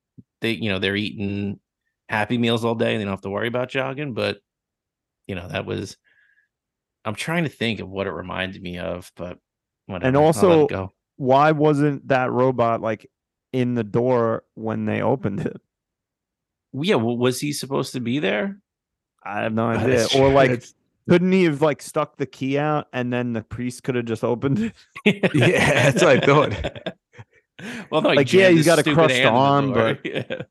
they 0.41 0.53
you 0.53 0.71
know 0.71 0.79
they're 0.79 0.97
eating 0.97 1.61
happy 2.09 2.39
meals 2.39 2.65
all 2.65 2.75
day 2.75 2.93
and 2.93 3.01
they 3.01 3.05
don't 3.05 3.13
have 3.13 3.21
to 3.23 3.31
worry 3.31 3.49
about 3.49 3.69
jogging, 3.69 4.15
but 4.15 4.39
you 5.27 5.35
know 5.35 5.47
that 5.49 5.67
was. 5.67 5.97
I'm 7.05 7.15
trying 7.15 7.45
to 7.45 7.51
think 7.51 7.79
of 7.79 7.89
what 7.89 8.09
it 8.09 8.13
reminded 8.13 8.61
me 8.61 8.79
of, 8.79 9.13
but 9.15 9.39
whatever. 9.87 10.17
I'll 10.19 10.25
let 10.25 10.33
it 10.33 10.37
also- 10.37 10.67
go. 10.67 10.93
Why 11.19 11.53
wasn't 11.53 12.09
that 12.09 12.31
robot 12.33 12.81
like 12.83 13.09
in 13.53 13.75
the 13.75 13.85
door 13.85 14.43
when 14.55 14.85
they 14.87 15.01
opened 15.03 15.41
it? 15.41 15.57
yeah, 16.75 16.97
well, 16.97 17.17
was 17.17 17.41
he 17.41 17.53
supposed 17.55 17.93
to 17.95 18.01
be 18.01 18.19
there? 18.19 18.59
I 19.25 19.41
have 19.43 19.55
no 19.55 19.67
idea. 19.69 20.07
Or 20.17 20.29
like, 20.31 20.51
That's- 20.51 20.75
couldn't 21.09 21.33
he 21.33 21.45
have 21.45 21.63
like 21.63 21.81
stuck 21.83 22.17
the 22.17 22.27
key 22.27 22.59
out 22.59 22.87
and 22.93 23.13
then 23.13 23.33
the 23.33 23.43
priest 23.43 23.83
could 23.85 23.95
have 23.95 24.05
just 24.07 24.25
opened 24.25 24.73
it? 25.05 25.31
Yeah, 25.35 25.91
that's 25.91 26.03
what 26.03 26.23
I 26.23 26.27
thought. 26.27 26.97
well, 27.91 28.03
no, 28.03 28.11
Like, 28.11 28.33
yeah, 28.33 28.43
jammed 28.49 28.57
he's 28.57 28.67
his 28.67 28.67
got 28.67 28.79
a 28.79 28.83
stupid 28.83 28.95
crushed 28.97 29.15
hand 29.17 29.27
in 29.29 29.33
the 29.35 29.39
arm, 29.41 29.73
but- 29.73 30.01
yeah. 30.05 30.43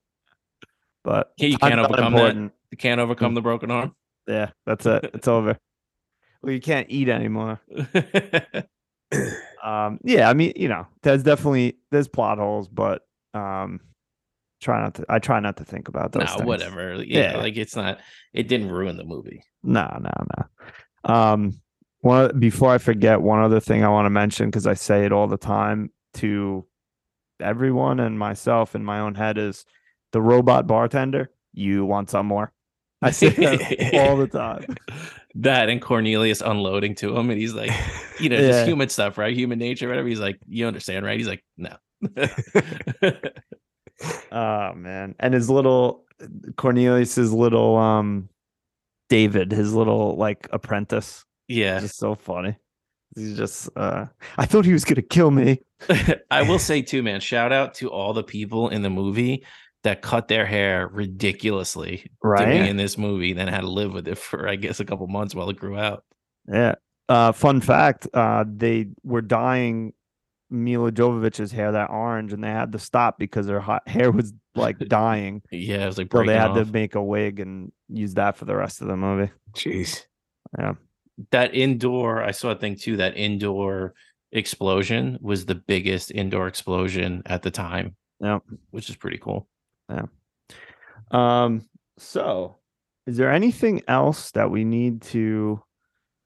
But 1.03 1.31
Yeah, 1.37 1.47
you 1.49 1.57
can't 1.57 1.75
not 1.75 1.85
overcome 1.91 2.13
that. 2.13 2.51
you 2.71 2.77
can't 2.77 2.99
overcome 2.99 3.33
the 3.35 3.41
broken 3.41 3.69
arm. 3.69 3.95
Yeah, 4.27 4.49
that's 4.65 4.85
it. 4.87 5.11
It's 5.13 5.27
over. 5.27 5.55
Well, 6.41 6.51
you 6.53 6.59
can't 6.61 6.87
eat 6.89 7.09
anymore. 7.09 7.59
Um, 9.63 9.99
yeah, 10.03 10.29
I 10.29 10.33
mean, 10.33 10.53
you 10.55 10.67
know, 10.67 10.87
there's 11.03 11.23
definitely 11.23 11.77
there's 11.91 12.07
plot 12.07 12.37
holes, 12.37 12.67
but 12.67 13.01
um, 13.33 13.79
try 14.65 14.81
not 14.81 14.95
to. 14.95 15.05
I 15.07 15.19
try 15.19 15.39
not 15.39 15.57
to 15.57 15.63
think 15.63 15.87
about 15.87 16.11
those. 16.11 16.25
no, 16.25 16.33
things. 16.37 16.45
whatever. 16.45 16.95
Yeah, 17.03 17.31
Yeah. 17.33 17.37
like 17.37 17.55
it's 17.55 17.75
not. 17.75 17.99
It 18.33 18.47
didn't 18.47 18.71
ruin 18.71 18.97
the 18.97 19.03
movie. 19.05 19.43
No, 19.63 19.87
no, 20.01 20.11
no. 20.37 21.13
Um, 21.13 21.61
one 22.01 22.37
before 22.39 22.71
I 22.71 22.79
forget, 22.79 23.21
one 23.21 23.41
other 23.41 23.59
thing 23.59 23.83
I 23.83 23.89
want 23.89 24.05
to 24.07 24.09
mention 24.09 24.47
because 24.47 24.67
I 24.67 24.73
say 24.73 25.05
it 25.05 25.11
all 25.11 25.27
the 25.27 25.37
time 25.37 25.91
to 26.15 26.65
everyone 27.39 27.99
and 27.99 28.17
myself 28.17 28.75
in 28.75 28.83
my 28.83 28.99
own 28.99 29.15
head 29.15 29.37
is 29.37 29.65
the 30.11 30.21
robot 30.21 30.65
bartender. 30.67 31.29
You 31.53 31.85
want 31.85 32.09
some 32.09 32.25
more? 32.25 32.51
I 33.01 33.11
say 33.11 33.29
that 33.29 34.07
all 34.09 34.17
the 34.17 34.27
time. 34.27 34.65
That 35.39 35.67
and 35.67 35.81
Cornelius 35.81 36.39
unloading 36.39 36.95
to 36.95 37.13
him, 37.17 37.29
and 37.29 37.37
he's 37.37 37.53
like, 37.53 37.69
you 38.21 38.29
know, 38.29 38.37
just 38.37 38.65
human 38.65 38.87
stuff, 38.87 39.17
right? 39.17 39.35
Human 39.35 39.59
nature, 39.59 39.89
whatever. 39.89 40.07
He's 40.07 40.17
like, 40.21 40.39
you 40.47 40.65
understand, 40.65 41.05
right? 41.05 41.17
He's 41.17 41.27
like, 41.27 41.43
no. 41.57 41.75
Oh 44.31 44.73
man, 44.73 45.15
and 45.19 45.33
his 45.33 45.49
little 45.49 46.05
Cornelius's 46.57 47.31
little 47.33 47.77
um 47.77 48.29
David, 49.09 49.51
his 49.51 49.73
little 49.73 50.15
like 50.17 50.47
apprentice, 50.51 51.23
yeah. 51.47 51.79
just 51.79 51.97
so 51.97 52.15
funny. 52.15 52.57
He's 53.15 53.37
just 53.37 53.69
uh 53.77 54.07
I 54.37 54.45
thought 54.45 54.65
he 54.65 54.73
was 54.73 54.83
gonna 54.85 55.01
kill 55.01 55.31
me. 55.31 55.61
I 56.31 56.41
will 56.41 56.59
say 56.59 56.81
too, 56.81 57.03
man. 57.03 57.19
Shout 57.21 57.51
out 57.53 57.73
to 57.75 57.89
all 57.89 58.13
the 58.13 58.23
people 58.23 58.69
in 58.69 58.81
the 58.81 58.89
movie 58.89 59.45
that 59.83 60.01
cut 60.01 60.27
their 60.27 60.45
hair 60.45 60.87
ridiculously 60.87 62.09
Right? 62.23 62.47
in 62.67 62.75
this 62.77 62.97
movie, 62.97 63.33
then 63.33 63.47
had 63.47 63.61
to 63.61 63.69
live 63.69 63.93
with 63.93 64.07
it 64.07 64.17
for 64.17 64.47
I 64.49 64.55
guess 64.55 64.79
a 64.79 64.85
couple 64.85 65.07
months 65.07 65.35
while 65.35 65.49
it 65.49 65.57
grew 65.57 65.77
out. 65.77 66.03
Yeah. 66.51 66.75
Uh 67.07 67.31
fun 67.31 67.61
fact, 67.61 68.07
uh 68.13 68.43
they 68.47 68.87
were 69.03 69.21
dyeing 69.21 69.93
Milla 70.55 70.91
Jovovich's 70.91 71.51
hair 71.51 71.71
that 71.73 71.89
orange 71.89 72.33
and 72.33 72.43
they 72.43 72.49
had 72.49 72.71
to 72.71 72.79
stop 72.79 73.19
because 73.19 73.47
her 73.47 73.59
hot 73.59 73.87
hair 73.87 74.11
was 74.11 74.33
like 74.55 74.77
dying. 74.87 75.41
Yeah, 75.51 75.83
it 75.83 75.87
was 75.87 75.97
like 75.97 76.11
So 76.11 76.23
they 76.23 76.33
had 76.35 76.51
off. 76.51 76.57
to 76.57 76.71
make 76.71 76.95
a 76.95 77.03
wig 77.03 77.39
and 77.39 77.71
use 77.89 78.13
that 78.15 78.37
for 78.37 78.45
the 78.45 78.55
rest 78.55 78.81
of 78.81 78.87
the 78.87 78.97
movie. 78.97 79.31
Jeez. 79.53 80.03
Yeah. 80.57 80.73
that 81.31 81.53
indoor. 81.53 82.23
I 82.23 82.31
saw 82.31 82.51
a 82.51 82.55
thing 82.55 82.75
too. 82.75 82.97
That 82.97 83.17
indoor 83.17 83.93
explosion 84.31 85.17
was 85.21 85.45
the 85.45 85.55
biggest 85.55 86.11
indoor 86.11 86.47
explosion 86.47 87.21
at 87.25 87.41
the 87.43 87.51
time. 87.51 87.95
Yeah, 88.19 88.39
which 88.71 88.89
is 88.89 88.95
pretty 88.95 89.17
cool. 89.17 89.47
Yeah. 89.89 90.05
Um, 91.11 91.67
so 91.97 92.57
is 93.07 93.17
there 93.17 93.31
anything 93.31 93.81
else 93.87 94.31
that 94.31 94.49
we 94.49 94.63
need 94.63 95.01
to 95.03 95.61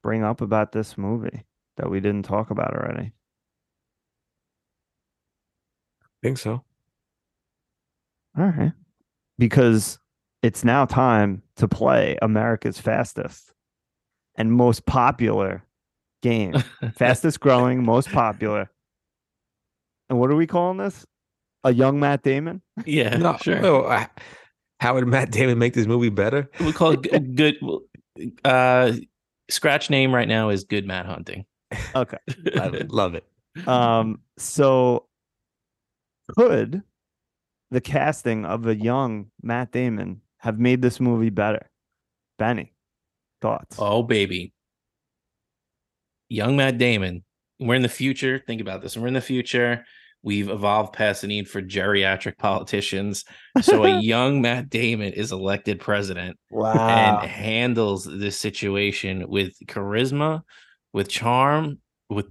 bring 0.02 0.24
up 0.24 0.40
about 0.40 0.72
this 0.72 0.96
movie 0.96 1.44
that 1.76 1.90
we 1.90 2.00
didn't 2.00 2.24
talk 2.24 2.50
about 2.50 2.74
already? 2.74 3.12
Think 6.22 6.38
so. 6.38 6.62
All 8.38 8.46
right. 8.46 8.72
Because 9.38 9.98
it's 10.42 10.64
now 10.64 10.84
time 10.84 11.42
to 11.56 11.66
play 11.68 12.16
America's 12.22 12.78
fastest 12.80 13.52
and 14.36 14.52
most 14.52 14.86
popular 14.86 15.64
game. 16.22 16.54
fastest 16.94 17.40
growing, 17.40 17.84
most 17.84 18.10
popular. 18.10 18.70
And 20.08 20.18
what 20.18 20.30
are 20.30 20.36
we 20.36 20.46
calling 20.46 20.78
this? 20.78 21.06
A 21.64 21.72
young 21.72 22.00
Matt 22.00 22.22
Damon? 22.22 22.62
yeah, 22.86 23.16
No, 23.16 23.36
sure. 23.42 23.60
no, 23.60 23.84
I- 23.86 24.08
how 24.80 24.94
would 24.94 25.06
Matt 25.06 25.30
Damon 25.30 25.58
make 25.58 25.74
this 25.74 25.86
movie 25.86 26.08
better? 26.08 26.48
We 26.60 26.72
call 26.72 26.92
it 26.92 27.02
good. 27.36 27.36
good 27.36 27.56
uh, 28.46 28.92
scratch 29.50 29.90
name 29.90 30.14
right 30.14 30.26
now 30.26 30.48
is 30.48 30.64
Good 30.64 30.86
Matt 30.86 31.04
Hunting. 31.04 31.44
Okay. 31.94 32.16
Love 32.54 32.74
it. 32.74 32.90
Love 32.90 33.14
it. 33.14 33.68
Um, 33.68 34.20
so 34.38 35.04
could 36.36 36.82
the 37.70 37.80
casting 37.80 38.44
of 38.44 38.66
a 38.66 38.74
young 38.74 39.30
Matt 39.42 39.72
Damon 39.72 40.22
have 40.38 40.58
made 40.58 40.82
this 40.82 41.00
movie 41.00 41.30
better? 41.30 41.70
Benny, 42.38 42.72
thoughts? 43.40 43.76
Oh 43.78 44.02
baby, 44.02 44.52
young 46.28 46.56
Matt 46.56 46.78
Damon. 46.78 47.24
We're 47.58 47.74
in 47.74 47.82
the 47.82 47.88
future. 47.88 48.42
Think 48.46 48.60
about 48.60 48.80
this. 48.82 48.96
We're 48.96 49.08
in 49.08 49.14
the 49.14 49.20
future. 49.20 49.84
We've 50.22 50.48
evolved 50.50 50.92
past 50.92 51.22
the 51.22 51.26
need 51.28 51.48
for 51.48 51.62
geriatric 51.62 52.36
politicians. 52.38 53.24
So 53.62 53.84
a 53.84 54.00
young 54.00 54.40
Matt 54.42 54.68
Damon 54.68 55.12
is 55.14 55.32
elected 55.32 55.80
president 55.80 56.38
wow. 56.50 56.72
and 56.74 57.28
handles 57.30 58.04
this 58.04 58.38
situation 58.38 59.28
with 59.28 59.54
charisma, 59.66 60.42
with 60.92 61.08
charm, 61.08 61.78
with 62.10 62.26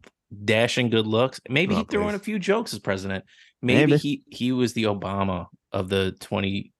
dashing 0.45 0.89
good 0.91 1.07
looks. 1.07 1.39
Maybe 1.49 1.73
he 1.75 1.81
Oh, 1.81 1.85
threw 1.85 2.07
in 2.09 2.15
a 2.15 2.19
few 2.19 2.37
jokes 2.37 2.73
as 2.73 2.79
president. 2.79 3.25
Maybe, 3.61 3.91
Maybe. 3.91 3.97
he 3.97 4.23
he 4.27 4.51
was 4.51 4.73
the 4.73 4.83
Obama 4.83 5.47
of 5.71 5.89
the 5.89 6.15
20 6.19 6.73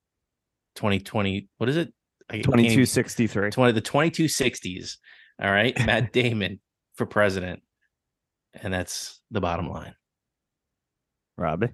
2020 0.76 1.50
what 1.58 1.70
is 1.70 1.78
it? 1.78 1.94
I 2.30 2.38
2263. 2.38 3.52
20 3.52 3.72
the 3.74 3.82
2260s. 3.82 4.98
All 5.42 5.52
right. 5.52 5.78
Matt 5.86 6.14
Damon 6.14 6.60
for 6.96 7.06
president. 7.06 7.62
And 8.54 8.74
that's 8.74 9.20
the 9.32 9.42
bottom 9.42 9.70
line. 9.70 9.96
Robbie. 11.38 11.70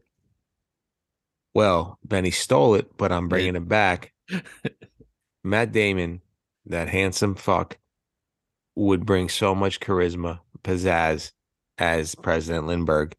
Well, 1.54 1.98
Benny 2.04 2.32
stole 2.32 2.76
it, 2.76 2.98
but 2.98 3.12
I'm 3.12 3.28
bringing 3.28 3.56
it 3.56 3.68
back. 3.68 4.14
Matt 5.44 5.72
Damon, 5.72 6.22
that 6.66 6.90
handsome 6.90 7.36
fuck, 7.36 7.78
would 8.76 9.06
bring 9.06 9.30
so 9.30 9.56
much 9.56 9.80
charisma, 9.80 10.40
pizzazz 10.64 11.32
as 11.78 12.14
President 12.16 12.68
Lindbergh. 12.68 13.16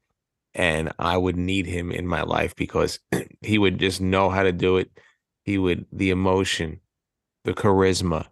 And 0.57 0.91
I 0.99 1.17
would 1.17 1.37
need 1.37 1.67
him 1.67 1.93
in 1.93 2.07
my 2.07 2.23
life 2.23 2.57
because 2.57 2.99
he 3.43 3.59
would 3.59 3.79
just 3.79 4.01
know 4.01 4.31
how 4.31 4.43
to 4.43 4.53
do 4.53 4.79
it. 4.79 4.91
He 5.45 5.59
would, 5.59 5.87
the 5.93 6.11
emotion, 6.11 6.81
the 7.45 7.53
charisma. 7.53 8.27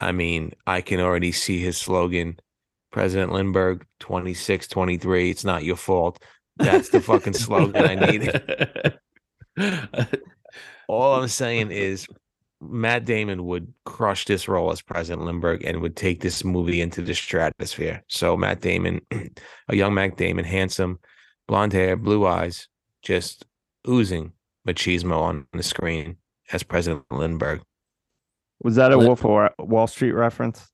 I 0.00 0.12
mean, 0.12 0.52
I 0.66 0.80
can 0.80 1.00
already 1.00 1.32
see 1.32 1.58
his 1.58 1.76
slogan 1.76 2.38
President 2.92 3.32
Lindbergh, 3.32 3.84
26, 4.00 4.68
23. 4.68 5.30
It's 5.30 5.44
not 5.44 5.64
your 5.64 5.76
fault. 5.76 6.22
That's 6.56 6.88
the 6.88 7.00
fucking 7.00 7.34
slogan 7.34 7.84
I 7.84 7.94
needed. 7.94 8.98
All 10.88 11.20
I'm 11.20 11.28
saying 11.28 11.72
is 11.72 12.06
Matt 12.60 13.04
Damon 13.04 13.44
would 13.46 13.72
crush 13.84 14.24
this 14.24 14.48
role 14.48 14.70
as 14.70 14.80
President 14.80 15.26
Lindbergh 15.26 15.64
and 15.64 15.80
would 15.82 15.96
take 15.96 16.20
this 16.20 16.44
movie 16.44 16.80
into 16.80 17.02
the 17.02 17.14
stratosphere. 17.14 18.02
So 18.08 18.36
Matt 18.36 18.60
Damon, 18.60 19.00
a 19.68 19.76
young 19.76 19.94
Matt 19.94 20.16
Damon, 20.16 20.44
handsome, 20.44 20.98
blonde 21.48 21.72
hair, 21.72 21.96
blue 21.96 22.26
eyes, 22.26 22.68
just 23.02 23.44
oozing 23.88 24.32
machismo 24.66 25.20
on 25.20 25.46
the 25.52 25.62
screen 25.62 26.16
as 26.52 26.62
President 26.62 27.04
Lindbergh. 27.10 27.62
Was 28.62 28.76
that 28.76 28.92
a 28.92 28.96
Li- 28.96 29.06
Wolf 29.06 29.24
of 29.24 29.50
Wall 29.58 29.86
Street 29.86 30.12
reference? 30.12 30.66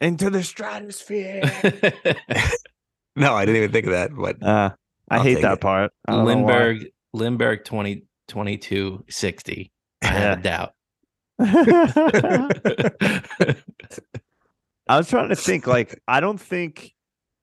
Into 0.00 0.30
the 0.30 0.42
stratosphere. 0.42 1.42
no, 3.16 3.34
I 3.34 3.44
didn't 3.44 3.56
even 3.56 3.72
think 3.72 3.86
of 3.86 3.92
that, 3.92 4.10
but 4.14 4.42
Uh, 4.42 4.70
I 5.10 5.16
I'll 5.16 5.22
hate 5.22 5.42
that 5.42 5.54
it. 5.54 5.60
part. 5.60 5.92
I 6.06 6.12
don't 6.12 6.20
know 6.20 6.24
why. 6.24 6.34
Lindbergh, 6.34 6.86
Lindbergh 7.12 7.64
20, 7.64 8.04
22, 8.28 9.04
60. 9.08 9.72
I 10.02 10.06
have 10.06 10.38
a 10.38 10.42
doubt. 10.42 10.72
I 14.88 14.96
was 14.96 15.08
trying 15.08 15.28
to 15.28 15.36
think 15.36 15.66
like 15.66 16.00
I 16.08 16.20
don't 16.20 16.40
think 16.40 16.92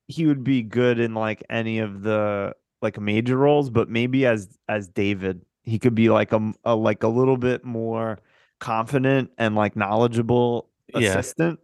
he 0.08 0.26
would 0.26 0.44
be 0.44 0.62
good 0.64 1.00
in 1.00 1.14
like 1.14 1.44
any 1.50 1.80
of 1.80 2.02
the 2.02 2.54
like 2.82 3.00
major 3.00 3.38
roles, 3.38 3.70
but 3.70 3.90
maybe 3.90 4.26
as 4.26 4.58
as 4.70 4.88
David, 4.88 5.42
he 5.64 5.80
could 5.80 5.96
be 5.96 6.10
like 6.10 6.32
a, 6.32 6.54
a 6.64 6.76
like 6.76 7.04
a 7.04 7.08
little 7.08 7.38
bit 7.38 7.64
more 7.66 8.20
confident 8.60 9.32
and 9.38 9.56
like 9.56 9.76
knowledgeable 9.76 10.70
Yeah. 10.94 11.10
assistant. 11.10 11.60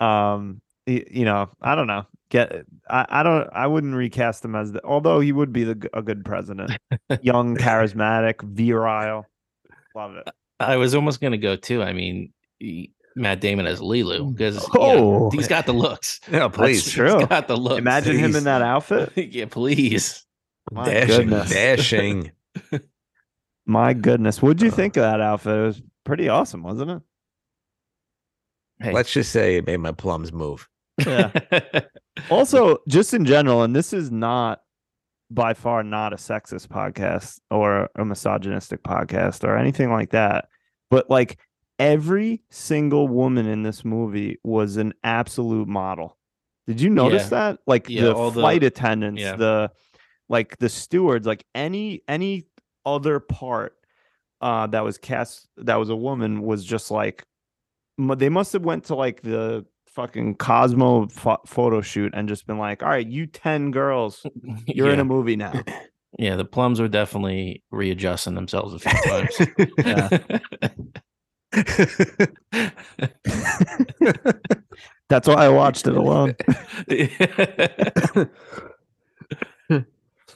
Um, 0.00 0.60
y- 0.86 1.04
you 1.10 1.24
know, 1.24 1.50
I 1.60 1.74
don't 1.74 1.86
know. 1.86 2.06
Get 2.30 2.64
I, 2.88 3.06
I 3.08 3.22
don't 3.22 3.48
I 3.52 3.66
wouldn't 3.66 3.94
recast 3.94 4.44
him 4.44 4.56
as 4.56 4.72
the 4.72 4.82
although 4.84 5.20
he 5.20 5.30
would 5.32 5.52
be 5.52 5.64
the, 5.64 5.88
a 5.92 6.02
good 6.02 6.24
president. 6.24 6.72
Young, 7.22 7.56
charismatic, 7.56 8.42
virile. 8.42 9.26
Love 9.94 10.16
it. 10.16 10.28
I 10.58 10.76
was 10.76 10.94
almost 10.94 11.20
gonna 11.20 11.36
go 11.38 11.54
too. 11.56 11.82
I 11.82 11.92
mean, 11.92 12.32
Matt 13.16 13.40
Damon 13.40 13.66
as 13.66 13.80
Leeloo 13.80 14.32
because 14.32 14.58
mm. 14.58 14.76
Oh. 14.78 15.30
he's 15.30 15.48
got 15.48 15.66
the 15.66 15.72
looks. 15.72 16.20
Yeah, 16.30 16.48
please. 16.48 16.84
That's 16.84 16.94
true. 16.94 17.18
He's 17.18 17.28
got 17.28 17.48
the 17.48 17.56
looks. 17.56 17.78
Imagine 17.78 18.18
him 18.18 18.34
in 18.34 18.44
that 18.44 18.62
outfit. 18.62 19.12
yeah, 19.16 19.46
please. 19.46 20.24
My 20.72 20.84
Dashing, 20.84 21.28
goodness. 21.28 21.50
dashing. 21.50 22.32
My 23.66 23.92
goodness. 23.92 24.42
What'd 24.42 24.62
you 24.62 24.68
uh. 24.68 24.72
think 24.72 24.96
of 24.96 25.02
that 25.02 25.20
outfit? 25.20 25.56
It 25.56 25.62
was 25.62 25.82
pretty 26.04 26.28
awesome, 26.28 26.62
wasn't 26.62 26.90
it? 26.90 27.02
Hey. 28.80 28.92
Let's 28.92 29.12
just 29.12 29.30
say 29.30 29.56
it 29.56 29.66
made 29.66 29.78
my 29.78 29.92
plums 29.92 30.32
move. 30.32 30.68
Yeah. 30.98 31.32
Also, 32.30 32.78
just 32.88 33.14
in 33.14 33.24
general, 33.24 33.62
and 33.62 33.74
this 33.74 33.92
is 33.92 34.10
not 34.10 34.62
by 35.30 35.54
far 35.54 35.82
not 35.82 36.12
a 36.12 36.16
sexist 36.16 36.68
podcast 36.68 37.40
or 37.50 37.88
a 37.96 38.04
misogynistic 38.04 38.82
podcast 38.82 39.44
or 39.44 39.56
anything 39.56 39.90
like 39.90 40.10
that, 40.10 40.48
but 40.90 41.08
like 41.08 41.38
every 41.78 42.42
single 42.50 43.08
woman 43.08 43.46
in 43.46 43.62
this 43.62 43.84
movie 43.84 44.38
was 44.44 44.76
an 44.76 44.94
absolute 45.02 45.68
model. 45.68 46.16
Did 46.66 46.80
you 46.80 46.90
notice 46.90 47.24
Yeah. 47.24 47.28
that? 47.30 47.58
Like 47.66 47.88
Yeah, 47.88 48.02
the 48.02 48.14
all 48.14 48.30
the- 48.30 48.40
flight 48.40 48.62
attendants, 48.64 49.20
yeah. 49.20 49.36
the 49.36 49.70
like 50.28 50.56
the 50.58 50.68
stewards, 50.68 51.26
like 51.26 51.44
any 51.54 52.02
any 52.08 52.44
other 52.86 53.20
part 53.20 53.74
uh 54.40 54.66
that 54.68 54.84
was 54.84 54.98
cast 54.98 55.46
that 55.56 55.76
was 55.76 55.88
a 55.90 55.96
woman 55.96 56.42
was 56.42 56.64
just 56.64 56.90
like 56.90 57.24
they 57.98 58.28
must 58.28 58.52
have 58.52 58.64
went 58.64 58.84
to 58.84 58.94
like 58.94 59.22
the 59.22 59.64
fucking 59.86 60.34
Cosmo 60.34 61.06
pho- 61.06 61.40
photo 61.46 61.80
shoot 61.80 62.12
and 62.16 62.28
just 62.28 62.46
been 62.46 62.58
like, 62.58 62.82
"All 62.82 62.88
right, 62.88 63.06
you 63.06 63.26
10 63.26 63.70
girls, 63.70 64.26
you're 64.66 64.90
in 64.90 64.98
a 65.00 65.04
movie 65.04 65.36
now." 65.36 65.52
yeah, 66.18 66.34
the 66.34 66.44
plums 66.44 66.80
were 66.80 66.88
definitely 66.88 67.62
readjusting 67.70 68.34
themselves 68.34 68.74
a 68.74 68.78
few 68.80 69.68
times. 69.78 70.80
That's 75.08 75.28
why 75.28 75.44
I 75.44 75.48
watched 75.48 75.86
it 75.86 75.96
alone. 75.96 76.34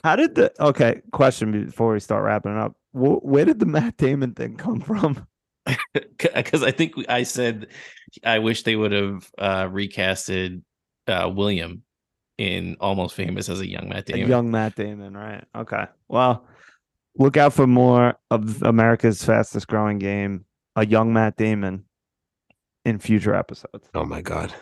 How 0.03 0.15
did 0.15 0.35
the 0.35 0.51
Okay, 0.63 1.01
question 1.11 1.65
before 1.65 1.93
we 1.93 1.99
start 1.99 2.23
wrapping 2.23 2.55
up. 2.57 2.73
Wh- 2.91 3.23
where 3.23 3.43
did 3.45 3.59
the 3.59 3.65
Matt 3.65 3.97
Damon 3.97 4.33
thing 4.33 4.55
come 4.55 4.79
from? 4.79 5.27
because 6.17 6.63
I 6.63 6.71
think 6.71 6.93
I 7.09 7.23
said 7.23 7.67
I 8.23 8.39
wish 8.39 8.63
they 8.63 8.75
would 8.77 8.91
have 8.93 9.29
uh, 9.37 9.65
recasted 9.65 10.61
uh, 11.07 11.29
William 11.33 11.83
in 12.37 12.77
Almost 12.79 13.15
Famous 13.15 13.49
as 13.49 13.59
a 13.59 13.67
young 13.69 13.89
Matt 13.89 14.07
A 14.09 14.13
Damon. 14.13 14.29
young 14.29 14.51
Matt 14.51 14.75
Damon, 14.75 15.17
right? 15.17 15.43
Okay. 15.55 15.85
Well, 16.07 16.45
look 17.17 17.35
out 17.35 17.51
for 17.53 17.67
more 17.67 18.15
of 18.31 18.63
America's 18.63 19.21
fastest 19.23 19.67
growing 19.67 19.99
game, 19.99 20.45
a 20.79 20.85
young 20.85 21.13
Matt 21.13 21.35
Damon 21.37 21.85
in 22.85 22.99
future 22.99 23.35
episodes. 23.35 23.89
oh 23.93 24.05
my 24.05 24.21
god. 24.21 24.53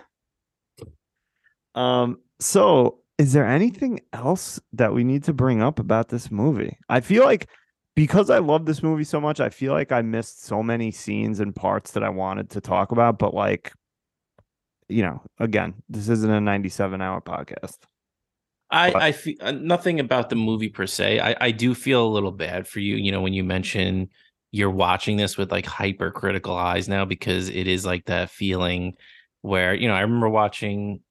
Um, 1.75 2.19
so 2.39 2.99
is 3.17 3.33
there 3.33 3.45
anything 3.47 4.01
else 4.13 4.59
that 4.73 4.93
we 4.93 5.03
need 5.03 5.23
to 5.25 5.33
bring 5.33 5.61
up 5.61 5.79
about 5.79 6.09
this 6.09 6.31
movie? 6.31 6.77
I 6.89 6.99
feel 7.01 7.23
like 7.23 7.47
because 7.95 8.29
I 8.29 8.37
love 8.39 8.65
this 8.65 8.83
movie 8.83 9.03
so 9.03 9.19
much, 9.19 9.39
I 9.39 9.49
feel 9.49 9.73
like 9.73 9.91
I 9.91 10.01
missed 10.01 10.43
so 10.45 10.61
many 10.61 10.91
scenes 10.91 11.39
and 11.39 11.55
parts 11.55 11.91
that 11.91 12.03
I 12.03 12.09
wanted 12.09 12.49
to 12.51 12.61
talk 12.61 12.91
about, 12.91 13.19
but 13.19 13.33
like 13.33 13.71
you 14.89 15.01
know, 15.03 15.21
again, 15.39 15.73
this 15.89 16.07
isn't 16.07 16.31
a 16.31 16.39
97 16.39 17.01
hour 17.01 17.19
podcast. 17.21 17.77
I, 18.71 18.91
But- 18.91 19.01
I 19.01 19.11
feel 19.11 19.35
uh, 19.41 19.51
nothing 19.51 19.99
about 19.99 20.29
the 20.29 20.35
movie 20.37 20.69
per 20.69 20.87
se. 20.87 21.19
I, 21.19 21.35
I 21.41 21.51
do 21.51 21.75
feel 21.75 22.05
a 22.05 22.09
little 22.09 22.31
bad 22.31 22.67
for 22.67 22.79
you, 22.79 22.95
you 22.95 23.11
know, 23.11 23.21
when 23.21 23.33
you 23.33 23.43
mention 23.43 24.09
you're 24.51 24.71
watching 24.71 25.17
this 25.17 25.37
with 25.37 25.51
like 25.51 25.65
hypercritical 25.65 26.55
eyes 26.55 26.87
now 26.87 27.05
because 27.05 27.49
it 27.49 27.67
is 27.67 27.85
like 27.85 28.05
that 28.05 28.29
feeling 28.29 28.93
where, 29.41 29.73
you 29.73 29.87
know, 29.87 29.93
I 29.93 30.01
remember 30.01 30.29
watching, 30.29 31.01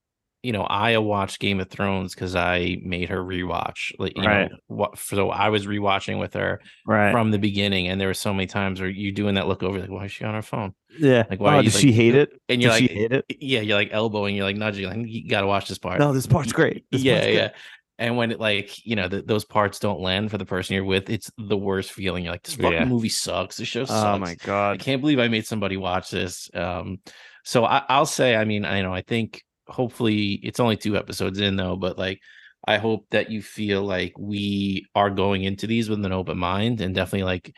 you 0.43 0.51
know, 0.51 0.63
Aya 0.63 1.01
watched 1.01 1.39
Game 1.39 1.59
of 1.59 1.69
Thrones 1.69 2.13
because 2.13 2.35
I 2.35 2.77
made 2.83 3.09
her 3.09 3.23
rewatch. 3.23 3.91
Like, 3.99 4.13
you 4.15 4.23
Right. 4.23 4.49
know, 4.49 4.57
what 4.67 4.97
so 4.97 5.29
I 5.29 5.49
was 5.49 5.65
rewatching 5.65 6.19
with 6.19 6.33
her 6.35 6.61
Right. 6.85 7.11
from 7.11 7.31
the 7.31 7.39
beginning, 7.39 7.87
and 7.87 7.99
there 7.99 8.07
were 8.07 8.13
so 8.13 8.33
many 8.33 8.47
times 8.47 8.79
where 8.79 8.89
you 8.89 9.11
doing 9.11 9.35
that 9.35 9.47
look 9.47 9.63
over, 9.63 9.79
like, 9.79 9.89
why 9.89 10.05
is 10.05 10.11
she 10.11 10.23
on 10.25 10.33
her 10.33 10.41
phone? 10.41 10.73
yeah. 10.99 11.23
Like, 11.29 11.39
why 11.39 11.57
oh, 11.57 11.61
does 11.61 11.77
she 11.79 11.91
hate 11.91 12.15
it? 12.15 12.31
And 12.49 12.61
you're 12.61 12.71
Does 12.71 12.81
like, 12.81 12.89
she 12.89 12.95
hate 12.95 13.11
it? 13.11 13.25
yeah, 13.39 13.61
you're 13.61 13.75
like 13.77 13.89
elbowing, 13.91 14.35
you're 14.35 14.45
like 14.45 14.55
nudging, 14.55 14.85
like 14.87 14.97
you 15.07 15.27
got 15.29 15.41
to 15.41 15.47
watch 15.47 15.67
this 15.67 15.77
part. 15.77 15.99
No, 15.99 16.13
this 16.13 16.25
part's 16.27 16.53
great. 16.53 16.85
This 16.91 17.01
yeah, 17.03 17.19
part's 17.19 17.33
yeah. 17.33 17.49
And 17.99 18.15
when 18.15 18.31
it 18.31 18.39
like 18.39 18.85
you 18.85 18.95
know 18.95 19.09
th- 19.09 19.25
those 19.25 19.43
parts 19.45 19.79
don't 19.79 19.99
land 19.99 20.29
for 20.29 20.37
the 20.37 20.45
person 20.45 20.75
you're 20.75 20.83
with, 20.85 21.09
it's 21.09 21.31
the 21.37 21.57
worst 21.57 21.91
feeling. 21.91 22.23
You're 22.23 22.33
like, 22.33 22.43
this 22.43 22.55
fucking 22.55 22.71
Yeah. 22.71 22.85
movie 22.85 23.09
sucks. 23.09 23.57
This 23.57 23.67
show 23.67 23.85
sucks. 23.85 24.03
Oh 24.03 24.19
my 24.19 24.35
god, 24.35 24.73
I 24.73 24.77
can't 24.77 25.01
believe 25.01 25.19
I 25.19 25.27
made 25.27 25.47
somebody 25.47 25.77
watch 25.77 26.11
this. 26.11 26.49
Um, 26.53 26.99
so 27.43 27.65
I, 27.65 27.83
I'll 27.89 28.05
say, 28.05 28.35
I 28.35 28.45
mean, 28.45 28.65
I 28.65 28.81
know, 28.81 28.93
I 28.93 29.01
think 29.01 29.41
hopefully 29.67 30.33
it's 30.43 30.59
only 30.59 30.77
two 30.77 30.95
episodes 30.95 31.39
in 31.39 31.55
though, 31.55 31.75
but 31.75 31.97
like 31.97 32.19
I 32.67 32.77
hope 32.77 33.05
that 33.11 33.31
you 33.31 33.41
feel 33.41 33.83
like 33.83 34.13
we 34.17 34.85
are 34.93 35.09
going 35.09 35.43
into 35.43 35.67
these 35.67 35.89
with 35.89 36.03
an 36.05 36.11
open 36.11 36.37
mind 36.37 36.81
and 36.81 36.93
definitely 36.93 37.23
like 37.23 37.53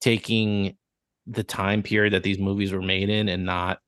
taking 0.00 0.76
the 1.26 1.44
time 1.44 1.82
period 1.82 2.12
that 2.12 2.22
these 2.22 2.38
movies 2.38 2.72
were 2.72 2.82
made 2.82 3.08
in 3.08 3.28
and 3.28 3.44
not, 3.44 3.78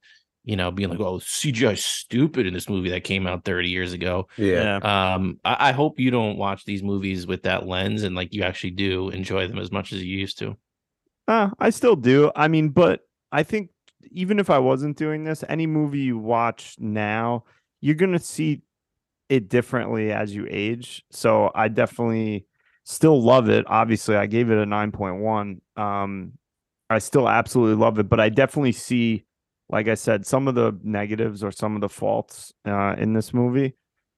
you 0.44 0.56
know, 0.56 0.70
being 0.70 0.90
like, 0.90 1.00
oh, 1.00 1.18
CGI 1.18 1.74
is 1.74 1.84
stupid 1.84 2.46
in 2.46 2.54
this 2.54 2.68
movie 2.68 2.90
that 2.90 3.04
came 3.04 3.26
out 3.26 3.44
30 3.44 3.68
years 3.68 3.92
ago. 3.92 4.28
Yeah. 4.36 4.76
Um, 4.76 5.38
I, 5.44 5.68
I 5.68 5.72
hope 5.72 6.00
you 6.00 6.10
don't 6.10 6.36
watch 6.36 6.64
these 6.64 6.82
movies 6.82 7.26
with 7.26 7.42
that 7.44 7.66
lens 7.66 8.02
and 8.02 8.16
like 8.16 8.32
you 8.32 8.42
actually 8.42 8.72
do 8.72 9.10
enjoy 9.10 9.46
them 9.46 9.58
as 9.58 9.70
much 9.70 9.92
as 9.92 10.02
you 10.02 10.18
used 10.18 10.38
to. 10.38 10.56
Uh, 11.28 11.50
I 11.58 11.70
still 11.70 11.96
do. 11.96 12.32
I 12.34 12.48
mean, 12.48 12.70
but 12.70 13.00
I 13.30 13.42
think 13.42 13.70
even 14.10 14.38
if 14.38 14.50
I 14.50 14.58
wasn't 14.58 14.96
doing 14.96 15.24
this, 15.24 15.44
any 15.48 15.66
movie 15.66 16.00
you 16.00 16.18
watch 16.18 16.74
now, 16.78 17.44
you're 17.80 17.94
gonna 17.94 18.18
see 18.18 18.62
it 19.28 19.48
differently 19.48 20.12
as 20.12 20.34
you 20.34 20.46
age. 20.50 21.04
So 21.10 21.50
I 21.54 21.68
definitely 21.68 22.46
still 22.84 23.22
love 23.22 23.48
it. 23.48 23.64
Obviously, 23.68 24.16
I 24.16 24.26
gave 24.26 24.50
it 24.50 24.58
a 24.58 24.66
9.1. 24.66 25.60
Um, 25.80 26.32
I 26.90 26.98
still 26.98 27.28
absolutely 27.28 27.76
love 27.76 27.98
it, 27.98 28.08
but 28.08 28.20
I 28.20 28.28
definitely 28.28 28.72
see, 28.72 29.24
like 29.68 29.88
I 29.88 29.94
said, 29.94 30.26
some 30.26 30.48
of 30.48 30.54
the 30.54 30.78
negatives 30.82 31.42
or 31.42 31.50
some 31.50 31.74
of 31.74 31.80
the 31.80 31.88
faults 31.88 32.52
uh, 32.66 32.94
in 32.98 33.12
this 33.14 33.32
movie. 33.32 33.74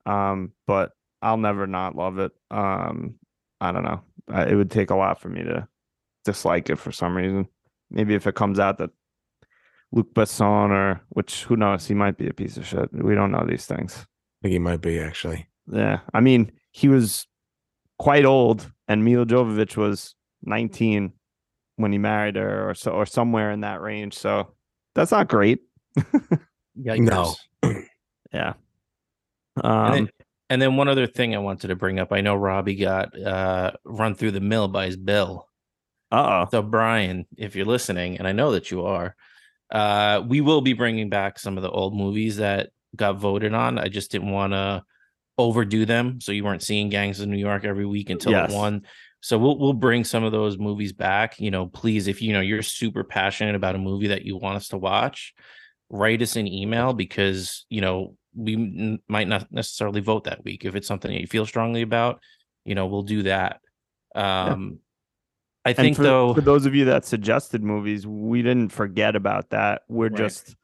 Um, 0.06 0.52
but 0.66 0.92
I'll 1.22 1.36
never 1.36 1.66
not 1.66 1.96
love 1.96 2.18
it. 2.18 2.32
Um, 2.50 3.14
I 3.60 3.72
don't 3.72 3.84
know. 3.84 4.02
Uh, 4.32 4.46
it 4.48 4.54
would 4.54 4.70
take 4.70 4.90
a 4.90 4.96
lot 4.96 5.20
for 5.20 5.28
me 5.28 5.42
to 5.42 5.66
dislike 6.24 6.70
it 6.70 6.76
for 6.76 6.92
some 6.92 7.16
reason. 7.16 7.48
Maybe 7.90 8.14
if 8.14 8.26
it 8.26 8.34
comes 8.34 8.58
out 8.58 8.78
that 8.78 8.90
Luc 9.92 10.12
Besson 10.12 10.70
or 10.70 11.00
which 11.10 11.44
who 11.44 11.56
knows, 11.56 11.86
he 11.86 11.94
might 11.94 12.18
be 12.18 12.28
a 12.28 12.34
piece 12.34 12.56
of 12.56 12.66
shit. 12.66 12.92
We 12.92 13.14
don't 13.14 13.30
know 13.30 13.46
these 13.46 13.66
things. 13.66 13.96
I 13.96 14.04
think 14.42 14.52
he 14.52 14.58
might 14.58 14.80
be 14.80 14.98
actually. 14.98 15.48
Yeah. 15.70 16.00
I 16.12 16.20
mean, 16.20 16.52
he 16.72 16.88
was 16.88 17.26
quite 17.98 18.24
old 18.24 18.70
and 18.88 19.04
Milla 19.04 19.24
Jovovich 19.24 19.76
was 19.76 20.14
19 20.42 21.12
when 21.76 21.92
he 21.92 21.98
married 21.98 22.36
her 22.36 22.68
or 22.68 22.74
so 22.74 22.90
or 22.90 23.06
somewhere 23.06 23.50
in 23.50 23.60
that 23.60 23.80
range. 23.80 24.14
So 24.14 24.54
that's 24.94 25.10
not 25.12 25.28
great. 25.28 25.60
No. 26.76 27.34
Yeah. 28.32 28.54
And 29.62 29.64
Um 29.66 29.92
then, 29.92 30.08
and 30.50 30.62
then 30.62 30.76
one 30.76 30.88
other 30.88 31.06
thing 31.06 31.34
I 31.34 31.38
wanted 31.38 31.68
to 31.68 31.76
bring 31.76 32.00
up. 32.00 32.12
I 32.12 32.20
know 32.20 32.34
Robbie 32.34 32.74
got 32.74 33.16
uh, 33.20 33.70
run 33.84 34.16
through 34.16 34.32
the 34.32 34.40
mill 34.40 34.66
by 34.66 34.86
his 34.86 34.96
bill. 34.96 35.48
uh-oh. 36.10 36.48
So 36.50 36.60
Brian, 36.62 37.26
if 37.36 37.54
you're 37.54 37.64
listening, 37.64 38.18
and 38.18 38.26
I 38.26 38.32
know 38.32 38.50
that 38.52 38.72
you 38.72 38.84
are, 38.86 39.14
uh, 39.70 40.22
we 40.26 40.40
will 40.40 40.60
be 40.62 40.72
bringing 40.72 41.08
back 41.10 41.38
some 41.38 41.56
of 41.56 41.62
the 41.62 41.70
old 41.70 41.96
movies 41.96 42.38
that 42.38 42.70
got 42.96 43.16
voted 43.18 43.54
on. 43.54 43.78
I 43.78 43.86
just 43.88 44.10
didn't 44.10 44.30
want 44.32 44.52
to 44.52 44.82
overdo 45.38 45.86
them, 45.86 46.20
so 46.20 46.32
you 46.32 46.42
weren't 46.44 46.62
seeing 46.62 46.88
Gangs 46.88 47.20
of 47.20 47.28
New 47.28 47.38
York 47.38 47.64
every 47.64 47.86
week 47.86 48.10
until 48.10 48.32
Yes. 48.32 48.50
it 48.52 48.54
won. 48.56 48.82
So 49.24 49.38
we'll 49.38 49.58
we'll 49.58 49.72
bring 49.72 50.04
some 50.04 50.22
of 50.22 50.32
those 50.32 50.58
movies 50.58 50.92
back. 50.92 51.40
You 51.40 51.50
know, 51.50 51.64
please, 51.64 52.08
if 52.08 52.20
you 52.20 52.34
know 52.34 52.42
you're 52.42 52.60
super 52.60 53.02
passionate 53.02 53.54
about 53.54 53.74
a 53.74 53.78
movie 53.78 54.08
that 54.08 54.26
you 54.26 54.36
want 54.36 54.56
us 54.56 54.68
to 54.68 54.76
watch, 54.76 55.32
write 55.88 56.20
us 56.20 56.36
an 56.36 56.46
email 56.46 56.92
because 56.92 57.64
you 57.70 57.80
know 57.80 58.18
we 58.34 58.52
n- 58.52 58.98
might 59.08 59.26
not 59.26 59.50
necessarily 59.50 60.02
vote 60.02 60.24
that 60.24 60.44
week. 60.44 60.66
If 60.66 60.76
it's 60.76 60.86
something 60.86 61.10
that 61.10 61.22
you 61.22 61.26
feel 61.26 61.46
strongly 61.46 61.80
about, 61.80 62.20
you 62.66 62.74
know, 62.74 62.86
we'll 62.86 63.00
do 63.00 63.22
that. 63.22 63.60
Um, 64.14 64.80
I 65.64 65.70
And 65.70 65.76
think 65.76 65.96
for, 65.96 66.02
though, 66.02 66.34
for 66.34 66.42
those 66.42 66.66
of 66.66 66.74
you 66.74 66.84
that 66.84 67.06
suggested 67.06 67.62
movies, 67.62 68.06
we 68.06 68.42
didn't 68.42 68.72
forget 68.72 69.16
about 69.16 69.48
that. 69.50 69.84
We're 69.88 70.08
Right. 70.10 70.18
just 70.18 70.54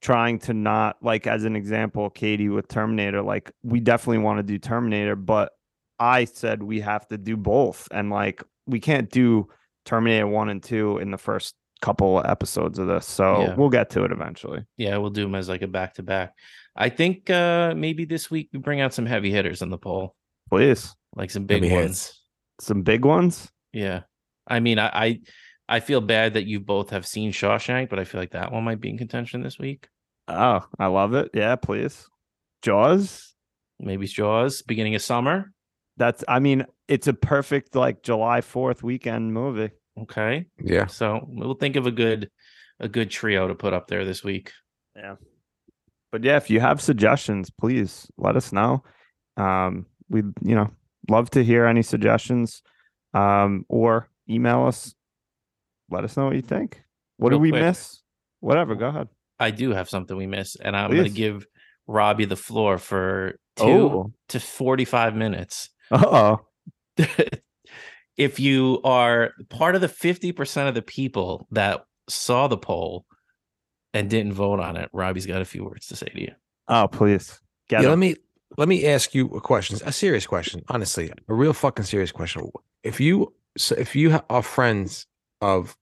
trying 0.00 0.38
to 0.38 0.54
not 0.54 0.96
like 1.02 1.26
as 1.26 1.44
an 1.44 1.56
example, 1.56 2.08
Katie 2.08 2.48
with 2.48 2.68
Terminator, 2.68 3.20
like 3.20 3.52
we 3.62 3.80
definitely 3.80 4.24
want 4.24 4.38
to 4.38 4.42
do 4.44 4.58
Terminator, 4.58 5.14
but 5.14 5.52
I 5.98 6.24
said 6.26 6.62
we 6.62 6.80
have 6.80 7.06
to 7.08 7.18
do 7.18 7.36
both. 7.36 7.88
And 7.90 8.10
like 8.10 8.42
we 8.66 8.80
can't 8.80 9.10
do 9.10 9.48
Terminator 9.84 10.26
one 10.26 10.48
and 10.48 10.62
two 10.62 10.98
in 10.98 11.10
the 11.10 11.18
first 11.18 11.54
couple 11.80 12.20
episodes 12.24 12.78
of 12.78 12.86
this. 12.88 13.06
So 13.06 13.40
Yeah. 13.42 13.54
we'll 13.54 13.68
get 13.70 13.90
to 13.90 14.04
it 14.04 14.12
eventually. 14.12 14.64
Yeah, 14.76 14.96
we'll 14.98 15.10
do 15.10 15.22
them 15.22 15.34
as 15.34 15.48
like 15.48 15.62
a 15.62 15.66
back 15.68 15.94
to 15.94 16.02
back. 16.02 16.34
I 16.76 16.88
think 16.88 17.30
uh 17.30 17.74
maybe 17.76 18.04
this 18.04 18.30
week 18.30 18.50
we 18.52 18.58
bring 18.58 18.80
out 18.80 18.94
some 18.94 19.06
heavy 19.06 19.30
hitters 19.30 19.62
on 19.62 19.70
the 19.70 19.78
poll, 19.78 20.14
Please. 20.50 20.94
like 21.16 21.30
some 21.30 21.44
big 21.46 21.62
Heavy 21.62 21.74
ones. 21.74 22.06
hits. 22.06 22.22
Some 22.60 22.82
big 22.82 23.04
ones. 23.04 23.48
Yeah. 23.72 24.02
I 24.46 24.60
mean, 24.60 24.78
I, 24.78 24.88
I 24.92 25.20
I 25.68 25.80
feel 25.80 26.00
bad 26.00 26.34
that 26.34 26.46
you 26.46 26.60
both 26.60 26.90
have 26.90 27.06
seen 27.06 27.30
Shawshank, 27.32 27.90
but 27.90 27.98
I 27.98 28.04
feel 28.04 28.20
like 28.20 28.30
that 28.32 28.50
one 28.52 28.64
might 28.64 28.80
be 28.80 28.88
in 28.90 28.96
contention 28.98 29.42
this 29.42 29.58
week. 29.58 29.88
Oh, 30.26 30.60
I 30.78 30.86
love 30.86 31.14
it. 31.14 31.30
Yeah, 31.34 31.56
please. 31.56 32.06
Jaws. 32.62 33.34
Maybe 33.78 34.06
Jaws, 34.06 34.62
beginning 34.62 34.94
of 34.94 35.02
summer. 35.02 35.52
That's 35.98 36.24
I 36.28 36.38
mean, 36.38 36.64
it's 36.86 37.06
a 37.08 37.12
perfect 37.12 37.74
like 37.74 38.02
July 38.02 38.40
4th 38.40 38.82
weekend 38.82 39.34
movie. 39.34 39.70
Okay. 40.02 40.46
Yeah. 40.62 40.86
So 40.86 41.26
we'll 41.28 41.54
think 41.54 41.76
of 41.76 41.86
a 41.86 41.90
good 41.90 42.30
a 42.80 42.88
good 42.88 43.10
trio 43.10 43.48
to 43.48 43.54
put 43.54 43.72
up 43.74 43.88
there 43.88 44.04
this 44.04 44.22
week. 44.24 44.52
Yeah. 44.96 45.16
But 46.12 46.24
yeah, 46.24 46.36
if 46.36 46.48
you 46.48 46.60
have 46.60 46.80
suggestions, 46.80 47.50
please 47.50 48.06
let 48.16 48.36
us 48.36 48.52
know. 48.52 48.84
Um, 49.36 49.86
we 50.08 50.20
you 50.42 50.54
know 50.54 50.70
love 51.10 51.30
to 51.30 51.44
hear 51.44 51.66
any 51.66 51.82
suggestions. 51.82 52.62
Um, 53.14 53.64
or 53.68 54.08
email 54.28 54.66
us. 54.66 54.94
Let 55.90 56.04
us 56.04 56.16
know 56.16 56.26
what 56.26 56.36
you 56.36 56.42
think. 56.42 56.82
What 57.16 57.30
Real 57.30 57.38
did 57.38 57.42
we 57.42 57.50
quick. 57.50 57.62
miss? 57.62 58.00
Whatever, 58.40 58.74
go 58.74 58.88
ahead. 58.88 59.08
I 59.40 59.50
do 59.50 59.70
have 59.70 59.88
something 59.88 60.16
we 60.16 60.26
miss, 60.26 60.54
and 60.56 60.76
I'm 60.76 60.90
gonna 60.94 61.08
give 61.08 61.46
Robbie 61.86 62.26
the 62.26 62.36
floor 62.36 62.76
for 62.78 63.38
two 63.56 63.64
Oh, 63.64 64.12
to 64.28 64.38
45 64.40 65.16
minutes. 65.16 65.70
Uh 65.90 66.38
oh. 66.98 67.04
if 68.16 68.40
you 68.40 68.80
are 68.84 69.32
part 69.48 69.74
of 69.74 69.80
the 69.80 69.88
50% 69.88 70.68
of 70.68 70.74
the 70.74 70.82
people 70.82 71.46
that 71.52 71.84
saw 72.08 72.48
the 72.48 72.58
poll 72.58 73.06
and 73.94 74.10
didn't 74.10 74.32
vote 74.32 74.60
on 74.60 74.76
it, 74.76 74.90
Robbie's 74.92 75.26
got 75.26 75.40
a 75.40 75.44
few 75.44 75.64
words 75.64 75.86
to 75.86 75.96
say 75.96 76.06
to 76.06 76.20
you. 76.20 76.32
Oh, 76.66 76.88
please. 76.88 77.40
Get 77.68 77.82
Yeah, 77.82 77.90
let 77.90 77.98
me 77.98 78.16
let 78.56 78.68
me 78.68 78.86
ask 78.86 79.14
you 79.14 79.26
a 79.28 79.40
question, 79.40 79.78
a 79.84 79.92
serious 79.92 80.26
question, 80.26 80.62
honestly, 80.68 81.12
a 81.28 81.34
real 81.34 81.52
fucking 81.52 81.84
serious 81.84 82.10
question. 82.10 82.50
If 82.82 82.98
you 82.98 83.32
so 83.56 83.74
if 83.76 83.94
you 83.94 84.20
are 84.30 84.42
friends 84.42 85.06
of, 85.40 85.76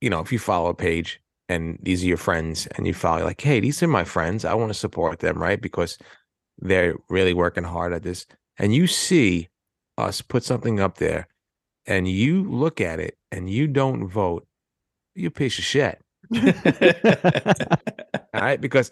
you 0.00 0.08
know, 0.08 0.20
if 0.20 0.32
you 0.32 0.38
follow 0.38 0.70
a 0.70 0.74
page 0.74 1.20
and 1.48 1.78
these 1.82 2.02
are 2.02 2.06
your 2.06 2.16
friends 2.16 2.66
and 2.76 2.86
you 2.86 2.94
follow 2.94 3.24
like, 3.24 3.40
hey, 3.40 3.60
these 3.60 3.82
are 3.82 3.88
my 3.88 4.04
friends, 4.04 4.44
I 4.44 4.54
want 4.54 4.70
to 4.70 4.78
support 4.78 5.18
them, 5.18 5.42
right? 5.42 5.60
Because 5.60 5.98
they're 6.58 6.94
really 7.08 7.34
working 7.34 7.64
hard 7.64 7.92
at 7.92 8.02
this, 8.02 8.26
and 8.58 8.74
you 8.74 8.86
see 8.86 9.48
us 10.02 10.22
put 10.22 10.44
something 10.44 10.80
up 10.80 10.98
there, 10.98 11.28
and 11.86 12.08
you 12.08 12.44
look 12.44 12.80
at 12.80 13.00
it 13.00 13.16
and 13.30 13.50
you 13.50 13.66
don't 13.66 14.08
vote, 14.08 14.46
you 15.14 15.28
a 15.28 15.30
piece 15.30 15.58
of 15.58 15.64
shit. 15.64 16.00
All 16.34 16.42
right. 18.40 18.60
Because 18.60 18.90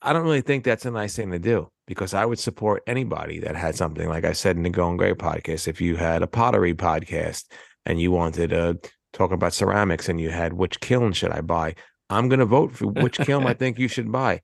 I 0.00 0.12
don't 0.12 0.24
really 0.24 0.40
think 0.40 0.64
that's 0.64 0.86
a 0.86 0.90
nice 0.90 1.16
thing 1.16 1.30
to 1.30 1.38
do 1.38 1.70
because 1.86 2.14
I 2.14 2.24
would 2.24 2.38
support 2.38 2.82
anybody 2.86 3.38
that 3.40 3.56
had 3.56 3.74
something, 3.74 4.08
like 4.08 4.24
I 4.24 4.32
said 4.32 4.56
in 4.56 4.62
the 4.62 4.70
Going 4.70 4.96
Grey 4.96 5.14
podcast. 5.14 5.68
If 5.68 5.80
you 5.80 5.96
had 5.96 6.22
a 6.22 6.26
pottery 6.26 6.74
podcast 6.74 7.44
and 7.84 8.00
you 8.00 8.10
wanted 8.10 8.50
to 8.50 8.78
talk 9.12 9.32
about 9.32 9.52
ceramics 9.52 10.08
and 10.08 10.20
you 10.20 10.30
had 10.30 10.54
which 10.54 10.80
kiln 10.80 11.12
should 11.12 11.30
I 11.30 11.40
buy, 11.40 11.74
I'm 12.10 12.28
going 12.28 12.40
to 12.40 12.46
vote 12.46 12.72
for 12.72 12.86
which 12.86 13.18
kiln 13.18 13.46
I 13.46 13.54
think 13.54 13.78
you 13.78 13.88
should 13.88 14.10
buy. 14.10 14.40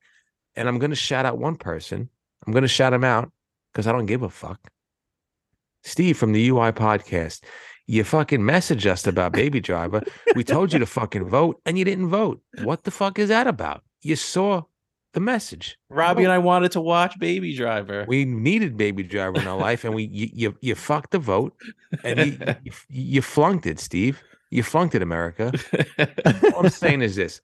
And 0.56 0.68
I'm 0.68 0.78
going 0.78 0.90
to 0.90 0.96
shout 0.96 1.26
out 1.26 1.38
one 1.38 1.56
person. 1.56 2.10
I'm 2.46 2.52
going 2.52 2.62
to 2.62 2.68
shout 2.68 2.92
him 2.92 3.04
out 3.04 3.30
because 3.72 3.86
I 3.86 3.92
don't 3.92 4.06
give 4.06 4.22
a 4.22 4.30
fuck. 4.30 4.60
Steve 5.82 6.16
from 6.16 6.32
the 6.32 6.48
UI 6.48 6.72
podcast. 6.72 7.42
You 7.86 8.04
fucking 8.04 8.40
messaged 8.40 8.86
us 8.86 9.06
about 9.06 9.32
Baby 9.32 9.60
Driver. 9.70 10.02
We 10.36 10.44
told 10.44 10.72
you 10.72 10.78
to 10.78 10.86
fucking 10.86 11.28
vote 11.28 11.60
and 11.66 11.78
you 11.78 11.84
didn't 11.84 12.08
vote. 12.08 12.40
What 12.62 12.84
the 12.84 12.90
fuck 12.90 13.18
is 13.18 13.28
that 13.30 13.46
about? 13.46 13.82
You 14.02 14.16
saw 14.16 14.62
the 15.12 15.20
message. 15.20 15.76
Robbie 15.88 16.24
and 16.24 16.32
I 16.32 16.38
wanted 16.38 16.72
to 16.72 16.80
watch 16.80 17.18
Baby 17.18 17.56
Driver. 17.56 18.04
We 18.06 18.24
needed 18.24 18.76
Baby 18.76 19.02
Driver 19.02 19.40
in 19.40 19.48
our 19.48 19.58
life, 19.58 19.84
and 19.84 19.94
we 19.94 20.04
you 20.04 20.28
you, 20.32 20.56
you 20.60 20.74
fucked 20.74 21.10
the 21.10 21.18
vote, 21.18 21.52
and 22.04 22.18
you, 22.20 22.54
you 22.62 22.72
you 22.88 23.22
flunked 23.22 23.66
it, 23.66 23.80
Steve. 23.80 24.22
You 24.50 24.62
flunked 24.62 24.94
it, 24.94 25.02
America. 25.02 25.52
All 26.54 26.64
I'm 26.64 26.70
saying 26.70 27.02
is 27.02 27.16
this: 27.16 27.40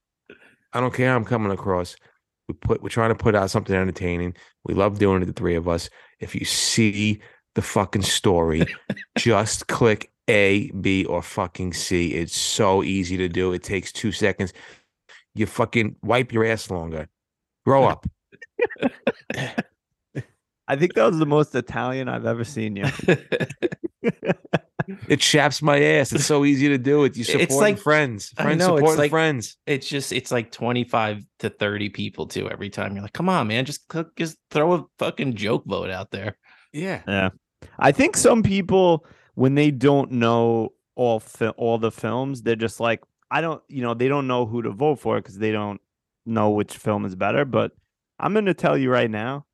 I 0.73 0.81
don't 0.81 0.95
care 0.95 1.11
how 1.11 1.17
I'm 1.17 1.25
coming 1.25 1.53
across. 1.53 1.97
We 2.49 2.55
put 2.55 2.83
we're 2.83 2.89
trying 2.89 3.11
to 3.11 3.17
put 3.17 3.35
out 3.35 3.51
something 3.51 3.75
entertaining. 3.75 4.35
We 4.65 4.75
love 4.75 4.99
doing 4.99 5.23
it, 5.23 5.27
the 5.27 5.33
three 5.33 5.57
of 5.57 5.69
us. 5.69 5.91
If 6.21 6.35
you 6.35 6.45
see 6.45 7.21
the 7.57 7.63
fucking 7.63 8.03
story, 8.03 8.65
just 9.19 9.67
click 9.67 10.11
A, 10.29 10.71
B, 10.71 11.05
or 11.07 11.23
fucking 11.23 11.73
C. 11.73 12.15
It's 12.15 12.37
so 12.37 12.85
easy 12.85 13.17
to 13.17 13.29
do. 13.29 13.53
It 13.53 13.65
takes 13.65 13.91
two 13.91 14.13
seconds. 14.13 14.53
You 15.35 15.47
fucking 15.47 15.97
wipe 16.03 16.33
your 16.33 16.45
ass 16.45 16.71
longer. 16.71 17.09
Grow 17.65 17.85
up. 17.85 18.07
I 20.69 20.75
think 20.77 20.95
that 20.95 21.05
was 21.07 21.19
the 21.19 21.27
most 21.27 21.55
Italian 21.55 22.09
I've 22.09 22.27
ever 22.27 22.45
seen 22.45 22.77
you. 22.77 22.85
It 25.09 25.19
chaps 25.19 25.63
my 25.63 25.81
ass. 25.83 26.13
It's 26.13 26.27
so 26.27 26.45
easy 26.45 26.69
to 26.69 26.79
do 26.79 27.03
it. 27.05 27.17
You 27.17 27.25
support 27.25 27.51
like- 27.51 27.79
friends. 27.79 28.33
I 28.39 28.45
Friends 28.45 28.61
know, 28.61 28.77
it's 28.77 28.79
supporting 28.79 28.99
like- 29.01 29.11
friends. 29.11 29.57
it's 29.67 29.89
just 29.89 30.13
it's 30.13 30.31
like 30.31 30.53
25 30.53 31.25
to 31.41 31.51
30 31.51 31.89
people 31.89 32.27
too 32.29 32.49
every 32.49 32.71
time. 32.71 32.95
You're 32.95 33.03
like, 33.03 33.13
come 33.13 33.29
on, 33.29 33.49
man, 33.49 33.65
just 33.65 33.89
click, 33.89 34.07
just 34.15 34.37
throw 34.53 34.75
a 34.75 34.85
fucking 35.01 35.35
joke 35.35 35.65
vote 35.67 35.91
out 35.91 36.13
there. 36.13 36.37
Yeah. 36.73 37.03
Yeah. 37.09 37.31
I 37.79 37.93
think 37.93 38.17
some 38.17 38.43
people 38.43 39.05
when 39.35 39.55
they 39.55 39.71
don't 39.71 40.13
know 40.13 40.73
all 40.95 41.21
fi- 41.21 41.51
all 41.51 41.79
the 41.79 41.93
films, 41.93 42.43
they're 42.43 42.57
just 42.57 42.81
like 42.81 43.03
I 43.31 43.41
don't, 43.41 43.63
you 43.69 43.83
know, 43.83 43.95
they 43.95 44.09
don't 44.09 44.27
know 44.27 44.47
who 44.47 44.63
to 44.63 44.71
vote 44.71 44.97
for 45.01 45.17
because 45.17 45.39
they 45.39 45.53
don't 45.53 45.81
know 46.25 46.51
which 46.51 46.77
film 46.77 47.05
is 47.05 47.15
better, 47.15 47.45
but 47.45 47.73
I'm 48.19 48.33
going 48.33 48.47
to 48.47 48.55
tell 48.55 48.79
you 48.79 48.91
right 48.91 49.11
now, 49.11 49.47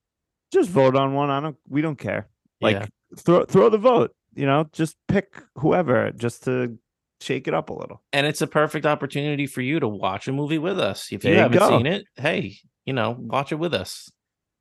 just 0.53 0.71
vote 0.71 0.97
on 0.97 1.15
one. 1.15 1.31
I 1.31 1.41
don't 1.41 1.57
we 1.69 1.83
don't 1.83 1.99
care. 1.99 2.29
Like 2.61 2.77
yeah. 2.77 2.87
throw 3.19 3.45
throw 3.45 3.69
the 3.69 3.79
vote, 3.79 4.15
you 4.35 4.47
know, 4.47 4.69
just 4.73 4.97
pick 5.09 5.43
whoever 5.57 6.13
just 6.13 6.45
to 6.45 6.79
shake 7.21 7.47
it 7.47 7.55
up 7.55 7.71
a 7.71 7.73
little. 7.73 8.03
and 8.13 8.27
it's 8.27 8.43
a 8.43 8.47
perfect 8.47 8.85
opportunity 8.85 9.47
for 9.47 9.61
you 9.61 9.79
to 9.81 9.89
watch 9.89 10.27
a 10.29 10.33
movie 10.33 10.59
with 10.59 10.79
us. 10.79 11.13
If 11.13 11.25
you 11.25 11.31
you 11.31 11.39
haven't 11.39 11.59
go. 11.59 11.69
seen 11.69 11.87
it, 11.87 12.05
hey, 12.17 12.57
you 12.85 12.93
know, 12.93 13.17
watch 13.19 13.53
it 13.53 13.57
with 13.57 13.75
us. 13.75 14.11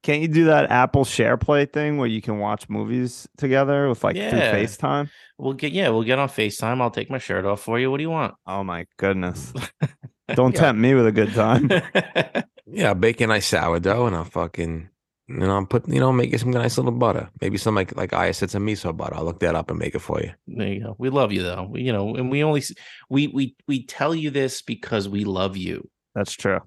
Can't 0.03 0.21
you 0.21 0.27
do 0.27 0.45
that 0.45 0.71
Apple 0.71 1.05
SharePlay 1.05 1.71
thing 1.71 1.97
where 1.97 2.07
you 2.07 2.21
can 2.21 2.39
watch 2.39 2.67
movies 2.69 3.27
together 3.37 3.87
with 3.87 4.03
like 4.03 4.15
through 4.15 4.23
Yeah. 4.23 4.53
FaceTime? 4.55 5.09
We'll 5.37 5.53
get 5.53 5.73
yeah, 5.73 5.89
we'll 5.89 6.03
get 6.03 6.17
on 6.19 6.27
FaceTime. 6.27 6.81
I'll 6.81 6.89
take 6.89 7.09
my 7.11 7.19
shirt 7.19 7.45
off 7.45 7.61
for 7.61 7.79
you. 7.79 7.91
What 7.91 7.97
do 7.97 8.03
you 8.03 8.09
want? 8.09 8.33
Oh 8.47 8.63
my 8.63 8.87
goodness. 8.97 9.53
Don't 10.33 10.55
Yeah. 10.55 10.61
tempt 10.61 10.81
me 10.81 10.95
with 10.95 11.07
a 11.07 11.11
good 11.11 11.33
time. 11.33 11.69
Yeah. 12.73 12.89
I'll 12.89 12.95
bake 12.95 13.19
a 13.19 13.27
nice 13.27 13.47
sourdough 13.47 14.05
and 14.07 14.15
I'll 14.15 14.23
fucking 14.23 14.87
you 15.27 15.35
know, 15.37 15.55
I'll 15.55 15.65
put 15.65 15.87
you 15.89 15.99
know, 15.99 16.11
make 16.13 16.31
you 16.31 16.37
some 16.37 16.51
nice 16.51 16.77
little 16.77 16.91
butter. 16.93 17.29
Maybe 17.41 17.57
some 17.57 17.75
like 17.75 17.95
like 17.97 18.13
I 18.13 18.31
said 18.31 18.49
some 18.49 18.65
miso 18.65 18.95
butter. 18.95 19.15
I'll 19.15 19.25
look 19.25 19.39
that 19.41 19.55
up 19.55 19.69
and 19.69 19.77
make 19.77 19.93
it 19.93 19.99
for 19.99 20.21
you. 20.21 20.31
there 20.47 20.67
you 20.67 20.81
go. 20.83 20.95
We 20.97 21.09
love 21.09 21.31
you 21.33 21.43
though. 21.43 21.67
We, 21.69 21.81
you 21.81 21.91
know, 21.91 22.15
and 22.15 22.31
we 22.31 22.43
only 22.45 22.63
we 23.09 23.27
we 23.27 23.55
we 23.67 23.85
tell 23.85 24.15
you 24.15 24.29
this 24.29 24.61
because 24.61 25.09
we 25.09 25.25
love 25.25 25.57
you. 25.57 25.89
That's 26.15 26.33
true. 26.33 26.59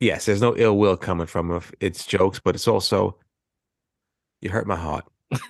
Yes, 0.00 0.26
there's 0.26 0.40
no 0.40 0.54
ill 0.56 0.78
will 0.78 0.96
coming 0.96 1.26
from 1.26 1.50
it. 1.50 1.64
It's 1.80 2.06
jokes, 2.06 2.38
but 2.38 2.54
it's 2.54 2.68
also 2.68 3.18
you 4.40 4.50
hurt 4.50 4.66
my 4.66 4.76
heart. 4.76 5.04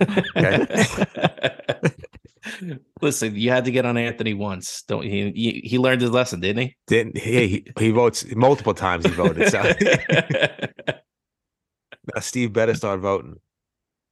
Listen, 3.03 3.37
you 3.37 3.51
had 3.51 3.67
to 3.67 3.71
get 3.71 3.85
on 3.85 3.99
Anthony 3.99 4.35
once. 4.35 4.83
Don't 4.83 5.05
he? 5.05 5.31
He, 5.33 5.61
he 5.65 5.79
learned 5.79 6.01
his 6.01 6.11
lesson, 6.11 6.41
didn't 6.41 6.63
he? 6.63 6.77
Didn't 6.87 7.19
he, 7.19 7.49
he 7.49 7.67
he 7.79 7.91
votes 7.91 8.25
multiple 8.35 8.75
times 8.75 9.05
he 9.05 9.13
voted. 9.13 9.51
So 9.51 9.63
now 12.15 12.21
Steve 12.21 12.55
better 12.55 12.75
start 12.75 13.01
voting 13.01 13.37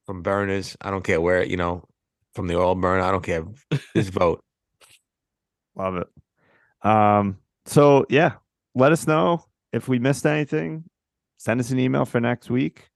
from 0.05 0.23
burners. 0.23 0.77
I 0.83 0.91
don't 0.91 1.05
care 1.05 1.21
where, 1.21 1.45
you 1.45 1.57
know, 1.57 1.85
from 2.35 2.47
the 2.47 2.59
oil 2.59 2.75
burner. 2.75 3.03
I 3.03 3.11
don't 3.11 3.25
care. 3.25 3.45
Just 3.95 4.11
vote. 4.11 4.45
Love 5.75 5.97
it. 5.97 6.09
Um, 6.87 7.39
so 7.65 8.05
yeah, 8.11 8.33
let 8.75 8.93
us 8.93 9.07
know 9.07 9.46
if 9.73 9.89
we 9.89 9.99
missed 9.99 10.27
anything. 10.27 10.85
Send 11.39 11.61
us 11.61 11.71
an 11.71 11.79
email 11.79 12.05
for 12.05 12.21
next 12.21 12.49
week. 12.51 12.89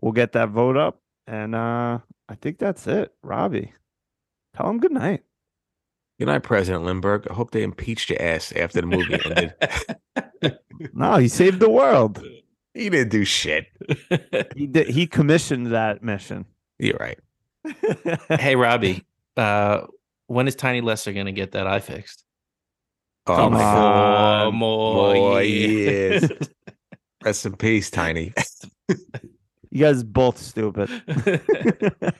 We'll 0.00 0.12
get 0.12 0.32
that 0.32 0.50
vote 0.50 0.76
up. 0.76 1.00
And 1.26 1.54
uh 1.54 1.98
I 2.28 2.34
think 2.34 2.58
that's 2.58 2.86
it. 2.86 3.12
Robbie. 3.22 3.72
Tell 4.56 4.68
him 4.68 4.78
good 4.78 4.92
night. 4.92 5.22
Good 6.18 6.26
night, 6.26 6.42
President 6.42 6.84
Lindbergh. 6.84 7.26
I 7.30 7.34
hope 7.34 7.52
they 7.52 7.62
impeached 7.62 8.10
your 8.10 8.20
ass 8.20 8.52
after 8.56 8.80
the 8.80 8.86
movie 8.86 9.18
ended. 9.24 9.54
No, 10.94 11.16
he 11.16 11.26
saved 11.26 11.58
the 11.58 11.68
world. 11.68 12.22
he 12.72 12.88
didn't 12.88 13.08
do 13.10 13.24
shit. 13.24 13.66
He 14.54 14.68
did 14.68 14.88
he 14.88 15.08
commissioned 15.08 15.68
that 15.72 16.04
mission. 16.04 16.44
You're 16.78 16.96
right. 17.00 17.18
hey, 18.38 18.54
Robbie, 18.54 19.04
uh, 19.36 19.82
when 20.28 20.46
is 20.46 20.54
Tiny 20.54 20.80
Lister 20.80 21.12
gonna 21.12 21.32
get 21.32 21.50
that 21.52 21.66
eye 21.66 21.80
fixed? 21.80 22.24
Oh 23.28 23.36
Come 23.36 23.52
god. 23.52 24.46
on. 24.46 24.54
more, 24.54 25.14
More 25.14 25.42
years. 25.42 26.22
years. 26.22 26.48
Rest 27.24 27.46
in 27.46 27.56
peace, 27.56 27.90
Tiny. 27.90 28.32
You 29.70 29.80
guys 29.84 30.02
both 30.02 30.38
stupid. 30.38 30.88